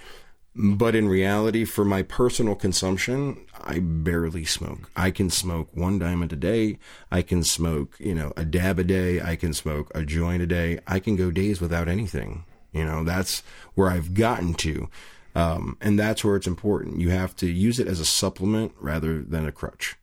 but 0.54 0.96
in 0.96 1.08
reality 1.08 1.64
for 1.64 1.84
my 1.84 2.02
personal 2.02 2.54
consumption 2.54 3.44
i 3.60 3.78
barely 3.78 4.44
smoke 4.44 4.90
i 4.96 5.10
can 5.10 5.30
smoke 5.30 5.68
one 5.74 5.98
diamond 5.98 6.32
a 6.32 6.36
day 6.36 6.78
i 7.12 7.22
can 7.22 7.44
smoke 7.44 7.96
you 8.00 8.14
know 8.14 8.32
a 8.36 8.44
dab 8.44 8.78
a 8.78 8.84
day 8.84 9.20
i 9.20 9.36
can 9.36 9.52
smoke 9.52 9.90
a 9.94 10.04
joint 10.04 10.42
a 10.42 10.46
day 10.46 10.78
i 10.86 10.98
can 10.98 11.14
go 11.16 11.30
days 11.30 11.60
without 11.60 11.88
anything 11.88 12.44
you 12.72 12.84
know, 12.84 13.02
that's 13.02 13.42
where 13.74 13.88
I've 13.90 14.12
gotten 14.12 14.52
to. 14.54 14.90
Um, 15.34 15.78
and 15.80 15.98
that's 15.98 16.24
where 16.24 16.36
it's 16.36 16.46
important. 16.46 17.00
You 17.00 17.10
have 17.10 17.34
to 17.36 17.46
use 17.46 17.78
it 17.78 17.86
as 17.86 18.00
a 18.00 18.04
supplement 18.04 18.72
rather 18.78 19.22
than 19.22 19.46
a 19.46 19.52
crutch. 19.52 19.96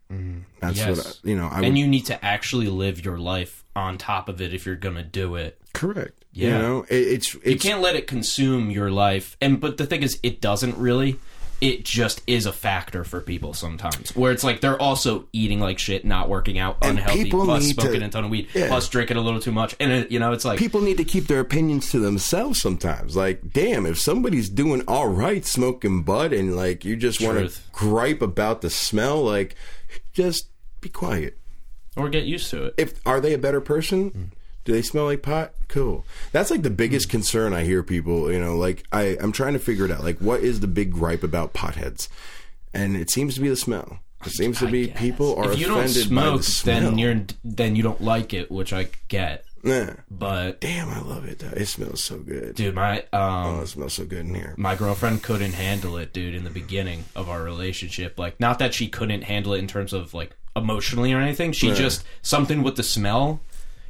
That's 0.62 0.78
Yes. 0.78 0.98
what, 0.98 1.20
I, 1.24 1.30
you 1.30 1.36
know, 1.36 1.48
I 1.48 1.60
would, 1.60 1.66
and 1.68 1.78
you 1.78 1.88
need 1.88 2.06
to 2.08 2.24
actually 2.26 2.68
live 2.68 3.04
your 3.04 3.18
life 3.18 3.65
on 3.76 3.98
top 3.98 4.30
of 4.30 4.42
it 4.42 4.54
if 4.54 4.66
you're 4.66 4.76
gonna 4.76 5.04
do 5.04 5.36
it. 5.36 5.60
correct. 5.74 6.24
Yeah. 6.32 6.48
You 6.48 6.62
know, 6.62 6.86
it, 6.90 6.96
it's, 6.96 7.36
it's, 7.36 7.46
You 7.46 7.58
can't 7.58 7.82
let 7.82 7.96
it 7.96 8.08
consume 8.08 8.70
your 8.70 8.92
life. 8.92 9.38
And 9.42 9.60
but 9.62 9.78
the 9.78 9.86
thing 9.86 10.04
is, 10.04 10.20
it 10.24 10.42
doesn't 10.42 10.78
really. 10.78 11.18
It 11.62 11.86
just 11.86 12.22
is 12.28 12.46
a 12.46 12.52
factor 12.52 13.06
for 13.06 13.22
people 13.22 13.54
sometimes, 13.54 14.14
where 14.14 14.34
it's 14.34 14.44
like 14.44 14.60
they're 14.60 14.80
also 14.80 15.26
eating 15.32 15.62
like 15.62 15.80
shit, 15.80 16.04
not 16.04 16.28
working 16.28 16.60
out, 16.60 16.78
And 16.82 17.00
unhealthy, 17.00 17.30
plus 17.32 17.64
need 17.64 17.76
to- 17.76 17.82
smoking 17.82 18.02
a 18.04 18.10
ton 18.10 18.26
of 18.26 18.30
weed, 18.30 18.50
Yeah. 18.54 18.68
plus 18.68 18.90
drinking 18.90 19.16
a 19.16 19.22
little 19.22 19.40
too 19.40 19.54
much, 19.54 19.74
and 19.80 19.90
it, 19.90 20.12
you 20.12 20.20
know, 20.20 20.34
it's 20.34 20.44
like 20.44 20.60
people 20.60 20.82
need 20.82 20.98
to 20.98 21.06
keep 21.06 21.28
their 21.28 21.40
opinions 21.40 21.90
to 21.92 22.00
themselves 22.00 22.62
sometimes. 22.62 23.16
Like, 23.16 23.54
damn, 23.54 23.86
if 23.86 23.98
somebody's 23.98 24.50
doing 24.50 24.82
all 24.86 25.08
right 25.08 25.46
smoking 25.46 26.04
bud 26.04 26.34
and 26.34 26.58
like 26.58 26.84
you 26.84 26.98
just 26.98 27.22
want 27.22 27.50
to 27.50 27.58
gripe 27.72 28.22
about 28.22 28.60
the 28.62 28.70
smell, 28.70 29.24
like, 29.24 29.56
just 30.12 30.50
be 30.82 30.90
quiet. 30.90 31.38
Or 31.96 32.10
get 32.10 32.26
used 32.26 32.50
to 32.52 32.66
it. 32.66 32.74
if 32.78 33.00
are 33.06 33.20
they 33.22 33.34
a 33.34 33.38
better 33.38 33.62
person? 33.62 34.32
Do 34.64 34.72
they 34.74 34.82
smell 34.82 35.06
like 35.06 35.22
pot? 35.22 35.54
Cool. 35.68 36.06
That's 36.32 36.50
like 36.50 36.64
the 36.64 36.70
biggest 36.72 37.08
concern 37.10 37.54
I 37.54 37.64
hear 37.64 37.84
people, 37.84 38.32
you 38.32 38.40
know, 38.40 38.58
like 38.58 38.84
I, 38.92 39.16
I'm 39.22 39.32
trying 39.32 39.54
to 39.54 39.60
figure 39.60 39.86
it 39.86 39.92
out. 39.92 40.04
Like 40.04 40.18
what 40.20 40.42
is 40.42 40.60
the 40.60 40.68
big 40.68 40.92
gripe 40.92 41.24
about 41.24 41.54
potheads? 41.54 42.08
And 42.74 42.98
it 42.98 43.10
seems 43.12 43.36
to 43.36 43.42
be 43.42 43.48
the 43.50 43.56
smell. 43.56 44.00
It 44.26 44.32
seems 44.32 44.58
to 44.60 44.68
be 44.68 44.88
people 44.88 45.36
are 45.36 45.52
if 45.52 45.60
you 45.60 45.68
don't 45.68 45.82
offended 45.86 46.14
by 46.14 46.36
the 46.38 46.42
smell. 46.44 46.82
then 46.82 46.98
you're 46.98 47.22
then 47.44 47.76
you 47.76 47.84
don't 47.84 48.02
like 48.02 48.34
it, 48.34 48.50
which 48.52 48.74
I 48.74 48.88
get. 49.08 49.46
Nah. 49.62 49.94
but 50.12 50.62
Damn, 50.62 50.90
I 50.90 51.00
love 51.02 51.26
it. 51.26 51.40
Though. 51.40 51.50
It 51.56 51.66
smells 51.68 52.04
so 52.04 52.18
good. 52.20 52.56
dude, 52.56 52.74
my 52.76 53.00
um 53.14 53.58
Oh, 53.58 53.62
it 53.62 53.68
smells 53.68 53.94
so 53.94 54.06
good 54.06 54.20
in 54.26 54.34
here. 54.36 54.54
my 54.58 54.76
girlfriend 54.76 55.22
couldn't 55.24 55.54
handle 55.54 55.98
it, 55.98 56.12
dude, 56.14 56.34
in 56.36 56.44
the 56.44 56.50
beginning 56.52 57.06
of 57.16 57.30
our 57.30 57.44
relationship. 57.44 58.18
Like, 58.20 58.40
not 58.40 58.60
that 58.60 58.74
she 58.74 58.88
couldn't 58.88 59.24
handle 59.24 59.54
it 59.54 59.60
in 59.60 59.68
terms 59.68 59.94
of 59.94 60.14
like 60.14 60.36
emotionally 60.56 61.14
or 61.14 61.20
anything. 61.20 61.52
She 61.52 61.74
just 61.74 62.04
something 62.22 62.64
with 62.64 62.76
the 62.76 62.84
smell. 62.84 63.40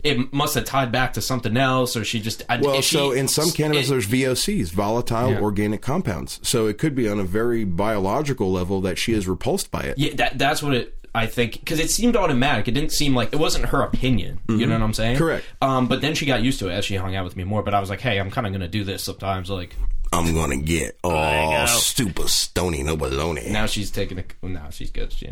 It 0.03 0.31
must 0.31 0.53
have 0.53 0.65
tied 0.65 0.91
back 0.91 1.13
to 1.13 1.21
something 1.21 1.57
else, 1.57 1.97
or 1.97 2.05
she 2.05 2.19
just. 2.19 2.43
I- 2.47 2.57
Well, 2.57 2.79
she- 2.81 2.95
so 2.95 3.11
in 3.11 3.27
some 3.27 3.49
cannabis, 3.51 3.87
it- 3.87 3.89
there's 3.89 4.05
VOCs, 4.05 4.69
volatile 4.71 5.31
Yeah. 5.31 5.39
organic 5.39 5.81
compounds. 5.81 6.39
So 6.43 6.67
it 6.67 6.77
could 6.77 6.93
be 6.93 7.09
on 7.09 7.19
a 7.19 7.23
very 7.23 7.63
biological 7.63 8.51
level 8.51 8.81
that 8.81 8.99
she 8.99 9.13
is 9.13 9.27
repulsed 9.27 9.71
by 9.71 9.81
it. 9.81 9.97
yeah, 9.97 10.11
that 10.15 10.37
that's 10.37 10.61
what 10.61 10.73
it. 10.75 10.91
I 11.15 11.27
think 11.27 11.53
because 11.53 11.79
it 11.79 11.89
seemed 11.89 12.15
automatic. 12.17 12.67
It 12.67 12.71
didn't 12.73 12.91
seem 12.91 13.15
like 13.15 13.29
it 13.31 13.37
wasn't 13.39 13.67
her 13.67 13.81
opinion. 13.81 14.39
You 14.49 14.65
know 14.67 14.73
what 14.73 14.81
I'm 14.83 14.93
saying? 14.93 15.15
Mm-hmm. 15.15 15.23
Correct. 15.23 15.45
Um, 15.61 15.87
but 15.87 16.01
then 16.01 16.13
she 16.13 16.25
got 16.25 16.43
used 16.43 16.59
to 16.59 16.67
it 16.67 16.73
as 16.73 16.83
she 16.85 16.97
hung 16.97 17.15
out 17.15 17.23
with 17.23 17.37
me 17.37 17.45
more. 17.45 17.63
But 17.63 17.73
I 17.73 17.79
was 17.79 17.89
like, 17.89 18.01
hey, 18.01 18.19
I'm 18.19 18.29
kind 18.29 18.45
of 18.45 18.51
gonna 18.53 18.67
do 18.67 18.83
this 18.83 19.01
sometimes. 19.01 19.49
Like 19.49 19.75
I'm 20.15 20.33
gonna 20.33 20.57
get 20.57 20.97
all 21.03 21.67
super 21.67 22.29
stony 22.29 22.83
no 22.83 22.95
baloney. 22.95 23.49
now 23.49 23.65
she's 23.65 23.91
taking 23.91 24.17
a. 24.17 24.23
Well, 24.41 24.51
now 24.51 24.69
she's 24.69 24.89
good. 24.89 25.11
She, 25.11 25.29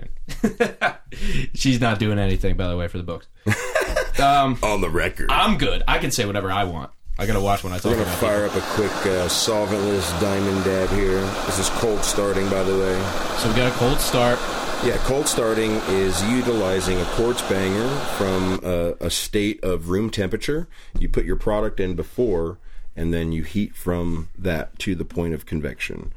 she's 1.54 1.80
not 1.80 2.00
doing 2.00 2.20
anything 2.20 2.58
by 2.58 2.68
the 2.68 2.76
way 2.76 2.90
for 2.90 2.98
the 2.98 3.04
books. 3.04 3.28
um, 4.22 4.58
on 4.62 4.82
the 4.82 4.90
record. 4.90 5.32
I'm 5.32 5.58
good. 5.58 5.84
I 5.88 6.00
can 6.00 6.12
say 6.12 6.26
whatever 6.26 6.52
I 6.52 6.66
want. 6.66 6.92
I 7.18 7.26
gotta 7.26 7.40
watch 7.40 7.64
when 7.64 7.72
I 7.72 7.78
talk 7.78 7.92
We're 7.92 8.04
gonna 8.04 8.08
about 8.08 8.18
fire 8.18 8.46
up 8.46 8.56
a 8.56 8.62
quick 8.76 8.92
uh, 8.92 9.28
solventless 9.30 10.20
diamond 10.20 10.66
dab 10.66 10.90
here. 10.90 11.22
This 11.46 11.60
is 11.60 11.70
cold 11.70 12.04
starting, 12.04 12.50
by 12.50 12.64
the 12.64 12.78
way. 12.78 13.38
So 13.38 13.50
we 13.50 13.56
got 13.56 13.72
a 13.72 13.76
cold 13.76 14.00
start. 14.00 14.38
Yeah, 14.84 14.98
cold 15.06 15.28
starting 15.28 15.72
is 15.88 16.22
utilizing 16.24 17.00
a 17.00 17.06
quartz 17.12 17.42
banger 17.44 17.88
from 18.18 18.60
a, 18.64 18.96
a 19.00 19.10
state 19.10 19.64
of 19.64 19.90
room 19.90 20.10
temperature. 20.10 20.68
You 21.00 21.08
put 21.08 21.24
your 21.24 21.38
product 21.38 21.80
in 21.80 21.96
before, 21.96 22.58
and 22.96 23.14
then 23.14 23.32
you 23.32 23.44
heat 23.44 23.76
from 23.76 24.30
that 24.38 24.78
to 24.80 24.96
the 24.96 25.06
point 25.06 25.34
of 25.34 25.46
convection. 25.46 26.14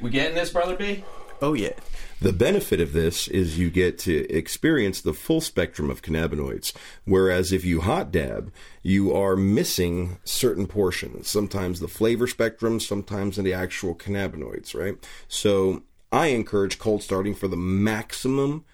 We 0.00 0.10
getting 0.10 0.34
this, 0.34 0.50
brother 0.50 0.76
B? 0.76 1.04
Oh 1.42 1.54
yeah. 1.54 1.72
The 2.18 2.32
benefit 2.32 2.80
of 2.80 2.94
this 2.94 3.28
is 3.28 3.58
you 3.58 3.68
get 3.68 3.98
to 4.00 4.26
experience 4.30 5.02
the 5.02 5.12
full 5.12 5.42
spectrum 5.42 5.90
of 5.90 6.00
cannabinoids, 6.00 6.72
whereas 7.04 7.52
if 7.52 7.62
you 7.62 7.82
hot 7.82 8.10
dab, 8.10 8.50
you 8.82 9.14
are 9.14 9.36
missing 9.36 10.16
certain 10.24 10.66
portions. 10.66 11.28
Sometimes 11.28 11.80
the 11.80 11.88
flavor 11.88 12.26
spectrum, 12.26 12.80
sometimes 12.80 13.36
in 13.36 13.44
the 13.44 13.52
actual 13.52 13.94
cannabinoids, 13.94 14.74
right? 14.74 14.96
So 15.28 15.82
I 16.10 16.28
encourage 16.28 16.78
cold 16.78 17.02
starting 17.02 17.34
for 17.34 17.48
the 17.48 17.56
maximum 17.56 18.64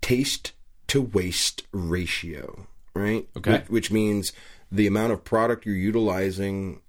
taste 0.00 0.52
to 0.88 1.00
waste 1.00 1.62
ratio, 1.70 2.66
right? 2.98 3.28
Okay. 3.36 3.52
Which, 3.52 3.68
which 3.68 3.90
means 3.90 4.32
the 4.70 4.86
amount 4.86 5.12
of 5.12 5.24
product 5.24 5.64
you're 5.66 5.74
utilizing 5.74 6.80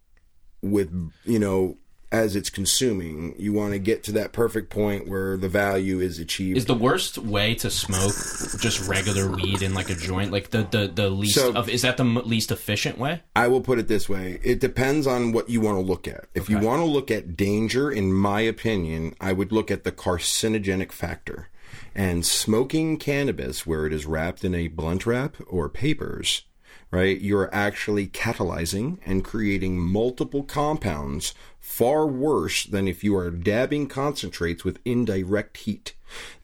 with 0.62 0.92
you 1.24 1.40
know 1.40 1.78
as 2.12 2.36
it's 2.36 2.50
consuming 2.50 3.36
you 3.38 3.54
want 3.54 3.72
to 3.72 3.78
get 3.80 4.04
to 4.04 4.12
that 4.12 4.32
perfect 4.34 4.72
point 4.72 5.08
where 5.08 5.38
the 5.38 5.48
value 5.48 6.00
is 6.00 6.18
achieved 6.18 6.58
Is 6.58 6.66
the 6.66 6.74
worst 6.74 7.20
way 7.20 7.54
to 7.56 7.70
smoke 7.70 8.14
just 8.60 8.86
regular 8.90 9.30
weed 9.30 9.62
in 9.62 9.76
like 9.76 9.90
a 9.92 9.96
joint? 9.96 10.32
Like 10.32 10.50
the 10.50 10.64
the, 10.64 10.88
the 10.94 11.10
least 11.10 11.36
So- 11.36 11.54
of 11.54 11.70
is 11.70 11.84
that 11.84 11.98
the 11.98 12.04
least 12.04 12.52
efficient 12.52 12.98
way? 12.98 13.22
i 13.36 13.48
will 13.48 13.62
put 13.62 13.78
it 13.80 13.88
this 13.88 14.10
way 14.10 14.40
it 14.44 14.60
depends 14.60 15.06
on 15.08 15.32
what 15.32 15.50
you 15.50 15.62
want 15.62 15.78
to 15.78 15.82
look 15.82 16.08
at 16.08 16.26
if 16.34 16.50
you 16.50 16.58
want 16.58 16.80
to 16.82 16.86
look 16.86 17.10
at 17.12 17.38
danger 17.38 17.92
in 17.92 18.12
my 18.12 18.42
opinion 18.42 19.16
i 19.22 19.32
would 19.32 19.52
look 19.52 19.70
at 19.72 19.84
the 19.84 19.92
carcinogenic 19.92 20.92
factor 20.92 21.48
and 21.96 22.26
smoking 22.26 22.98
cannabis 22.98 23.66
where 23.66 23.86
it 23.86 23.94
is 23.94 24.06
wrapped 24.06 24.44
in 24.44 24.56
a 24.56 24.68
blunt 24.68 25.06
wrap 25.06 25.36
or 25.48 25.70
papers 25.70 26.44
right 26.92 27.22
you're 27.22 27.54
actually 27.54 28.08
catalyzing 28.08 28.98
and 29.06 29.24
creating 29.24 29.80
multiple 29.80 30.44
compounds 30.44 31.34
far 31.60 32.08
worse 32.08 32.66
than 32.66 32.88
if 32.88 33.04
you 33.04 33.16
are 33.16 33.32
dabbing 33.32 33.88
concentrates 33.88 34.64
with 34.64 34.80
indirect 34.86 35.58
heat 35.58 35.94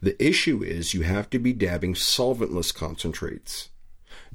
the 0.00 0.22
issue 0.24 0.62
is 0.62 0.94
you 0.94 1.02
have 1.02 1.28
to 1.28 1.38
be 1.38 1.52
dabbing 1.52 1.94
solventless 1.94 2.74
concentrates 2.74 3.70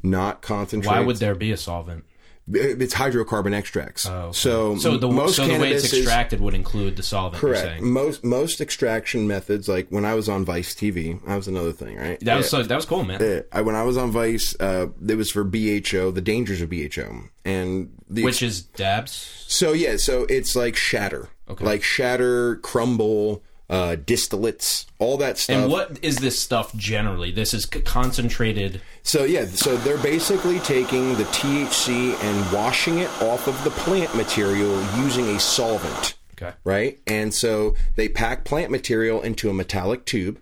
not 0.03 0.41
concentrates 0.41 0.87
Why 0.87 1.01
would 1.01 1.17
there 1.17 1.35
be 1.35 1.51
a 1.51 1.57
solvent? 1.57 2.05
It's 2.53 2.93
hydrocarbon 2.93 3.53
extracts. 3.53 4.03
So, 4.03 4.31
So 4.33 4.75
the 4.97 5.07
most 5.09 5.35
so 5.35 5.47
the 5.47 5.59
way 5.59 5.71
it's 5.73 5.85
is 5.85 5.93
extracted 5.93 6.41
would 6.41 6.53
include 6.53 6.95
the 6.97 7.03
solvent. 7.03 7.41
Correct. 7.41 7.81
Most 7.81 8.23
most 8.23 8.61
extraction 8.61 9.27
methods, 9.27 9.67
like 9.67 9.87
when 9.89 10.05
I 10.05 10.13
was 10.13 10.29
on 10.29 10.45
Vice 10.45 10.73
TV, 10.75 11.23
that 11.25 11.35
was 11.35 11.47
another 11.47 11.71
thing, 11.71 11.97
right? 11.97 12.19
That 12.21 12.37
was 12.37 12.49
so, 12.49 12.63
that 12.63 12.75
was 12.75 12.85
cool, 12.85 13.03
man. 13.03 13.19
Yeah, 13.21 13.41
I, 13.51 13.61
when 13.61 13.75
I 13.75 13.83
was 13.83 13.97
on 13.97 14.11
Vice, 14.11 14.55
uh, 14.59 14.87
it 15.07 15.15
was 15.15 15.31
for 15.31 15.43
BHO, 15.43 16.11
the 16.13 16.21
dangers 16.21 16.61
of 16.61 16.69
BHO, 16.69 17.29
and 17.45 17.91
the 18.09 18.23
Which 18.23 18.41
is 18.43 18.61
dabs. 18.61 19.45
so 19.47 19.73
yeah, 19.73 19.97
so 19.97 20.25
it's 20.29 20.55
like 20.55 20.75
shatter, 20.75 21.29
Okay. 21.49 21.65
like 21.65 21.83
shatter, 21.83 22.57
crumble, 22.57 23.43
uh, 23.71 23.95
distillates, 23.95 24.85
all 24.99 25.15
that 25.17 25.37
stuff. 25.37 25.55
And 25.55 25.71
what 25.71 25.97
is 26.03 26.17
this 26.17 26.39
stuff 26.39 26.75
generally? 26.75 27.31
This 27.31 27.53
is 27.53 27.65
concentrated. 27.65 28.81
So 29.01 29.23
yeah, 29.23 29.45
so 29.45 29.77
they're 29.77 29.97
basically 29.97 30.59
taking 30.59 31.15
the 31.15 31.23
THC 31.25 32.21
and 32.21 32.51
washing 32.51 32.99
it 32.99 33.09
off 33.21 33.47
of 33.47 33.63
the 33.63 33.71
plant 33.71 34.13
material 34.13 34.77
using 34.97 35.29
a 35.29 35.39
solvent. 35.39 36.15
Okay. 36.33 36.53
Right? 36.65 36.99
And 37.07 37.33
so 37.33 37.75
they 37.95 38.09
pack 38.09 38.43
plant 38.43 38.71
material 38.71 39.21
into 39.21 39.49
a 39.49 39.53
metallic 39.53 40.05
tube. 40.05 40.41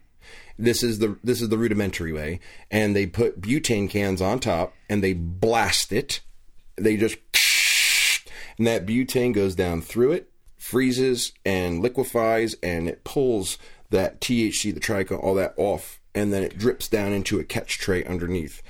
This 0.58 0.82
is 0.84 1.00
the 1.00 1.18
this 1.24 1.42
is 1.42 1.50
the 1.50 1.58
rudimentary 1.58 2.12
way, 2.12 2.42
and 2.70 2.94
they 2.96 3.06
put 3.06 3.40
butane 3.40 3.90
cans 3.90 4.22
on 4.22 4.40
top 4.40 4.74
and 4.90 5.02
they 5.02 5.14
blast 5.14 5.94
it. 5.94 6.20
They 6.76 6.98
just 6.98 7.18
and 8.58 8.68
that 8.68 8.86
butane 8.86 9.34
goes 9.34 9.56
down 9.56 9.82
through 9.82 10.12
it, 10.14 10.29
freezes 10.70 11.34
and 11.46 11.82
liquefies, 11.82 12.56
and 12.62 12.88
it 12.88 13.04
pulls 13.04 13.58
that 13.90 14.22
THC, 14.22 14.74
the 14.74 14.80
trichol, 14.80 15.22
all 15.24 15.34
that 15.36 15.54
off, 15.58 16.00
and 16.14 16.32
then 16.32 16.44
it 16.44 16.58
drips 16.58 16.88
down 16.88 17.12
into 17.12 17.40
a 17.40 17.44
catch 17.44 17.78
tray 17.80 18.04
underneath, 18.04 18.62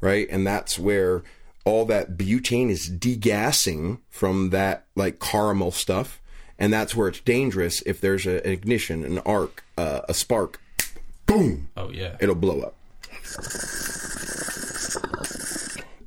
right? 0.00 0.28
And 0.30 0.46
that's 0.46 0.78
where 0.78 1.22
all 1.64 1.84
that 1.86 2.16
butane 2.16 2.70
is 2.70 2.88
degassing 2.88 3.98
from 4.08 4.50
that 4.50 4.84
like 4.94 5.18
caramel 5.20 5.72
stuff, 5.72 6.20
and 6.58 6.72
that's 6.72 6.94
where 6.94 7.08
it's 7.08 7.20
dangerous 7.20 7.82
if 7.86 8.00
there's 8.00 8.26
a, 8.26 8.44
an 8.46 8.52
ignition, 8.52 9.04
an 9.04 9.18
arc, 9.20 9.64
uh, 9.76 10.00
a 10.08 10.14
spark, 10.14 10.60
boom, 11.26 11.68
Oh 11.76 11.90
yeah. 11.90 12.16
it'll 12.20 12.34
blow 12.34 12.60
up. 12.60 12.74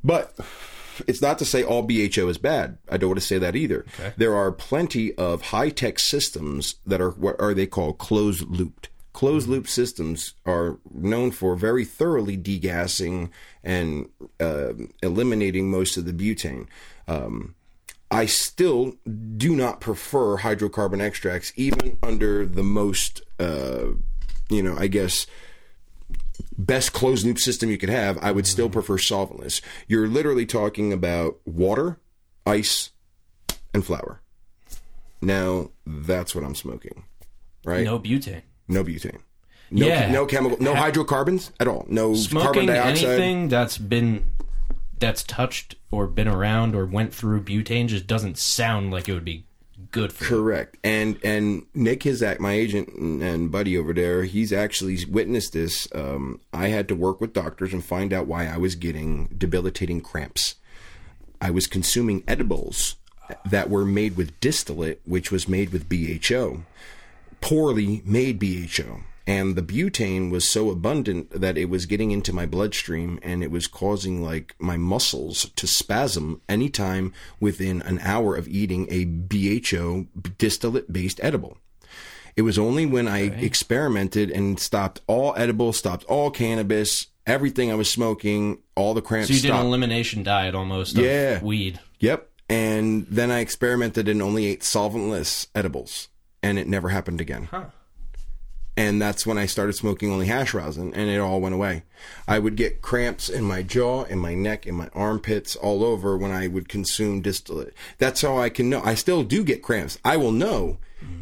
But 0.04 0.34
it's 1.08 1.22
not 1.22 1.40
to 1.40 1.46
say 1.46 1.64
all 1.64 1.84
BHO 1.84 2.28
is 2.28 2.38
bad. 2.38 2.78
I 2.90 2.98
don't 2.98 3.10
want 3.10 3.20
to 3.20 3.26
say 3.26 3.38
that 3.38 3.56
either. 3.56 3.86
There 4.18 4.36
are 4.36 4.52
plenty 4.52 5.14
of 5.16 5.42
high 5.44 5.70
tech 5.70 6.00
systems 6.00 6.76
that 6.86 7.02
are 7.02 7.12
what 7.12 7.40
are 7.40 7.54
they 7.54 7.68
called 7.68 7.98
closed 7.98 8.44
looped. 8.48 8.90
Closed 9.14 9.48
loop 9.50 9.68
systems 9.68 10.36
are 10.46 10.80
known 10.90 11.32
for 11.32 11.56
very 11.56 11.84
thoroughly 11.84 12.38
degassing 12.38 13.30
and 13.64 14.08
uh, 14.40 14.74
eliminating 15.04 15.70
most 15.70 15.98
of 15.98 16.06
the 16.06 16.14
butane. 16.14 16.68
Um, 17.08 17.56
I 18.10 18.26
still 18.26 18.96
do 19.38 19.56
not 19.56 19.80
prefer 19.80 20.38
hydrocarbon 20.38 21.02
extracts, 21.02 21.54
even 21.56 21.98
under 22.04 22.46
the 22.46 22.64
most, 22.64 23.22
uh, 23.40 23.88
you 24.50 24.62
know, 24.62 24.76
I 24.78 24.88
guess, 24.88 25.28
best 26.58 26.94
closed 26.94 27.26
loop 27.26 27.40
system 27.40 27.70
you 27.70 27.78
could 27.78 27.90
have. 27.90 28.18
I 28.20 28.32
would 28.32 28.48
still 28.48 28.68
mm-hmm. 28.68 28.74
prefer 28.74 28.98
solventless. 28.98 29.62
You're 29.88 30.08
literally 30.08 30.46
talking 30.46 30.92
about 30.94 31.40
water, 31.46 32.00
ice, 32.46 32.92
and 33.74 33.86
flour. 33.86 34.22
Now, 35.22 35.72
that's 35.86 36.34
what 36.34 36.44
I'm 36.44 36.56
smoking, 36.56 37.04
right? 37.64 37.84
No 37.86 38.00
butane. 38.00 38.42
No 38.68 38.84
butane. 38.84 39.20
No, 39.70 39.86
Yeah. 39.86 40.12
no 40.12 40.26
chemical, 40.26 40.58
no 40.60 40.76
hydrocarbons 40.76 41.52
at 41.60 41.68
all. 41.68 41.86
No 41.88 42.08
carbon 42.08 42.16
Smoking 42.18 42.66
dioxide. 42.68 43.06
anything 43.08 43.48
that's 43.48 43.78
been 43.78 44.26
that's 45.00 45.24
touched 45.24 45.76
or 45.90 46.08
been 46.08 46.28
around 46.28 46.76
or 46.76 46.86
went 46.86 47.14
through 47.14 47.42
butane 47.44 47.88
just 47.88 48.06
doesn't 48.06 48.38
sound 48.38 48.92
like 48.92 49.10
it 49.10 49.14
would 49.14 49.26
be 49.26 49.46
good 49.92 50.14
for. 50.14 50.26
Correct. 50.26 50.78
And 50.84 51.20
and 51.24 51.66
Nick 51.74 52.02
Hizak, 52.02 52.40
my 52.40 52.54
agent 52.54 52.90
and, 52.90 53.22
and 53.22 53.52
buddy 53.52 53.78
over 53.78 53.94
there, 53.94 54.24
he's 54.24 54.52
actually 54.52 55.06
witnessed 55.06 55.54
this. 55.54 55.88
Um, 55.94 56.40
I 56.54 56.68
had 56.70 56.88
to 56.90 56.96
work 56.96 57.22
with 57.22 57.34
doctors 57.34 57.74
and 57.74 57.84
find 57.84 58.14
out 58.14 58.28
why 58.28 58.48
I 58.48 58.58
was 58.58 58.76
getting 58.76 59.28
debilitating 59.38 60.02
cramps. 60.02 60.56
I 61.40 61.52
was 61.52 61.68
consuming 61.68 62.24
edibles 62.28 62.96
that 63.46 63.70
were 63.70 63.86
made 63.86 64.18
with 64.18 64.40
distillate, 64.40 65.02
which 65.06 65.32
was 65.32 65.48
made 65.48 65.72
with 65.72 65.90
BHO, 65.90 66.64
poorly 67.40 68.02
made 68.06 68.40
BHO. 68.40 69.02
And 69.28 69.56
the 69.56 69.62
butane 69.62 70.32
was 70.32 70.50
so 70.50 70.72
abundant 70.72 71.30
that 71.32 71.58
it 71.58 71.70
was 71.70 71.86
getting 71.86 72.12
into 72.12 72.34
my 72.34 72.46
bloodstream 72.46 73.20
and 73.22 73.44
it 73.44 73.52
was 73.52 73.68
causing 73.68 74.24
like 74.24 74.56
my 74.60 74.78
muscles 74.78 75.50
to 75.56 75.68
spasm 75.68 76.42
anytime 76.50 77.14
within 77.40 77.82
an 77.84 78.00
hour 78.00 78.36
of 78.36 78.48
eating 78.48 78.88
a 78.90 79.06
BHO 79.06 80.08
distillate 80.38 80.92
based 80.92 81.20
edible. 81.24 81.58
It 82.36 82.42
was 82.44 82.58
only 82.58 82.86
when 82.86 83.08
I 83.08 83.20
experimented 83.24 84.32
and 84.32 84.60
stopped 84.60 85.02
all 85.06 85.34
edibles, 85.38 85.78
stopped 85.78 86.06
all 86.06 86.32
cannabis, 86.32 87.08
everything 87.28 87.72
I 87.72 87.76
was 87.76 87.92
smoking, 87.92 88.58
all 88.76 88.94
the 88.94 89.02
cramps 89.02 89.28
So 89.28 89.36
you 89.36 89.42
did 89.42 89.52
an 89.52 89.66
elimination 89.66 90.24
diet 90.24 90.56
almost 90.56 90.98
of 90.98 91.04
Yeah. 91.04 91.44
weed. 91.44 91.80
Yep. 92.00 92.28
And 92.50 93.06
then 93.10 93.32
I 93.32 93.40
experimented 93.40 94.08
and 94.10 94.22
only 94.22 94.46
ate 94.46 94.62
solventless 94.62 95.48
edibles, 95.54 96.10
and 96.42 96.58
it 96.58 96.68
never 96.68 96.90
happened 96.90 97.22
again. 97.22 97.48
Huh. 97.52 97.66
And 98.78 99.02
that's 99.02 99.26
when 99.26 99.38
I 99.38 99.48
started 99.48 99.74
smoking 99.74 100.12
only 100.12 100.28
hash 100.28 100.54
rosin, 100.54 100.94
and 100.94 101.10
it 101.10 101.20
all 101.20 101.42
went 101.42 101.56
away. 101.56 101.84
I 102.28 102.40
would 102.40 102.56
get 102.56 102.82
cramps 102.82 103.28
in 103.28 103.44
my 103.44 103.64
jaw, 103.64 104.04
in 104.06 104.18
my 104.18 104.34
neck, 104.34 104.66
in 104.66 104.76
my 104.76 104.90
armpits, 104.94 105.58
all 105.58 105.84
over 105.84 106.18
when 106.18 106.32
I 106.32 106.48
would 106.48 106.70
consume 106.70 107.22
distillate. 107.22 107.74
That's 107.98 108.22
how 108.22 108.38
I 108.38 108.50
can 108.50 108.70
know. 108.70 108.82
I 108.82 108.96
still 108.96 109.24
do 109.24 109.44
get 109.44 109.62
cramps. 109.62 110.00
I 110.06 110.16
will 110.16 110.32
know 110.32 110.78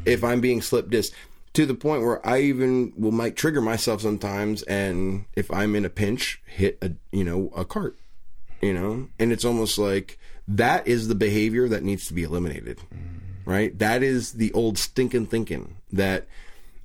if 0.05 0.23
I'm 0.23 0.41
being 0.41 0.61
slip 0.61 0.89
disc 0.89 1.13
to 1.53 1.65
the 1.65 1.73
point 1.73 2.03
where 2.03 2.25
I 2.25 2.41
even 2.41 2.93
will 2.95 3.11
might 3.11 3.35
trigger 3.35 3.61
myself 3.61 4.01
sometimes, 4.01 4.61
and 4.63 5.25
if 5.35 5.51
I'm 5.51 5.75
in 5.75 5.85
a 5.85 5.89
pinch, 5.89 6.41
hit 6.45 6.77
a 6.81 6.91
you 7.11 7.23
know 7.23 7.51
a 7.55 7.65
cart, 7.65 7.97
you 8.61 8.73
know, 8.73 9.07
and 9.17 9.31
it's 9.31 9.45
almost 9.45 9.77
like 9.77 10.19
that 10.47 10.87
is 10.87 11.07
the 11.07 11.15
behavior 11.15 11.67
that 11.67 11.83
needs 11.83 12.07
to 12.07 12.13
be 12.13 12.23
eliminated, 12.23 12.79
right? 13.45 13.77
That 13.79 14.03
is 14.03 14.33
the 14.33 14.53
old 14.53 14.77
stinking 14.77 15.27
thinking 15.27 15.77
that 15.91 16.27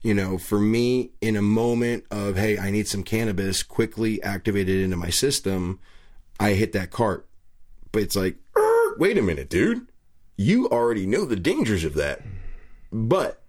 you 0.04 0.12
know, 0.12 0.36
for 0.36 0.60
me, 0.60 1.12
in 1.22 1.34
a 1.34 1.42
moment 1.42 2.04
of, 2.10 2.36
hey, 2.36 2.58
I 2.58 2.70
need 2.70 2.86
some 2.86 3.02
cannabis 3.02 3.62
quickly 3.62 4.22
activated 4.22 4.82
into 4.82 4.98
my 4.98 5.08
system, 5.08 5.80
I 6.38 6.50
hit 6.50 6.72
that 6.74 6.90
cart. 6.90 7.26
But 7.90 8.02
it's 8.02 8.14
like, 8.14 8.36
"Er, 8.54 8.96
wait 8.98 9.16
a 9.16 9.22
minute, 9.22 9.48
dude. 9.48 9.88
You 10.36 10.68
already 10.68 11.06
know 11.06 11.24
the 11.24 11.36
dangers 11.36 11.84
of 11.84 11.94
that. 11.94 12.20
But 12.92 13.42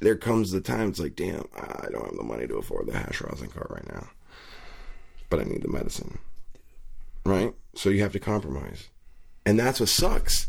there 0.00 0.16
comes 0.16 0.50
the 0.50 0.60
time 0.60 0.90
it's 0.90 1.00
like, 1.00 1.16
damn, 1.16 1.48
I 1.54 1.86
don't 1.90 2.04
have 2.04 2.16
the 2.16 2.22
money 2.22 2.46
to 2.46 2.56
afford 2.56 2.86
the 2.86 2.98
hash 2.98 3.22
rosin 3.22 3.48
cart 3.48 3.70
right 3.70 3.88
now. 3.94 4.08
But 5.30 5.40
I 5.40 5.44
need 5.44 5.62
the 5.62 5.68
medicine. 5.68 6.18
Right? 7.24 7.54
So 7.74 7.88
you 7.88 8.02
have 8.02 8.12
to 8.12 8.20
compromise. 8.20 8.90
And 9.46 9.58
that's 9.58 9.80
what 9.80 9.88
sucks. 9.88 10.48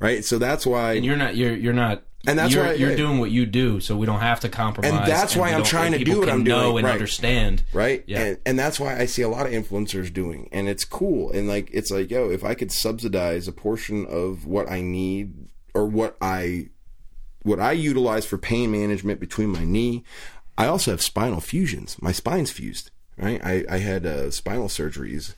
Right? 0.00 0.24
So 0.24 0.38
that's 0.38 0.66
why 0.66 0.94
And 0.94 1.04
you're 1.04 1.16
not 1.16 1.36
you're 1.36 1.54
you're 1.54 1.72
not 1.74 2.02
And 2.26 2.38
that's 2.38 2.52
you're, 2.54 2.64
why- 2.64 2.72
you're 2.72 2.90
yeah. 2.90 2.96
doing 2.96 3.18
what 3.18 3.30
you 3.30 3.46
do, 3.46 3.80
so 3.80 3.96
we 3.96 4.06
don't 4.06 4.20
have 4.20 4.40
to 4.40 4.48
compromise. 4.48 4.90
And 4.92 5.06
that's 5.06 5.36
why 5.36 5.50
I'm 5.52 5.62
trying 5.62 5.92
to 5.92 6.02
do 6.02 6.18
what 6.20 6.28
I'm 6.30 6.42
know 6.42 6.62
doing, 6.72 6.78
and 6.78 6.84
right. 6.86 6.92
understand. 6.94 7.62
right 7.72 8.02
Yeah. 8.06 8.20
and, 8.20 8.38
and 8.46 8.58
that's 8.58 8.80
why 8.80 8.98
i 8.98 9.04
see 9.06 9.22
a 9.22 9.28
lot 9.28 9.46
of 9.46 9.52
influencers 9.52 10.12
doing 10.12 10.48
and 10.52 10.68
it's 10.68 10.84
cool 10.84 11.30
and 11.32 11.46
like 11.48 11.70
it's 11.72 11.90
like 11.90 12.10
yo 12.10 12.30
if 12.30 12.42
i 12.44 12.54
could 12.54 12.72
subsidize 12.72 13.46
a 13.46 13.52
portion 13.52 14.06
of 14.06 14.46
what 14.46 14.70
i 14.70 14.80
need 14.80 15.48
or 15.74 15.86
what 15.86 16.16
i 16.20 16.68
what 17.42 17.60
i 17.60 17.72
utilize 17.72 18.24
for 18.26 18.36
pain 18.38 18.70
management 18.70 19.20
between 19.20 19.48
my 19.48 19.64
knee 19.64 20.02
i 20.58 20.66
also 20.66 20.90
have 20.90 21.00
spinal 21.02 21.40
fusions 21.40 21.96
my 22.02 22.12
spine's 22.12 22.50
fused 22.50 22.90
right 23.16 23.40
i, 23.44 23.64
I 23.68 23.78
had 23.78 24.04
uh, 24.06 24.30
spinal 24.30 24.68
surgeries 24.68 25.34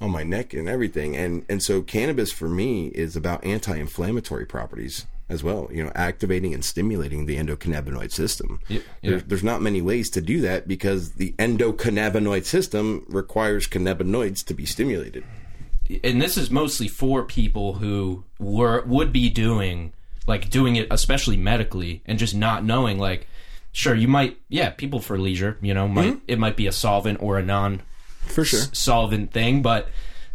on 0.00 0.10
my 0.10 0.22
neck 0.22 0.52
and 0.52 0.68
everything. 0.68 1.16
And 1.16 1.44
and 1.48 1.62
so 1.62 1.82
cannabis 1.82 2.32
for 2.32 2.48
me 2.48 2.88
is 2.88 3.16
about 3.16 3.44
anti-inflammatory 3.44 4.46
properties 4.46 5.06
as 5.28 5.42
well 5.42 5.68
you 5.72 5.82
know 5.82 5.90
activating 5.96 6.54
and 6.54 6.64
stimulating 6.64 7.26
the 7.26 7.36
endocannabinoid 7.36 8.12
system. 8.12 8.60
Yeah, 8.68 8.80
There- 9.02 9.20
there's 9.20 9.44
not 9.44 9.60
many 9.60 9.82
ways 9.82 10.08
to 10.10 10.20
do 10.20 10.40
that 10.42 10.68
because 10.68 11.12
the 11.12 11.32
endocannabinoid 11.38 12.44
system 12.44 13.04
requires 13.08 13.66
cannabinoids 13.66 14.44
to 14.46 14.54
be 14.54 14.66
stimulated. 14.66 15.24
And 16.02 16.20
this 16.20 16.36
is 16.36 16.50
mostly 16.50 16.88
for 16.88 17.22
people 17.24 17.74
who 17.74 18.24
were 18.38 18.82
would 18.86 19.12
be 19.12 19.30
doing 19.30 19.92
like 20.26 20.50
doing 20.50 20.76
it 20.76 20.88
especially 20.90 21.36
medically 21.36 22.02
and 22.06 22.18
just 22.18 22.34
not 22.34 22.64
knowing 22.64 22.98
like 22.98 23.26
sure 23.72 23.94
you 23.94 24.08
might 24.08 24.38
yeah 24.48 24.70
people 24.70 25.00
for 25.00 25.18
leisure 25.18 25.56
you 25.60 25.72
know 25.72 25.86
might 25.86 26.14
mm-hmm. 26.14 26.24
it 26.26 26.38
might 26.38 26.56
be 26.56 26.66
a 26.66 26.72
solvent 26.72 27.20
or 27.22 27.38
a 27.38 27.42
non 27.42 27.82
for 28.26 28.44
sure. 28.44 28.60
solvent 28.72 29.32
thing 29.32 29.62
but 29.62 29.88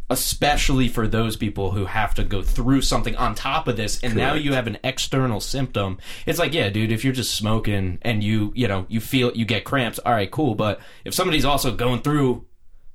especially 0.10 0.90
for 0.90 1.08
those 1.08 1.38
people 1.38 1.72
who 1.72 1.86
have 1.86 2.14
to 2.14 2.24
go 2.26 2.42
through 2.42 2.82
something 2.82 3.16
on 3.16 3.34
top 3.34 3.68
of 3.70 3.78
this 3.78 4.04
and 4.04 4.14
now 4.14 4.34
you 4.34 4.52
have 4.54 4.68
an 4.68 4.78
external 4.84 5.40
symptom. 5.40 5.98
It's 6.26 6.38
like 6.38 6.54
yeah 6.54 6.70
dude 6.70 6.92
if 6.92 7.06
you're 7.06 7.14
just 7.14 7.34
smoking 7.36 7.98
and 8.02 8.22
you 8.22 8.52
you 8.54 8.68
know 8.68 8.86
you 8.90 9.00
feel 9.00 9.32
you 9.34 9.46
get 9.46 9.64
cramps 9.64 10.00
all 10.00 10.12
right 10.12 10.30
cool 10.30 10.54
but 10.56 10.82
if 11.06 11.14
somebody's 11.14 11.46
also 11.46 11.74
going 11.74 12.02
through 12.02 12.46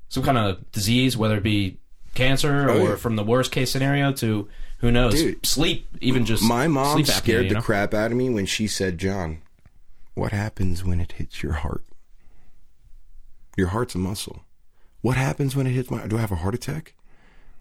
some 0.08 0.22
kind 0.22 0.36
of 0.36 0.70
disease 0.72 1.16
whether 1.16 1.38
it 1.38 1.42
be 1.42 1.78
cancer 2.14 2.68
Oh, 2.68 2.80
or 2.82 2.88
yeah. 2.90 2.96
from 2.96 3.16
the 3.16 3.24
worst 3.24 3.50
case 3.50 3.70
scenario 3.72 4.12
to 4.12 4.46
who 4.80 4.90
knows 4.90 5.14
Dude. 5.14 5.46
sleep 5.46 5.88
even 6.02 6.26
just 6.26 6.42
my 6.42 6.68
mom 6.68 6.96
sleep 7.02 7.06
apnea, 7.06 7.16
scared 7.18 7.44
you 7.46 7.54
the 7.54 7.60
crap 7.62 7.94
out 7.94 8.10
of 8.10 8.16
me 8.18 8.28
when 8.28 8.44
she 8.44 8.66
said 8.66 8.98
john 8.98 9.40
what 10.14 10.32
happens 10.32 10.82
when 10.84 10.98
it 11.00 11.12
hits 11.12 11.42
your 11.42 11.52
heart? 11.52 11.84
Your 13.54 13.68
heart's 13.68 13.94
a 13.94 13.98
muscle 13.98 14.45
what 15.06 15.16
happens 15.16 15.54
when 15.54 15.68
it 15.68 15.70
hits 15.70 15.88
my 15.88 16.04
do 16.08 16.16
i 16.16 16.20
have 16.20 16.32
a 16.32 16.36
heart 16.36 16.56
attack? 16.56 16.94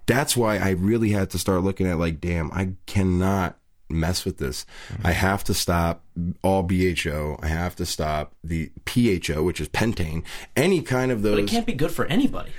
That's 0.08 0.36
why 0.36 0.58
i 0.58 0.72
really 0.72 1.12
had 1.12 1.30
to 1.30 1.38
start 1.38 1.62
looking 1.62 1.86
at 1.86 2.00
like 2.00 2.20
damn 2.20 2.52
i 2.52 2.70
cannot 2.88 3.60
mess 3.88 4.26
with 4.26 4.40
this. 4.40 4.66
Mm-hmm. 4.90 5.06
i 5.06 5.12
have 5.12 5.44
to 5.44 5.54
stop 5.54 6.04
all 6.42 6.64
bho 6.64 7.40
i 7.44 7.48
have 7.48 7.76
to 7.76 7.86
stop 7.86 8.34
the 8.44 8.72
pho 8.88 9.44
which 9.44 9.62
is 9.62 9.70
pentane. 9.70 10.24
Any 10.56 10.82
kind 10.82 11.12
of 11.12 11.22
those 11.22 11.36
but 11.36 11.44
it 11.44 11.48
can't 11.48 11.68
be 11.68 11.74
good 11.74 11.92
for 11.92 12.06
anybody. 12.08 12.52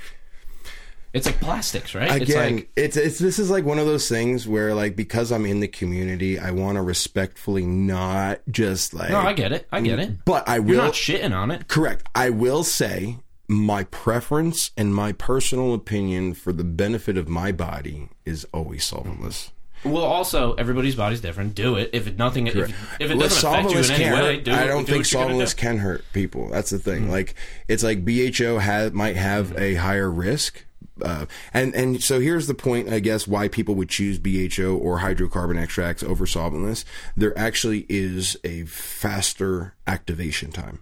It's 1.13 1.27
like 1.27 1.41
plastics 1.41 1.93
right? 1.97 2.23
It's 2.23 2.31
again 2.31 2.55
like 2.55 2.71
it's 2.77 2.97
it's 2.97 3.19
this 3.19 3.41
is 3.41 3.51
like 3.51 3.65
one 3.65 3.81
of 3.81 3.87
those 3.87 4.09
things 4.09 4.47
where 4.47 4.73
like 4.73 4.95
because 4.95 5.33
i'm 5.33 5.47
in 5.47 5.59
the 5.59 5.69
community 5.69 6.39
i 6.39 6.53
want 6.53 6.77
to 6.77 6.83
respectfully 6.83 7.67
not 7.67 8.39
just 8.49 8.95
like 8.95 9.11
no 9.11 9.19
i 9.19 9.33
get 9.33 9.51
it. 9.51 9.67
I 9.73 9.81
get 9.81 9.99
it. 9.99 10.25
But 10.25 10.49
i 10.49 10.57
you're 10.57 10.65
will 10.65 10.77
not 10.77 10.93
shitting 10.93 11.35
on 11.35 11.51
it. 11.51 11.67
Correct. 11.67 12.07
I 12.15 12.31
will 12.31 12.63
say 12.63 13.19
my 13.49 13.85
preference 13.85 14.71
and 14.77 14.95
my 14.95 15.13
personal 15.13 15.75
opinion 15.75 16.35
for 16.35 16.53
the 16.53 16.65
benefit 16.65 17.17
of 17.17 17.29
my 17.29 17.53
body 17.53 18.09
is 18.25 18.47
always 18.53 18.89
solventless 18.91 19.51
Well, 19.85 20.03
also 20.03 20.55
everybody's 20.55 20.97
body's 20.97 21.21
different. 21.21 21.55
Do 21.55 21.77
it 21.77 21.91
if 21.93 22.07
it 22.07 22.19
nothing 22.19 22.49
if, 22.49 22.57
if 22.57 23.11
it 23.11 23.19
doesn't 23.19 23.49
affect 23.49 23.71
you 23.71 23.79
in 23.79 23.91
any 23.91 24.23
way. 24.23 24.41
Do 24.41 24.53
I 24.53 24.67
don't 24.67 24.85
do 24.85 24.93
think 24.93 25.05
what 25.05 25.13
you're 25.13 25.23
gonna 25.23 25.35
solventless 25.35 25.57
do. 25.57 25.61
can 25.61 25.79
hurt 25.79 26.05
people. 26.13 26.49
That's 26.49 26.71
the 26.71 26.79
thing. 26.79 27.11
Like 27.11 27.35
it's 27.69 27.85
like 27.85 28.05
BHO 28.05 28.59
has 28.59 28.93
might 28.93 29.17
have 29.17 29.57
a 29.59 29.75
higher 29.75 30.11
risk. 30.11 30.65
Uh, 31.01 31.27
and 31.53 31.75
and 31.75 32.03
so 32.03 32.21
here's 32.21 32.47
the 32.47 32.55
point, 32.55 32.89
I 32.89 33.01
guess, 33.01 33.29
why 33.29 33.49
people 33.49 33.75
would 33.75 33.91
choose 33.91 34.19
BHO 34.19 34.75
or 34.77 35.01
hydrocarbon 35.01 35.61
extracts 35.61 36.03
over 36.03 36.25
solventless. 36.25 36.85
There 37.17 37.37
actually 37.39 37.85
is 37.89 38.37
a 38.45 38.65
faster 38.65 39.75
activation 39.87 40.53
time. 40.53 40.81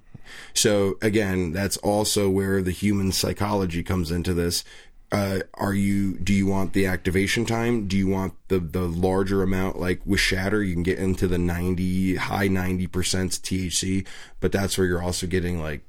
So 0.54 0.96
again, 1.02 1.52
that's 1.52 1.76
also 1.78 2.30
where 2.30 2.62
the 2.62 2.70
human 2.70 3.12
psychology 3.12 3.82
comes 3.82 4.10
into 4.10 4.32
this. 4.32 4.64
Uh, 5.12 5.40
are 5.54 5.74
you? 5.74 6.14
Do 6.14 6.32
you 6.32 6.46
want 6.46 6.72
the 6.72 6.86
activation 6.86 7.44
time? 7.44 7.86
Do 7.86 7.96
you 7.96 8.08
want 8.08 8.34
the 8.48 8.58
the 8.58 8.88
larger 8.88 9.42
amount? 9.42 9.78
Like 9.78 10.00
with 10.04 10.20
shatter, 10.20 10.62
you 10.62 10.74
can 10.74 10.82
get 10.82 10.98
into 10.98 11.28
the 11.28 11.38
ninety 11.38 12.16
high 12.16 12.48
ninety 12.48 12.86
percent 12.86 13.32
THC, 13.32 14.06
but 14.40 14.50
that's 14.50 14.76
where 14.76 14.86
you're 14.86 15.02
also 15.02 15.26
getting 15.26 15.60
like, 15.60 15.82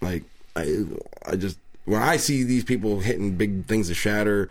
like 0.00 0.22
I 0.54 0.84
I 1.26 1.36
just 1.36 1.58
when 1.86 2.02
I 2.02 2.16
see 2.16 2.44
these 2.44 2.64
people 2.64 3.00
hitting 3.00 3.36
big 3.36 3.66
things 3.66 3.90
of 3.90 3.96
shatter, 3.96 4.48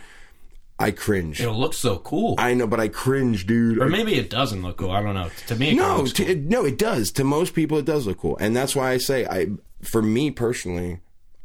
I 0.79 0.91
cringe. 0.91 1.39
It 1.39 1.51
looks 1.51 1.77
so 1.77 1.97
cool, 1.99 2.35
I 2.37 2.53
know, 2.53 2.67
but 2.67 2.79
I 2.79 2.87
cringe, 2.87 3.45
dude. 3.45 3.79
or 3.79 3.87
maybe 3.87 4.15
it 4.15 4.29
doesn't 4.29 4.61
look 4.61 4.77
cool. 4.77 4.91
I 4.91 5.01
don't 5.01 5.13
know. 5.13 5.29
To 5.47 5.55
me, 5.55 5.69
it 5.71 5.75
No, 5.75 6.05
to, 6.05 6.23
cool. 6.23 6.31
it, 6.31 6.39
no, 6.39 6.65
it 6.65 6.77
does. 6.77 7.11
To 7.13 7.23
most 7.23 7.53
people, 7.53 7.77
it 7.77 7.85
does 7.85 8.07
look 8.07 8.17
cool, 8.17 8.37
and 8.39 8.55
that's 8.55 8.75
why 8.75 8.91
I 8.91 8.97
say 8.97 9.25
I. 9.25 9.47
For 9.83 10.01
me 10.01 10.31
personally, 10.31 10.99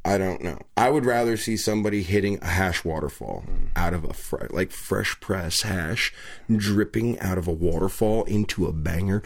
I 0.05 0.16
don't 0.16 0.43
know. 0.43 0.59
I 0.76 0.91
would 0.91 1.05
rather 1.05 1.37
see 1.37 1.57
somebody 1.57 2.03
hitting 2.03 2.39
a 2.41 2.47
hash 2.47 2.85
waterfall 2.85 3.45
mm. 3.47 3.68
out 3.76 3.93
of 3.95 4.05
a 4.05 4.12
fre- 4.14 4.47
like 4.51 4.70
fresh 4.70 5.18
press 5.20 5.62
hash 5.62 6.14
dripping 6.55 7.18
out 7.20 7.37
of 7.37 7.47
a 7.47 7.53
waterfall 7.53 8.24
into 8.24 8.66
a 8.66 8.72
banger. 8.72 9.22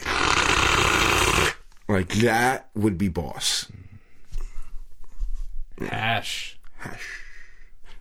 Like 1.89 2.09
that 2.17 2.69
would 2.75 2.97
be 2.99 3.09
boss. 3.09 3.71
Hash. 5.79 6.59
Hash. 6.79 7.21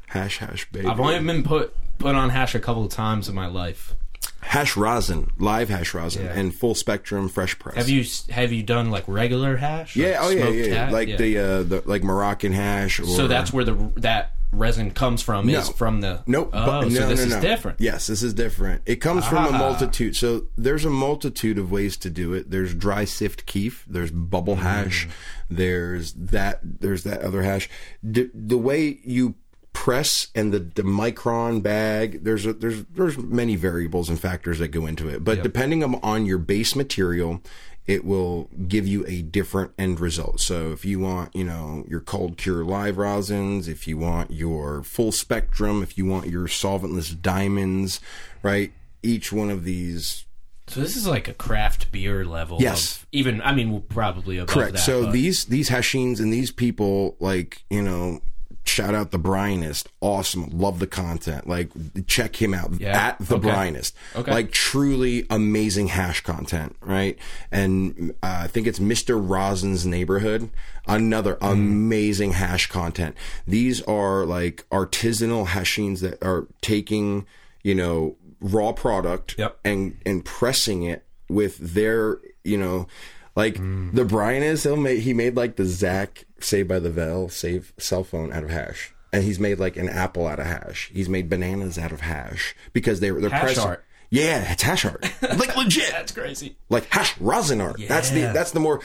Hash 0.07 0.37
hash 0.39 0.69
baby. 0.71 0.87
I've 0.87 0.99
only 0.99 1.19
been 1.19 1.43
put 1.43 1.75
put 2.01 2.15
on 2.15 2.29
hash 2.29 2.55
a 2.55 2.59
couple 2.59 2.83
of 2.85 2.91
times 2.91 3.29
in 3.29 3.35
my 3.35 3.47
life. 3.47 3.95
hash 4.41 4.75
rosin, 4.75 5.29
live 5.37 5.69
hash 5.69 5.93
rosin, 5.93 6.25
Yeah. 6.25 6.33
and 6.33 6.53
full 6.53 6.75
spectrum 6.75 7.29
fresh 7.29 7.57
press. 7.59 7.75
Have 7.75 7.89
you 7.89 8.03
have 8.29 8.51
you 8.51 8.63
done 8.63 8.89
like 8.91 9.03
regular 9.07 9.57
hash? 9.57 9.95
Yeah. 9.95 10.21
Like 10.21 10.37
Oh 10.37 10.49
yeah. 10.49 10.65
Yeah. 10.65 10.89
Like 10.91 11.17
the 11.17 11.37
uh 11.37 11.63
the 11.63 11.83
like 11.85 12.03
Moroccan 12.03 12.51
hash. 12.51 12.99
Or, 12.99 13.05
So 13.05 13.27
that's 13.27 13.53
where 13.53 13.63
the 13.63 13.73
that 13.97 14.33
resin 14.51 14.91
comes 14.91 15.21
from. 15.21 15.47
Is 15.49 15.69
from 15.69 16.01
the 16.01 16.23
Nope. 16.27 16.49
Oh, 16.53 16.65
but- 16.65 16.91
so 16.91 16.99
no, 16.99 17.07
this 17.07 17.19
no, 17.19 17.25
is 17.27 17.35
no. 17.35 17.39
different. 17.41 17.79
Yes, 17.79 18.07
this 18.07 18.21
is 18.21 18.33
different. 18.33 18.81
It 18.85 18.97
comes 18.97 19.25
from 19.25 19.45
a 19.45 19.49
Ah. 19.49 19.57
multitude. 19.57 20.15
So 20.17 20.47
there's 20.57 20.83
a 20.85 20.89
multitude 20.89 21.57
of 21.57 21.71
ways 21.71 21.95
to 21.97 22.09
do 22.09 22.33
it. 22.33 22.51
There's 22.51 22.73
dry 22.73 23.05
sift 23.05 23.45
keef. 23.45 23.85
There's 23.87 24.11
bubble 24.11 24.57
Mm. 24.57 24.61
hash. 24.63 25.07
There's 25.49 26.13
that. 26.13 26.59
There's 26.63 27.03
that 27.03 27.21
other 27.21 27.43
hash. 27.43 27.69
The 28.03 28.57
way 28.57 28.99
you 29.05 29.35
press 29.73 30.27
and 30.35 30.53
the, 30.53 30.59
the 30.59 30.83
micron 30.83 31.63
bag. 31.63 32.23
There's 32.23 32.45
a, 32.45 32.53
there's 32.53 32.83
there's 32.85 33.17
many 33.17 33.55
variables 33.55 34.09
and 34.09 34.19
factors 34.19 34.59
that 34.59 34.69
go 34.69 34.85
into 34.85 35.07
it. 35.07 35.23
But 35.23 35.43
depending 35.43 35.83
on, 35.83 35.95
on 36.03 36.25
your 36.25 36.37
base 36.37 36.75
material, 36.75 37.41
it 37.87 38.05
will 38.05 38.49
give 38.67 38.87
you 38.87 39.05
a 39.07 39.21
different 39.21 39.71
end 39.77 39.99
result. 39.99 40.39
So 40.39 40.71
if 40.71 40.85
you 40.85 40.99
want, 40.99 41.35
you 41.35 41.43
know, 41.43 41.83
your 41.89 41.99
cold 41.99 42.37
cure 42.37 42.63
live 42.63 42.95
rosins, 42.95 43.67
if 43.67 43.87
you 43.87 43.97
want 43.97 44.31
your 44.31 44.83
full 44.83 45.11
spectrum, 45.11 45.81
if 45.81 45.97
you 45.97 46.05
want 46.05 46.27
your 46.27 46.47
solventless 46.47 47.19
diamonds, 47.19 47.99
right? 48.43 48.71
Each 49.03 49.31
one 49.31 49.49
of 49.49 49.63
these 49.63 50.25
So 50.67 50.79
this 50.79 50.95
is 50.95 51.07
like 51.07 51.27
a 51.27 51.33
craft 51.33 51.91
beer 51.91 52.23
level. 52.23 52.59
Yes. 52.61 52.97
of- 52.97 53.07
even 53.11 53.41
I 53.41 53.53
mean 53.53 53.71
we'll 53.71 53.81
probably 53.81 54.37
above 54.37 54.53
Correct. 54.53 54.73
that. 54.73 54.79
so 54.79 55.05
but- 55.05 55.13
these 55.13 55.45
these 55.45 55.69
Hashins 55.69 56.19
and 56.19 56.31
these 56.31 56.51
people, 56.51 57.15
like 57.19 57.63
you 57.69 57.81
know, 57.81 58.21
shout 58.65 58.93
out 58.95 59.11
the 59.11 59.19
Brianist, 59.19 59.87
awesome, 60.01 60.49
love 60.51 60.79
the 60.79 60.87
content. 60.87 61.47
Like 61.47 61.69
check 62.07 62.41
him 62.41 62.53
out 62.53 62.79
Yeah. 62.79 62.97
at 63.07 63.19
the 63.19 63.35
Okay. 63.35 63.49
Brianist. 63.49 63.93
Okay. 64.15 64.31
Like 64.31 64.51
truly 64.51 65.25
amazing 65.29 65.87
hash 65.87 66.21
content, 66.21 66.75
right? 66.81 67.17
And 67.51 68.11
uh, 68.23 68.41
I 68.43 68.47
think 68.47 68.67
it's 68.67 68.79
Mister 68.79 69.17
Rosin's 69.17 69.85
neighborhood. 69.85 70.49
Another 70.87 71.35
Mm. 71.35 71.51
amazing 71.51 72.31
hash 72.33 72.67
content. 72.67 73.15
These 73.47 73.81
are 73.83 74.25
like 74.25 74.65
artisanal 74.71 75.47
hashins 75.47 76.01
that 76.01 76.23
are 76.23 76.47
taking 76.61 77.25
you 77.63 77.75
know 77.75 78.15
raw 78.39 78.71
product 78.71 79.35
Yep. 79.37 79.59
and 79.63 79.97
and 80.05 80.25
pressing 80.25 80.83
it 80.83 81.05
with 81.29 81.57
their 81.59 82.17
you 82.43 82.57
know 82.57 82.87
like 83.35 83.55
Mm. 83.55 83.93
the 83.93 84.05
Brian 84.05 84.43
is 84.43 84.63
he'll 84.63 84.75
make 84.77 84.99
he 85.01 85.13
made 85.13 85.35
like 85.35 85.55
the 85.55 85.65
Zach 85.65 86.25
Saved 86.39 86.67
by 86.69 86.79
the 86.79 86.89
Bell 86.89 87.29
save 87.29 87.73
cell 87.77 88.03
phone 88.03 88.31
out 88.33 88.43
of 88.43 88.49
hash. 88.49 88.93
And 89.13 89.23
he's 89.23 89.39
made 89.39 89.59
like 89.59 89.75
an 89.77 89.89
apple 89.89 90.25
out 90.25 90.39
of 90.39 90.45
hash. 90.47 90.89
He's 90.93 91.09
made 91.09 91.29
bananas 91.29 91.77
out 91.77 91.91
of 91.91 92.01
hash 92.01 92.55
because 92.73 92.99
they 92.99 93.09
they're 93.09 93.29
Hash 93.29 93.41
pressing- 93.41 93.63
art. 93.63 93.85
Yeah, 94.09 94.51
it's 94.51 94.63
hash 94.63 94.83
art. 94.85 95.05
like 95.21 95.55
legit. 95.57 95.89
that's 95.91 96.11
crazy. 96.11 96.55
Like 96.69 96.85
hash 96.91 97.17
rosin 97.19 97.61
art. 97.61 97.77
That's 97.87 98.09
the 98.09 98.21
that's 98.33 98.51
the 98.51 98.59
more 98.59 98.81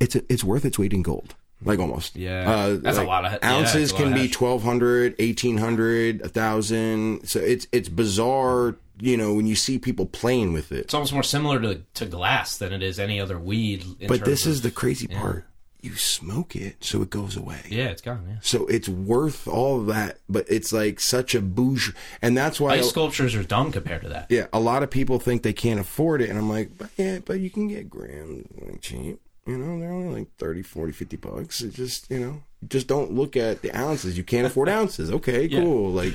it's 0.00 0.14
it's 0.16 0.44
worth 0.44 0.64
its 0.64 0.78
weight 0.78 0.92
in 0.92 1.02
gold. 1.02 1.34
Like 1.64 1.78
almost. 1.78 2.16
Yeah. 2.16 2.50
Uh, 2.50 2.76
That's 2.80 2.98
a 2.98 3.04
lot 3.04 3.24
of- 3.24 3.42
ounces 3.44 3.92
lot 3.92 3.98
can 3.98 4.08
of 4.08 4.14
be 4.14 4.26
hash. 4.28 4.40
1200, 4.40 5.14
1800, 5.18 6.22
1000. 6.22 7.26
So 7.28 7.38
it's 7.40 7.66
it's 7.72 7.88
bizarre, 7.88 8.76
you 9.00 9.16
know, 9.16 9.34
when 9.34 9.46
you 9.46 9.54
see 9.54 9.78
people 9.78 10.06
playing 10.06 10.52
with 10.52 10.72
it. 10.72 10.78
It's 10.80 10.94
almost 10.94 11.12
more 11.12 11.22
similar 11.22 11.60
to, 11.60 11.82
to 11.94 12.06
glass 12.06 12.56
than 12.58 12.72
it 12.72 12.82
is 12.82 12.98
any 12.98 13.20
other 13.20 13.38
weed. 13.38 13.84
in 14.00 14.08
But 14.08 14.24
this 14.24 14.44
of- 14.46 14.52
is 14.52 14.62
the 14.62 14.70
crazy 14.70 15.06
part. 15.06 15.46
You 15.84 15.96
smoke 15.96 16.54
it, 16.54 16.76
so 16.84 17.02
it 17.02 17.10
goes 17.10 17.36
away. 17.36 17.58
yeah, 17.68 17.86
it's 17.86 18.00
gone. 18.02 18.24
Yeah. 18.28 18.36
So 18.40 18.66
it's 18.68 18.88
worth 18.88 19.48
all 19.48 19.80
of 19.80 19.86
that, 19.86 20.18
but 20.28 20.46
it's 20.48 20.72
like 20.72 21.00
such 21.00 21.34
a 21.34 21.40
bouge, 21.40 21.92
and 22.22 22.36
that's 22.38 22.60
why. 22.60 22.74
Ice 22.74 22.90
sculptures 22.90 23.34
are 23.34 23.42
dumb 23.42 23.72
compared 23.72 24.02
to 24.02 24.08
that. 24.10 24.26
yeah, 24.30 24.46
a 24.52 24.60
lot 24.60 24.84
of 24.84 24.90
people 24.90 25.18
think 25.18 25.42
they 25.42 25.52
can't 25.52 25.80
afford 25.80 26.22
it, 26.22 26.30
and 26.30 26.38
I'm 26.38 26.48
like, 26.48 26.78
but 26.78 26.90
yeah, 26.96 27.18
but 27.24 27.40
you 27.40 27.50
can 27.50 27.66
get 27.66 27.90
grams 27.90 28.46
like, 28.64 28.80
cheap. 28.80 29.18
You 29.46 29.58
know, 29.58 29.80
they're 29.80 29.90
only 29.92 30.20
like 30.20 30.28
30, 30.38 30.62
40, 30.62 30.92
50 30.92 31.16
bucks. 31.16 31.60
It 31.62 31.74
just, 31.74 32.10
you 32.10 32.20
know, 32.20 32.42
just 32.68 32.86
don't 32.86 33.12
look 33.12 33.36
at 33.36 33.62
the 33.62 33.76
ounces. 33.76 34.16
You 34.16 34.22
can't 34.24 34.46
afford 34.46 34.68
ounces. 34.68 35.10
Okay, 35.10 35.46
Yeah. 35.46 35.60
cool. 35.60 35.90
Like, 35.90 36.14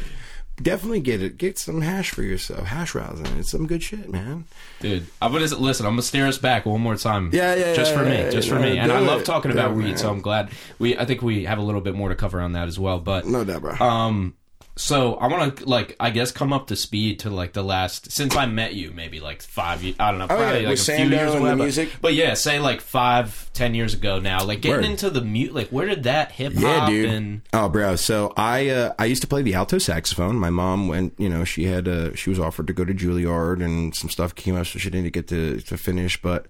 definitely 0.62 1.02
get 1.02 1.22
it. 1.22 1.38
Get 1.38 1.58
some 1.60 1.82
hash 1.82 2.12
for 2.12 2.24
yourself. 2.24 2.68
Hash 2.68 2.96
rosin. 2.96 3.28
It's 3.38 3.52
some 3.52 3.68
good 3.68 3.84
shit, 3.84 4.10
man. 4.10 4.46
Dude, 4.80 5.06
I'm 5.22 5.34
gonna 5.34 5.44
listen. 5.46 5.86
I'm 5.86 5.92
gonna 5.94 6.02
stare 6.04 6.26
us 6.28 6.38
back 6.38 6.66
one 6.66 6.80
more 6.80 6.96
time. 6.96 7.32
Yeah, 7.34 7.54
yeah, 7.56 7.74
just 7.74 7.92
yeah, 7.92 7.98
for 7.98 8.06
me, 8.06 8.16
yeah, 8.18 8.30
just 8.30 8.48
yeah, 8.48 8.54
for 8.56 8.60
me. 8.62 8.78
And 8.78 8.92
I 8.94 9.00
love 9.00 9.24
talking 9.26 9.52
about 9.52 9.72
it, 9.72 9.76
weed, 9.76 10.00
so. 10.00 10.10
I'm 10.10 10.22
glad 10.22 10.50
we. 10.80 10.98
I 10.98 11.04
think 11.06 11.22
we 11.22 11.44
have 11.44 11.58
a 11.58 11.62
little 11.64 11.82
bit 11.82 11.96
more 11.96 12.08
to 12.10 12.16
cover 12.16 12.40
on 12.40 12.54
that 12.54 12.68
as 12.70 12.80
well. 12.80 13.00
But 13.00 13.26
No 13.28 13.44
doubt, 13.44 13.62
bro. 13.62 13.74
um, 13.86 14.36
so 14.78 15.16
I 15.16 15.28
want 15.28 15.58
to 15.58 15.66
like 15.68 15.96
I 16.00 16.10
guess 16.12 16.32
come 16.32 16.54
up 16.54 16.68
to 16.68 16.76
speed 16.76 17.20
to 17.20 17.30
like 17.30 17.54
the 17.54 17.64
last 17.64 18.12
since 18.12 18.36
I 18.36 18.46
met 18.46 18.74
you, 18.76 18.92
maybe 18.92 19.20
like 19.20 19.42
five. 19.42 19.84
ye- 19.84 19.96
I 20.00 20.12
don't 20.12 20.20
know, 20.20 20.28
probably 20.28 20.46
Oh, 20.46 20.60
yeah, 20.60 20.70
like 20.70 20.78
a 20.80 20.82
few 20.82 20.96
years 21.10 21.32
and 21.34 21.40
away, 21.42 21.50
the 21.52 21.56
but- 21.58 21.64
music? 21.64 21.90
But 22.02 22.14
yeah, 22.14 22.34
say 22.36 22.60
like 22.60 22.82
five, 22.82 23.50
ten 23.54 23.76
years 23.76 23.94
ago 23.94 24.20
now. 24.20 24.44
Like 24.46 24.62
getting 24.62 24.82
Word. 24.84 24.86
into 24.92 25.10
the 25.10 25.22
mute. 25.22 25.54
Like 25.54 25.68
where 25.70 25.88
did 25.88 26.04
that 26.04 26.32
hip 26.32 26.54
hop 26.54 26.62
Yeah, 26.62 26.88
dude. 26.90 27.10
and 27.10 27.42
Oh, 27.52 27.68
bro. 27.70 27.96
So 27.98 28.32
I 28.38 28.70
uh, 28.70 28.94
I 28.98 29.06
used 29.06 29.22
to 29.24 29.28
play 29.28 29.42
the 29.42 29.54
alto 29.56 29.78
saxophone. 29.80 30.36
My 30.38 30.50
mom 30.50 30.88
went, 30.88 31.14
you 31.18 31.28
know, 31.30 31.44
she 31.44 31.66
had 31.66 31.88
uh, 31.88 32.16
she 32.16 32.30
was 32.30 32.40
offered 32.40 32.68
to 32.68 32.74
go 32.74 32.86
to 32.86 32.94
Juilliard, 32.94 33.64
and 33.64 33.96
some 33.96 34.10
stuff 34.10 34.36
came 34.36 34.56
up, 34.56 34.68
so 34.68 34.80
she 34.80 34.90
didn't 34.90 35.12
get 35.14 35.28
to 35.30 35.60
to 35.62 35.78
finish. 35.78 36.22
But 36.22 36.46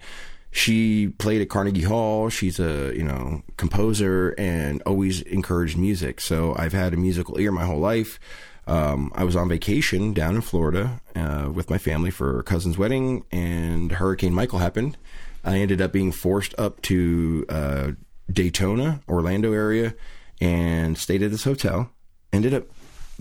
she 0.57 1.09
played 1.09 1.41
at 1.41 1.49
Carnegie 1.49 1.83
Hall. 1.83 2.29
She's 2.29 2.59
a 2.59 2.93
you 2.95 3.03
know 3.03 3.43
composer 3.57 4.33
and 4.37 4.81
always 4.83 5.21
encouraged 5.21 5.77
music. 5.77 6.19
So 6.19 6.55
I've 6.57 6.73
had 6.73 6.93
a 6.93 6.97
musical 6.97 7.39
ear 7.39 7.51
my 7.51 7.65
whole 7.65 7.79
life. 7.79 8.19
Um, 8.65 9.11
I 9.15 9.23
was 9.23 9.35
on 9.35 9.47
vacation 9.47 10.13
down 10.13 10.35
in 10.35 10.41
Florida 10.41 10.99
uh, 11.15 11.49
with 11.53 11.69
my 11.69 11.77
family 11.77 12.11
for 12.11 12.39
a 12.39 12.43
cousin's 12.43 12.77
wedding, 12.77 13.23
and 13.31 13.93
Hurricane 13.93 14.33
Michael 14.33 14.59
happened. 14.59 14.97
I 15.43 15.59
ended 15.59 15.79
up 15.79 15.93
being 15.93 16.11
forced 16.11 16.53
up 16.57 16.81
to 16.83 17.45
uh, 17.47 17.91
Daytona, 18.29 19.01
Orlando 19.07 19.53
area, 19.53 19.93
and 20.41 20.97
stayed 20.97 21.23
at 21.23 21.31
this 21.31 21.45
hotel. 21.45 21.91
Ended 22.33 22.53
up 22.53 22.65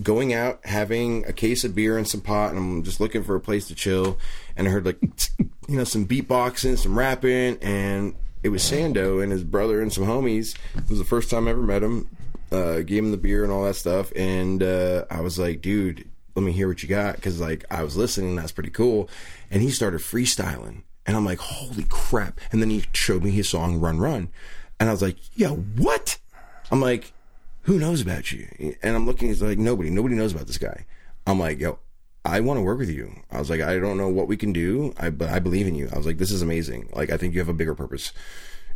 going 0.03 0.33
out, 0.33 0.59
having 0.65 1.25
a 1.25 1.33
case 1.33 1.63
of 1.63 1.73
beer 1.75 1.97
and 1.97 2.07
some 2.07 2.21
pot, 2.21 2.49
and 2.49 2.59
I'm 2.59 2.83
just 2.83 2.99
looking 2.99 3.23
for 3.23 3.35
a 3.35 3.39
place 3.39 3.67
to 3.67 3.75
chill. 3.75 4.17
And 4.57 4.67
I 4.67 4.71
heard 4.71 4.85
like, 4.85 5.01
you 5.39 5.77
know, 5.77 5.85
some 5.85 6.05
beatboxing, 6.05 6.77
some 6.77 6.97
rapping, 6.97 7.57
and 7.61 8.15
it 8.43 8.49
was 8.49 8.63
Sando 8.63 9.23
and 9.23 9.31
his 9.31 9.43
brother 9.43 9.81
and 9.81 9.93
some 9.93 10.03
homies. 10.03 10.57
It 10.75 10.89
was 10.89 10.99
the 10.99 11.05
first 11.05 11.29
time 11.29 11.47
I 11.47 11.51
ever 11.51 11.61
met 11.61 11.83
him. 11.83 12.09
Uh, 12.51 12.79
gave 12.79 13.03
him 13.03 13.11
the 13.11 13.17
beer 13.17 13.43
and 13.43 13.51
all 13.51 13.65
that 13.65 13.75
stuff, 13.75 14.13
and 14.15 14.63
uh, 14.63 15.03
I 15.11 15.19
was 15.19 15.37
like, 15.37 15.61
dude, 15.61 16.09
let 16.33 16.43
me 16.43 16.53
hear 16.53 16.69
what 16.69 16.81
you 16.81 16.87
got, 16.87 17.17
because 17.17 17.41
like 17.41 17.65
I 17.69 17.83
was 17.83 17.97
listening, 17.97 18.37
that's 18.37 18.53
pretty 18.53 18.69
cool. 18.69 19.09
And 19.51 19.61
he 19.61 19.69
started 19.69 19.99
freestyling, 19.99 20.83
and 21.05 21.17
I'm 21.17 21.25
like, 21.25 21.39
holy 21.39 21.85
crap! 21.89 22.39
And 22.53 22.61
then 22.61 22.69
he 22.69 22.85
showed 22.93 23.21
me 23.21 23.31
his 23.31 23.49
song 23.49 23.81
"Run 23.81 23.99
Run," 23.99 24.29
and 24.79 24.87
I 24.87 24.93
was 24.93 25.01
like, 25.01 25.17
yo, 25.37 25.55
what? 25.55 26.19
I'm 26.71 26.79
like, 26.79 27.11
who 27.63 27.77
knows 27.79 28.01
about 28.01 28.31
you? 28.31 28.47
And 28.81 28.95
I'm 28.95 29.05
looking, 29.05 29.27
he's 29.27 29.41
like, 29.41 29.57
nobody, 29.57 29.89
nobody 29.89 30.15
knows 30.15 30.31
about 30.31 30.47
this 30.47 30.57
guy. 30.57 30.85
I'm 31.25 31.39
like, 31.39 31.59
yo, 31.59 31.79
I 32.27 32.39
want 32.41 32.57
to 32.57 32.61
work 32.61 32.77
with 32.79 32.89
you. 32.89 33.11
I 33.31 33.39
was 33.39 33.49
like, 33.49 33.61
I 33.61 33.79
don't 33.79 33.97
know 33.97 34.09
what 34.09 34.27
we 34.27 34.37
can 34.37 34.53
do, 34.53 34.93
I, 34.97 35.09
but 35.09 35.29
I 35.29 35.39
believe 35.39 35.65
in 35.67 35.75
you. 35.75 35.89
I 35.93 35.97
was 35.97 36.05
like, 36.05 36.17
this 36.17 36.31
is 36.31 36.41
amazing. 36.41 36.89
Like, 36.93 37.09
I 37.11 37.17
think 37.17 37.33
you 37.33 37.39
have 37.39 37.49
a 37.49 37.53
bigger 37.53 37.73
purpose. 37.75 38.11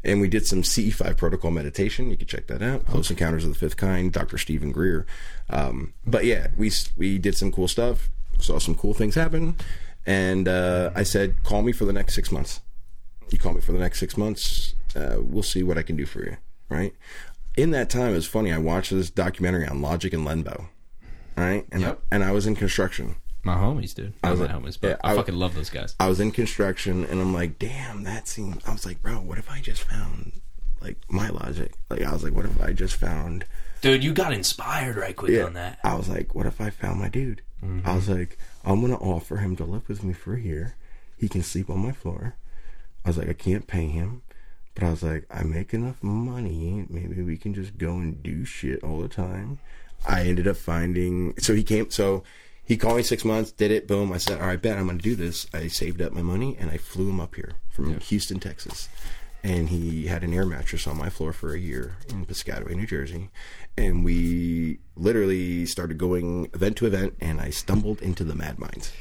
And 0.03 0.19
we 0.19 0.28
did 0.28 0.45
some 0.48 0.64
CE5 0.64 1.18
protocol 1.18 1.52
meditation. 1.52 2.10
You 2.10 2.18
can 2.18 2.28
check 2.28 2.48
that 2.48 2.61
out. 2.64 2.86
Close 2.88 3.10
Encounters 3.11 3.44
of 3.44 3.49
the 3.53 3.60
Fifth 3.60 3.78
Kind, 3.78 4.11
Dr. 4.14 4.38
Steven 4.40 4.72
Greer. 4.72 5.06
Um, 5.49 5.94
but 6.07 6.26
yeah, 6.26 6.48
we, 6.57 6.72
we 6.98 7.18
did 7.19 7.38
some 7.38 7.52
cool 7.52 7.68
stuff, 7.68 8.10
saw 8.40 8.57
some 8.57 8.73
cool 8.73 8.94
things 8.95 9.14
happen. 9.15 9.56
And 10.06 10.48
uh, 10.48 10.90
I 10.95 11.03
said, 11.03 11.44
call 11.44 11.61
me 11.61 11.72
for 11.72 11.86
the 11.86 11.94
next 11.94 12.15
six 12.15 12.32
months 12.32 12.61
you 13.32 13.38
call 13.38 13.53
me 13.53 13.61
for 13.61 13.72
the 13.72 13.80
next 13.80 13.99
six 13.99 14.18
months. 14.18 14.76
Uh, 14.95 15.15
we'll 15.19 15.41
see 15.44 15.64
what 15.64 15.78
I 15.78 15.84
can 15.84 15.95
do 15.95 16.06
for 16.06 16.19
you. 16.23 16.38
Right. 16.69 16.94
In 17.56 17.72
that 17.72 17.90
time, 17.90 18.11
it 18.11 18.15
was 18.15 18.28
funny. 18.28 18.52
I 18.52 18.57
watched 18.57 18.91
this 18.91 19.10
documentary 19.10 19.65
on 19.68 19.82
Logic 19.82 20.11
and 20.14 20.26
Lenbo. 20.26 20.68
Right. 21.38 21.65
And, 21.72 21.82
Yep. 21.82 22.02
and 22.11 22.23
I 22.23 22.32
was 22.32 22.45
in 22.45 22.56
construction. 22.56 23.15
My 23.43 23.55
homies, 23.55 23.93
dude? 23.95 24.13
I 24.23 24.31
was 24.31 24.39
like- 24.39 24.49
homies, 24.51 24.77
but 24.80 24.88
yeah, 24.89 24.97
I, 25.03 25.13
I- 25.13 25.15
fucking 25.15 25.35
love 25.35 25.55
those 25.55 25.69
guys. 25.69 25.95
I 25.99 26.07
was 26.07 26.19
in 26.19 26.31
construction 26.31 27.05
and 27.05 27.19
I'm 27.22 27.34
like, 27.34 27.57
damn, 27.59 28.03
that 28.03 28.27
seemed. 28.27 28.61
I 28.68 28.72
was 28.72 28.85
like, 28.85 29.01
bro, 29.01 29.15
what 29.15 29.38
if 29.38 29.49
I 29.49 29.59
just 29.61 29.84
found 29.84 30.34
like 30.81 30.97
my 31.09 31.30
logic? 31.30 31.73
Like, 31.89 32.01
I 32.03 32.11
was 32.13 32.23
like, 32.23 32.34
what 32.34 32.45
if 32.45 32.61
I 32.61 32.73
just 32.73 32.95
found. 32.95 33.45
Dude, 33.81 34.03
you 34.03 34.13
got 34.13 34.31
inspired 34.34 34.95
right 34.95 35.15
quick 35.15 35.31
Yeah. 35.31 35.45
on 35.45 35.53
that. 35.53 35.80
I 35.84 35.95
was 35.95 36.07
like, 36.07 36.35
what 36.35 36.45
if 36.45 36.61
I 36.61 36.69
found 36.69 36.99
my 36.99 37.09
dude? 37.09 37.41
Mm-hmm. 37.63 37.88
I 37.88 37.95
was 37.95 38.07
like, 38.09 38.38
I'm 38.63 38.80
going 38.80 38.91
to 38.91 38.99
offer 38.99 39.38
him 39.38 39.55
to 39.55 39.63
live 39.63 39.88
with 39.89 40.03
me 40.03 40.13
for 40.13 40.35
a 40.35 40.39
year. 40.39 40.76
He 41.18 41.27
can 41.27 41.41
sleep 41.41 41.69
on 41.69 41.80
my 41.80 41.91
floor. 41.91 42.35
I 43.03 43.09
was 43.09 43.18
like, 43.18 43.30
I 43.30 43.34
can't 43.34 43.65
pay 43.65 43.88
him. 43.88 44.22
But 44.76 44.84
I 44.84 44.89
was 44.91 45.01
like, 45.03 45.26
I 45.31 45.43
make 45.43 45.73
enough 45.73 46.01
money. 46.03 46.85
Maybe 46.89 47.22
we 47.23 47.38
can 47.38 47.53
just 47.55 47.77
go 47.77 47.93
and 47.95 48.22
do 48.22 48.45
shit 48.45 48.84
all 48.84 48.99
the 49.01 49.07
time. 49.09 49.59
I 50.07 50.22
ended 50.26 50.47
up 50.47 50.57
finding. 50.57 51.34
So 51.39 51.53
he 51.55 51.63
came. 51.63 51.89
So 51.91 52.23
he 52.72 52.77
called 52.77 52.95
me 52.95 53.03
six 53.03 53.26
months, 53.26 53.52
did 53.52 53.69
it, 53.69 53.85
boom. 53.85 54.14
I 54.14 54.18
said, 54.18 54.39
all 54.39 54.48
right, 54.48 54.61
bet 54.61 54.77
I'm 54.77 54.85
going 54.85 54.98
to 54.98 55.03
do 55.03 55.14
this. 55.14 55.45
I 55.53 55.68
saved 55.68 56.02
up 56.02 56.14
my 56.14 56.22
money 56.22 56.56
and 56.57 56.72
I 56.72 56.77
flew 56.77 57.10
him 57.10 57.19
up 57.19 57.35
here 57.35 57.52
from 57.69 57.99
Houston, 57.99 58.39
Texas. 58.39 58.88
And 59.43 59.68
he 59.68 60.06
had 60.06 60.23
an 60.23 60.34
air 60.34 60.45
mattress 60.45 60.88
on 60.88 60.95
my 60.95 61.10
floor 61.10 61.34
for 61.34 61.53
a 61.53 61.60
year 61.60 61.98
in 62.07 62.26
Piscataway, 62.26 62.73
New 62.73 62.88
Jersey. 62.88 63.30
And 63.77 64.06
we 64.06 64.80
literally 64.95 65.65
started 65.65 65.98
going 65.98 66.49
event 66.53 66.77
to 66.77 66.85
event, 66.85 67.18
and 67.19 67.41
I 67.41 67.49
stumbled 67.49 68.02
into 68.02 68.23
the 68.23 68.35
Mad 68.35 68.57
Minds. 68.57 68.93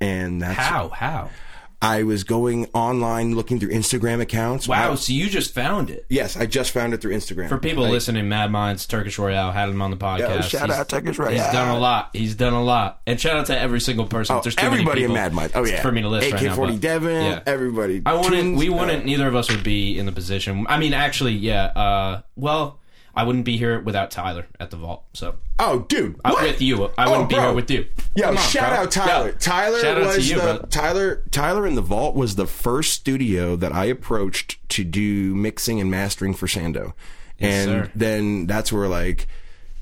And 0.00 0.42
that's 0.42 0.58
How? 0.58 0.88
How? 0.88 1.30
I 1.82 2.04
was 2.04 2.24
going 2.24 2.66
online 2.72 3.34
looking 3.34 3.60
through 3.60 3.68
Instagram 3.70 4.20
accounts. 4.20 4.66
Wow, 4.66 4.92
I- 4.92 4.94
so 4.94 5.12
you 5.12 5.28
just 5.28 5.52
found 5.54 5.90
it. 5.90 6.06
yes, 6.08 6.36
I 6.36 6.46
just 6.46 6.70
found 6.70 6.94
it 6.94 7.02
through 7.02 7.12
Instagram. 7.14 7.48
For 7.50 7.58
people 7.58 7.82
Like, 7.84 7.92
listening, 7.92 8.28
Mad 8.28 8.50
Minds, 8.50 8.86
Turkish 8.86 9.18
Royale, 9.18 9.52
had 9.52 9.68
him 9.68 9.82
on 9.82 9.90
the 9.90 9.96
podcast. 9.96 10.18
Yo, 10.18 10.40
shout 10.40 10.66
He's- 10.68 10.78
out 10.80 10.88
Turkish 10.88 11.18
Royale. 11.18 11.32
He's 11.34 11.52
done 11.52 11.68
a 11.68 11.78
lot. 11.78 12.10
He's 12.14 12.34
done 12.34 12.54
a 12.54 12.62
lot. 12.62 13.00
And 13.06 13.20
shout 13.20 13.36
out 13.36 13.46
to 13.46 13.58
every 13.58 13.80
single 13.80 14.06
person. 14.06 14.36
Oh, 14.36 14.40
There's 14.42 14.56
too 14.56 14.64
everybody 14.66 14.86
many 14.86 15.02
in 15.02 15.08
people 15.10 15.14
Mad 15.16 15.32
Minds. 15.34 15.52
Oh 15.54 15.64
yeah, 15.64 15.82
for 15.82 15.92
me 15.92 16.00
to 16.02 16.08
list 16.08 16.32
right 16.32 16.42
now. 16.42 16.52
AK-40 16.54 16.66
but- 16.72 16.80
Devin, 16.80 17.24
yeah. 17.26 17.40
everybody. 17.46 18.02
I 18.06 18.14
wouldn't. 18.14 18.32
Twins, 18.32 18.58
We 18.58 18.68
uh, 18.70 18.76
wouldn't. 18.78 19.04
neither 19.04 19.26
of 19.28 19.36
us 19.36 19.50
would 19.50 19.62
be 19.62 19.98
in 19.98 20.06
the 20.06 20.12
position. 20.12 20.66
I 20.68 20.78
mean, 20.78 20.94
actually, 20.94 21.34
yeah. 21.34 21.64
Uh, 21.66 22.22
well, 22.36 22.80
I 23.16 23.24
wouldn't 23.24 23.46
be 23.46 23.56
here 23.56 23.80
without 23.80 24.10
Tyler 24.10 24.46
at 24.60 24.70
the 24.70 24.76
vault. 24.76 25.04
So 25.14 25.36
Oh, 25.58 25.80
dude, 25.88 26.20
uh, 26.24 26.32
what? 26.32 26.42
with 26.42 26.60
you, 26.60 26.84
I 26.98 27.06
Oh, 27.06 27.10
wouldn't 27.12 27.28
be 27.30 27.34
here 27.36 27.52
with 27.54 27.70
you. 27.70 27.86
Yo, 28.14 28.26
Come 28.26 28.36
shout 28.36 28.72
out 28.74 28.90
Tyler. 28.90 29.28
Yo, 29.30 29.32
Tyler 29.38 30.00
was 30.04 30.16
to 30.16 30.22
you, 30.22 30.36
the 30.36 30.42
bro. 30.58 30.68
Tyler 30.68 31.22
Tyler 31.30 31.66
in 31.66 31.74
the 31.76 31.82
Vault 31.82 32.14
was 32.14 32.36
the 32.36 32.46
first 32.46 32.92
studio 32.92 33.56
that 33.56 33.72
I 33.72 33.86
approached 33.86 34.58
to 34.70 34.84
do 34.84 35.34
mixing 35.34 35.80
and 35.80 35.90
mastering 35.90 36.34
for 36.34 36.46
Sando. 36.46 36.92
and 37.40 37.68
sir. 37.70 37.90
then 37.94 38.46
that's 38.46 38.70
where 38.72 38.86
like 38.88 39.26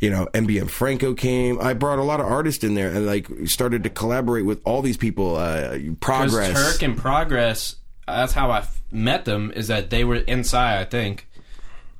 you 0.01 0.11
know 0.11 0.27
MBM 0.32 0.69
Franco 0.70 1.12
came. 1.15 1.61
I 1.61 1.73
brought 1.74 1.98
a 1.98 2.02
lot 2.05 2.20
of 2.20 2.27
artists 2.27 2.62
in 2.62 2.74
there 2.74 2.89
and 2.90 3.05
like 3.06 3.27
started 3.47 3.82
to 3.85 3.90
collaborate 3.90 4.44
with 4.44 4.61
all 4.65 4.81
these 4.82 4.97
people. 4.97 5.36
Uh, 5.36 5.78
Progress. 6.01 6.52
Turk 6.52 6.82
and 6.82 6.97
Progress, 6.97 7.77
that's 8.06 8.32
how 8.32 8.51
I 8.51 8.59
f- 8.59 8.81
met 8.93 9.24
them. 9.24 9.51
Is 9.56 9.66
that 9.69 9.90
they 9.90 10.05
were 10.05 10.16
inside? 10.16 10.78
I 10.81 10.85
think 10.85 11.27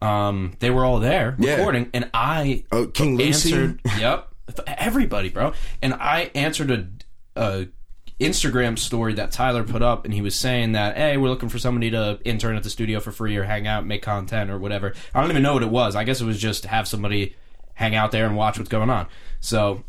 um, 0.03 0.57
they 0.61 0.71
were 0.71 0.85
all 0.85 0.99
there 1.01 1.37
Yeah. 1.39 1.57
recording, 1.57 1.91
and 1.95 2.11
I 2.15 2.65
Oh, 2.73 2.87
King 2.87 3.17
Lucy? 3.17 3.53
answered. 3.53 3.81
yep, 3.99 4.29
everybody, 4.67 5.29
bro. 5.31 5.53
And 5.83 5.95
I 5.95 6.31
answered 6.35 6.71
a, 6.71 6.87
a 7.37 7.69
Instagram 8.21 8.79
story 8.79 9.15
that 9.15 9.33
Tyler 9.33 9.65
put 9.65 9.83
up, 9.83 10.05
and 10.05 10.15
he 10.15 10.23
was 10.23 10.39
saying 10.39 10.73
that, 10.73 10.97
hey, 10.97 11.17
we're 11.17 11.29
looking 11.29 11.49
for 11.49 11.59
somebody 11.59 11.91
to 11.91 12.19
intern 12.25 12.57
at 12.57 12.63
the 12.63 12.71
studio 12.71 13.01
for 13.01 13.11
free 13.13 13.37
or 13.37 13.45
hang 13.45 13.67
out, 13.67 13.85
make 13.87 14.03
content 14.03 14.51
or 14.51 14.59
whatever. 14.59 14.95
I 15.15 15.21
don't 15.21 15.31
even 15.31 15.43
know 15.43 15.55
what 15.55 15.63
it 15.63 15.71
was. 15.71 15.97
I 15.97 16.05
guess 16.05 16.21
it 16.21 16.25
was 16.25 16.39
just 16.41 16.63
to 16.63 16.69
have 16.69 16.87
somebody 16.87 17.35
hang 17.75 17.95
out 17.97 18.13
there 18.13 18.27
and 18.27 18.37
watch 18.37 18.57
what's 18.59 18.69
going 18.71 18.89
on. 18.91 19.09
So 19.41 19.83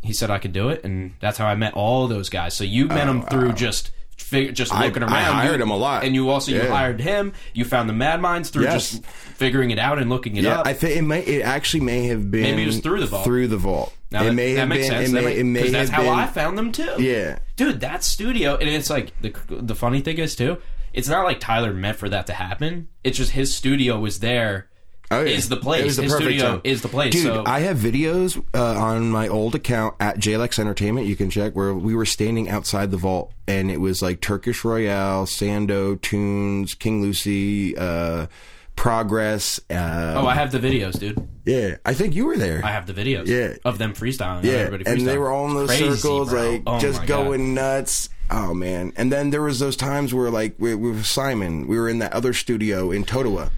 he 0.00 0.12
said 0.12 0.30
I 0.30 0.38
could 0.38 0.52
do 0.52 0.68
it, 0.68 0.84
and 0.84 1.14
that's 1.20 1.38
how 1.38 1.46
I 1.46 1.54
met 1.56 1.74
all 1.74 2.06
those 2.06 2.28
guys. 2.28 2.54
So 2.54 2.62
you 2.64 2.86
met 2.86 3.06
them 3.06 3.22
through 3.22 3.54
just. 3.54 3.90
Fig- 4.22 4.54
just 4.54 4.72
I- 4.74 4.86
looking 4.86 5.02
I 5.02 5.22
hired 5.22 5.56
You- 5.58 5.62
him 5.64 5.70
a 5.70 5.76
lot. 5.76 6.04
and 6.04 6.14
you 6.14 6.30
also 6.30 6.50
you 6.52 6.58
Yeah. 6.58 6.68
hired 6.68 7.00
him. 7.00 7.32
You 7.52 7.64
found 7.64 7.88
the 7.88 7.92
Mad 7.92 8.20
Minds 8.20 8.50
through 8.50 8.64
Yes. 8.64 8.90
just 8.92 9.04
figuring 9.06 9.70
it 9.70 9.78
out 9.78 9.98
and 9.98 10.08
looking 10.08 10.36
it 10.36 10.44
yeah, 10.44 10.60
up. 10.60 10.66
I 10.66 10.72
think 10.72 10.96
it 10.96 11.02
may. 11.02 11.20
It 11.20 11.42
actually 11.42 11.80
may 11.80 12.06
have 12.06 12.30
been. 12.30 12.42
Maybe 12.42 12.62
it 12.62 12.66
was 12.66 12.78
through 12.78 13.00
the 13.00 13.06
vault. 13.06 13.24
Through 13.24 13.48
the 13.48 13.56
vault. 13.56 13.92
Now 14.10 14.22
it 14.22 14.26
that, 14.26 14.32
may 14.34 14.54
that 14.54 14.60
have 14.60 14.68
makes 14.68 14.88
been. 14.88 14.90
sense. 14.98 15.08
It 15.08 15.12
may, 15.12 15.24
make- 15.24 15.36
it 15.38 15.44
may 15.44 15.60
have 15.62 15.72
that's 15.72 15.90
how 15.90 16.02
been, 16.02 16.12
I 16.14 16.26
found 16.26 16.56
them 16.58 16.72
too. 16.72 16.90
Yeah. 16.98 17.38
dude, 17.56 17.80
that 17.80 18.04
studio, 18.04 18.56
and 18.56 18.68
it's 18.68 18.90
like 18.90 19.12
the 19.20 19.32
the 19.50 19.74
funny 19.74 20.00
thing 20.00 20.18
is 20.18 20.34
too. 20.36 20.58
It's 20.92 21.08
not 21.08 21.24
like 21.24 21.40
Tyler 21.40 21.72
meant 21.72 21.96
for 21.96 22.08
that 22.10 22.26
to 22.26 22.34
happen. 22.34 22.88
It's 23.02 23.16
just 23.16 23.30
his 23.32 23.54
studio 23.54 23.98
was 23.98 24.18
there. 24.20 24.68
Oh, 25.12 25.20
yeah. 25.22 25.30
Is 25.36 25.48
the 25.48 25.56
place. 25.56 25.82
It 25.82 25.84
was 25.86 25.96
the 25.96 26.02
His 26.04 26.12
perfect 26.12 26.28
studio 26.30 26.50
time. 26.52 26.60
is 26.64 26.82
the 26.82 26.88
place. 26.88 27.12
Dude, 27.12 27.22
so 27.24 27.44
I 27.46 27.60
have 27.60 27.76
videos 27.78 28.42
uh, 28.54 28.80
on 28.80 29.10
my 29.10 29.28
old 29.28 29.54
account 29.54 29.94
at 30.00 30.18
JLX 30.18 30.58
Entertainment. 30.58 31.06
You 31.06 31.16
can 31.16 31.30
check 31.30 31.54
where 31.54 31.74
we 31.74 31.94
were 31.94 32.06
standing 32.06 32.48
outside 32.48 32.90
the 32.90 32.96
vault, 32.96 33.32
and 33.46 33.70
it 33.70 33.80
was 33.80 34.00
like 34.02 34.20
Turkish 34.20 34.64
Royale, 34.64 35.26
Sando, 35.26 36.00
Tunes, 36.00 36.74
King 36.74 37.02
Lucy, 37.02 37.76
uh, 37.76 38.26
Progress. 38.74 39.60
Uh, 39.70 40.14
oh, 40.16 40.26
I 40.26 40.34
have 40.34 40.50
the 40.50 40.58
videos, 40.58 40.98
dude. 40.98 41.28
yeah, 41.44 41.76
I 41.84 41.92
think 41.94 42.14
you 42.14 42.24
were 42.26 42.38
there. 42.38 42.62
I 42.64 42.70
have 42.72 42.86
the 42.86 42.94
videos. 42.94 43.26
Yeah. 43.26 43.56
of 43.64 43.76
them 43.78 43.92
freestyling. 43.92 44.44
yeah, 44.44 44.52
everybody 44.54 44.90
and 44.90 45.06
they 45.06 45.18
were 45.18 45.30
all 45.30 45.46
in 45.48 45.54
those 45.54 45.68
Crazy, 45.68 45.90
circles, 45.94 46.30
bro. 46.30 46.50
like 46.52 46.62
Oh 46.66 46.78
just 46.80 47.00
my 47.00 47.06
God. 47.06 47.24
going 47.26 47.54
nuts. 47.54 48.08
Oh 48.30 48.54
man! 48.54 48.94
And 48.96 49.12
then 49.12 49.28
there 49.28 49.42
was 49.42 49.58
those 49.58 49.76
times 49.76 50.14
where, 50.14 50.30
like, 50.30 50.54
we, 50.58 50.74
with 50.74 51.04
Simon, 51.04 51.66
we 51.68 51.78
were 51.78 51.86
in 51.88 51.98
that 51.98 52.14
other 52.14 52.32
studio 52.32 52.90
in 52.90 53.04
Totowa. 53.04 53.50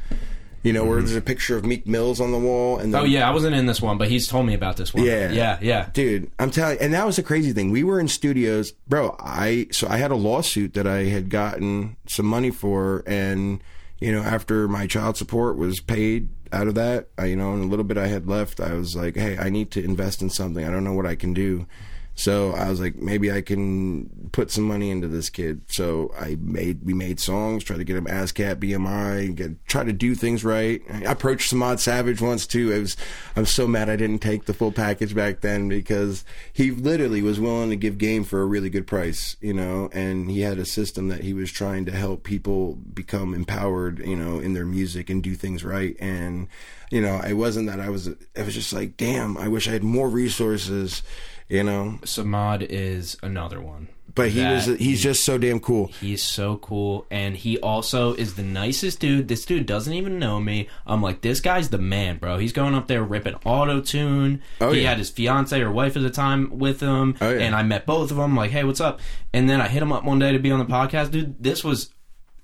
You 0.64 0.72
know, 0.72 0.84
where 0.84 0.96
mm-hmm. 0.96 1.06
there's 1.06 1.16
a 1.16 1.22
picture 1.22 1.56
of 1.56 1.64
Meek 1.64 1.86
Mills 1.86 2.20
on 2.20 2.32
the 2.32 2.38
wall, 2.38 2.78
and 2.78 2.92
then 2.92 3.02
Oh 3.02 3.04
yeah, 3.04 3.28
I 3.28 3.32
wasn't 3.32 3.54
in 3.54 3.66
this 3.66 3.80
one, 3.80 3.98
but 3.98 4.08
he's 4.08 4.26
told 4.26 4.46
me 4.46 4.54
about 4.54 4.76
this 4.76 4.92
one. 4.92 5.04
Yeah. 5.04 5.30
yeah, 5.30 5.58
yeah. 5.60 5.88
dude 5.92 6.30
i'm 6.38 6.50
telling 6.50 6.78
and 6.80 6.92
that 6.94 7.06
was 7.06 7.16
the 7.16 7.22
crazy 7.22 7.52
thing 7.52 7.70
we 7.70 7.82
were 7.82 8.00
in 8.00 8.08
studios 8.08 8.72
bro 8.88 9.16
i 9.20 9.66
so 9.70 9.86
i 9.88 9.96
had 9.96 10.10
a 10.10 10.16
lawsuit 10.16 10.74
that 10.74 10.86
i 10.86 11.04
had 11.04 11.28
gotten 11.28 11.96
some 12.06 12.26
money 12.26 12.50
for 12.50 13.02
and 13.06 13.62
you 14.00 14.12
know 14.12 14.22
after 14.22 14.68
my 14.68 14.86
child 14.86 15.16
support 15.16 15.56
was 15.56 15.80
paid 15.80 16.28
out 16.52 16.68
of 16.68 16.74
that 16.74 17.08
I, 17.18 17.26
you 17.26 17.36
know 17.36 17.52
and 17.52 17.64
a 17.64 17.66
little 17.66 17.84
bit 17.84 17.98
i 17.98 18.06
had 18.06 18.26
left 18.26 18.60
i 18.60 18.74
was 18.74 18.94
like 18.94 19.16
hey 19.16 19.36
i 19.38 19.48
need 19.48 19.70
to 19.72 19.84
invest 19.84 20.22
in 20.22 20.30
something 20.30 20.64
i 20.64 20.70
don't 20.70 20.84
know 20.84 20.94
what 20.94 21.06
i 21.06 21.14
can 21.14 21.34
do 21.34 21.66
so 22.14 22.52
i 22.52 22.68
was 22.68 22.80
like 22.80 22.96
maybe 22.96 23.32
i 23.32 23.40
can 23.40 24.08
put 24.34 24.50
some 24.50 24.64
money 24.64 24.90
into 24.90 25.06
this 25.06 25.30
kid. 25.30 25.62
So 25.68 26.12
i 26.18 26.36
made 26.40 26.84
we 26.84 26.92
made 26.92 27.20
songs 27.20 27.62
try 27.62 27.76
to 27.76 27.84
get 27.84 27.96
him 27.96 28.06
ASCAP 28.06 28.56
bmi 28.56 29.32
get 29.36 29.64
try 29.68 29.84
to 29.84 29.92
do 29.92 30.16
things 30.16 30.44
right. 30.44 30.82
I 30.90 31.12
approached 31.12 31.52
samad 31.52 31.78
savage 31.78 32.20
once 32.20 32.44
too. 32.44 32.74
I 32.74 32.80
was 32.80 32.96
i'm 33.36 33.46
so 33.46 33.68
mad 33.68 33.88
i 33.88 33.94
didn't 33.94 34.18
take 34.18 34.46
the 34.46 34.52
full 34.52 34.72
package 34.72 35.14
back 35.14 35.40
then 35.40 35.68
because 35.68 36.24
he 36.52 36.72
literally 36.72 37.22
was 37.22 37.38
willing 37.38 37.70
to 37.70 37.76
give 37.76 37.96
game 37.96 38.24
for 38.24 38.42
a 38.42 38.46
really 38.46 38.70
good 38.70 38.88
price 38.88 39.36
you 39.40 39.54
know 39.54 39.88
and 39.92 40.28
he 40.28 40.40
had 40.40 40.58
a 40.58 40.64
system 40.64 41.06
that 41.08 41.22
he 41.22 41.32
was 41.32 41.52
trying 41.52 41.84
to 41.84 41.92
help 41.92 42.24
people 42.24 42.74
become 42.74 43.34
empowered 43.34 44.00
you 44.00 44.16
know 44.16 44.40
in 44.40 44.52
their 44.52 44.66
music 44.66 45.08
and 45.08 45.22
do 45.22 45.36
things 45.36 45.62
right. 45.62 45.96
And 46.00 46.48
you 46.90 47.00
know 47.00 47.20
it 47.20 47.34
wasn't 47.34 47.66
that 47.68 47.80
i 47.80 47.88
was 47.88 48.06
it 48.06 48.18
was 48.36 48.54
just 48.54 48.72
like 48.72 48.96
damn 48.96 49.36
i 49.38 49.48
wish 49.48 49.66
i 49.66 49.72
had 49.72 49.82
more 49.82 50.08
resources 50.08 51.02
you 51.48 51.62
know 51.62 51.98
Samad 52.02 52.66
is 52.68 53.16
another 53.22 53.60
one. 53.60 53.88
but 54.14 54.30
he 54.30 54.42
was 54.44 54.66
he's 54.66 55.02
just 55.02 55.24
so 55.24 55.36
damn 55.38 55.60
cool 55.60 55.88
He's 56.00 56.22
so 56.22 56.56
cool, 56.58 57.06
and 57.10 57.36
he 57.36 57.58
also 57.58 58.14
is 58.14 58.34
the 58.36 58.42
nicest 58.42 59.00
dude. 59.00 59.28
This 59.28 59.44
dude 59.44 59.66
doesn't 59.66 59.92
even 59.92 60.18
know 60.18 60.40
me. 60.40 60.68
I'm 60.86 61.02
like, 61.02 61.20
this 61.20 61.40
guy's 61.40 61.68
the 61.70 61.78
man, 61.78 62.18
bro. 62.18 62.38
He's 62.38 62.52
going 62.52 62.74
up 62.74 62.86
there 62.86 63.02
ripping 63.02 63.34
auto 63.44 63.80
tune. 63.80 64.40
Oh, 64.60 64.72
he 64.72 64.82
yeah. 64.82 64.90
had 64.90 64.98
his 64.98 65.10
fiance 65.10 65.60
or 65.60 65.70
wife 65.70 65.96
at 65.96 66.02
the 66.02 66.10
time 66.10 66.58
with 66.58 66.80
him, 66.80 67.16
Oh, 67.20 67.30
yeah. 67.30 67.40
and 67.42 67.54
I 67.54 67.62
met 67.62 67.86
both 67.86 68.10
of 68.10 68.16
them. 68.16 68.36
Like, 68.36 68.50
hey, 68.52 68.64
what's 68.64 68.80
up? 68.80 69.00
And 69.32 69.48
then 69.50 69.60
I 69.60 69.68
hit 69.68 69.82
him 69.82 69.92
up 69.92 70.04
one 70.04 70.18
day 70.20 70.32
to 70.32 70.38
be 70.38 70.50
on 70.52 70.60
the 70.60 70.64
podcast, 70.66 71.10
dude. 71.10 71.42
This 71.42 71.64
was. 71.64 71.90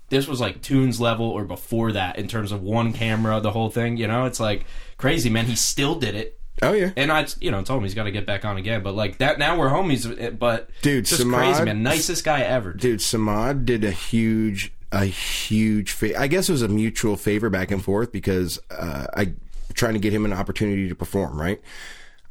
This 0.08 0.26
was 0.26 0.40
like 0.40 0.60
tunes 0.60 1.00
level 1.00 1.26
or 1.26 1.44
before 1.44 1.92
that 1.92 2.18
in 2.18 2.26
terms 2.26 2.50
of 2.50 2.62
one 2.62 2.92
camera, 2.92 3.38
the 3.40 3.52
whole 3.52 3.70
thing. 3.70 3.96
You 3.96 4.08
know, 4.08 4.24
it's 4.24 4.40
like 4.40 4.64
crazy, 4.96 5.30
man. 5.30 5.46
He 5.46 5.54
still 5.54 5.94
did 5.94 6.16
it. 6.16 6.39
Oh 6.62 6.72
yeah 6.72 6.90
And 6.96 7.10
I, 7.12 7.26
you 7.40 7.50
know, 7.50 7.62
told 7.62 7.78
him 7.78 7.84
he's 7.84 7.94
got 7.94 8.04
to 8.04 8.10
get 8.10 8.26
back 8.26 8.44
on 8.44 8.56
again. 8.56 8.82
But 8.82 8.94
like 8.94 9.18
that, 9.18 9.38
now 9.38 9.58
we're 9.58 9.70
homies. 9.70 10.38
But 10.38 10.70
Dude, 10.82 11.04
just 11.06 11.22
Samad- 11.22 11.34
crazy, 11.36 11.64
man. 11.64 11.82
Nicest 11.82 12.24
guy 12.24 12.40
ever. 12.42 12.72
dude 12.72 13.00
samad 13.00 13.64
did 13.64 13.84
a 13.84 13.90
huge 13.90 14.72
a 14.92 15.04
huge 15.04 15.92
fa- 15.92 16.18
i 16.20 16.26
guess 16.26 16.48
it 16.48 16.52
was 16.52 16.62
a 16.62 16.68
mutual 16.68 17.16
favor 17.16 17.48
back 17.48 17.70
and 17.70 17.84
forth 17.84 18.10
because 18.10 18.58
uh, 18.72 19.06
i 19.16 19.32
trying 19.72 19.92
to 19.92 20.00
get 20.00 20.12
him 20.12 20.24
an 20.24 20.32
opportunity 20.32 20.88
to 20.88 20.94
perform 20.96 21.40
right 21.40 21.60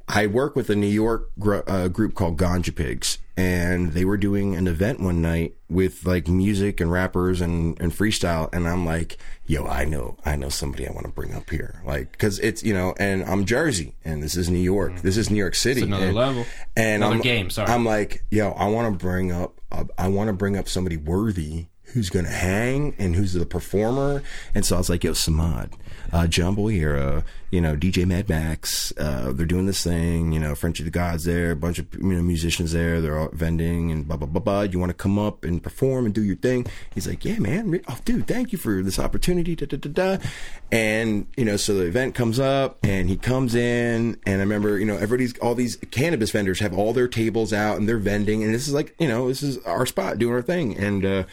i 0.10 0.26
work 0.28 0.56
with 0.56 0.70
a 0.70 0.76
new 0.76 0.88
york 0.88 1.30
gr- 1.40 1.60
uh, 1.68 1.88
group 1.88 2.14
called 2.16 2.38
ganja 2.38 2.76
pigs 2.76 3.20
and 3.38 3.94
they 3.94 4.04
were 4.04 4.18
doing 4.18 4.56
an 4.56 4.68
event 4.68 5.00
one 5.00 5.22
night 5.22 5.56
with 5.70 6.06
like 6.06 6.28
music 6.28 6.82
and 6.82 6.92
rappers 6.92 7.40
and, 7.40 7.80
and 7.80 7.94
freestyle 7.94 8.50
and 8.54 8.68
i'm 8.68 8.86
like 8.86 9.18
yo 9.46 9.66
i 9.66 9.86
know 9.86 10.18
i 10.26 10.36
know 10.36 10.50
somebody 10.50 10.86
i 10.88 10.92
want 10.92 11.06
to 11.06 11.12
bring 11.14 11.34
up 11.34 11.50
here 11.50 11.82
like 11.86 12.12
because 12.12 12.38
it's 12.40 12.64
you 12.64 12.74
know 12.74 12.94
and 13.00 13.24
i'm 13.26 13.46
jersey 13.46 13.96
and 14.04 14.22
this 14.22 14.36
is 14.36 14.50
new 14.50 14.60
york 14.60 14.94
this 15.02 15.16
is 15.16 15.30
new 15.30 15.38
york 15.38 15.56
city 15.56 15.84
another 15.84 16.08
and, 16.08 16.16
level. 16.16 16.46
and 16.76 17.04
Another 17.04 17.16
I'm, 17.16 17.22
game, 17.22 17.50
sorry. 17.50 17.70
I'm 17.72 17.86
like, 17.86 18.24
yo, 18.32 18.52
I 18.52 18.68
want 18.68 18.92
to 18.92 18.98
bring 19.06 19.32
up, 19.32 19.62
uh, 19.72 19.86
I 19.98 20.08
want 20.10 20.28
to 20.28 20.34
bring 20.34 20.58
up 20.58 20.68
somebody 20.68 20.98
worthy 20.98 21.68
who's 21.94 22.10
gonna 22.10 22.30
hang 22.30 22.94
and 23.00 23.16
who's 23.16 23.34
the 23.34 23.46
performer. 23.46 24.22
And 24.54 24.66
so 24.66 24.76
I 24.76 24.80
was 24.80 24.90
like, 24.90 25.04
yo, 25.04 25.12
Samad, 25.12 25.74
uh, 26.12 26.28
John 26.28 26.56
Boyera, 26.56 27.24
you 27.52 27.62
know, 27.62 27.76
DJ 27.76 28.06
Mad 28.06 28.30
Max, 28.30 28.94
uh, 28.98 29.32
they're 29.34 29.46
doing 29.46 29.66
this 29.66 29.84
thing, 29.84 30.32
you 30.32 30.40
know, 30.40 30.56
Frenchie 30.56 30.84
the 30.84 30.90
God's 30.90 31.26
there, 31.26 31.52
a 31.52 31.56
bunch 31.56 31.80
of 31.80 31.88
you 31.96 32.14
know 32.14 32.22
musicians 32.22 32.72
there, 32.72 33.02
they're 33.02 33.18
all 33.18 33.30
vending 33.32 33.92
and 33.92 34.08
blah 34.08 34.18
blah 34.18 34.28
blah 34.28 34.42
blah. 34.42 34.62
You 34.62 34.80
want 34.80 34.92
to 34.92 34.94
come 34.96 35.18
up 35.18 35.44
and 35.44 35.62
perform 35.62 36.06
and 36.06 36.14
do 36.14 36.24
your 36.24 36.36
thing? 36.36 36.68
He's 36.94 37.08
like, 37.08 37.26
yeah, 37.26 37.40
man, 37.40 37.80
oh, 37.88 37.98
dude, 38.06 38.28
thank 38.28 38.52
you 38.52 38.58
for 38.58 38.82
this 38.82 39.00
opportunity. 39.00 39.56
Da, 39.56 39.66
da, 39.66 39.78
da, 39.78 39.90
da. 40.18 40.24
And 40.72 41.28
you 41.38 41.46
know, 41.46 41.58
so 41.58 41.74
the 41.76 41.86
event 41.86 42.16
comes 42.16 42.40
up 42.40 42.78
and 42.84 43.10
he 43.10 43.18
comes 43.18 43.56
in, 43.56 44.18
and 44.26 44.36
I 44.36 44.40
remember, 44.40 44.80
you 44.80 44.86
know, 44.86 44.96
everybody's 44.96 45.38
all 45.40 45.56
these 45.56 45.76
cannabis 45.92 46.32
vendors 46.32 46.60
have 46.60 46.78
all 46.78 46.94
their 46.94 47.08
tables 47.08 47.54
out 47.54 47.78
and 47.78 47.88
they're 47.88 47.98
vending, 47.98 48.44
and 48.44 48.54
this 48.54 48.68
is 48.68 48.74
like, 48.74 48.96
you 49.00 49.08
know, 49.08 49.28
this 49.28 49.44
is 49.44 49.58
our 49.66 49.86
spot 49.86 50.18
doing 50.20 50.34
our 50.34 50.42
thing, 50.42 50.78
and. 50.78 51.06
uh 51.06 51.24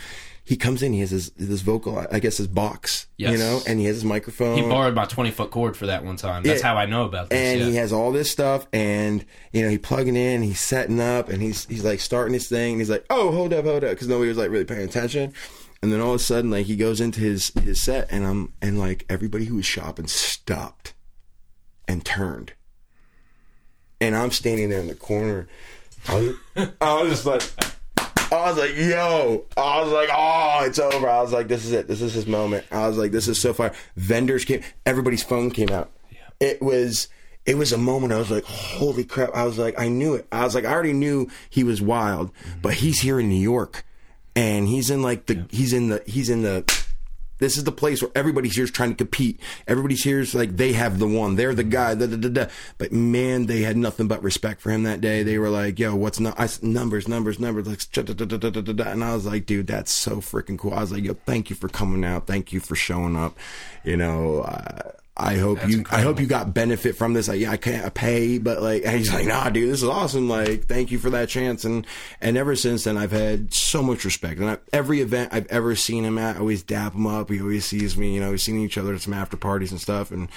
he 0.47 0.57
comes 0.57 0.81
in. 0.81 0.93
He 0.93 1.01
has 1.01 1.11
his 1.11 1.31
this 1.31 1.61
vocal, 1.61 2.07
I 2.11 2.21
guess, 2.21 2.37
his 2.37 2.47
box, 2.47 3.09
you 3.17 3.37
know, 3.37 3.61
and 3.67 3.81
he 3.81 3.87
has 3.87 3.97
his 3.97 4.05
microphone. 4.05 4.57
He 4.57 4.63
borrowed 4.63 4.95
my 4.95 5.05
20 5.05 5.33
foot 5.33 5.51
cord 5.51 5.77
for 5.77 5.87
that 5.87 6.05
one 6.05 6.17
time. 6.17 6.45
That's 6.45 6.61
Yeah. 6.63 6.69
how 6.69 6.77
I 6.77 6.87
know 6.87 7.05
about 7.05 7.31
this. 7.31 7.39
and 7.39 7.61
yeah. 7.61 7.67
he 7.67 7.75
has 7.75 7.93
all 7.93 8.13
this 8.13 8.31
stuff, 8.31 8.67
and 8.73 9.25
you 9.53 9.63
know, 9.63 9.69
he 9.69 9.77
plugging 9.77 10.15
in, 10.17 10.43
he's 10.43 10.61
setting 10.61 11.01
up, 11.01 11.29
and 11.29 11.43
he's 11.43 11.67
he's 11.67 11.85
like 11.85 11.99
starting 12.01 12.33
his 12.33 12.49
thing, 12.49 12.73
and 12.75 12.81
he's 12.81 12.91
like, 12.91 13.05
"Oh, 13.11 13.33
hold 13.33 13.53
up, 13.53 13.65
hold 13.65 13.83
up," 13.85 13.91
because 13.91 14.07
nobody 14.09 14.29
was 14.29 14.39
like 14.39 14.51
really 14.51 14.65
paying 14.65 14.83
attention. 14.89 15.33
And 15.83 15.93
then 15.93 16.01
all 16.01 16.11
of 16.11 16.17
a 16.17 16.19
sudden, 16.25 16.51
like 16.51 16.67
he 16.67 16.77
goes 16.77 17.01
into 17.01 17.21
his 17.21 17.51
his 17.63 17.81
set, 17.81 18.07
and 18.11 18.25
I'm 18.25 18.53
and 18.63 18.79
like 18.79 19.05
everybody 19.09 19.47
who 19.47 19.57
was 19.57 19.67
shopping 19.67 20.07
stopped 20.07 20.95
and 21.89 22.05
turned, 22.05 22.53
and 24.01 24.15
I'm 24.17 24.31
standing 24.31 24.71
there 24.71 24.81
in 24.81 24.87
the 24.89 24.95
corner. 24.95 25.49
I 26.09 26.15
was, 26.57 26.69
I 26.81 27.03
was 27.03 27.11
just 27.11 27.27
like. 27.27 27.43
I 28.33 28.51
was 28.51 28.59
like, 28.59 28.77
yo. 28.77 29.45
I 29.57 29.81
was 29.83 29.93
like, 29.93 30.09
oh, 30.13 30.65
it's 30.67 30.79
over. 30.79 31.09
I 31.09 31.23
was 31.23 31.33
like, 31.33 31.49
this 31.49 31.65
is 31.65 31.73
it. 31.73 31.89
This 31.89 32.03
is 32.03 32.13
his 32.13 32.27
moment. 32.27 32.65
I 32.71 32.89
was 32.89 32.99
like, 32.99 33.13
this 33.13 33.29
is 33.29 33.41
so 33.41 33.53
far. 33.53 33.73
Vendors 33.97 34.45
came. 34.45 34.63
Everybody's 34.85 35.23
phone 35.23 35.51
came 35.51 35.71
out. 35.71 35.91
It 36.41 36.61
was. 36.61 37.09
It 37.45 37.57
was 37.57 37.73
a 37.73 37.79
moment. 37.79 38.13
I 38.13 38.19
was 38.19 38.31
like, 38.31 38.43
holy 38.45 39.05
crap. 39.05 39.31
I 39.33 39.45
was 39.45 39.57
like, 39.57 39.79
I 39.79 39.89
knew 39.89 40.15
it. 40.15 40.27
I 40.33 40.43
was 40.45 40.55
like, 40.57 40.65
I 40.65 40.73
already 40.73 40.93
knew 40.93 41.31
he 41.49 41.63
was 41.63 41.81
wild, 41.81 42.33
but 42.61 42.75
he's 42.75 43.01
here 43.01 43.21
in 43.21 43.29
New 43.29 43.41
York, 43.41 43.85
and 44.35 44.67
he's 44.67 44.91
in 44.91 45.01
like 45.03 45.27
the. 45.27 45.47
He's 45.51 45.73
in 45.73 45.89
the. 45.89 46.03
He's 46.07 46.29
in 46.29 46.43
the. 46.43 46.65
This 47.39 47.57
is 47.57 47.65
the 47.65 47.73
place 47.73 48.03
where 48.03 48.11
everybody's 48.15 48.55
here 48.55 48.65
is 48.65 48.71
trying 48.71 48.91
to 48.91 48.97
compete. 48.97 49.41
Everybody's 49.67 50.03
here 50.05 50.21
is 50.21 50.35
like 50.35 50.57
they 50.57 50.73
have 50.73 50.99
the 50.99 51.07
one. 51.07 51.37
They're 51.37 51.55
the 51.55 51.65
guy. 51.65 51.95
Da, 51.95 52.07
da, 52.07 52.17
da. 52.17 52.47
But 52.79 52.93
man, 52.93 53.47
they 53.47 53.63
had 53.63 53.77
nothing 53.77 54.09
but 54.09 54.23
respect 54.23 54.61
for 54.61 54.71
him 54.71 54.85
that 54.85 55.01
day. 55.01 55.23
They 55.23 55.39
were 55.39 55.51
like, 55.51 55.79
"Yo, 55.79 55.95
what's 55.95 56.19
no- 56.21 56.35
I, 56.39 56.49
numbers, 56.63 57.09
numbers, 57.09 57.39
numbers?" 57.39 57.67
Like, 57.67 57.81
and 57.97 59.05
I 59.05 59.15
was 59.15 59.27
like, 59.27 59.47
"Dude, 59.47 59.67
that's 59.67 59.93
so 59.93 60.17
freaking 60.17 60.59
cool." 60.59 60.73
I 60.73 60.81
was 60.81 60.93
like, 60.93 61.05
"Yo, 61.05 61.15
thank 61.27 61.51
you 61.51 61.57
for 61.57 61.69
coming 61.69 62.05
out. 62.05 62.27
Thank 62.27 62.53
you 62.53 62.61
for 62.61 62.75
showing 62.75 63.17
up." 63.17 63.37
You 63.85 63.97
know, 63.97 64.41
uh, 64.41 64.93
I 65.19 65.37
hope 65.37 65.67
you. 65.67 65.83
I 65.91 66.03
hope 66.03 66.21
you 66.21 66.27
got 66.27 66.53
benefit 66.53 66.95
from 66.95 67.15
this. 67.15 67.29
Like, 67.29 67.41
yeah, 67.41 67.51
I 67.51 67.57
can't 67.57 67.93
pay, 67.95 68.37
but 68.37 68.61
like, 68.61 68.83
and 68.85 68.97
he's 68.99 69.13
like, 69.13 69.27
nah, 69.27 69.49
dude, 69.49 69.71
this 69.71 69.83
is 69.83 69.89
awesome. 69.89 70.29
Like, 70.29 70.67
thank 70.67 70.91
you 70.91 70.99
for 70.99 71.09
that 71.11 71.31
chance. 71.31 71.65
And 71.65 71.87
and 72.21 72.37
ever 72.37 72.55
since 72.55 72.85
then, 72.85 72.99
I've 72.99 73.13
had 73.13 73.55
so 73.55 73.83
much 73.83 74.05
respect. 74.05 74.41
And 74.41 74.51
I, 74.51 74.59
every 74.75 75.01
event 75.01 75.31
I've 75.33 75.47
ever 75.47 75.75
seen 75.75 76.05
him 76.05 76.19
at, 76.19 76.37
I 76.37 76.41
always 76.41 76.63
dap 76.63 76.95
him 76.95 77.07
up. 77.07 77.31
He 77.31 77.41
always 77.41 77.65
sees 77.65 77.97
me. 77.97 78.15
You 78.15 78.21
know, 78.21 78.31
we've 78.31 78.41
seen 78.41 78.59
each 78.59 78.77
other 78.77 78.95
at 78.95 79.01
some 79.01 79.15
after 79.15 79.39
parties 79.39 79.71
and 79.73 79.81
stuff. 79.81 80.11
And 80.11 80.29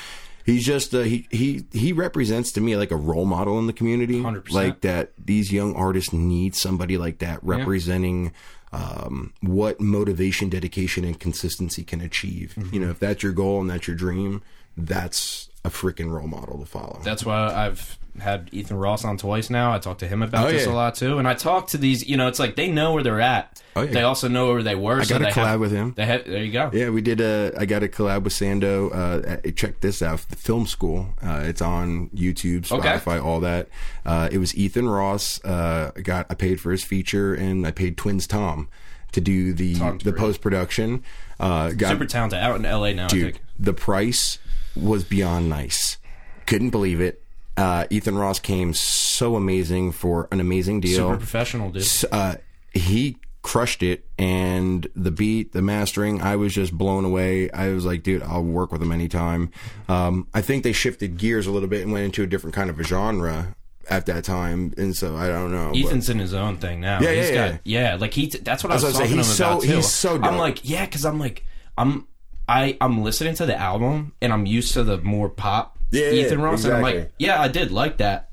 he's 0.46 0.66
just 0.66 0.96
uh, 0.96 1.02
he 1.02 1.28
he 1.30 1.66
he 1.74 1.92
represents 1.92 2.54
to 2.54 2.62
me 2.62 2.78
like 2.78 2.92
a 2.92 2.96
role 2.96 3.26
model 3.26 3.60
in 3.60 3.68
the 3.68 3.74
community. 3.74 4.22
100%. 4.22 4.52
Like 4.52 4.82
that, 4.82 5.12
these 5.18 5.52
young 5.52 5.76
artists 5.76 6.14
need 6.14 6.56
somebody 6.56 6.98
like 6.98 7.20
that 7.20 7.44
representing. 7.44 8.32
Um, 8.72 9.34
what 9.42 9.82
motivation, 9.82 10.48
dedication, 10.48 11.04
and 11.04 11.20
consistency 11.20 11.84
can 11.84 12.02
achieve. 12.02 12.54
You 12.72 12.80
know, 12.80 12.92
if 12.92 13.00
that's 13.00 13.24
your 13.24 13.32
goal 13.32 13.62
and 13.62 13.68
that's 13.68 13.88
your 13.88 13.96
dream, 13.96 14.44
that's 14.86 15.50
a 15.66 15.70
freaking 15.70 16.12
role 16.12 16.28
model 16.28 16.60
to 16.60 16.66
follow. 16.66 17.02
That's 17.04 17.26
why 17.26 17.54
I've 17.54 17.98
had 18.20 18.50
Ethan 18.52 18.76
Ross 18.78 19.06
on 19.06 19.18
twice 19.18 19.50
now. 19.50 19.72
I 19.74 19.80
talk 19.80 20.00
to 20.00 20.08
him 20.08 20.22
about 20.22 20.48
Oh, 20.48 20.52
this 20.52 20.66
yeah. 20.66 20.72
a 20.72 20.74
lot 20.74 20.96
too, 20.96 21.20
and 21.20 21.28
I 21.28 21.34
talk 21.36 21.68
to 21.70 21.78
these. 21.78 22.08
You 22.08 22.18
know, 22.18 22.28
it's 22.28 22.40
like 22.40 22.56
they 22.56 22.70
know 22.70 22.94
where 22.94 23.04
they're 23.04 23.22
at. 23.22 23.62
Oh, 23.76 23.84
yeah. 23.84 23.92
They 23.92 24.02
also 24.02 24.28
know 24.28 24.52
where 24.52 24.64
they 24.64 24.76
were. 24.76 25.00
I 25.00 25.04
so 25.04 25.20
got 25.20 25.30
a 25.30 25.34
collab 25.34 25.46
have, 25.46 25.60
with 25.60 25.72
him. 25.72 25.94
They 25.96 26.06
have. 26.06 26.26
There 26.26 26.44
you 26.44 26.52
go. 26.52 26.70
Yeah, 26.74 26.90
we 26.90 27.02
did 27.02 27.22
a. 27.22 27.54
I 27.58 27.66
got 27.66 27.84
a 27.84 27.88
collab 27.88 28.24
with 28.24 28.34
Sando. 28.34 28.90
Uh, 28.94 29.52
check 29.52 29.80
this 29.82 30.02
out, 30.02 30.20
the 30.30 30.36
Film 30.36 30.66
School. 30.66 31.10
Uh, 31.22 31.44
it's 31.46 31.62
on 31.62 32.10
YouTube, 32.10 32.70
Okay. 32.72 32.90
Spotify, 32.90 33.24
all 33.24 33.40
that. 33.42 33.70
Uh, 34.06 34.28
it 34.32 34.38
was 34.40 34.56
Ethan 34.56 34.90
Ross. 34.90 35.44
Uh, 35.46 35.92
I 35.96 36.02
got. 36.02 36.26
I 36.30 36.34
paid 36.36 36.60
for 36.60 36.72
his 36.72 36.84
feature, 36.84 37.34
and 37.34 37.66
I 37.66 37.72
paid 37.72 37.96
Twins 37.98 38.28
Tom 38.28 38.68
to 39.12 39.22
do 39.22 39.54
the 39.54 39.76
the 40.04 40.14
post 40.14 40.42
production. 40.42 41.04
Uh, 41.40 41.72
got 41.72 41.92
Super 41.92 42.06
talented 42.06 42.40
out 42.40 42.56
in 42.58 42.66
L.A. 42.66 42.94
now. 42.94 43.06
I 43.06 43.08
dude. 43.08 43.34
think. 43.36 43.46
The 43.58 43.74
price 43.74 44.40
was 44.76 45.04
beyond 45.04 45.50
nice. 45.50 45.98
Couldn't 46.46 46.70
believe 46.72 47.00
it. 47.02 47.22
Uh, 47.58 47.86
Ethan 47.90 48.18
Ross 48.18 48.40
came 48.40 48.74
so 48.74 49.36
amazing 49.36 49.92
for 49.92 50.28
an 50.32 50.40
amazing 50.40 50.80
deal. 50.80 51.08
Super 51.10 51.18
professional, 51.18 51.70
dude. 51.72 51.86
Uh, 52.12 52.36
he 52.74 53.18
crushed 53.42 53.82
it 53.84 54.06
and 54.18 54.86
the 54.98 55.10
beat 55.12 55.54
the 55.54 55.62
mastering 55.62 56.22
i 56.22 56.36
was 56.36 56.54
just 56.54 56.74
blown 56.78 57.06
away 57.06 57.50
i 57.52 57.70
was 57.70 57.86
like 57.86 58.04
dude 58.04 58.22
i'll 58.24 58.44
work 58.44 58.70
with 58.70 58.82
him 58.84 58.92
anytime 58.92 59.50
um, 59.88 60.28
i 60.34 60.42
think 60.42 60.62
they 60.62 60.74
shifted 60.74 61.16
gears 61.18 61.48
a 61.48 61.52
little 61.52 61.70
bit 61.70 61.82
and 61.82 61.94
went 61.94 62.04
into 62.04 62.22
a 62.22 62.28
different 62.28 62.54
kind 62.54 62.70
of 62.70 62.78
a 62.78 62.84
genre 62.84 63.56
at 63.90 64.06
that 64.06 64.26
time 64.26 64.74
and 64.78 64.94
so 64.96 65.16
i 65.16 65.30
don't 65.30 65.54
know 65.54 65.70
but- 65.72 65.80
Ethan's 65.80 66.10
in 66.10 66.20
his 66.20 66.34
own 66.34 66.58
thing 66.58 66.82
now. 66.82 67.00
Yeah, 67.00 67.14
He's 67.14 67.30
yeah, 67.32 67.50
got, 67.52 67.60
yeah. 67.64 67.96
Like 67.96 68.14
he, 68.14 68.28
that's 68.28 68.62
what 68.62 68.72
I 68.72 68.76
was 68.76 68.84
I'm 68.84 68.92
talking 68.92 69.08
saying. 69.08 69.10
to 69.10 69.14
him 69.14 69.26
He's 69.26 69.40
about 69.40 69.62
so- 69.62 69.68
too. 69.68 69.76
he's 69.78 69.92
so 69.92 70.22
I'm 70.22 70.38
like, 70.38 70.70
yeah, 70.70 70.84
because 70.86 71.06
I'm 71.06 71.18
like, 71.18 71.46
I'm, 71.78 72.08
I, 72.50 72.78
I'm 72.82 73.04
listening 73.04 73.36
to 73.36 73.46
the 73.46 73.56
album 73.56 74.14
and 74.22 74.34
I'm 74.34 74.46
used 74.46 74.74
to 74.74 74.84
the 74.84 74.98
more 74.98 75.30
pop 75.30 75.78
Yeah, 75.92 76.10
Ethan 76.12 76.42
Ross, 76.42 76.64
and 76.66 76.74
I'm 76.74 76.82
like, 76.82 77.12
yeah, 77.20 77.40
I 77.40 77.48
did 77.48 77.72
like 77.72 77.98
that, 77.98 78.32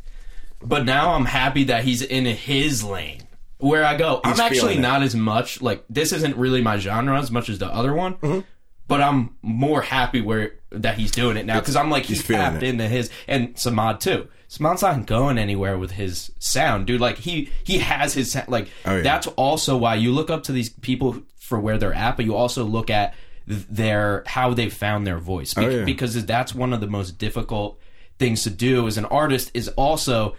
but 0.63 0.85
now 0.85 1.13
I'm 1.15 1.27
happy 1.27 1.65
that 1.65 1.85
he's 1.85 2.03
in 2.03 2.25
his 2.25 2.83
lane. 2.83 3.23
Where 3.59 3.85
I 3.85 3.97
go, 3.97 4.21
He's 4.25 4.39
I'm 4.39 4.47
actually 4.47 4.79
not 4.79 5.03
as 5.03 5.15
much 5.15 5.63
like 5.63 5.85
this 5.89 6.13
isn't 6.13 6.37
really 6.37 6.61
my 6.61 6.77
genre 6.79 7.19
as 7.19 7.31
much 7.31 7.49
as 7.49 7.59
the 7.59 7.67
other 7.67 7.95
one. 7.95 8.15
Mm-hmm. 8.15 8.41
But 8.89 9.01
I'm 9.01 9.37
more 9.43 9.83
happy 9.83 10.21
where 10.21 10.53
that 10.71 10.97
he's 10.99 11.11
doing 11.11 11.37
it 11.37 11.47
now 11.47 11.59
because 11.59 11.75
I'm 11.75 11.91
like 11.91 12.05
he's, 12.05 12.19
he's 12.19 12.37
tapped 12.37 12.63
it. 12.63 12.69
into 12.69 12.87
his 12.87 13.11
and 13.27 13.55
Samad 13.55 14.01
too. 14.01 14.29
Samad's 14.49 14.83
not 14.83 15.07
going 15.07 15.39
anywhere 15.39 15.77
with 15.79 15.93
his 15.93 16.31
sound, 16.39 16.87
dude. 16.87 17.01
Like 17.01 17.17
he 17.19 17.51
he 17.65 17.79
has 17.79 18.15
his 18.15 18.33
sound. 18.33 18.49
Like 18.49 18.69
Oh, 18.85 18.97
yeah. 18.97 19.03
that's 19.03 19.27
also 19.29 19.77
why 19.77 19.95
you 19.97 20.13
look 20.13 20.31
up 20.31 20.45
to 20.45 20.53
these 20.53 20.69
people 20.69 21.23
for 21.39 21.59
where 21.59 21.79
they're 21.79 21.95
at, 21.95 22.17
but 22.17 22.27
you 22.27 22.35
also 22.35 22.63
look 22.65 22.91
at 22.91 23.15
their 23.47 24.23
how 24.27 24.53
they 24.55 24.69
found 24.69 25.07
their 25.07 25.19
voice 25.19 25.55
Be- 25.55 25.65
Oh, 25.65 25.69
yeah. 25.69 25.85
because 25.85 26.25
that's 26.27 26.55
one 26.55 26.73
of 26.73 26.81
the 26.81 26.87
most 26.87 27.19
difficult 27.19 27.79
things 28.19 28.43
to 28.45 28.51
do 28.51 28.87
as 28.87 28.99
an 28.99 29.05
artist. 29.07 29.51
Is 29.55 29.69
also, 29.69 30.37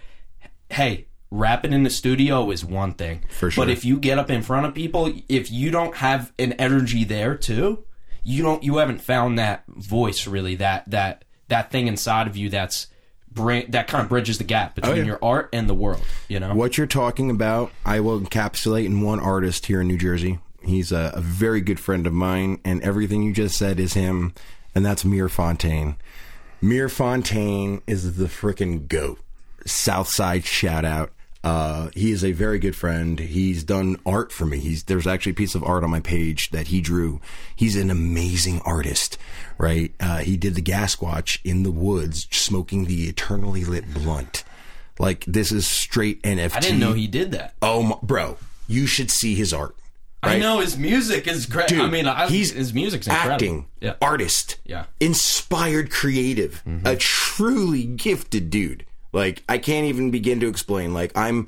hey, 0.70 1.08
rapping 1.32 1.74
in 1.74 1.84
the 1.84 1.90
studio 1.90 2.52
is 2.52 2.64
one 2.66 2.94
thing, 2.94 3.24
For 3.30 3.50
sure. 3.52 3.66
But 3.66 3.72
if 3.72 3.86
you 3.86 3.98
get 4.00 4.18
up 4.20 4.30
in 4.30 4.42
front 4.42 4.66
of 4.66 4.74
people, 4.74 5.12
if 5.30 5.52
you 5.52 5.72
don't 5.72 5.96
have 5.98 6.34
an 6.40 6.54
energy 6.54 7.04
there 7.04 7.36
too, 7.36 7.84
you 8.24 8.44
don't 8.44 8.64
you 8.64 8.78
haven't 8.78 9.00
found 9.02 9.40
that 9.40 9.64
voice 9.68 10.28
really 10.28 10.56
that 10.56 10.90
that 10.90 11.24
that 11.48 11.72
thing 11.72 11.88
inside 11.88 12.28
of 12.28 12.36
you 12.36 12.50
that's 12.50 12.88
bring 13.32 13.70
that 13.72 13.88
kind 13.88 14.04
of 14.04 14.10
bridges 14.10 14.38
the 14.38 14.44
gap 14.44 14.72
oh, 14.72 14.76
between 14.76 14.94
Oh, 14.94 15.00
yeah. 15.00 15.06
your 15.06 15.20
art 15.22 15.50
and 15.54 15.70
the 15.70 15.74
world. 15.74 16.02
You 16.28 16.40
know, 16.42 16.54
What 16.56 16.78
you're 16.78 16.88
talking 16.88 17.30
about, 17.30 17.72
I 17.86 18.00
will 18.02 18.20
encapsulate 18.20 18.86
in 18.86 19.00
one 19.02 19.20
artist 19.22 19.68
here 19.68 19.80
in 19.82 19.88
New 19.88 19.98
Jersey. 19.98 20.40
He's 20.62 20.92
a, 20.92 21.12
a 21.14 21.22
very 21.22 21.62
good 21.62 21.80
friend 21.80 22.08
of 22.08 22.14
mine, 22.14 22.60
and 22.66 22.82
everything 22.82 23.24
you 23.24 23.34
just 23.34 23.58
said 23.58 23.80
is 23.80 23.94
him, 23.94 24.34
and 24.74 24.86
that's 24.86 25.06
Mir 25.06 25.30
Fontaine. 25.30 25.96
Mir 26.62 26.90
Fontaine 26.90 27.82
is 27.88 28.18
the 28.18 28.26
freaking 28.26 28.88
goat. 28.88 29.20
Southside 29.66 30.46
shout 30.46 30.86
out. 30.86 31.12
Uh, 31.44 31.90
he 31.94 32.12
is 32.12 32.26
a 32.26 32.32
very 32.32 32.60
good 32.60 32.76
friend. 32.76 33.20
He's 33.20 33.64
done 33.64 33.98
art 34.06 34.32
for 34.32 34.46
me. 34.46 34.58
He's 34.60 34.84
there's 34.84 35.08
actually 35.08 35.32
a 35.34 35.36
piece 35.36 35.56
of 35.56 35.64
art 35.64 35.84
on 35.84 35.90
my 35.90 36.00
page 36.00 36.50
that 36.50 36.68
he 36.68 36.82
drew. 36.82 37.22
He's 37.56 37.76
an 37.76 37.90
amazing 37.90 38.62
artist, 38.66 39.18
right? 39.58 39.94
Uh, 40.00 40.18
he 40.18 40.36
did 40.36 40.56
the 40.56 40.62
Gasquatch 40.62 41.40
in 41.46 41.64
the 41.64 41.72
woods, 41.72 42.28
smoking 42.32 42.86
the 42.86 43.08
eternally 43.08 43.64
lit 43.64 43.94
blunt. 43.94 44.44
Like 45.00 45.26
this 45.26 45.52
is 45.52 45.68
straight 45.68 46.22
NFT. 46.24 46.56
I 46.56 46.60
didn't 46.60 46.80
know 46.80 46.94
he 46.94 47.08
did 47.08 47.32
that. 47.32 47.54
Oh, 47.62 47.84
my, 47.84 47.98
bro, 48.02 48.38
you 48.68 48.88
should 48.88 49.12
see 49.12 49.36
his 49.36 49.54
art. 49.54 49.76
I 50.24 50.40
know 50.40 50.60
his 50.60 50.78
music 50.78 51.28
is 51.28 51.46
great. 51.46 51.68
Dude, 51.68 51.80
I 51.80 51.90
mean, 51.90 52.08
I, 52.08 52.28
he's 52.28 52.52
his 52.52 52.74
music's 52.74 53.08
incredible. 53.08 53.34
acting, 53.34 53.68
Yeah. 53.82 53.94
artist, 54.02 54.58
Yeah. 54.66 54.86
inspired, 55.00 55.90
creative, 55.92 56.64
mm-hmm. 56.68 56.86
a 56.86 56.96
truly 56.96 57.84
gifted 57.84 58.50
dude. 58.50 58.86
Like 59.14 59.44
I 59.48 59.58
can't 59.58 59.86
even 59.86 60.12
begin 60.12 60.40
to 60.42 60.48
explain. 60.48 60.94
Like 60.94 61.12
I'm, 61.16 61.48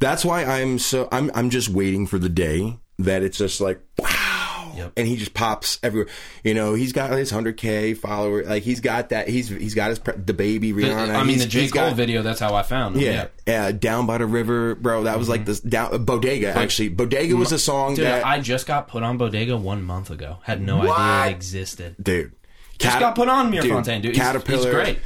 that's 0.00 0.24
why 0.24 0.44
I'm 0.44 0.78
so 0.78 1.08
I'm 1.10 1.30
I'm 1.34 1.48
just 1.50 1.68
waiting 1.68 2.06
for 2.06 2.18
the 2.18 2.28
day 2.28 2.78
that 2.98 3.22
it's 3.22 3.38
just 3.38 3.60
like 3.60 3.80
wow, 3.98 4.47
Yep. 4.78 4.92
and 4.96 5.06
he 5.06 5.16
just 5.16 5.34
pops 5.34 5.78
everywhere. 5.82 6.08
You 6.42 6.54
know, 6.54 6.74
he's 6.74 6.92
got 6.92 7.10
his 7.12 7.30
hundred 7.30 7.56
k 7.56 7.94
follower. 7.94 8.44
Like 8.44 8.62
he's 8.62 8.80
got 8.80 9.10
that. 9.10 9.28
He's 9.28 9.48
he's 9.48 9.74
got 9.74 9.90
his 9.90 9.98
pre- 9.98 10.14
the 10.16 10.32
baby 10.32 10.72
Rihanna. 10.72 11.14
I 11.14 11.18
mean, 11.24 11.28
He's- 11.36 11.42
the 11.42 11.48
J 11.48 11.60
he's 11.62 11.72
Cole 11.72 11.88
got- 11.90 11.96
video. 11.96 12.22
That's 12.22 12.40
how 12.40 12.54
I 12.54 12.62
found 12.62 12.96
him. 12.96 13.02
Yeah, 13.02 13.26
uh, 13.66 13.72
down 13.72 14.06
by 14.06 14.18
the 14.18 14.26
river, 14.26 14.74
bro. 14.74 15.02
That 15.04 15.18
was 15.18 15.28
like 15.28 15.44
this 15.44 15.60
down 15.60 16.04
Bodega. 16.04 16.56
Actually, 16.56 16.88
Bodega 16.90 17.36
was 17.36 17.52
a 17.52 17.58
song 17.58 17.94
Dude, 17.94 18.06
that 18.06 18.24
I 18.24 18.40
just 18.40 18.66
got 18.66 18.88
put 18.88 19.02
on 19.02 19.18
Bodega 19.18 19.56
one 19.56 19.82
month 19.82 20.10
ago. 20.10 20.38
Had 20.42 20.60
no 20.62 20.78
What? 20.78 20.98
idea 20.98 21.30
it 21.32 21.36
existed. 21.36 21.96
dude. 22.02 22.32
Just 22.78 23.00
got 23.00 23.16
put 23.16 23.28
on 23.28 23.50
Mir 23.50 23.60
dude, 23.62 23.72
Fontaine, 23.72 24.00
dude. 24.00 24.14
He's- 24.14 24.24
he's 24.24 24.42
Caterpillar. 24.44 24.70
great. 24.72 24.98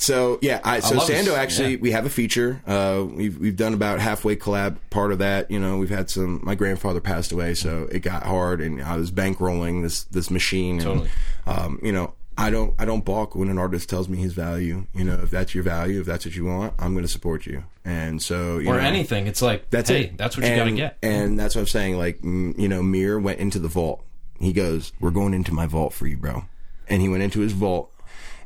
So 0.00 0.38
yeah, 0.40 0.60
I, 0.64 0.80
so 0.80 0.98
his- 0.98 1.08
Sando 1.08 1.36
actually 1.36 1.72
yeah. 1.72 1.80
we 1.80 1.90
have 1.92 2.06
a 2.06 2.10
feature. 2.10 2.62
Uh, 2.66 3.04
we've 3.08 3.38
we've 3.38 3.56
done 3.56 3.74
about 3.74 4.00
halfway 4.00 4.34
collab 4.36 4.78
part 4.90 5.12
of 5.12 5.18
that. 5.18 5.50
You 5.50 5.60
know, 5.60 5.76
we've 5.78 5.90
had 5.90 6.08
some. 6.10 6.40
My 6.42 6.54
grandfather 6.54 7.00
passed 7.00 7.32
away, 7.32 7.54
so 7.54 7.86
it 7.92 8.00
got 8.00 8.22
hard, 8.24 8.60
and 8.60 8.82
I 8.82 8.96
was 8.96 9.10
bankrolling 9.12 9.82
this 9.82 10.04
this 10.04 10.30
machine. 10.30 10.76
And, 10.76 10.82
Totally. 10.82 11.10
Um, 11.46 11.80
you 11.82 11.92
know, 11.92 12.14
I 12.38 12.48
don't 12.48 12.74
I 12.78 12.86
don't 12.86 13.04
balk 13.04 13.34
when 13.34 13.50
an 13.50 13.58
artist 13.58 13.90
tells 13.90 14.08
me 14.08 14.16
his 14.16 14.32
value. 14.32 14.86
You 14.94 15.04
know, 15.04 15.20
if 15.22 15.30
that's 15.30 15.54
your 15.54 15.64
value, 15.64 16.00
if 16.00 16.06
that's 16.06 16.24
what 16.24 16.34
you 16.34 16.46
want, 16.46 16.72
I'm 16.78 16.92
going 16.94 17.04
to 17.04 17.12
support 17.12 17.44
you. 17.44 17.64
And 17.84 18.22
so 18.22 18.58
you 18.58 18.68
Or 18.70 18.74
know, 18.76 18.80
anything. 18.80 19.26
It's 19.26 19.42
like, 19.42 19.68
That's 19.70 19.90
hey, 19.90 20.04
it. 20.04 20.16
that's 20.18 20.36
what 20.36 20.46
you 20.46 20.52
and, 20.52 20.58
got 20.58 20.64
to 20.64 20.76
get. 20.76 20.98
And 21.02 21.38
that's 21.38 21.54
what 21.54 21.62
I'm 21.62 21.66
saying. 21.66 21.98
Like, 21.98 22.22
you 22.22 22.68
know, 22.68 22.82
Mir 22.82 23.18
went 23.18 23.38
into 23.40 23.58
the 23.58 23.68
vault. 23.68 24.04
He 24.38 24.54
goes, 24.54 24.92
"We're 25.00 25.10
going 25.10 25.34
into 25.34 25.52
my 25.52 25.66
vault 25.66 25.92
for 25.92 26.06
you, 26.06 26.16
bro." 26.16 26.44
And 26.88 27.02
he 27.02 27.08
went 27.10 27.22
into 27.22 27.40
his 27.40 27.52
vault. 27.52 27.92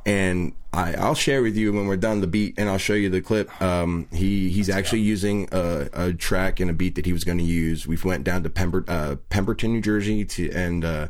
And 0.06 0.52
I, 0.72 0.94
I'll 0.94 1.14
share 1.14 1.42
with 1.42 1.56
you 1.56 1.72
when 1.72 1.86
we're 1.86 1.96
done 1.96 2.20
the 2.20 2.26
beat, 2.26 2.54
and 2.58 2.68
I'll 2.68 2.78
show 2.78 2.94
you 2.94 3.08
the 3.08 3.22
clip. 3.22 3.48
Um, 3.62 4.06
he 4.12 4.50
he's 4.50 4.68
actually 4.68 5.00
using 5.00 5.48
a, 5.52 5.88
a 5.92 6.12
track 6.12 6.60
and 6.60 6.70
a 6.70 6.74
beat 6.74 6.96
that 6.96 7.06
he 7.06 7.12
was 7.12 7.24
going 7.24 7.38
to 7.38 7.44
use. 7.44 7.86
We 7.86 7.96
went 8.04 8.24
down 8.24 8.42
to 8.42 8.50
Pember, 8.50 8.84
uh, 8.88 9.16
Pemberton, 9.30 9.72
New 9.72 9.80
Jersey, 9.80 10.24
to 10.24 10.50
and 10.52 10.84
uh, 10.84 11.08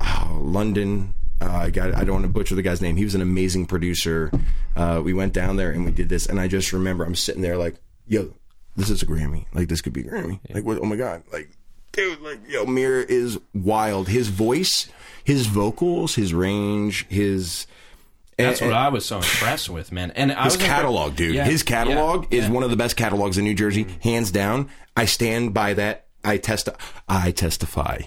oh, 0.00 0.38
London. 0.40 1.14
Uh, 1.40 1.52
I 1.52 1.70
got. 1.70 1.94
I 1.94 2.04
don't 2.04 2.14
want 2.14 2.24
to 2.24 2.32
butcher 2.32 2.54
the 2.54 2.62
guy's 2.62 2.80
name. 2.80 2.96
He 2.96 3.04
was 3.04 3.14
an 3.14 3.22
amazing 3.22 3.66
producer. 3.66 4.32
Uh, 4.74 5.00
we 5.04 5.12
went 5.12 5.32
down 5.32 5.56
there 5.56 5.70
and 5.70 5.84
we 5.84 5.92
did 5.92 6.08
this, 6.08 6.26
and 6.26 6.40
I 6.40 6.48
just 6.48 6.72
remember 6.72 7.04
I'm 7.04 7.14
sitting 7.14 7.42
there 7.42 7.56
like, 7.56 7.76
yo, 8.06 8.34
this 8.76 8.90
is 8.90 9.02
a 9.02 9.06
Grammy. 9.06 9.46
Like 9.52 9.68
this 9.68 9.80
could 9.80 9.92
be 9.92 10.00
a 10.00 10.04
Grammy. 10.04 10.40
Like 10.48 10.64
what? 10.64 10.78
Oh 10.78 10.86
my 10.86 10.96
god! 10.96 11.22
Like 11.32 11.50
dude, 11.92 12.20
like 12.20 12.40
yo, 12.48 12.64
Mir 12.64 13.00
is 13.00 13.38
wild. 13.52 14.08
His 14.08 14.28
voice, 14.28 14.88
his 15.22 15.46
vocals, 15.46 16.14
his 16.14 16.32
range, 16.32 17.06
his. 17.08 17.66
That's 18.38 18.60
and- 18.60 18.70
what 18.70 18.76
eh, 18.76 18.80
eh. 18.80 18.86
I 18.86 18.88
was 18.88 19.04
so 19.04 19.16
impressed 19.16 19.68
with, 19.68 19.92
man. 19.92 20.10
And 20.12 20.32
I 20.32 20.44
his 20.44 20.56
catalog, 20.56 21.16
dude. 21.16 21.34
Yeah, 21.34 21.44
his 21.44 21.62
catalog 21.62 22.26
yeah, 22.30 22.38
is 22.38 22.44
yeah. 22.46 22.52
one 22.52 22.62
of 22.62 22.70
the 22.70 22.76
best 22.76 22.96
catalogs 22.96 23.36
in 23.36 23.44
New 23.44 23.54
Jersey, 23.54 23.86
hands 24.02 24.30
down. 24.30 24.68
I 24.96 25.04
stand 25.06 25.52
by 25.54 25.74
that. 25.74 26.06
I 26.24 26.36
test. 26.38 26.68
I 27.08 27.30
testify 27.30 28.02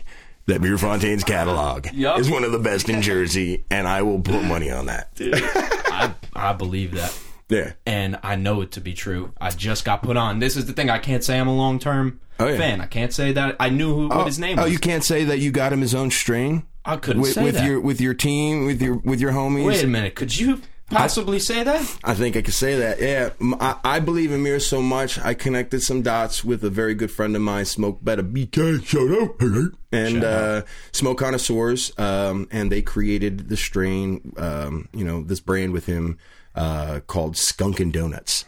that 0.47 0.61
Mir 0.61 0.77
Fontaine's 0.77 1.23
catalog 1.23 1.87
Yup. 1.93 2.19
is 2.19 2.29
one 2.29 2.43
of 2.43 2.51
the 2.51 2.59
best 2.59 2.89
in 2.89 3.01
Jersey, 3.01 3.65
and 3.69 3.87
I 3.87 4.01
will 4.01 4.19
put 4.19 4.43
money 4.43 4.69
on 4.71 4.87
that. 4.87 5.09
I 5.19 6.13
I 6.33 6.53
believe 6.53 6.91
that. 6.95 7.17
Yeah. 7.49 7.73
and 7.85 8.17
I 8.23 8.37
know 8.37 8.61
it 8.61 8.71
to 8.73 8.81
be 8.81 8.93
true. 8.93 9.33
I 9.39 9.49
just 9.51 9.83
got 9.83 10.01
put 10.03 10.15
on. 10.15 10.39
This 10.39 10.55
is 10.55 10.67
the 10.67 10.73
thing. 10.73 10.89
I 10.89 10.99
can't 10.99 11.21
say 11.21 11.37
I'm 11.37 11.49
a 11.49 11.55
long 11.55 11.79
term 11.79 12.21
Oh, 12.39 12.47
yeah. 12.47 12.57
fan. 12.57 12.79
I 12.79 12.85
can't 12.85 13.11
say 13.13 13.33
that 13.33 13.57
I 13.59 13.67
knew 13.69 13.93
who, 13.93 14.07
what 14.07 14.17
oh, 14.19 14.23
his 14.25 14.39
name 14.39 14.57
Oh, 14.57 14.63
was. 14.63 14.71
you 14.71 14.79
can't 14.79 15.03
say 15.03 15.25
that 15.25 15.39
you 15.39 15.51
got 15.51 15.73
him 15.73 15.81
his 15.81 15.93
own 15.93 16.11
strain 16.11 16.63
I 16.85 16.97
couldn't 16.97 17.21
with, 17.21 17.33
say 17.33 17.43
with 17.43 17.55
that. 17.55 17.65
your 17.65 17.79
with 17.79 18.01
your 18.01 18.13
team, 18.13 18.65
with 18.65 18.81
your 18.81 18.95
with 18.95 19.19
your 19.19 19.31
homies. 19.31 19.65
Wait 19.65 19.83
a 19.83 19.87
minute. 19.87 20.15
Could 20.15 20.35
you 20.35 20.61
possibly 20.89 21.39
say 21.39 21.63
that? 21.63 21.97
I 22.03 22.13
think 22.13 22.35
I 22.35 22.41
could 22.41 22.53
say 22.53 22.75
that. 22.77 23.01
Yeah, 23.01 23.29
I, 23.59 23.95
I 23.95 23.99
believe 23.99 24.31
in 24.31 24.43
Mir 24.43 24.59
so 24.59 24.81
much. 24.81 25.19
I 25.19 25.33
connected 25.33 25.81
some 25.81 26.01
dots 26.01 26.43
with 26.43 26.63
a 26.63 26.69
very 26.69 26.93
good 26.95 27.11
friend 27.11 27.35
of 27.35 27.41
mine, 27.41 27.65
Smoke 27.65 28.03
Better 28.03 28.23
BK. 28.23 28.83
Shout 28.85 29.11
out, 29.11 29.73
and 29.91 30.23
uh, 30.23 30.63
Smoke 30.91 31.19
Connoisseurs, 31.19 31.97
um, 31.99 32.47
and 32.51 32.71
they 32.71 32.81
created 32.81 33.49
the 33.49 33.57
strain, 33.57 34.33
um, 34.37 34.89
you 34.93 35.05
know, 35.05 35.23
this 35.23 35.39
brand 35.39 35.73
with 35.73 35.85
him 35.85 36.17
uh, 36.55 36.99
called 37.07 37.35
Skunkin' 37.35 37.91
Donuts. 37.91 38.45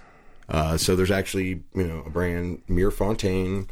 Uh, 0.49 0.77
so 0.77 0.95
there's 0.95 1.11
actually, 1.11 1.63
you 1.73 1.87
know, 1.87 2.03
a 2.05 2.09
brand 2.09 2.61
Mir 2.67 2.91
Fontaine, 2.91 3.67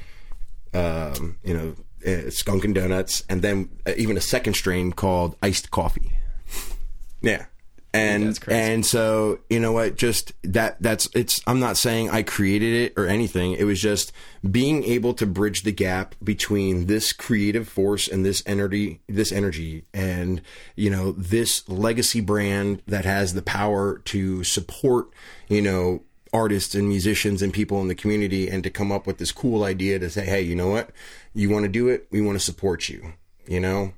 um, 0.73 1.37
you 1.43 1.53
know, 1.53 1.75
uh, 2.05 2.31
and 2.47 2.75
Donuts, 2.75 3.23
and 3.29 3.41
then 3.41 3.69
uh, 3.85 3.93
even 3.97 4.17
a 4.17 4.21
second 4.21 4.55
strain 4.55 4.91
called 4.91 5.35
Iced 5.41 5.71
Coffee. 5.71 6.13
Yeah. 7.21 7.45
And 7.93 8.39
and 8.47 8.85
so 8.85 9.39
you 9.49 9.59
know 9.59 9.73
what 9.73 9.97
just 9.97 10.31
that 10.43 10.81
that's 10.81 11.09
it's 11.13 11.41
I'm 11.45 11.59
not 11.59 11.75
saying 11.75 12.09
I 12.09 12.23
created 12.23 12.73
it 12.73 12.93
or 12.95 13.05
anything 13.05 13.51
it 13.51 13.65
was 13.65 13.81
just 13.81 14.13
being 14.49 14.85
able 14.85 15.13
to 15.15 15.25
bridge 15.25 15.63
the 15.63 15.73
gap 15.73 16.15
between 16.23 16.85
this 16.85 17.11
creative 17.11 17.67
force 17.67 18.07
and 18.07 18.25
this 18.25 18.43
energy 18.45 19.01
this 19.09 19.33
energy 19.33 19.83
and 19.93 20.41
you 20.77 20.89
know 20.89 21.11
this 21.11 21.67
legacy 21.67 22.21
brand 22.21 22.81
that 22.87 23.03
has 23.03 23.33
the 23.33 23.41
power 23.41 23.97
to 24.05 24.45
support 24.45 25.09
you 25.49 25.61
know 25.61 26.01
artists 26.33 26.73
and 26.75 26.87
musicians 26.87 27.41
and 27.41 27.53
people 27.53 27.81
in 27.81 27.87
the 27.87 27.95
community 27.95 28.47
and 28.49 28.63
to 28.63 28.69
come 28.69 28.91
up 28.91 29.05
with 29.05 29.17
this 29.17 29.31
cool 29.31 29.63
idea 29.65 29.99
to 29.99 30.09
say 30.09 30.25
hey 30.25 30.41
you 30.41 30.55
know 30.55 30.69
what 30.69 30.89
you 31.33 31.49
want 31.49 31.63
to 31.63 31.69
do 31.69 31.89
it 31.89 32.07
we 32.11 32.21
want 32.21 32.37
to 32.37 32.43
support 32.43 32.87
you 32.87 33.13
you 33.47 33.59
know 33.59 33.91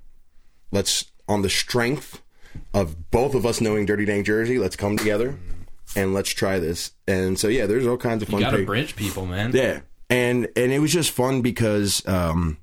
let's 0.71 1.05
on 1.27 1.41
the 1.43 1.49
strength 1.49 2.21
of 2.73 3.09
both 3.11 3.33
of 3.35 3.45
us 3.45 3.61
knowing 3.61 3.85
Dirty 3.85 4.05
Dank 4.05 4.25
Jersey, 4.25 4.59
let's 4.59 4.75
come 4.75 4.97
together 4.97 5.37
and 5.95 6.13
let's 6.13 6.29
try 6.29 6.59
this. 6.59 6.91
And 7.07 7.39
so 7.39 7.47
yeah, 7.47 7.65
there's 7.65 7.87
all 7.87 7.97
kinds 7.97 8.21
of 8.21 8.29
You 8.29 8.33
fun. 8.33 8.41
got 8.41 8.51
to 8.51 8.57
pic- 8.57 8.65
bridge 8.67 8.95
people, 8.95 9.25
man. 9.25 9.51
yeah, 9.53 9.81
and 10.09 10.47
and 10.55 10.71
it 10.71 10.79
was 10.79 10.91
just 10.91 11.11
fun 11.11 11.41
because 11.41 12.05
um, 12.07 12.57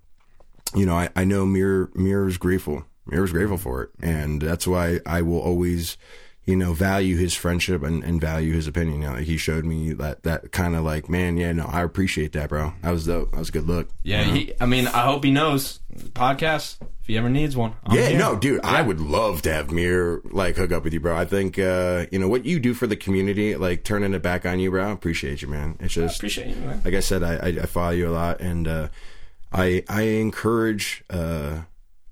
you 0.74 0.86
know 0.86 0.94
I, 0.94 1.08
I 1.16 1.24
know 1.24 1.44
Mirror, 1.46 1.90
Mir 1.94 2.28
is 2.28 2.38
grateful. 2.38 2.84
Mir 3.06 3.22
was 3.22 3.32
grateful 3.32 3.56
for 3.56 3.82
it, 3.82 3.90
and 4.00 4.40
that's 4.42 4.66
why 4.66 5.00
I 5.06 5.22
will 5.22 5.40
always 5.40 5.96
you 6.46 6.56
know 6.56 6.72
value 6.72 7.16
his 7.16 7.34
friendship 7.34 7.82
and, 7.82 8.02
and 8.02 8.20
value 8.20 8.52
his 8.54 8.66
opinion. 8.66 9.02
You 9.02 9.08
know, 9.10 9.16
he 9.16 9.36
showed 9.36 9.64
me 9.64 9.92
that 9.94 10.22
that 10.24 10.52
kind 10.52 10.74
of 10.74 10.84
like 10.84 11.08
man, 11.08 11.36
yeah, 11.36 11.52
no, 11.52 11.66
I 11.66 11.82
appreciate 11.82 12.32
that, 12.32 12.48
bro. 12.48 12.72
That 12.82 12.90
was 12.90 13.06
dope. 13.06 13.30
That 13.32 13.38
was 13.38 13.48
a 13.50 13.52
good 13.52 13.66
look. 13.66 13.88
Yeah, 14.02 14.22
he, 14.24 14.52
I 14.60 14.66
mean, 14.66 14.86
I 14.86 15.02
hope 15.04 15.24
he 15.24 15.30
knows 15.30 15.80
podcast 16.14 16.76
if 17.00 17.06
he 17.06 17.18
ever 17.18 17.28
needs 17.28 17.56
one. 17.56 17.74
I'm 17.84 17.96
Yeah, 17.96 18.08
here. 18.08 18.18
no, 18.18 18.36
dude, 18.36 18.60
I 18.64 18.80
would 18.82 19.00
love 19.00 19.42
to 19.42 19.52
have 19.52 19.70
Mir 19.70 20.22
like 20.24 20.56
hook 20.56 20.72
up 20.72 20.82
with 20.84 20.92
you, 20.92 21.00
bro. 21.00 21.16
I 21.16 21.24
think 21.24 21.58
uh, 21.58 22.06
you 22.10 22.18
know 22.18 22.28
what 22.28 22.46
you 22.46 22.58
do 22.58 22.74
for 22.74 22.86
the 22.86 22.96
community, 22.96 23.54
like 23.56 23.84
turning 23.84 24.14
it 24.14 24.22
back 24.22 24.46
on 24.46 24.58
you, 24.60 24.70
bro. 24.70 24.88
I 24.88 24.92
appreciate 24.92 25.42
you, 25.42 25.48
man. 25.48 25.76
It's 25.80 25.94
just 25.94 26.16
appreciate 26.16 26.48
you, 26.48 26.56
man. 26.56 26.80
like 26.84 26.94
I 26.94 27.00
said, 27.00 27.22
I, 27.22 27.34
I, 27.36 27.46
I 27.62 27.66
follow 27.66 27.90
you 27.90 28.08
a 28.08 28.12
lot, 28.12 28.40
and 28.40 28.66
uh, 28.66 28.88
I 29.52 29.84
I 29.88 30.02
encourage 30.02 31.04
uh, 31.10 31.62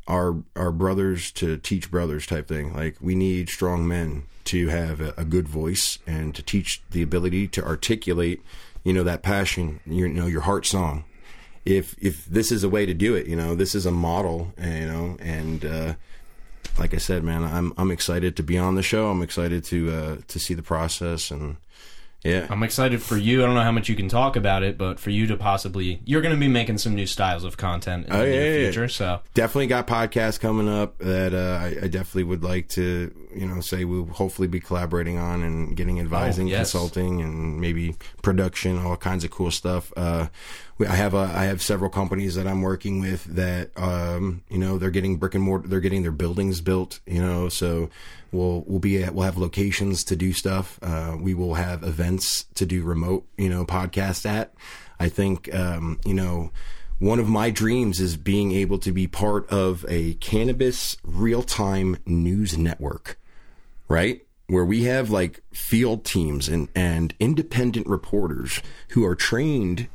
our 0.09 0.43
our 0.57 0.73
brothers 0.73 1.31
to 1.33 1.59
teach 1.59 1.91
brothers 1.91 2.27
type 2.27 2.49
thing. 2.49 2.75
Like 2.75 2.97
we 3.01 3.15
need 3.15 3.49
strong 3.49 3.87
men 3.87 4.25
to 4.45 4.69
have 4.69 5.01
a, 5.01 5.15
a 5.17 5.25
good 5.25 5.47
voice 5.47 5.99
and 6.07 6.35
to 6.35 6.43
teach 6.43 6.83
the 6.91 7.03
ability 7.03 7.47
to 7.49 7.65
articulate, 7.65 8.43
you 8.83 8.93
know, 8.95 9.05
that 9.05 9.23
passion, 9.23 9.81
you 9.87 10.09
know, 10.09 10.27
your 10.27 10.41
heart 10.41 10.67
song. 10.67 11.05
If 11.65 11.95
if 11.99 12.25
this 12.25 12.51
is 12.51 12.65
a 12.65 12.69
way 12.69 12.87
to 12.87 12.95
do 12.95 13.15
it, 13.15 13.27
you 13.27 13.37
know, 13.37 13.55
this 13.55 13.75
is 13.75 13.85
a 13.85 13.91
model, 13.91 14.55
you 14.59 14.87
know, 14.87 15.17
and 15.21 15.65
uh, 15.65 15.95
like 16.79 16.95
I 16.95 16.99
said, 16.99 17.23
man, 17.23 17.45
I'm 17.45 17.75
I'm 17.77 17.91
excited 17.91 18.35
to 18.37 18.43
be 18.43 18.57
on 18.57 18.75
the 18.75 18.83
show. 18.83 19.11
I'm 19.11 19.23
excited 19.23 19.65
to 19.65 19.91
uh, 19.93 20.17
to 20.27 20.39
see 20.39 20.55
the 20.55 20.63
process 20.63 21.31
and. 21.31 21.59
Yeah, 22.25 22.47
I'm 22.51 22.65
excited 22.65 23.01
for 23.01 23.17
you. 23.17 23.43
I 23.43 23.47
don't 23.47 23.55
know 23.55 23.63
how 23.63 23.71
much 23.71 23.89
you 23.89 23.95
can 23.95 24.09
talk 24.09 24.35
about 24.35 24.65
it, 24.65 24.77
but 24.77 24.99
for 24.99 25.11
you 25.11 25.29
to 25.29 25.37
possibly, 25.37 26.01
you're 26.05 26.21
going 26.21 26.35
to 26.35 26.41
be 26.41 26.49
making 26.49 26.79
some 26.79 26.95
new 26.97 27.07
styles 27.07 27.45
of 27.45 27.57
content 27.57 28.07
in 28.09 28.13
Oh, 28.13 28.19
the 28.19 28.25
yeah, 28.27 28.33
near 28.33 28.45
yeah, 28.53 28.59
yeah. 28.59 28.65
future. 28.67 28.89
So 28.89 29.21
definitely 29.35 29.69
got 29.69 29.87
podcasts 29.87 30.41
coming 30.41 30.69
up 30.69 30.99
that 30.99 31.33
uh, 31.33 31.59
I, 31.63 31.85
I 31.85 31.89
definitely 31.89 32.25
would 32.25 32.43
like 32.43 32.69
to, 32.71 33.15
you 33.35 33.47
know, 33.47 33.61
say 33.61 33.85
we'll 33.85 34.07
hopefully 34.07 34.49
be 34.49 34.59
collaborating 34.59 35.17
on 35.17 35.45
and 35.45 35.77
getting 35.77 36.01
advising, 36.01 36.49
Oh, 36.49 36.51
yes. 36.51 36.73
consulting, 36.73 37.23
and 37.23 37.61
maybe 37.61 37.95
production, 38.23 38.79
all 38.79 38.97
kinds 38.97 39.23
of 39.23 39.31
cool 39.31 39.53
stuff. 39.53 39.93
Uh, 39.97 40.27
I 40.81 40.95
have 40.95 41.15
a, 41.15 41.31
I 41.35 41.45
have 41.45 41.61
several 41.63 41.91
companies 41.91 42.35
that 42.37 42.47
I'm 42.47 42.63
working 42.63 43.01
with 43.01 43.25
that, 43.25 43.71
um, 43.77 44.43
you 44.49 44.59
know, 44.59 44.79
they're 44.79 44.91
getting 44.91 45.17
brick 45.17 45.35
and 45.35 45.43
mortar, 45.43 45.69
they're 45.69 45.81
getting 45.81 46.03
their 46.03 46.13
buildings 46.13 46.61
built, 46.61 47.01
you 47.07 47.21
know, 47.21 47.49
so 47.49 47.91
we'll 48.31 48.65
we'll 48.67 48.79
be 48.79 49.03
at, 49.03 49.15
we'll 49.15 49.25
have 49.25 49.39
locations 49.39 50.05
to 50.05 50.17
do 50.17 50.33
stuff. 50.33 50.79
Uh, 50.83 51.17
we 51.19 51.35
will 51.35 51.55
have 51.55 51.83
events 51.83 52.45
to 52.55 52.65
do 52.65 52.85
remote, 52.85 53.27
you 53.37 53.49
know, 53.49 53.65
podcast 53.65 54.25
at. 54.25 54.55
I 55.01 55.09
think, 55.09 55.53
um, 55.55 56.01
you 56.05 56.15
know 56.15 56.51
one 56.99 57.21
of 57.21 57.29
my 57.29 57.51
dreams 57.51 58.01
is 58.01 58.17
being 58.17 58.53
able 58.53 58.79
to 58.79 58.91
be 58.91 59.07
part 59.07 59.49
of 59.51 59.85
a 59.89 60.15
cannabis 60.15 60.97
real 61.05 61.43
time 61.43 61.97
news 62.07 62.59
network, 62.59 63.19
right? 63.87 64.27
Where 64.49 64.65
we 64.65 64.85
have 64.85 65.09
like 65.11 65.43
field 65.53 66.05
teams 66.05 66.49
and, 66.49 66.69
and 66.75 67.15
independent 67.21 67.87
reporters 67.87 68.61
who 68.91 69.05
are 69.05 69.15
trained 69.15 69.89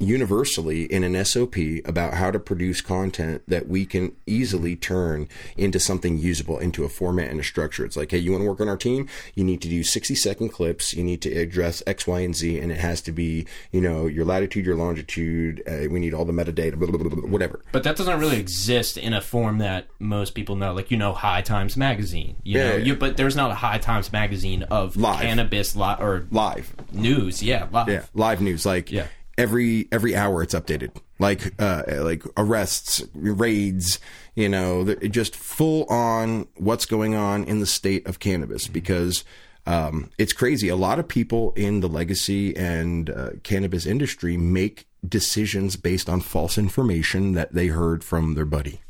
universally 0.00 0.84
in 0.84 1.04
an 1.04 1.24
SOP 1.24 1.56
about 1.84 2.14
how 2.14 2.30
to 2.30 2.38
produce 2.40 2.80
content 2.80 3.42
that 3.46 3.68
we 3.68 3.86
can 3.86 4.12
easily 4.26 4.74
turn 4.74 5.28
into 5.56 5.78
something 5.78 6.18
usable, 6.18 6.58
into 6.58 6.84
a 6.84 6.88
format 6.88 7.30
and 7.30 7.38
a 7.38 7.44
structure. 7.44 7.84
It's 7.84 7.96
like, 7.96 8.10
hey, 8.10 8.18
you 8.18 8.32
want 8.32 8.42
to 8.42 8.48
work 8.48 8.60
on 8.60 8.68
our 8.68 8.76
team? 8.76 9.08
You 9.34 9.44
need 9.44 9.60
to 9.62 9.68
do 9.68 9.82
60 9.84 10.14
second 10.14 10.48
clips. 10.48 10.94
You 10.94 11.04
need 11.04 11.20
to 11.22 11.30
address 11.34 11.82
X, 11.86 12.06
Y, 12.06 12.20
and 12.20 12.34
Z, 12.34 12.58
and 12.58 12.72
it 12.72 12.78
has 12.78 13.00
to 13.02 13.12
be, 13.12 13.46
you 13.72 13.80
know, 13.80 14.06
your 14.06 14.24
latitude, 14.24 14.66
your 14.66 14.76
longitude. 14.76 15.62
Uh, 15.66 15.88
we 15.90 16.00
need 16.00 16.14
all 16.14 16.24
the 16.24 16.32
metadata, 16.32 16.76
blah, 16.76 16.88
blah, 16.90 16.98
blah, 16.98 17.08
blah, 17.10 17.28
whatever. 17.28 17.62
But 17.72 17.82
that 17.84 17.96
doesn't 17.96 18.18
really 18.18 18.38
exist 18.40 18.96
in 18.96 19.12
a 19.12 19.20
form 19.20 19.58
that 19.58 19.86
most 19.98 20.34
people 20.34 20.56
know. 20.56 20.72
Like 20.72 20.90
you 20.90 20.96
know, 20.96 21.12
High 21.12 21.42
Times 21.42 21.76
magazine. 21.76 22.36
You 22.42 22.58
Yeah, 22.58 22.68
know, 22.70 22.76
yeah. 22.76 22.84
You, 22.84 22.96
but 22.96 23.16
there's 23.16 23.36
not 23.36 23.50
a 23.50 23.54
High 23.54 23.78
Times 23.78 24.12
magazine 24.12 24.62
of 24.64 24.96
Live. 24.96 25.20
cannabis 25.20 25.76
li- 25.76 25.96
or 25.98 26.26
Live. 26.30 26.74
news. 26.92 27.42
Yeah, 27.42 27.68
live. 27.70 27.88
Yeah, 27.88 28.04
live 28.14 28.40
news. 28.40 28.64
Like 28.66 28.90
Yeah. 28.90 29.06
Every 29.36 29.88
every 29.90 30.14
hour, 30.14 30.42
it's 30.42 30.54
updated. 30.54 30.96
Like 31.18 31.54
uh, 31.60 31.82
like 31.88 32.24
arrests, 32.36 33.02
raids. 33.14 33.98
You 34.34 34.48
know, 34.48 34.94
just 34.94 35.36
full 35.36 35.84
on 35.84 36.46
what's 36.56 36.86
going 36.86 37.14
on 37.14 37.44
in 37.44 37.60
the 37.60 37.66
state 37.66 38.06
of 38.06 38.18
cannabis 38.18 38.68
because. 38.68 39.24
Um, 39.66 40.10
it's 40.16 40.32
crazy. 40.32 40.68
A 40.68 40.74
lot 40.74 40.98
of 40.98 41.06
people 41.06 41.52
in 41.54 41.80
the 41.80 41.88
legacy 41.88 42.56
and 42.56 43.10
uh, 43.10 43.30
cannabis 43.42 43.84
industry 43.84 44.38
make 44.38 44.88
decisions 45.06 45.76
based 45.76 46.08
on 46.08 46.22
false 46.22 46.56
information 46.56 47.32
that 47.32 47.52
they 47.52 47.66
heard 47.66 48.02
from 48.02 48.34
their 48.34 48.46
buddy. 48.46 48.80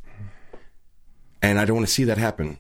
And 1.43 1.59
I 1.59 1.65
don't 1.65 1.77
want 1.77 1.89
to 1.89 1.93
see 1.93 2.05
that 2.05 2.19
happen. 2.19 2.59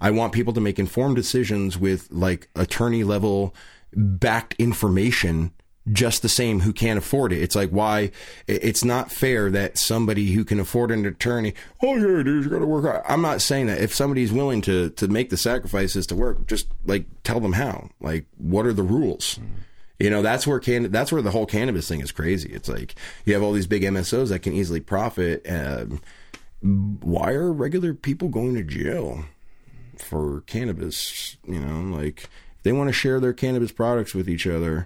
I 0.00 0.10
want 0.10 0.32
people 0.32 0.52
to 0.54 0.60
make 0.60 0.78
informed 0.78 1.16
decisions 1.16 1.76
with 1.76 2.08
like 2.10 2.48
attorney 2.56 3.04
level 3.04 3.54
backed 3.92 4.54
information 4.58 5.52
just 5.92 6.22
the 6.22 6.28
same 6.28 6.60
who 6.60 6.72
can't 6.72 6.98
afford 6.98 7.32
it. 7.32 7.42
It's 7.42 7.56
like 7.56 7.70
why 7.70 8.10
it's 8.46 8.84
not 8.84 9.10
fair 9.10 9.50
that 9.50 9.78
somebody 9.78 10.32
who 10.32 10.44
can 10.44 10.60
afford 10.60 10.90
an 10.90 11.06
attorney, 11.06 11.54
oh 11.82 11.94
yeah, 11.94 12.22
dude, 12.22 12.44
you 12.44 12.50
got 12.50 12.58
to 12.60 12.66
work 12.66 12.84
hard. 12.84 13.02
I'm 13.08 13.22
not 13.22 13.40
saying 13.40 13.66
that 13.66 13.80
if 13.80 13.94
somebody's 13.94 14.32
willing 14.32 14.60
to 14.62 14.90
to 14.90 15.08
make 15.08 15.30
the 15.30 15.36
sacrifices 15.36 16.06
to 16.08 16.14
work, 16.14 16.46
just 16.46 16.68
like 16.84 17.06
tell 17.22 17.40
them 17.40 17.54
how. 17.54 17.90
Like 18.00 18.26
what 18.36 18.66
are 18.66 18.72
the 18.72 18.82
rules? 18.82 19.38
You 19.98 20.08
know, 20.08 20.22
that's 20.22 20.46
where 20.46 20.58
can 20.60 20.90
that's 20.90 21.12
where 21.12 21.22
the 21.22 21.30
whole 21.30 21.46
cannabis 21.46 21.88
thing 21.88 22.00
is 22.00 22.12
crazy. 22.12 22.50
It's 22.52 22.68
like 22.68 22.94
you 23.24 23.34
have 23.34 23.42
all 23.42 23.52
these 23.52 23.66
big 23.66 23.82
MSOs 23.82 24.28
that 24.28 24.40
can 24.40 24.54
easily 24.54 24.80
profit. 24.80 25.46
Um, 25.48 26.00
why 26.62 27.32
are 27.32 27.52
regular 27.52 27.94
people 27.94 28.28
going 28.28 28.54
to 28.54 28.62
jail 28.62 29.24
for 29.98 30.42
cannabis? 30.42 31.36
You 31.46 31.58
know, 31.58 31.96
like 31.96 32.28
they 32.62 32.72
want 32.72 32.88
to 32.88 32.92
share 32.92 33.20
their 33.20 33.32
cannabis 33.32 33.72
products 33.72 34.14
with 34.14 34.28
each 34.28 34.46
other. 34.46 34.84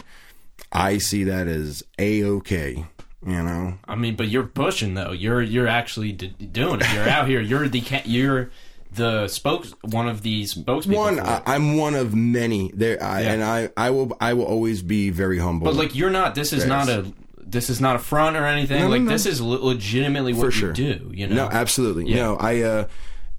I 0.75 0.99
see 0.99 1.25
that 1.25 1.47
as 1.47 1.83
a 1.99 2.25
okay. 2.25 2.85
You 3.27 3.43
know, 3.43 3.79
I 3.89 3.95
mean, 3.95 4.17
but 4.17 4.29
you're 4.29 4.43
pushing 4.45 4.95
though. 4.95 5.13
You're 5.13 5.41
you're 5.41 5.69
actually 5.69 6.13
d- 6.13 6.27
doing 6.29 6.81
it. 6.83 6.93
You're 6.93 7.09
out 7.09 7.27
here. 7.27 7.41
You're 7.41 7.69
the 7.69 7.81
ca- 7.81 8.03
you're 8.05 8.51
the 8.93 9.29
spokes 9.29 9.73
one 9.83 10.09
of 10.09 10.21
these 10.23 10.55
spokespeople. 10.55 10.95
one. 10.95 11.21
I, 11.21 11.41
I'm 11.47 11.77
one 11.79 11.95
of 11.95 12.15
many 12.15 12.71
there, 12.75 13.03
I, 13.03 13.23
Yeah. 13.23 13.33
and 13.33 13.43
I 13.45 13.71
I 13.79 13.91
will 13.91 14.15
I 14.21 14.35
will 14.35 14.45
always 14.45 14.83
be 14.83 15.09
very 15.11 15.39
humble. 15.39 15.65
But 15.65 15.75
like 15.77 15.95
you're 15.95 16.11
not. 16.11 16.35
This 16.35 16.53
is 16.53 16.67
not 16.67 16.89
a. 16.91 17.11
this 17.39 17.71
is 17.71 17.81
not 17.81 17.97
a 17.97 17.99
front 17.99 18.37
or 18.37 18.45
anything. 18.45 18.81
No, 18.83 18.89
like 18.89 19.03
no. 19.03 19.11
this 19.11 19.25
is 19.27 19.41
le- 19.41 19.57
legitimately 19.57 20.35
what 20.35 20.41
For 20.41 20.47
you 20.47 20.51
sure. 20.51 20.73
do. 20.75 21.11
You 21.15 21.27
know, 21.29 21.35
No, 21.35 21.49
absolutely. 21.51 22.07
Yeah. 22.11 22.17
No, 22.17 22.37
I 22.37 22.61
uh 22.61 22.89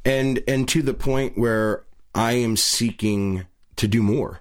and 0.04 0.42
and 0.48 0.68
to 0.70 0.82
the 0.82 0.94
point 0.96 1.38
where 1.38 1.84
I 2.16 2.34
am 2.34 2.58
seeking 2.58 3.46
to 3.76 3.88
do 3.88 4.02
more. 4.02 4.40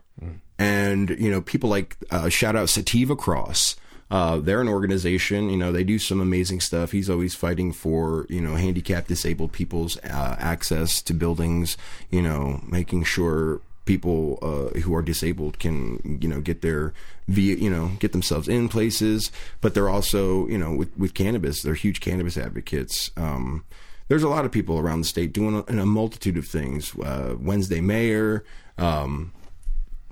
And 0.58 1.10
you 1.10 1.30
know, 1.30 1.40
people 1.40 1.68
like 1.68 1.96
uh, 2.10 2.28
shout 2.28 2.56
out 2.56 2.68
Sativa 2.68 3.16
Cross. 3.16 3.76
Uh, 4.10 4.38
they're 4.38 4.60
an 4.60 4.68
organization. 4.68 5.50
You 5.50 5.56
know, 5.56 5.72
they 5.72 5.82
do 5.82 5.98
some 5.98 6.20
amazing 6.20 6.60
stuff. 6.60 6.92
He's 6.92 7.10
always 7.10 7.34
fighting 7.34 7.72
for 7.72 8.26
you 8.28 8.40
know 8.40 8.54
handicapped, 8.54 9.08
disabled 9.08 9.52
people's 9.52 9.96
uh, 9.98 10.36
access 10.38 11.02
to 11.02 11.14
buildings. 11.14 11.76
You 12.10 12.22
know, 12.22 12.60
making 12.66 13.04
sure 13.04 13.60
people 13.84 14.38
uh, 14.40 14.78
who 14.80 14.94
are 14.94 15.02
disabled 15.02 15.58
can 15.58 16.18
you 16.20 16.28
know 16.28 16.40
get 16.40 16.62
their 16.62 16.92
via 17.28 17.56
you 17.56 17.70
know 17.70 17.92
get 17.98 18.12
themselves 18.12 18.48
in 18.48 18.68
places. 18.68 19.32
But 19.60 19.74
they're 19.74 19.88
also 19.88 20.46
you 20.48 20.58
know 20.58 20.74
with 20.74 20.96
with 20.96 21.14
cannabis, 21.14 21.62
they're 21.62 21.74
huge 21.74 22.00
cannabis 22.00 22.36
advocates. 22.36 23.10
Um, 23.16 23.64
there's 24.08 24.22
a 24.22 24.28
lot 24.28 24.44
of 24.44 24.52
people 24.52 24.78
around 24.78 25.00
the 25.00 25.06
state 25.06 25.32
doing 25.32 25.64
a, 25.66 25.82
a 25.82 25.86
multitude 25.86 26.36
of 26.36 26.46
things. 26.46 26.96
Uh, 26.98 27.36
Wednesday 27.40 27.80
Mayor. 27.80 28.44
Um, 28.76 29.32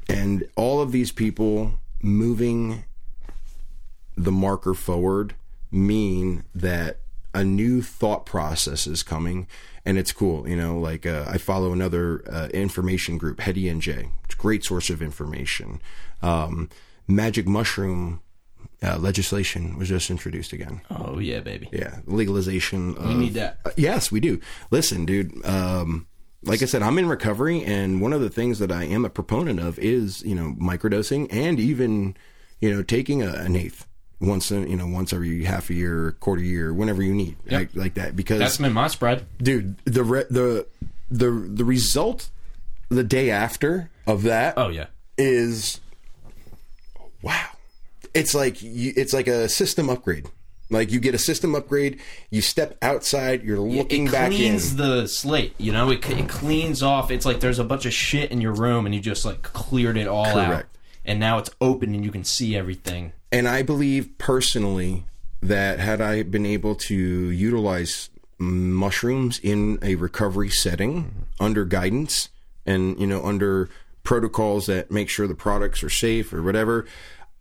and 0.09 0.49
all 0.57 0.81
of 0.81 0.93
these 0.93 1.13
people 1.13 1.75
moving 2.03 2.85
the 4.17 4.33
marker 4.33 4.75
forward 4.75 5.35
mean 5.71 6.45
that 6.55 6.99
a 7.35 7.45
new 7.45 7.81
thought 7.81 8.27
process 8.27 8.87
is 8.87 9.03
coming 9.03 9.47
and 9.85 9.99
it's 9.99 10.13
cool 10.13 10.49
you 10.49 10.57
know 10.57 10.79
like 10.79 11.07
uh, 11.07 11.25
i 11.29 11.39
follow 11.39 11.73
another 11.73 12.23
uh, 12.31 12.49
information 12.49 13.17
group 13.17 13.41
heady 13.41 13.65
nj 13.65 14.11
it's 14.25 14.35
a 14.35 14.37
great 14.37 14.65
source 14.65 14.91
of 14.91 15.01
information 15.01 15.81
um, 16.21 16.69
magic 17.09 17.47
mushroom 17.47 18.21
uh, 18.83 18.99
legislation 18.99 19.79
was 19.79 19.89
just 19.89 20.11
introduced 20.11 20.53
again 20.53 20.81
oh 20.91 21.19
yeah, 21.19 21.41
baby. 21.41 21.69
yeah 21.73 21.99
legalization 22.07 22.97
of, 22.97 23.17
need 23.17 23.35
that. 23.35 23.59
Uh, 23.65 23.71
yes 23.77 24.11
we 24.13 24.21
do 24.21 24.41
listen 24.71 25.07
dude 25.07 25.33
um 25.47 26.07
like 26.45 26.63
I 26.63 26.65
said, 26.67 26.83
I'm 26.83 26.99
in 26.99 27.09
recovery, 27.09 27.63
and 27.65 28.01
one 28.01 28.13
of 28.13 28.21
the 28.21 28.31
things 28.31 28.59
that 28.59 28.73
I 28.73 28.85
am 28.85 29.05
a 29.05 29.11
proponent 29.11 29.61
of 29.61 29.79
is, 29.79 30.23
you 30.23 30.35
know, 30.35 30.55
microdosing 30.59 31.29
and 31.33 31.61
even, 31.61 32.17
you 32.61 32.73
know, 32.75 32.83
taking 32.83 33.23
a, 33.23 33.29
an 33.33 33.55
eighth 33.57 33.87
once, 34.21 34.51
in, 34.51 34.69
you 34.69 34.77
know, 34.77 34.87
once 34.87 35.13
every 35.13 35.45
half 35.45 35.71
a 35.71 35.75
year, 35.75 36.17
quarter 36.21 36.43
year, 36.43 36.73
whenever 36.75 37.03
you 37.03 37.15
need, 37.15 37.37
like, 37.51 37.75
like 37.75 37.95
that. 37.95 38.15
Because, 38.17 38.39
That's 38.39 38.57
been 38.59 38.73
my 38.73 38.89
spread. 38.89 39.27
dude, 39.39 39.77
the 39.85 40.03
re- 40.05 40.25
the 40.31 40.67
the 41.11 41.31
the 41.31 41.65
result 41.65 42.31
the 42.89 43.05
day 43.05 43.31
after 43.31 43.91
of 44.07 44.23
that 44.23 44.55
Oh 44.57 44.69
yeah. 44.69 44.87
is 45.19 45.81
wow 47.23 47.47
it's 48.15 48.35
like 48.35 48.63
you, 48.63 48.93
it's 48.97 49.13
like 49.13 49.27
a 49.29 49.49
system 49.49 49.89
upgrade 49.91 50.27
like 50.73 50.91
you 50.91 50.99
get 50.99 51.15
a 51.15 51.19
system 51.19 51.55
upgrade 51.55 52.01
you 52.31 52.41
step 52.41 52.77
outside 52.83 53.43
you're 53.43 53.59
looking 53.59 54.07
back 54.07 54.29
in 54.29 54.33
It 54.33 54.37
cleans 54.37 54.77
the 54.77 55.07
slate. 55.07 55.55
You 55.59 55.73
know, 55.73 55.91
it, 55.91 56.09
it 56.11 56.29
cleans 56.29 56.83
off. 56.83 57.11
It's 57.11 57.27
like 57.27 57.41
there's 57.41 57.59
a 57.59 57.65
bunch 57.65 57.87
of 57.87 57.93
shit 57.93 58.31
in 58.31 58.41
your 58.41 58.53
room, 58.53 58.87
and 58.87 58.95
you 58.95 59.01
just 59.01 59.25
like 59.25 59.43
cleared 59.43 59.97
it 59.97 60.09
all 60.09 60.27
out, 60.27 60.49
Correct. 60.49 60.79
and 61.05 61.21
now 61.21 61.39
it's 61.39 61.51
open, 61.61 61.95
and 61.95 62.05
you 62.05 62.11
can 62.11 62.25
see 62.25 62.57
everything. 62.57 63.13
and 63.31 63.49
i 63.49 63.63
believe 63.63 64.11
personally 64.19 65.05
that 65.41 65.79
had 65.79 66.01
i 66.01 66.23
been 66.23 66.47
able 66.47 66.75
to 66.75 66.95
utilize 66.95 68.11
mushrooms 68.39 69.41
in 69.43 69.79
a 69.83 69.95
recovery 69.97 70.51
setting 70.51 71.05
mm-hmm. 71.05 71.45
under 71.45 71.65
guidance 71.65 72.29
and 72.67 72.99
you 73.01 73.07
know 73.07 73.25
under 73.25 73.69
protocols 74.03 74.67
that 74.67 74.91
make 74.91 75.09
sure 75.09 75.27
the 75.27 75.35
products 75.35 75.83
are 75.83 75.91
safe 75.91 76.33
or 76.33 76.43
whatever 76.43 76.87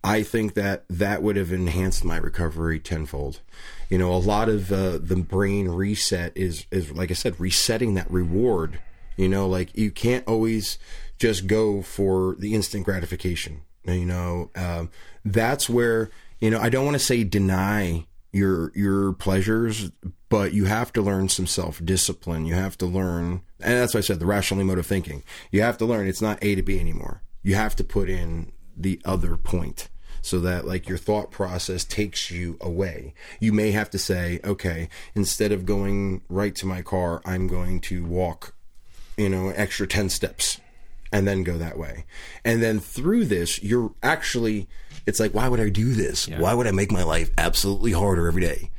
i 0.04 0.22
think 0.22 0.54
that 0.54 0.84
that 0.88 1.22
would 1.22 1.36
have 1.36 1.52
enhanced 1.52 2.04
my 2.04 2.16
recovery 2.16 2.78
tenfold. 2.80 3.40
You 3.88 3.98
know 3.98 4.12
a 4.12 4.16
lot 4.16 4.48
of 4.48 4.72
uh, 4.72 4.98
the 4.98 5.16
brain 5.16 5.68
reset 5.68 6.32
is 6.34 6.66
is 6.70 6.92
like 6.92 7.10
i 7.10 7.14
said 7.14 7.38
resetting 7.40 7.94
that 7.94 8.10
reward. 8.10 8.80
You 9.16 9.28
know 9.28 9.46
like 9.46 9.76
you 9.76 9.90
can't 9.90 10.26
always 10.26 10.78
just 11.18 11.46
go 11.46 11.82
for 11.82 12.34
the 12.38 12.54
instant 12.54 12.84
gratification 12.84 13.62
you 13.84 14.06
know 14.06 14.50
um, 14.56 14.90
that's 15.24 15.68
where 15.68 16.10
you 16.40 16.50
know 16.50 16.60
i 16.60 16.68
don't 16.68 16.84
want 16.84 16.94
to 16.94 17.04
say 17.04 17.22
deny 17.24 18.06
your 18.32 18.72
your 18.74 19.12
pleasures 19.12 19.90
but 20.28 20.52
you 20.54 20.64
have 20.64 20.92
to 20.92 21.02
learn 21.02 21.28
some 21.28 21.46
self 21.46 21.84
discipline 21.84 22.46
you 22.46 22.54
have 22.54 22.78
to 22.78 22.86
learn 22.86 23.42
and 23.62 23.74
that's 23.74 23.94
why 23.94 23.98
i 23.98 24.02
said 24.02 24.18
the 24.18 24.26
rational 24.26 24.60
emotive 24.60 24.86
thinking. 24.86 25.22
You 25.50 25.62
have 25.62 25.78
to 25.78 25.84
learn 25.84 26.06
it's 26.08 26.22
not 26.22 26.38
a 26.42 26.54
to 26.54 26.62
b 26.62 26.78
anymore. 26.78 27.22
You 27.42 27.54
have 27.54 27.76
to 27.76 27.84
put 27.84 28.08
in 28.08 28.52
the 28.76 29.00
other 29.04 29.36
point 29.36 29.88
so 30.22 30.38
that 30.38 30.64
like 30.64 30.88
your 30.88 30.96
thought 30.96 31.30
process 31.30 31.84
takes 31.84 32.30
you 32.30 32.56
away. 32.60 33.12
You 33.40 33.52
may 33.52 33.72
have 33.72 33.90
to 33.90 33.98
say 33.98 34.40
okay 34.44 34.88
instead 35.14 35.52
of 35.52 35.66
going 35.66 36.22
right 36.28 36.54
to 36.54 36.66
my 36.66 36.80
car 36.80 37.20
i'm 37.26 37.48
going 37.48 37.80
to 37.80 38.04
walk 38.04 38.54
you 39.16 39.28
know 39.28 39.50
extra 39.50 39.86
10 39.86 40.08
steps 40.08 40.60
and 41.14 41.28
then 41.28 41.42
go 41.42 41.58
that 41.58 41.76
way. 41.76 42.06
And 42.44 42.62
then 42.62 42.80
through 42.80 43.26
this 43.26 43.62
you're 43.62 43.92
actually 44.02 44.68
it's 45.04 45.20
like 45.20 45.32
why 45.32 45.48
would 45.48 45.60
i 45.60 45.68
do 45.68 45.92
this? 45.92 46.28
Why 46.28 46.54
would 46.54 46.66
i 46.66 46.72
make 46.72 46.92
my 46.92 47.02
life 47.02 47.30
absolutely 47.36 47.92
harder 47.92 48.28
every 48.28 48.42
day? 48.42 48.70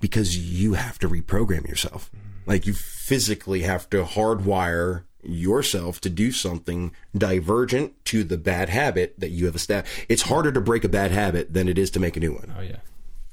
Because 0.00 0.36
you 0.36 0.74
have 0.74 0.98
to 1.00 1.08
reprogram 1.08 1.68
yourself. 1.68 2.10
Mm-hmm. 2.10 2.50
Like 2.50 2.66
you 2.66 2.72
physically 2.72 3.62
have 3.62 3.88
to 3.90 4.04
hardwire 4.04 5.04
yourself 5.28 6.00
to 6.00 6.10
do 6.10 6.30
something 6.32 6.92
divergent 7.16 7.92
to 8.06 8.22
the 8.24 8.36
bad 8.38 8.68
habit 8.68 9.14
that 9.18 9.30
you 9.30 9.46
have 9.46 9.54
established 9.56 9.92
it's 10.08 10.22
harder 10.22 10.50
to 10.52 10.60
break 10.60 10.84
a 10.84 10.88
bad 10.88 11.10
habit 11.10 11.52
than 11.52 11.68
it 11.68 11.78
is 11.78 11.90
to 11.90 12.00
make 12.00 12.16
a 12.16 12.20
new 12.20 12.32
one 12.32 12.52
Oh 12.56 12.62
yeah. 12.62 12.76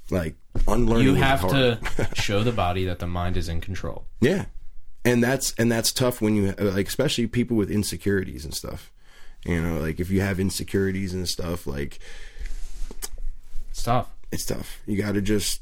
like 0.09 0.35
unlearning 0.67 1.07
You 1.07 1.13
have 1.15 1.47
to 1.49 1.79
show 2.15 2.43
the 2.43 2.51
body 2.51 2.85
that 2.85 2.99
the 2.99 3.07
mind 3.07 3.37
is 3.37 3.47
in 3.49 3.61
control. 3.61 4.05
Yeah, 4.21 4.45
and 5.05 5.23
that's 5.23 5.53
and 5.57 5.71
that's 5.71 5.91
tough 5.91 6.21
when 6.21 6.35
you 6.35 6.53
like, 6.57 6.87
especially 6.87 7.27
people 7.27 7.57
with 7.57 7.69
insecurities 7.71 8.45
and 8.45 8.53
stuff. 8.53 8.91
You 9.45 9.61
know, 9.61 9.79
like 9.79 9.99
if 9.99 10.09
you 10.09 10.21
have 10.21 10.39
insecurities 10.39 11.13
and 11.13 11.27
stuff, 11.27 11.67
like 11.67 11.99
It's 13.71 13.83
tough. 13.83 14.09
it's 14.31 14.45
tough. 14.45 14.81
You 14.85 14.97
got 15.01 15.13
to 15.15 15.21
just 15.21 15.61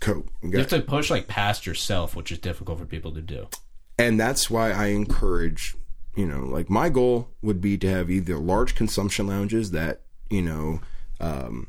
cope. 0.00 0.28
You 0.42 0.50
You 0.52 0.58
have 0.58 0.68
to 0.68 0.80
push 0.80 1.10
like 1.10 1.26
past 1.26 1.66
yourself, 1.66 2.14
which 2.14 2.30
is 2.30 2.38
difficult 2.38 2.78
for 2.78 2.84
people 2.86 3.12
to 3.12 3.20
do. 3.22 3.48
And 3.98 4.18
that's 4.18 4.48
why 4.50 4.70
I 4.70 4.86
encourage. 4.86 5.76
You 6.14 6.26
know, 6.26 6.40
like 6.40 6.68
my 6.68 6.88
goal 6.88 7.28
would 7.42 7.60
be 7.60 7.78
to 7.78 7.88
have 7.88 8.10
either 8.10 8.38
large 8.38 8.74
consumption 8.74 9.28
lounges 9.28 9.70
that 9.70 10.02
you 10.30 10.42
know 10.42 10.80
um, 11.20 11.68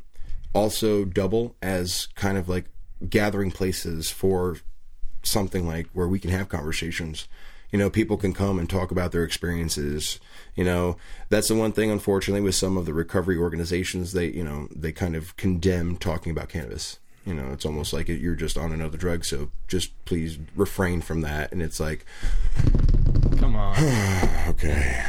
also 0.54 1.06
double 1.06 1.56
as 1.62 2.08
kind 2.16 2.38
of 2.38 2.50
like 2.50 2.66
gathering 3.08 3.52
places 3.52 4.10
for 4.10 4.58
something 5.24 5.68
like 5.68 5.88
where 5.94 6.08
we 6.08 6.20
can 6.20 6.32
have 6.32 6.50
conversations. 6.50 7.28
You 7.72 7.78
know, 7.78 7.92
people 7.92 8.18
can 8.18 8.34
come 8.34 8.58
and 8.58 8.68
talk 8.68 8.90
about 8.90 9.12
their 9.12 9.24
experiences. 9.24 10.20
You 10.56 10.64
know, 10.64 10.98
that's 11.30 11.50
the 11.50 11.56
one 11.56 11.72
thing, 11.72 11.92
unfortunately, 11.92 12.42
with 12.42 12.56
some 12.56 12.78
of 12.78 12.88
the 12.88 12.94
recovery 12.94 13.38
organizations, 13.38 14.14
they, 14.14 14.32
you 14.32 14.44
know, 14.44 14.68
they 14.76 14.92
kind 14.92 15.16
of 15.16 15.38
condemn 15.38 15.96
talking 15.98 16.32
about 16.32 16.50
cannabis. 16.50 16.98
You 17.26 17.34
know, 17.34 17.52
it's 17.52 17.66
almost 17.66 17.94
like 17.94 18.08
you're 18.08 18.36
just 18.36 18.58
on 18.58 18.72
another 18.72 18.98
drug, 18.98 19.26
so 19.26 19.52
just 19.68 19.92
please 20.06 20.40
refrain 20.56 21.02
from 21.02 21.22
that. 21.22 21.52
And 21.52 21.62
it's 21.62 21.80
like, 21.80 22.06
Come 23.38 23.56
on. 23.56 23.76
okay. 24.50 25.06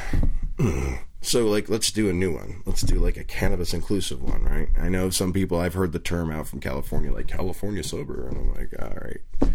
So, 1.22 1.48
like, 1.48 1.68
let's 1.68 1.90
do 1.92 2.08
a 2.08 2.14
new 2.14 2.32
one. 2.32 2.62
Let's 2.64 2.80
do 2.80 2.94
like 2.94 3.18
a 3.18 3.24
cannabis 3.24 3.74
inclusive 3.74 4.22
one, 4.22 4.42
right? 4.42 4.70
I 4.78 4.88
know 4.88 5.10
some 5.10 5.34
people, 5.34 5.60
I've 5.60 5.74
heard 5.74 5.92
the 5.92 5.98
term 5.98 6.30
out 6.30 6.46
from 6.48 6.60
California, 6.60 7.12
like 7.12 7.28
California 7.28 7.84
sober. 7.84 8.26
And 8.26 8.38
I'm 8.38 8.54
like, 8.54 8.72
all 8.80 8.96
right. 9.02 9.52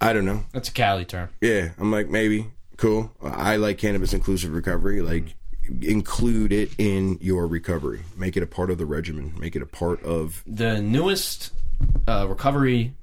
I 0.00 0.12
don't 0.12 0.26
know. 0.26 0.44
That's 0.52 0.68
a 0.68 0.72
Cali 0.72 1.04
term. 1.04 1.30
Yeah, 1.40 1.70
I'm 1.78 1.90
like 1.90 2.08
maybe 2.08 2.48
cool. 2.76 3.12
I 3.22 3.56
like 3.56 3.78
cannabis 3.78 4.12
inclusive 4.12 4.52
recovery. 4.52 5.00
Like 5.00 5.34
include 5.82 6.52
it 6.52 6.70
in 6.78 7.18
your 7.20 7.46
recovery. 7.46 8.02
Make 8.16 8.36
it 8.36 8.42
a 8.42 8.46
part 8.46 8.70
of 8.70 8.78
the 8.78 8.86
regimen. 8.86 9.34
Make 9.38 9.56
it 9.56 9.62
a 9.62 9.66
part 9.66 10.02
of 10.02 10.42
the 10.46 10.80
newest 10.80 11.52
uh, 12.06 12.26
recovery 12.28 12.94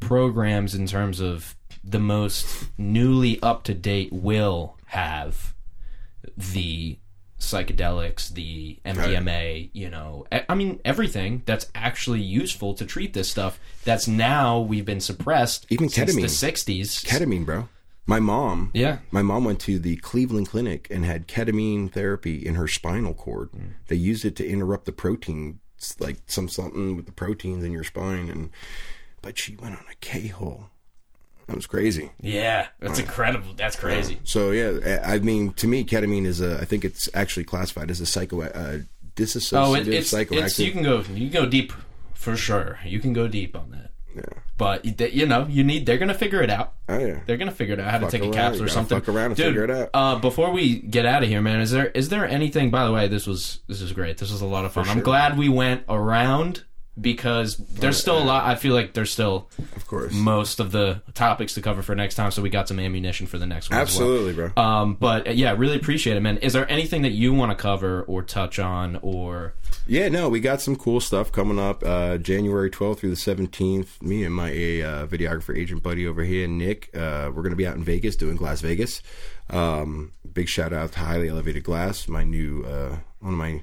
programs 0.00 0.74
in 0.74 0.86
terms 0.86 1.20
of 1.20 1.54
the 1.84 1.98
most 1.98 2.66
newly 2.78 3.40
up 3.42 3.64
to 3.64 3.74
date 3.74 4.12
will 4.12 4.76
have 4.86 5.54
the 6.36 6.98
psychedelics, 7.38 8.28
the 8.32 8.78
MDMA, 8.84 9.70
you 9.72 9.88
know, 9.88 10.26
I 10.48 10.54
mean 10.54 10.80
everything 10.84 11.42
that's 11.46 11.66
actually 11.74 12.20
useful 12.20 12.74
to 12.74 12.84
treat 12.84 13.14
this 13.14 13.30
stuff 13.30 13.58
that's 13.84 14.06
now 14.06 14.60
we've 14.60 14.84
been 14.84 15.00
suppressed 15.00 15.66
Even 15.70 15.88
since 15.88 16.14
ketamine. 16.14 16.20
the 16.20 16.26
60s. 16.26 17.04
ketamine, 17.06 17.46
bro. 17.46 17.68
My 18.10 18.18
mom, 18.18 18.70
Yeah. 18.74 18.98
my 19.12 19.22
mom 19.22 19.44
went 19.44 19.60
to 19.60 19.78
the 19.78 19.94
Cleveland 19.96 20.48
Clinic 20.48 20.88
and 20.90 21.04
had 21.04 21.28
ketamine 21.28 21.92
therapy 21.92 22.44
in 22.44 22.56
her 22.56 22.66
spinal 22.66 23.14
cord. 23.14 23.50
Mm. 23.52 23.74
They 23.86 23.94
used 23.94 24.24
it 24.24 24.34
to 24.36 24.46
interrupt 24.46 24.86
the 24.86 24.92
protein, 24.92 25.60
like 26.00 26.16
some 26.26 26.48
something 26.48 26.96
with 26.96 27.06
the 27.06 27.12
proteins 27.12 27.62
in 27.62 27.70
your 27.70 27.84
spine, 27.84 28.28
and 28.28 28.50
but 29.22 29.38
she 29.38 29.54
went 29.54 29.76
on 29.76 29.84
a 29.88 29.94
K 30.00 30.26
hole. 30.26 30.70
That 31.46 31.54
was 31.54 31.66
crazy. 31.66 32.10
Yeah, 32.20 32.66
that's 32.80 32.98
incredible. 32.98 33.52
That's 33.56 33.76
crazy. 33.76 34.18
So 34.24 34.50
yeah, 34.50 35.02
I 35.04 35.18
mean, 35.20 35.52
to 35.54 35.68
me, 35.68 35.84
ketamine 35.84 36.26
is 36.26 36.40
a. 36.40 36.58
I 36.60 36.64
think 36.64 36.84
it's 36.84 37.08
actually 37.14 37.44
classified 37.44 37.90
as 37.92 38.00
a 38.00 38.06
psycho, 38.06 38.42
uh, 38.42 38.78
dissociative 39.14 39.66
Oh, 39.66 39.74
it, 39.74 39.86
it's, 39.86 40.12
psychoactive. 40.12 40.42
it's 40.46 40.58
you 40.58 40.72
can 40.72 40.82
go 40.82 40.98
you 41.14 41.30
can 41.30 41.42
go 41.42 41.46
deep 41.46 41.72
for 42.14 42.36
sure. 42.36 42.80
You 42.84 42.98
can 42.98 43.12
go 43.12 43.28
deep 43.28 43.54
on 43.56 43.70
that. 43.70 43.89
Yeah. 44.14 44.22
But 44.58 44.84
you- 44.84 45.26
know, 45.26 45.46
you 45.48 45.64
need. 45.64 45.86
They're 45.86 45.96
gonna 45.98 46.12
figure 46.14 46.42
it 46.42 46.50
out. 46.50 46.74
Oh 46.88 46.98
yeah. 46.98 47.20
They're 47.26 47.36
gonna 47.38 47.50
figure 47.50 47.74
it 47.74 47.80
out 47.80 47.90
how 47.90 48.00
Fuck 48.00 48.10
to 48.10 48.18
take 48.18 48.22
around, 48.24 48.34
a 48.34 48.36
capsule 48.36 48.64
or 48.64 48.68
something. 48.68 49.00
fuck 49.00 49.08
around 49.08 49.26
and 49.26 49.36
Dude, 49.36 49.46
figure 49.46 49.64
it 49.64 49.70
out. 49.70 49.90
Uh, 49.94 50.16
before 50.18 50.50
we 50.50 50.80
get 50.80 51.06
out 51.06 51.22
of 51.22 51.28
here, 51.28 51.40
man, 51.40 51.60
is 51.60 51.70
there 51.70 51.86
is 51.86 52.08
there 52.10 52.26
anything? 52.26 52.70
By 52.70 52.84
the 52.84 52.92
way, 52.92 53.08
this 53.08 53.26
was 53.26 53.60
this 53.68 53.80
is 53.80 53.92
great. 53.92 54.18
This 54.18 54.30
was 54.30 54.40
a 54.42 54.46
lot 54.46 54.64
of 54.64 54.72
fun. 54.72 54.88
I'm 54.88 55.00
glad 55.00 55.38
we 55.38 55.48
went 55.48 55.84
around 55.88 56.64
because 57.00 57.56
there's 57.56 57.98
still 57.98 58.18
a 58.18 58.24
lot. 58.24 58.44
I 58.44 58.54
feel 58.54 58.74
like 58.74 58.92
there's 58.94 59.10
still 59.10 59.48
Of 59.76 59.86
course. 59.86 60.12
most 60.12 60.60
of 60.60 60.72
the 60.72 61.02
topics 61.14 61.54
to 61.54 61.62
cover 61.62 61.82
for 61.82 61.94
next 61.94 62.14
time, 62.16 62.30
so 62.30 62.42
we 62.42 62.50
got 62.50 62.68
some 62.68 62.78
ammunition 62.78 63.26
for 63.26 63.38
the 63.38 63.46
next 63.46 63.70
one. 63.70 63.78
as 63.80 63.98
well. 63.98 64.08
Absolutely, 64.08 64.32
bro. 64.34 64.62
Um, 64.62 64.94
but 64.94 65.28
uh, 65.28 65.30
yeah, 65.30 65.54
really 65.56 65.76
appreciate 65.76 66.16
it, 66.16 66.20
man. 66.20 66.38
Is 66.38 66.52
there 66.52 66.70
anything 66.70 67.02
that 67.02 67.12
you 67.12 67.32
want 67.32 67.50
to 67.50 67.60
cover 67.60 68.02
or 68.02 68.22
touch 68.22 68.58
on, 68.58 68.98
or 69.02 69.54
Yeah, 69.86 70.08
no, 70.08 70.28
we 70.28 70.40
got 70.40 70.60
some 70.60 70.76
cool 70.76 71.00
stuff 71.00 71.32
coming 71.32 71.58
up. 71.58 71.82
Uh, 71.84 72.18
January 72.18 72.70
12th 72.70 72.98
through 72.98 73.10
the 73.10 73.16
17th. 73.16 74.02
Me 74.02 74.24
and 74.24 74.34
my 74.34 74.50
uh, 74.50 75.06
videographer 75.06 75.56
agent 75.56 75.82
buddy 75.82 76.06
over 76.06 76.22
here, 76.24 76.46
Nick, 76.46 76.90
uh, 76.94 77.30
we're 77.34 77.42
going 77.42 77.50
to 77.50 77.56
be 77.56 77.66
out 77.66 77.76
in 77.76 77.84
Vegas 77.84 78.16
doing 78.16 78.36
Glass 78.36 78.60
Vegas. 78.60 79.02
Um, 79.48 80.12
big 80.32 80.48
shout 80.48 80.72
out 80.72 80.92
to 80.92 80.98
Highly 81.00 81.28
Elevated 81.28 81.64
Glass, 81.64 82.06
my 82.08 82.22
new 82.24 82.62
uh, 82.64 82.98
one 83.20 83.32
of 83.32 83.38
my 83.38 83.62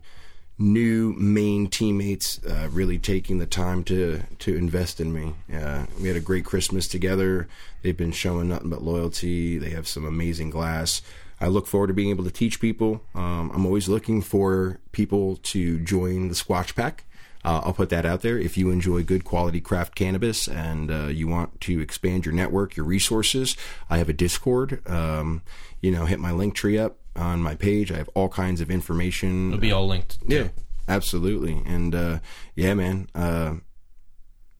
new 0.60 1.14
main 1.14 1.68
teammates, 1.68 2.44
uh, 2.44 2.68
really 2.72 2.98
taking 2.98 3.38
the 3.38 3.46
time 3.46 3.84
to 3.86 4.22
to 4.40 4.56
invest 4.56 5.00
in 5.00 5.14
me. 5.14 5.36
Uh, 5.54 5.86
we 6.02 6.08
had 6.08 6.18
a 6.18 6.22
great 6.22 6.46
Christmas 6.46 6.88
together. 6.88 7.48
They've 7.82 7.98
been 7.98 8.12
showing 8.12 8.50
nothing 8.50 8.70
but 8.70 8.82
loyalty. 8.82 9.58
They 9.58 9.70
have 9.70 9.88
some 9.88 10.06
amazing 10.06 10.50
glass. 10.50 11.02
I 11.40 11.48
look 11.48 11.68
forward 11.68 11.88
to 11.88 11.94
being 11.94 12.10
able 12.10 12.24
to 12.24 12.32
teach 12.32 12.60
people. 12.60 13.02
Um, 13.14 13.52
I'm 13.54 13.66
always 13.66 13.88
looking 13.88 14.22
for 14.22 14.80
people 14.92 15.38
to 15.44 15.80
join 15.80 16.30
the 16.30 16.34
Squatch 16.34 16.76
Pack. 16.76 17.04
Uh, 17.46 17.62
I'll 17.64 17.74
put 17.74 17.90
that 17.92 18.06
out 18.06 18.22
there. 18.22 18.38
If 18.40 18.58
you 18.58 18.72
enjoy 18.72 19.04
good 19.04 19.24
quality 19.24 19.62
craft 19.62 19.94
cannabis 19.94 20.48
and 20.48 20.92
uh, 20.92 21.08
you 21.08 21.28
want 21.28 21.62
to 21.62 21.80
expand 21.80 22.26
your 22.26 22.34
network, 22.34 22.76
your 22.76 22.86
resources, 22.86 23.56
I 23.90 24.00
have 24.00 24.10
a 24.10 24.14
Discord. 24.14 24.82
Um, 24.90 25.44
you 25.80 25.92
know, 25.92 26.06
hit 26.06 26.20
my 26.20 26.32
link 26.32 26.56
tree 26.56 26.78
up 26.78 26.98
on 27.18 27.42
my 27.42 27.56
page. 27.56 27.92
I 27.92 27.98
have 27.98 28.10
all 28.14 28.30
kinds 28.30 28.62
of 28.62 28.70
information. 28.72 29.50
it'll 29.50 29.60
be 29.60 29.72
all 29.72 29.88
linked? 29.88 30.20
Yeah, 30.28 30.50
absolutely. 30.88 31.62
And 31.66 31.94
uh, 31.94 32.20
yeah, 32.56 32.74
man, 32.74 33.10
uh, 33.16 33.56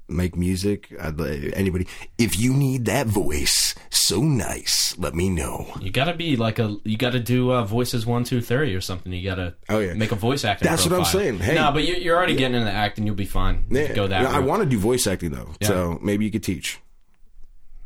make 0.10 0.36
music. 0.36 0.94
I'd 1.00 1.20
anybody. 1.20 1.88
If 2.18 2.40
you 2.40 2.54
need 2.54 2.86
that 2.86 3.08
voice 3.08 3.76
so 3.90 4.22
nice, 4.22 4.96
let 4.98 5.14
me 5.14 5.30
know. 5.30 5.68
You 5.82 5.92
gotta 5.92 6.14
be 6.14 6.36
like 6.36 6.60
a. 6.60 6.78
You 6.84 6.98
gotta 6.98 7.20
do 7.20 7.52
uh, 7.52 7.64
voices 7.64 8.06
one, 8.06 8.24
two, 8.24 8.42
three 8.42 8.74
or 8.74 8.82
something. 8.82 9.12
You 9.12 9.24
gotta. 9.30 9.56
Oh, 9.70 9.80
yeah. 9.80 9.94
Make 9.94 10.12
a 10.12 10.16
voice 10.16 10.46
acting. 10.46 10.68
That's 10.68 10.86
what 10.86 10.98
I'm 10.98 11.06
saying. 11.06 11.40
Hey. 11.40 11.56
no, 11.56 11.72
but 11.72 11.84
you're, 11.86 11.98
you're 11.98 12.18
already 12.18 12.36
getting 12.36 12.58
into 12.58 12.72
acting. 12.72 13.06
You'll 13.06 13.16
be 13.16 13.26
fine. 13.26 13.66
Yeah, 13.70 13.94
Go 13.94 14.08
that. 14.08 14.24
Yeah, 14.24 14.36
I 14.36 14.40
want 14.40 14.64
to 14.64 14.66
do 14.68 14.78
voice 14.78 15.08
acting 15.08 15.32
though, 15.32 15.54
so 15.62 16.00
maybe 16.02 16.26
you 16.26 16.32
could 16.32 16.44
teach. 16.44 16.80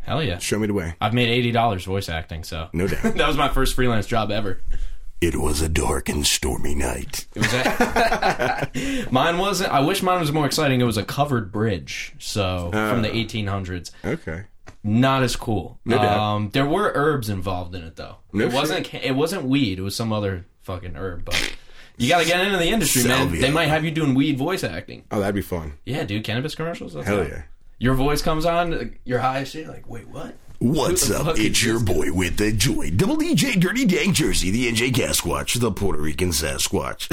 Hell 0.02 0.24
yeah. 0.24 0.40
Show 0.40 0.60
me 0.60 0.68
the 0.68 0.74
way. 0.74 0.96
I've 1.00 1.14
made 1.14 1.30
eighty 1.30 1.52
dollars 1.52 1.86
voice 1.86 2.10
acting, 2.10 2.44
so 2.44 2.70
No 2.74 2.88
doubt. 2.88 3.02
that 3.16 3.28
was 3.28 3.38
my 3.38 3.50
first 3.50 3.76
freelance 3.76 4.08
job 4.08 4.32
ever. 4.32 4.62
it 5.22 5.36
was 5.36 5.62
a 5.62 5.70
dark 5.70 6.10
and 6.10 6.26
stormy 6.26 6.74
night. 6.76 7.28
It 7.36 7.40
was 7.40 7.54
a- 7.54 9.08
mine 9.12 9.38
wasn't. 9.38 9.72
I 9.72 9.82
wish 9.82 10.02
mine 10.02 10.20
was 10.20 10.32
more 10.32 10.46
exciting. 10.46 10.82
It 10.82 10.86
was 10.86 10.98
a 10.98 11.04
covered 11.06 11.52
bridge, 11.52 12.14
so 12.20 12.70
from 12.72 13.02
the 13.04 13.10
1800s. 13.10 13.92
Okay. 14.04 14.46
Not 14.84 15.22
as 15.22 15.36
cool. 15.36 15.80
No 15.86 15.98
doubt. 15.98 16.20
um, 16.20 16.50
there 16.50 16.66
were 16.66 16.92
herbs 16.96 17.30
involved 17.30 17.76
in 17.76 17.84
it 17.84 17.96
though. 17.96 18.16
No 18.34 18.46
it 18.46 18.54
wasn't. 18.54 18.92
It 18.96 19.16
wasn't 19.16 19.44
weed. 19.46 19.78
It 19.78 19.84
was 19.84 19.96
some 19.96 20.12
other 20.12 20.46
fucking 20.64 20.96
herb. 20.96 21.24
But 21.26 21.56
you 21.98 22.10
got 22.10 22.22
to 22.22 22.26
get 22.26 22.44
into 22.44 22.58
the 22.58 22.70
industry, 22.70 23.04
man. 23.04 23.18
Salvia. 23.28 23.42
They 23.42 23.52
might 23.52 23.68
have 23.68 23.86
you 23.86 23.92
doing 23.92 24.16
weed 24.16 24.40
voice 24.40 24.64
acting. 24.64 25.04
Oh, 25.12 25.20
that'd 25.20 25.36
be 25.36 25.42
fun. 25.44 25.74
Yeah, 25.86 26.04
dude. 26.04 26.24
Cannabis 26.24 26.56
commercials. 26.56 26.96
That's 26.96 27.06
Hell 27.06 27.18
not- 27.18 27.28
yeah. 27.30 27.44
Your 27.82 27.96
voice 27.96 28.22
comes 28.22 28.46
on. 28.46 28.96
You're 29.06 29.18
high 29.18 29.40
as 29.40 29.50
shit. 29.50 29.68
Like, 29.68 29.90
wait, 29.90 30.08
what? 30.08 30.36
What's 30.60 31.08
Who 31.08 31.16
up? 31.16 31.40
It's 31.40 31.64
your 31.64 31.80
this 31.80 31.92
boy 31.92 32.14
with 32.14 32.38
the 32.38 32.52
joy. 32.52 32.92
Double 32.92 33.18
DJ 33.18 33.60
Dirty 33.60 33.86
Dank 33.86 34.14
Jersey, 34.14 34.52
the 34.52 34.72
NJ 34.72 34.92
Gasquatch, 34.92 35.60
the 35.60 35.72
Puerto 35.72 36.00
Rican 36.00 36.30
Sasquatch. 36.30 37.10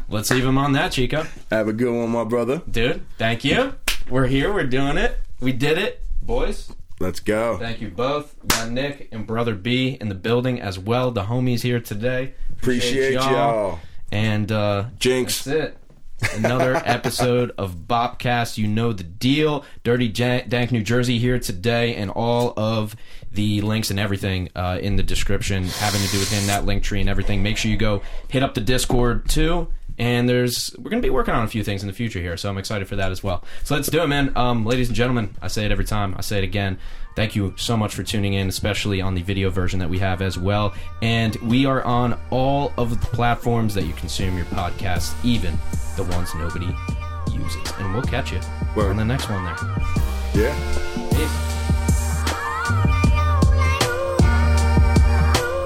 Let's 0.08 0.32
leave 0.32 0.44
him 0.44 0.58
on 0.58 0.72
that, 0.72 0.90
Chico. 0.90 1.28
Have 1.52 1.68
a 1.68 1.72
good 1.72 1.96
one, 1.96 2.10
my 2.10 2.24
brother. 2.24 2.60
Dude, 2.68 3.06
thank 3.18 3.44
you. 3.44 3.74
We're 4.10 4.26
here. 4.26 4.52
We're 4.52 4.66
doing 4.66 4.96
it. 4.96 5.16
We 5.38 5.52
did 5.52 5.78
it, 5.78 6.02
boys. 6.22 6.72
Let's 6.98 7.20
go. 7.20 7.56
Thank 7.58 7.80
you 7.80 7.90
both. 7.90 8.34
We 8.42 8.48
got 8.48 8.70
Nick 8.70 9.10
and 9.12 9.28
Brother 9.28 9.54
B 9.54 9.96
in 10.00 10.08
the 10.08 10.16
building 10.16 10.60
as 10.60 10.76
well. 10.76 11.12
The 11.12 11.22
homies 11.22 11.60
here 11.60 11.78
today. 11.78 12.34
Appreciate 12.50 13.12
y'all. 13.12 13.78
And 14.10 14.50
uh, 14.50 14.86
Jinx. 14.98 15.44
that's 15.44 15.68
it. 15.68 15.77
Another 16.34 16.76
episode 16.84 17.52
of 17.58 17.74
Bopcast. 17.86 18.58
You 18.58 18.66
know 18.66 18.92
the 18.92 19.04
deal. 19.04 19.64
Dirty 19.84 20.08
Dank, 20.08 20.72
New 20.72 20.82
Jersey 20.82 21.18
here 21.18 21.38
today, 21.38 21.94
and 21.94 22.10
all 22.10 22.54
of 22.56 22.96
the 23.32 23.60
links 23.60 23.90
and 23.90 24.00
everything 24.00 24.48
uh, 24.56 24.78
in 24.80 24.96
the 24.96 25.02
description 25.02 25.64
having 25.64 26.00
to 26.00 26.08
do 26.08 26.18
with 26.18 26.30
him, 26.30 26.46
that 26.46 26.64
link 26.64 26.82
tree 26.82 27.00
and 27.00 27.08
everything. 27.08 27.42
Make 27.42 27.56
sure 27.56 27.70
you 27.70 27.76
go 27.76 28.02
hit 28.28 28.42
up 28.42 28.54
the 28.54 28.60
Discord 28.60 29.28
too. 29.28 29.68
And 29.98 30.28
there's 30.28 30.74
we're 30.78 30.90
gonna 30.90 31.02
be 31.02 31.10
working 31.10 31.34
on 31.34 31.44
a 31.44 31.48
few 31.48 31.64
things 31.64 31.82
in 31.82 31.88
the 31.88 31.92
future 31.92 32.20
here, 32.20 32.36
so 32.36 32.48
I'm 32.48 32.56
excited 32.58 32.86
for 32.86 32.96
that 32.96 33.10
as 33.10 33.22
well. 33.22 33.42
So 33.64 33.74
let's 33.74 33.88
do 33.88 34.00
it, 34.00 34.06
man. 34.06 34.32
Um, 34.36 34.64
ladies 34.64 34.88
and 34.88 34.96
gentlemen, 34.96 35.34
I 35.42 35.48
say 35.48 35.64
it 35.64 35.72
every 35.72 35.84
time. 35.84 36.14
I 36.16 36.20
say 36.20 36.38
it 36.38 36.44
again. 36.44 36.78
Thank 37.18 37.34
you 37.34 37.52
so 37.56 37.76
much 37.76 37.96
for 37.96 38.04
tuning 38.04 38.34
in, 38.34 38.46
especially 38.46 39.00
on 39.00 39.16
the 39.16 39.22
video 39.22 39.50
version 39.50 39.80
that 39.80 39.90
we 39.90 39.98
have 39.98 40.22
as 40.22 40.38
well. 40.38 40.72
And 41.02 41.34
we 41.42 41.66
are 41.66 41.82
on 41.82 42.16
all 42.30 42.72
of 42.78 42.90
the 42.90 43.06
platforms 43.08 43.74
that 43.74 43.86
you 43.86 43.92
consume 43.94 44.36
your 44.36 44.46
podcast, 44.46 45.16
even 45.24 45.58
the 45.96 46.04
ones 46.04 46.32
nobody 46.36 46.72
uses. 47.32 47.72
And 47.78 47.92
we'll 47.92 48.04
catch 48.04 48.30
you 48.30 48.38
Word. 48.76 48.90
on 48.90 48.96
the 48.98 49.04
next 49.04 49.28
one 49.28 49.44
there. 49.44 49.56
Yeah. 50.32 50.54
Peace. 51.10 51.48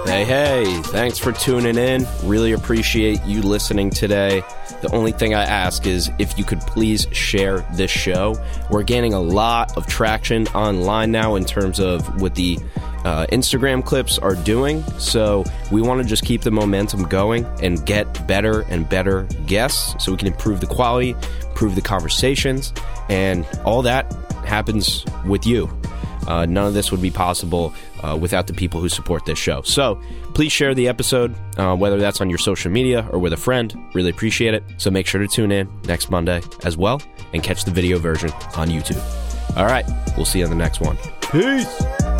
Hey, 0.06 0.24
hey, 0.24 0.82
thanks 0.84 1.18
for 1.18 1.32
tuning 1.32 1.76
in. 1.76 2.06
Really 2.22 2.52
appreciate 2.52 3.22
you 3.26 3.42
listening 3.42 3.90
today. 3.90 4.42
The 4.82 4.92
only 4.92 5.12
thing 5.12 5.32
I 5.32 5.44
ask 5.44 5.86
is 5.86 6.10
if 6.18 6.36
you 6.36 6.44
could 6.44 6.60
please 6.60 7.06
share 7.12 7.60
this 7.74 7.90
show. 7.90 8.36
We're 8.68 8.82
gaining 8.82 9.14
a 9.14 9.20
lot 9.20 9.76
of 9.76 9.86
traction 9.86 10.48
online 10.48 11.12
now 11.12 11.36
in 11.36 11.44
terms 11.44 11.78
of 11.78 12.20
what 12.20 12.34
the 12.34 12.58
uh, 13.04 13.26
Instagram 13.32 13.84
clips 13.84 14.18
are 14.18 14.34
doing. 14.34 14.82
So 14.98 15.44
we 15.70 15.82
want 15.82 16.02
to 16.02 16.08
just 16.08 16.24
keep 16.24 16.42
the 16.42 16.50
momentum 16.50 17.04
going 17.04 17.44
and 17.62 17.84
get 17.86 18.26
better 18.26 18.62
and 18.62 18.88
better 18.88 19.22
guests 19.46 20.04
so 20.04 20.10
we 20.10 20.18
can 20.18 20.26
improve 20.26 20.60
the 20.60 20.66
quality, 20.66 21.14
improve 21.48 21.76
the 21.76 21.80
conversations, 21.80 22.72
and 23.08 23.46
all 23.64 23.82
that 23.82 24.12
happens 24.44 25.04
with 25.26 25.46
you. 25.46 25.70
Uh, 26.26 26.46
none 26.46 26.66
of 26.66 26.74
this 26.74 26.90
would 26.90 27.02
be 27.02 27.10
possible 27.10 27.72
uh, 28.02 28.16
without 28.16 28.46
the 28.46 28.52
people 28.52 28.80
who 28.80 28.88
support 28.88 29.24
this 29.24 29.38
show. 29.38 29.62
So 29.62 30.00
please 30.34 30.52
share 30.52 30.74
the 30.74 30.88
episode, 30.88 31.34
uh, 31.56 31.76
whether 31.76 31.98
that's 31.98 32.20
on 32.20 32.28
your 32.28 32.38
social 32.38 32.70
media 32.70 33.08
or 33.12 33.18
with 33.18 33.32
a 33.32 33.36
friend. 33.36 33.74
Really 33.94 34.10
appreciate 34.10 34.54
it. 34.54 34.64
So 34.76 34.90
make 34.90 35.06
sure 35.06 35.20
to 35.20 35.28
tune 35.28 35.52
in 35.52 35.68
next 35.84 36.10
Monday 36.10 36.42
as 36.64 36.76
well 36.76 37.00
and 37.32 37.42
catch 37.42 37.64
the 37.64 37.70
video 37.70 37.98
version 37.98 38.30
on 38.56 38.68
YouTube. 38.68 39.00
All 39.56 39.66
right, 39.66 39.84
we'll 40.16 40.26
see 40.26 40.38
you 40.38 40.44
on 40.44 40.50
the 40.50 40.56
next 40.56 40.80
one. 40.80 40.96
Peace. 41.20 42.11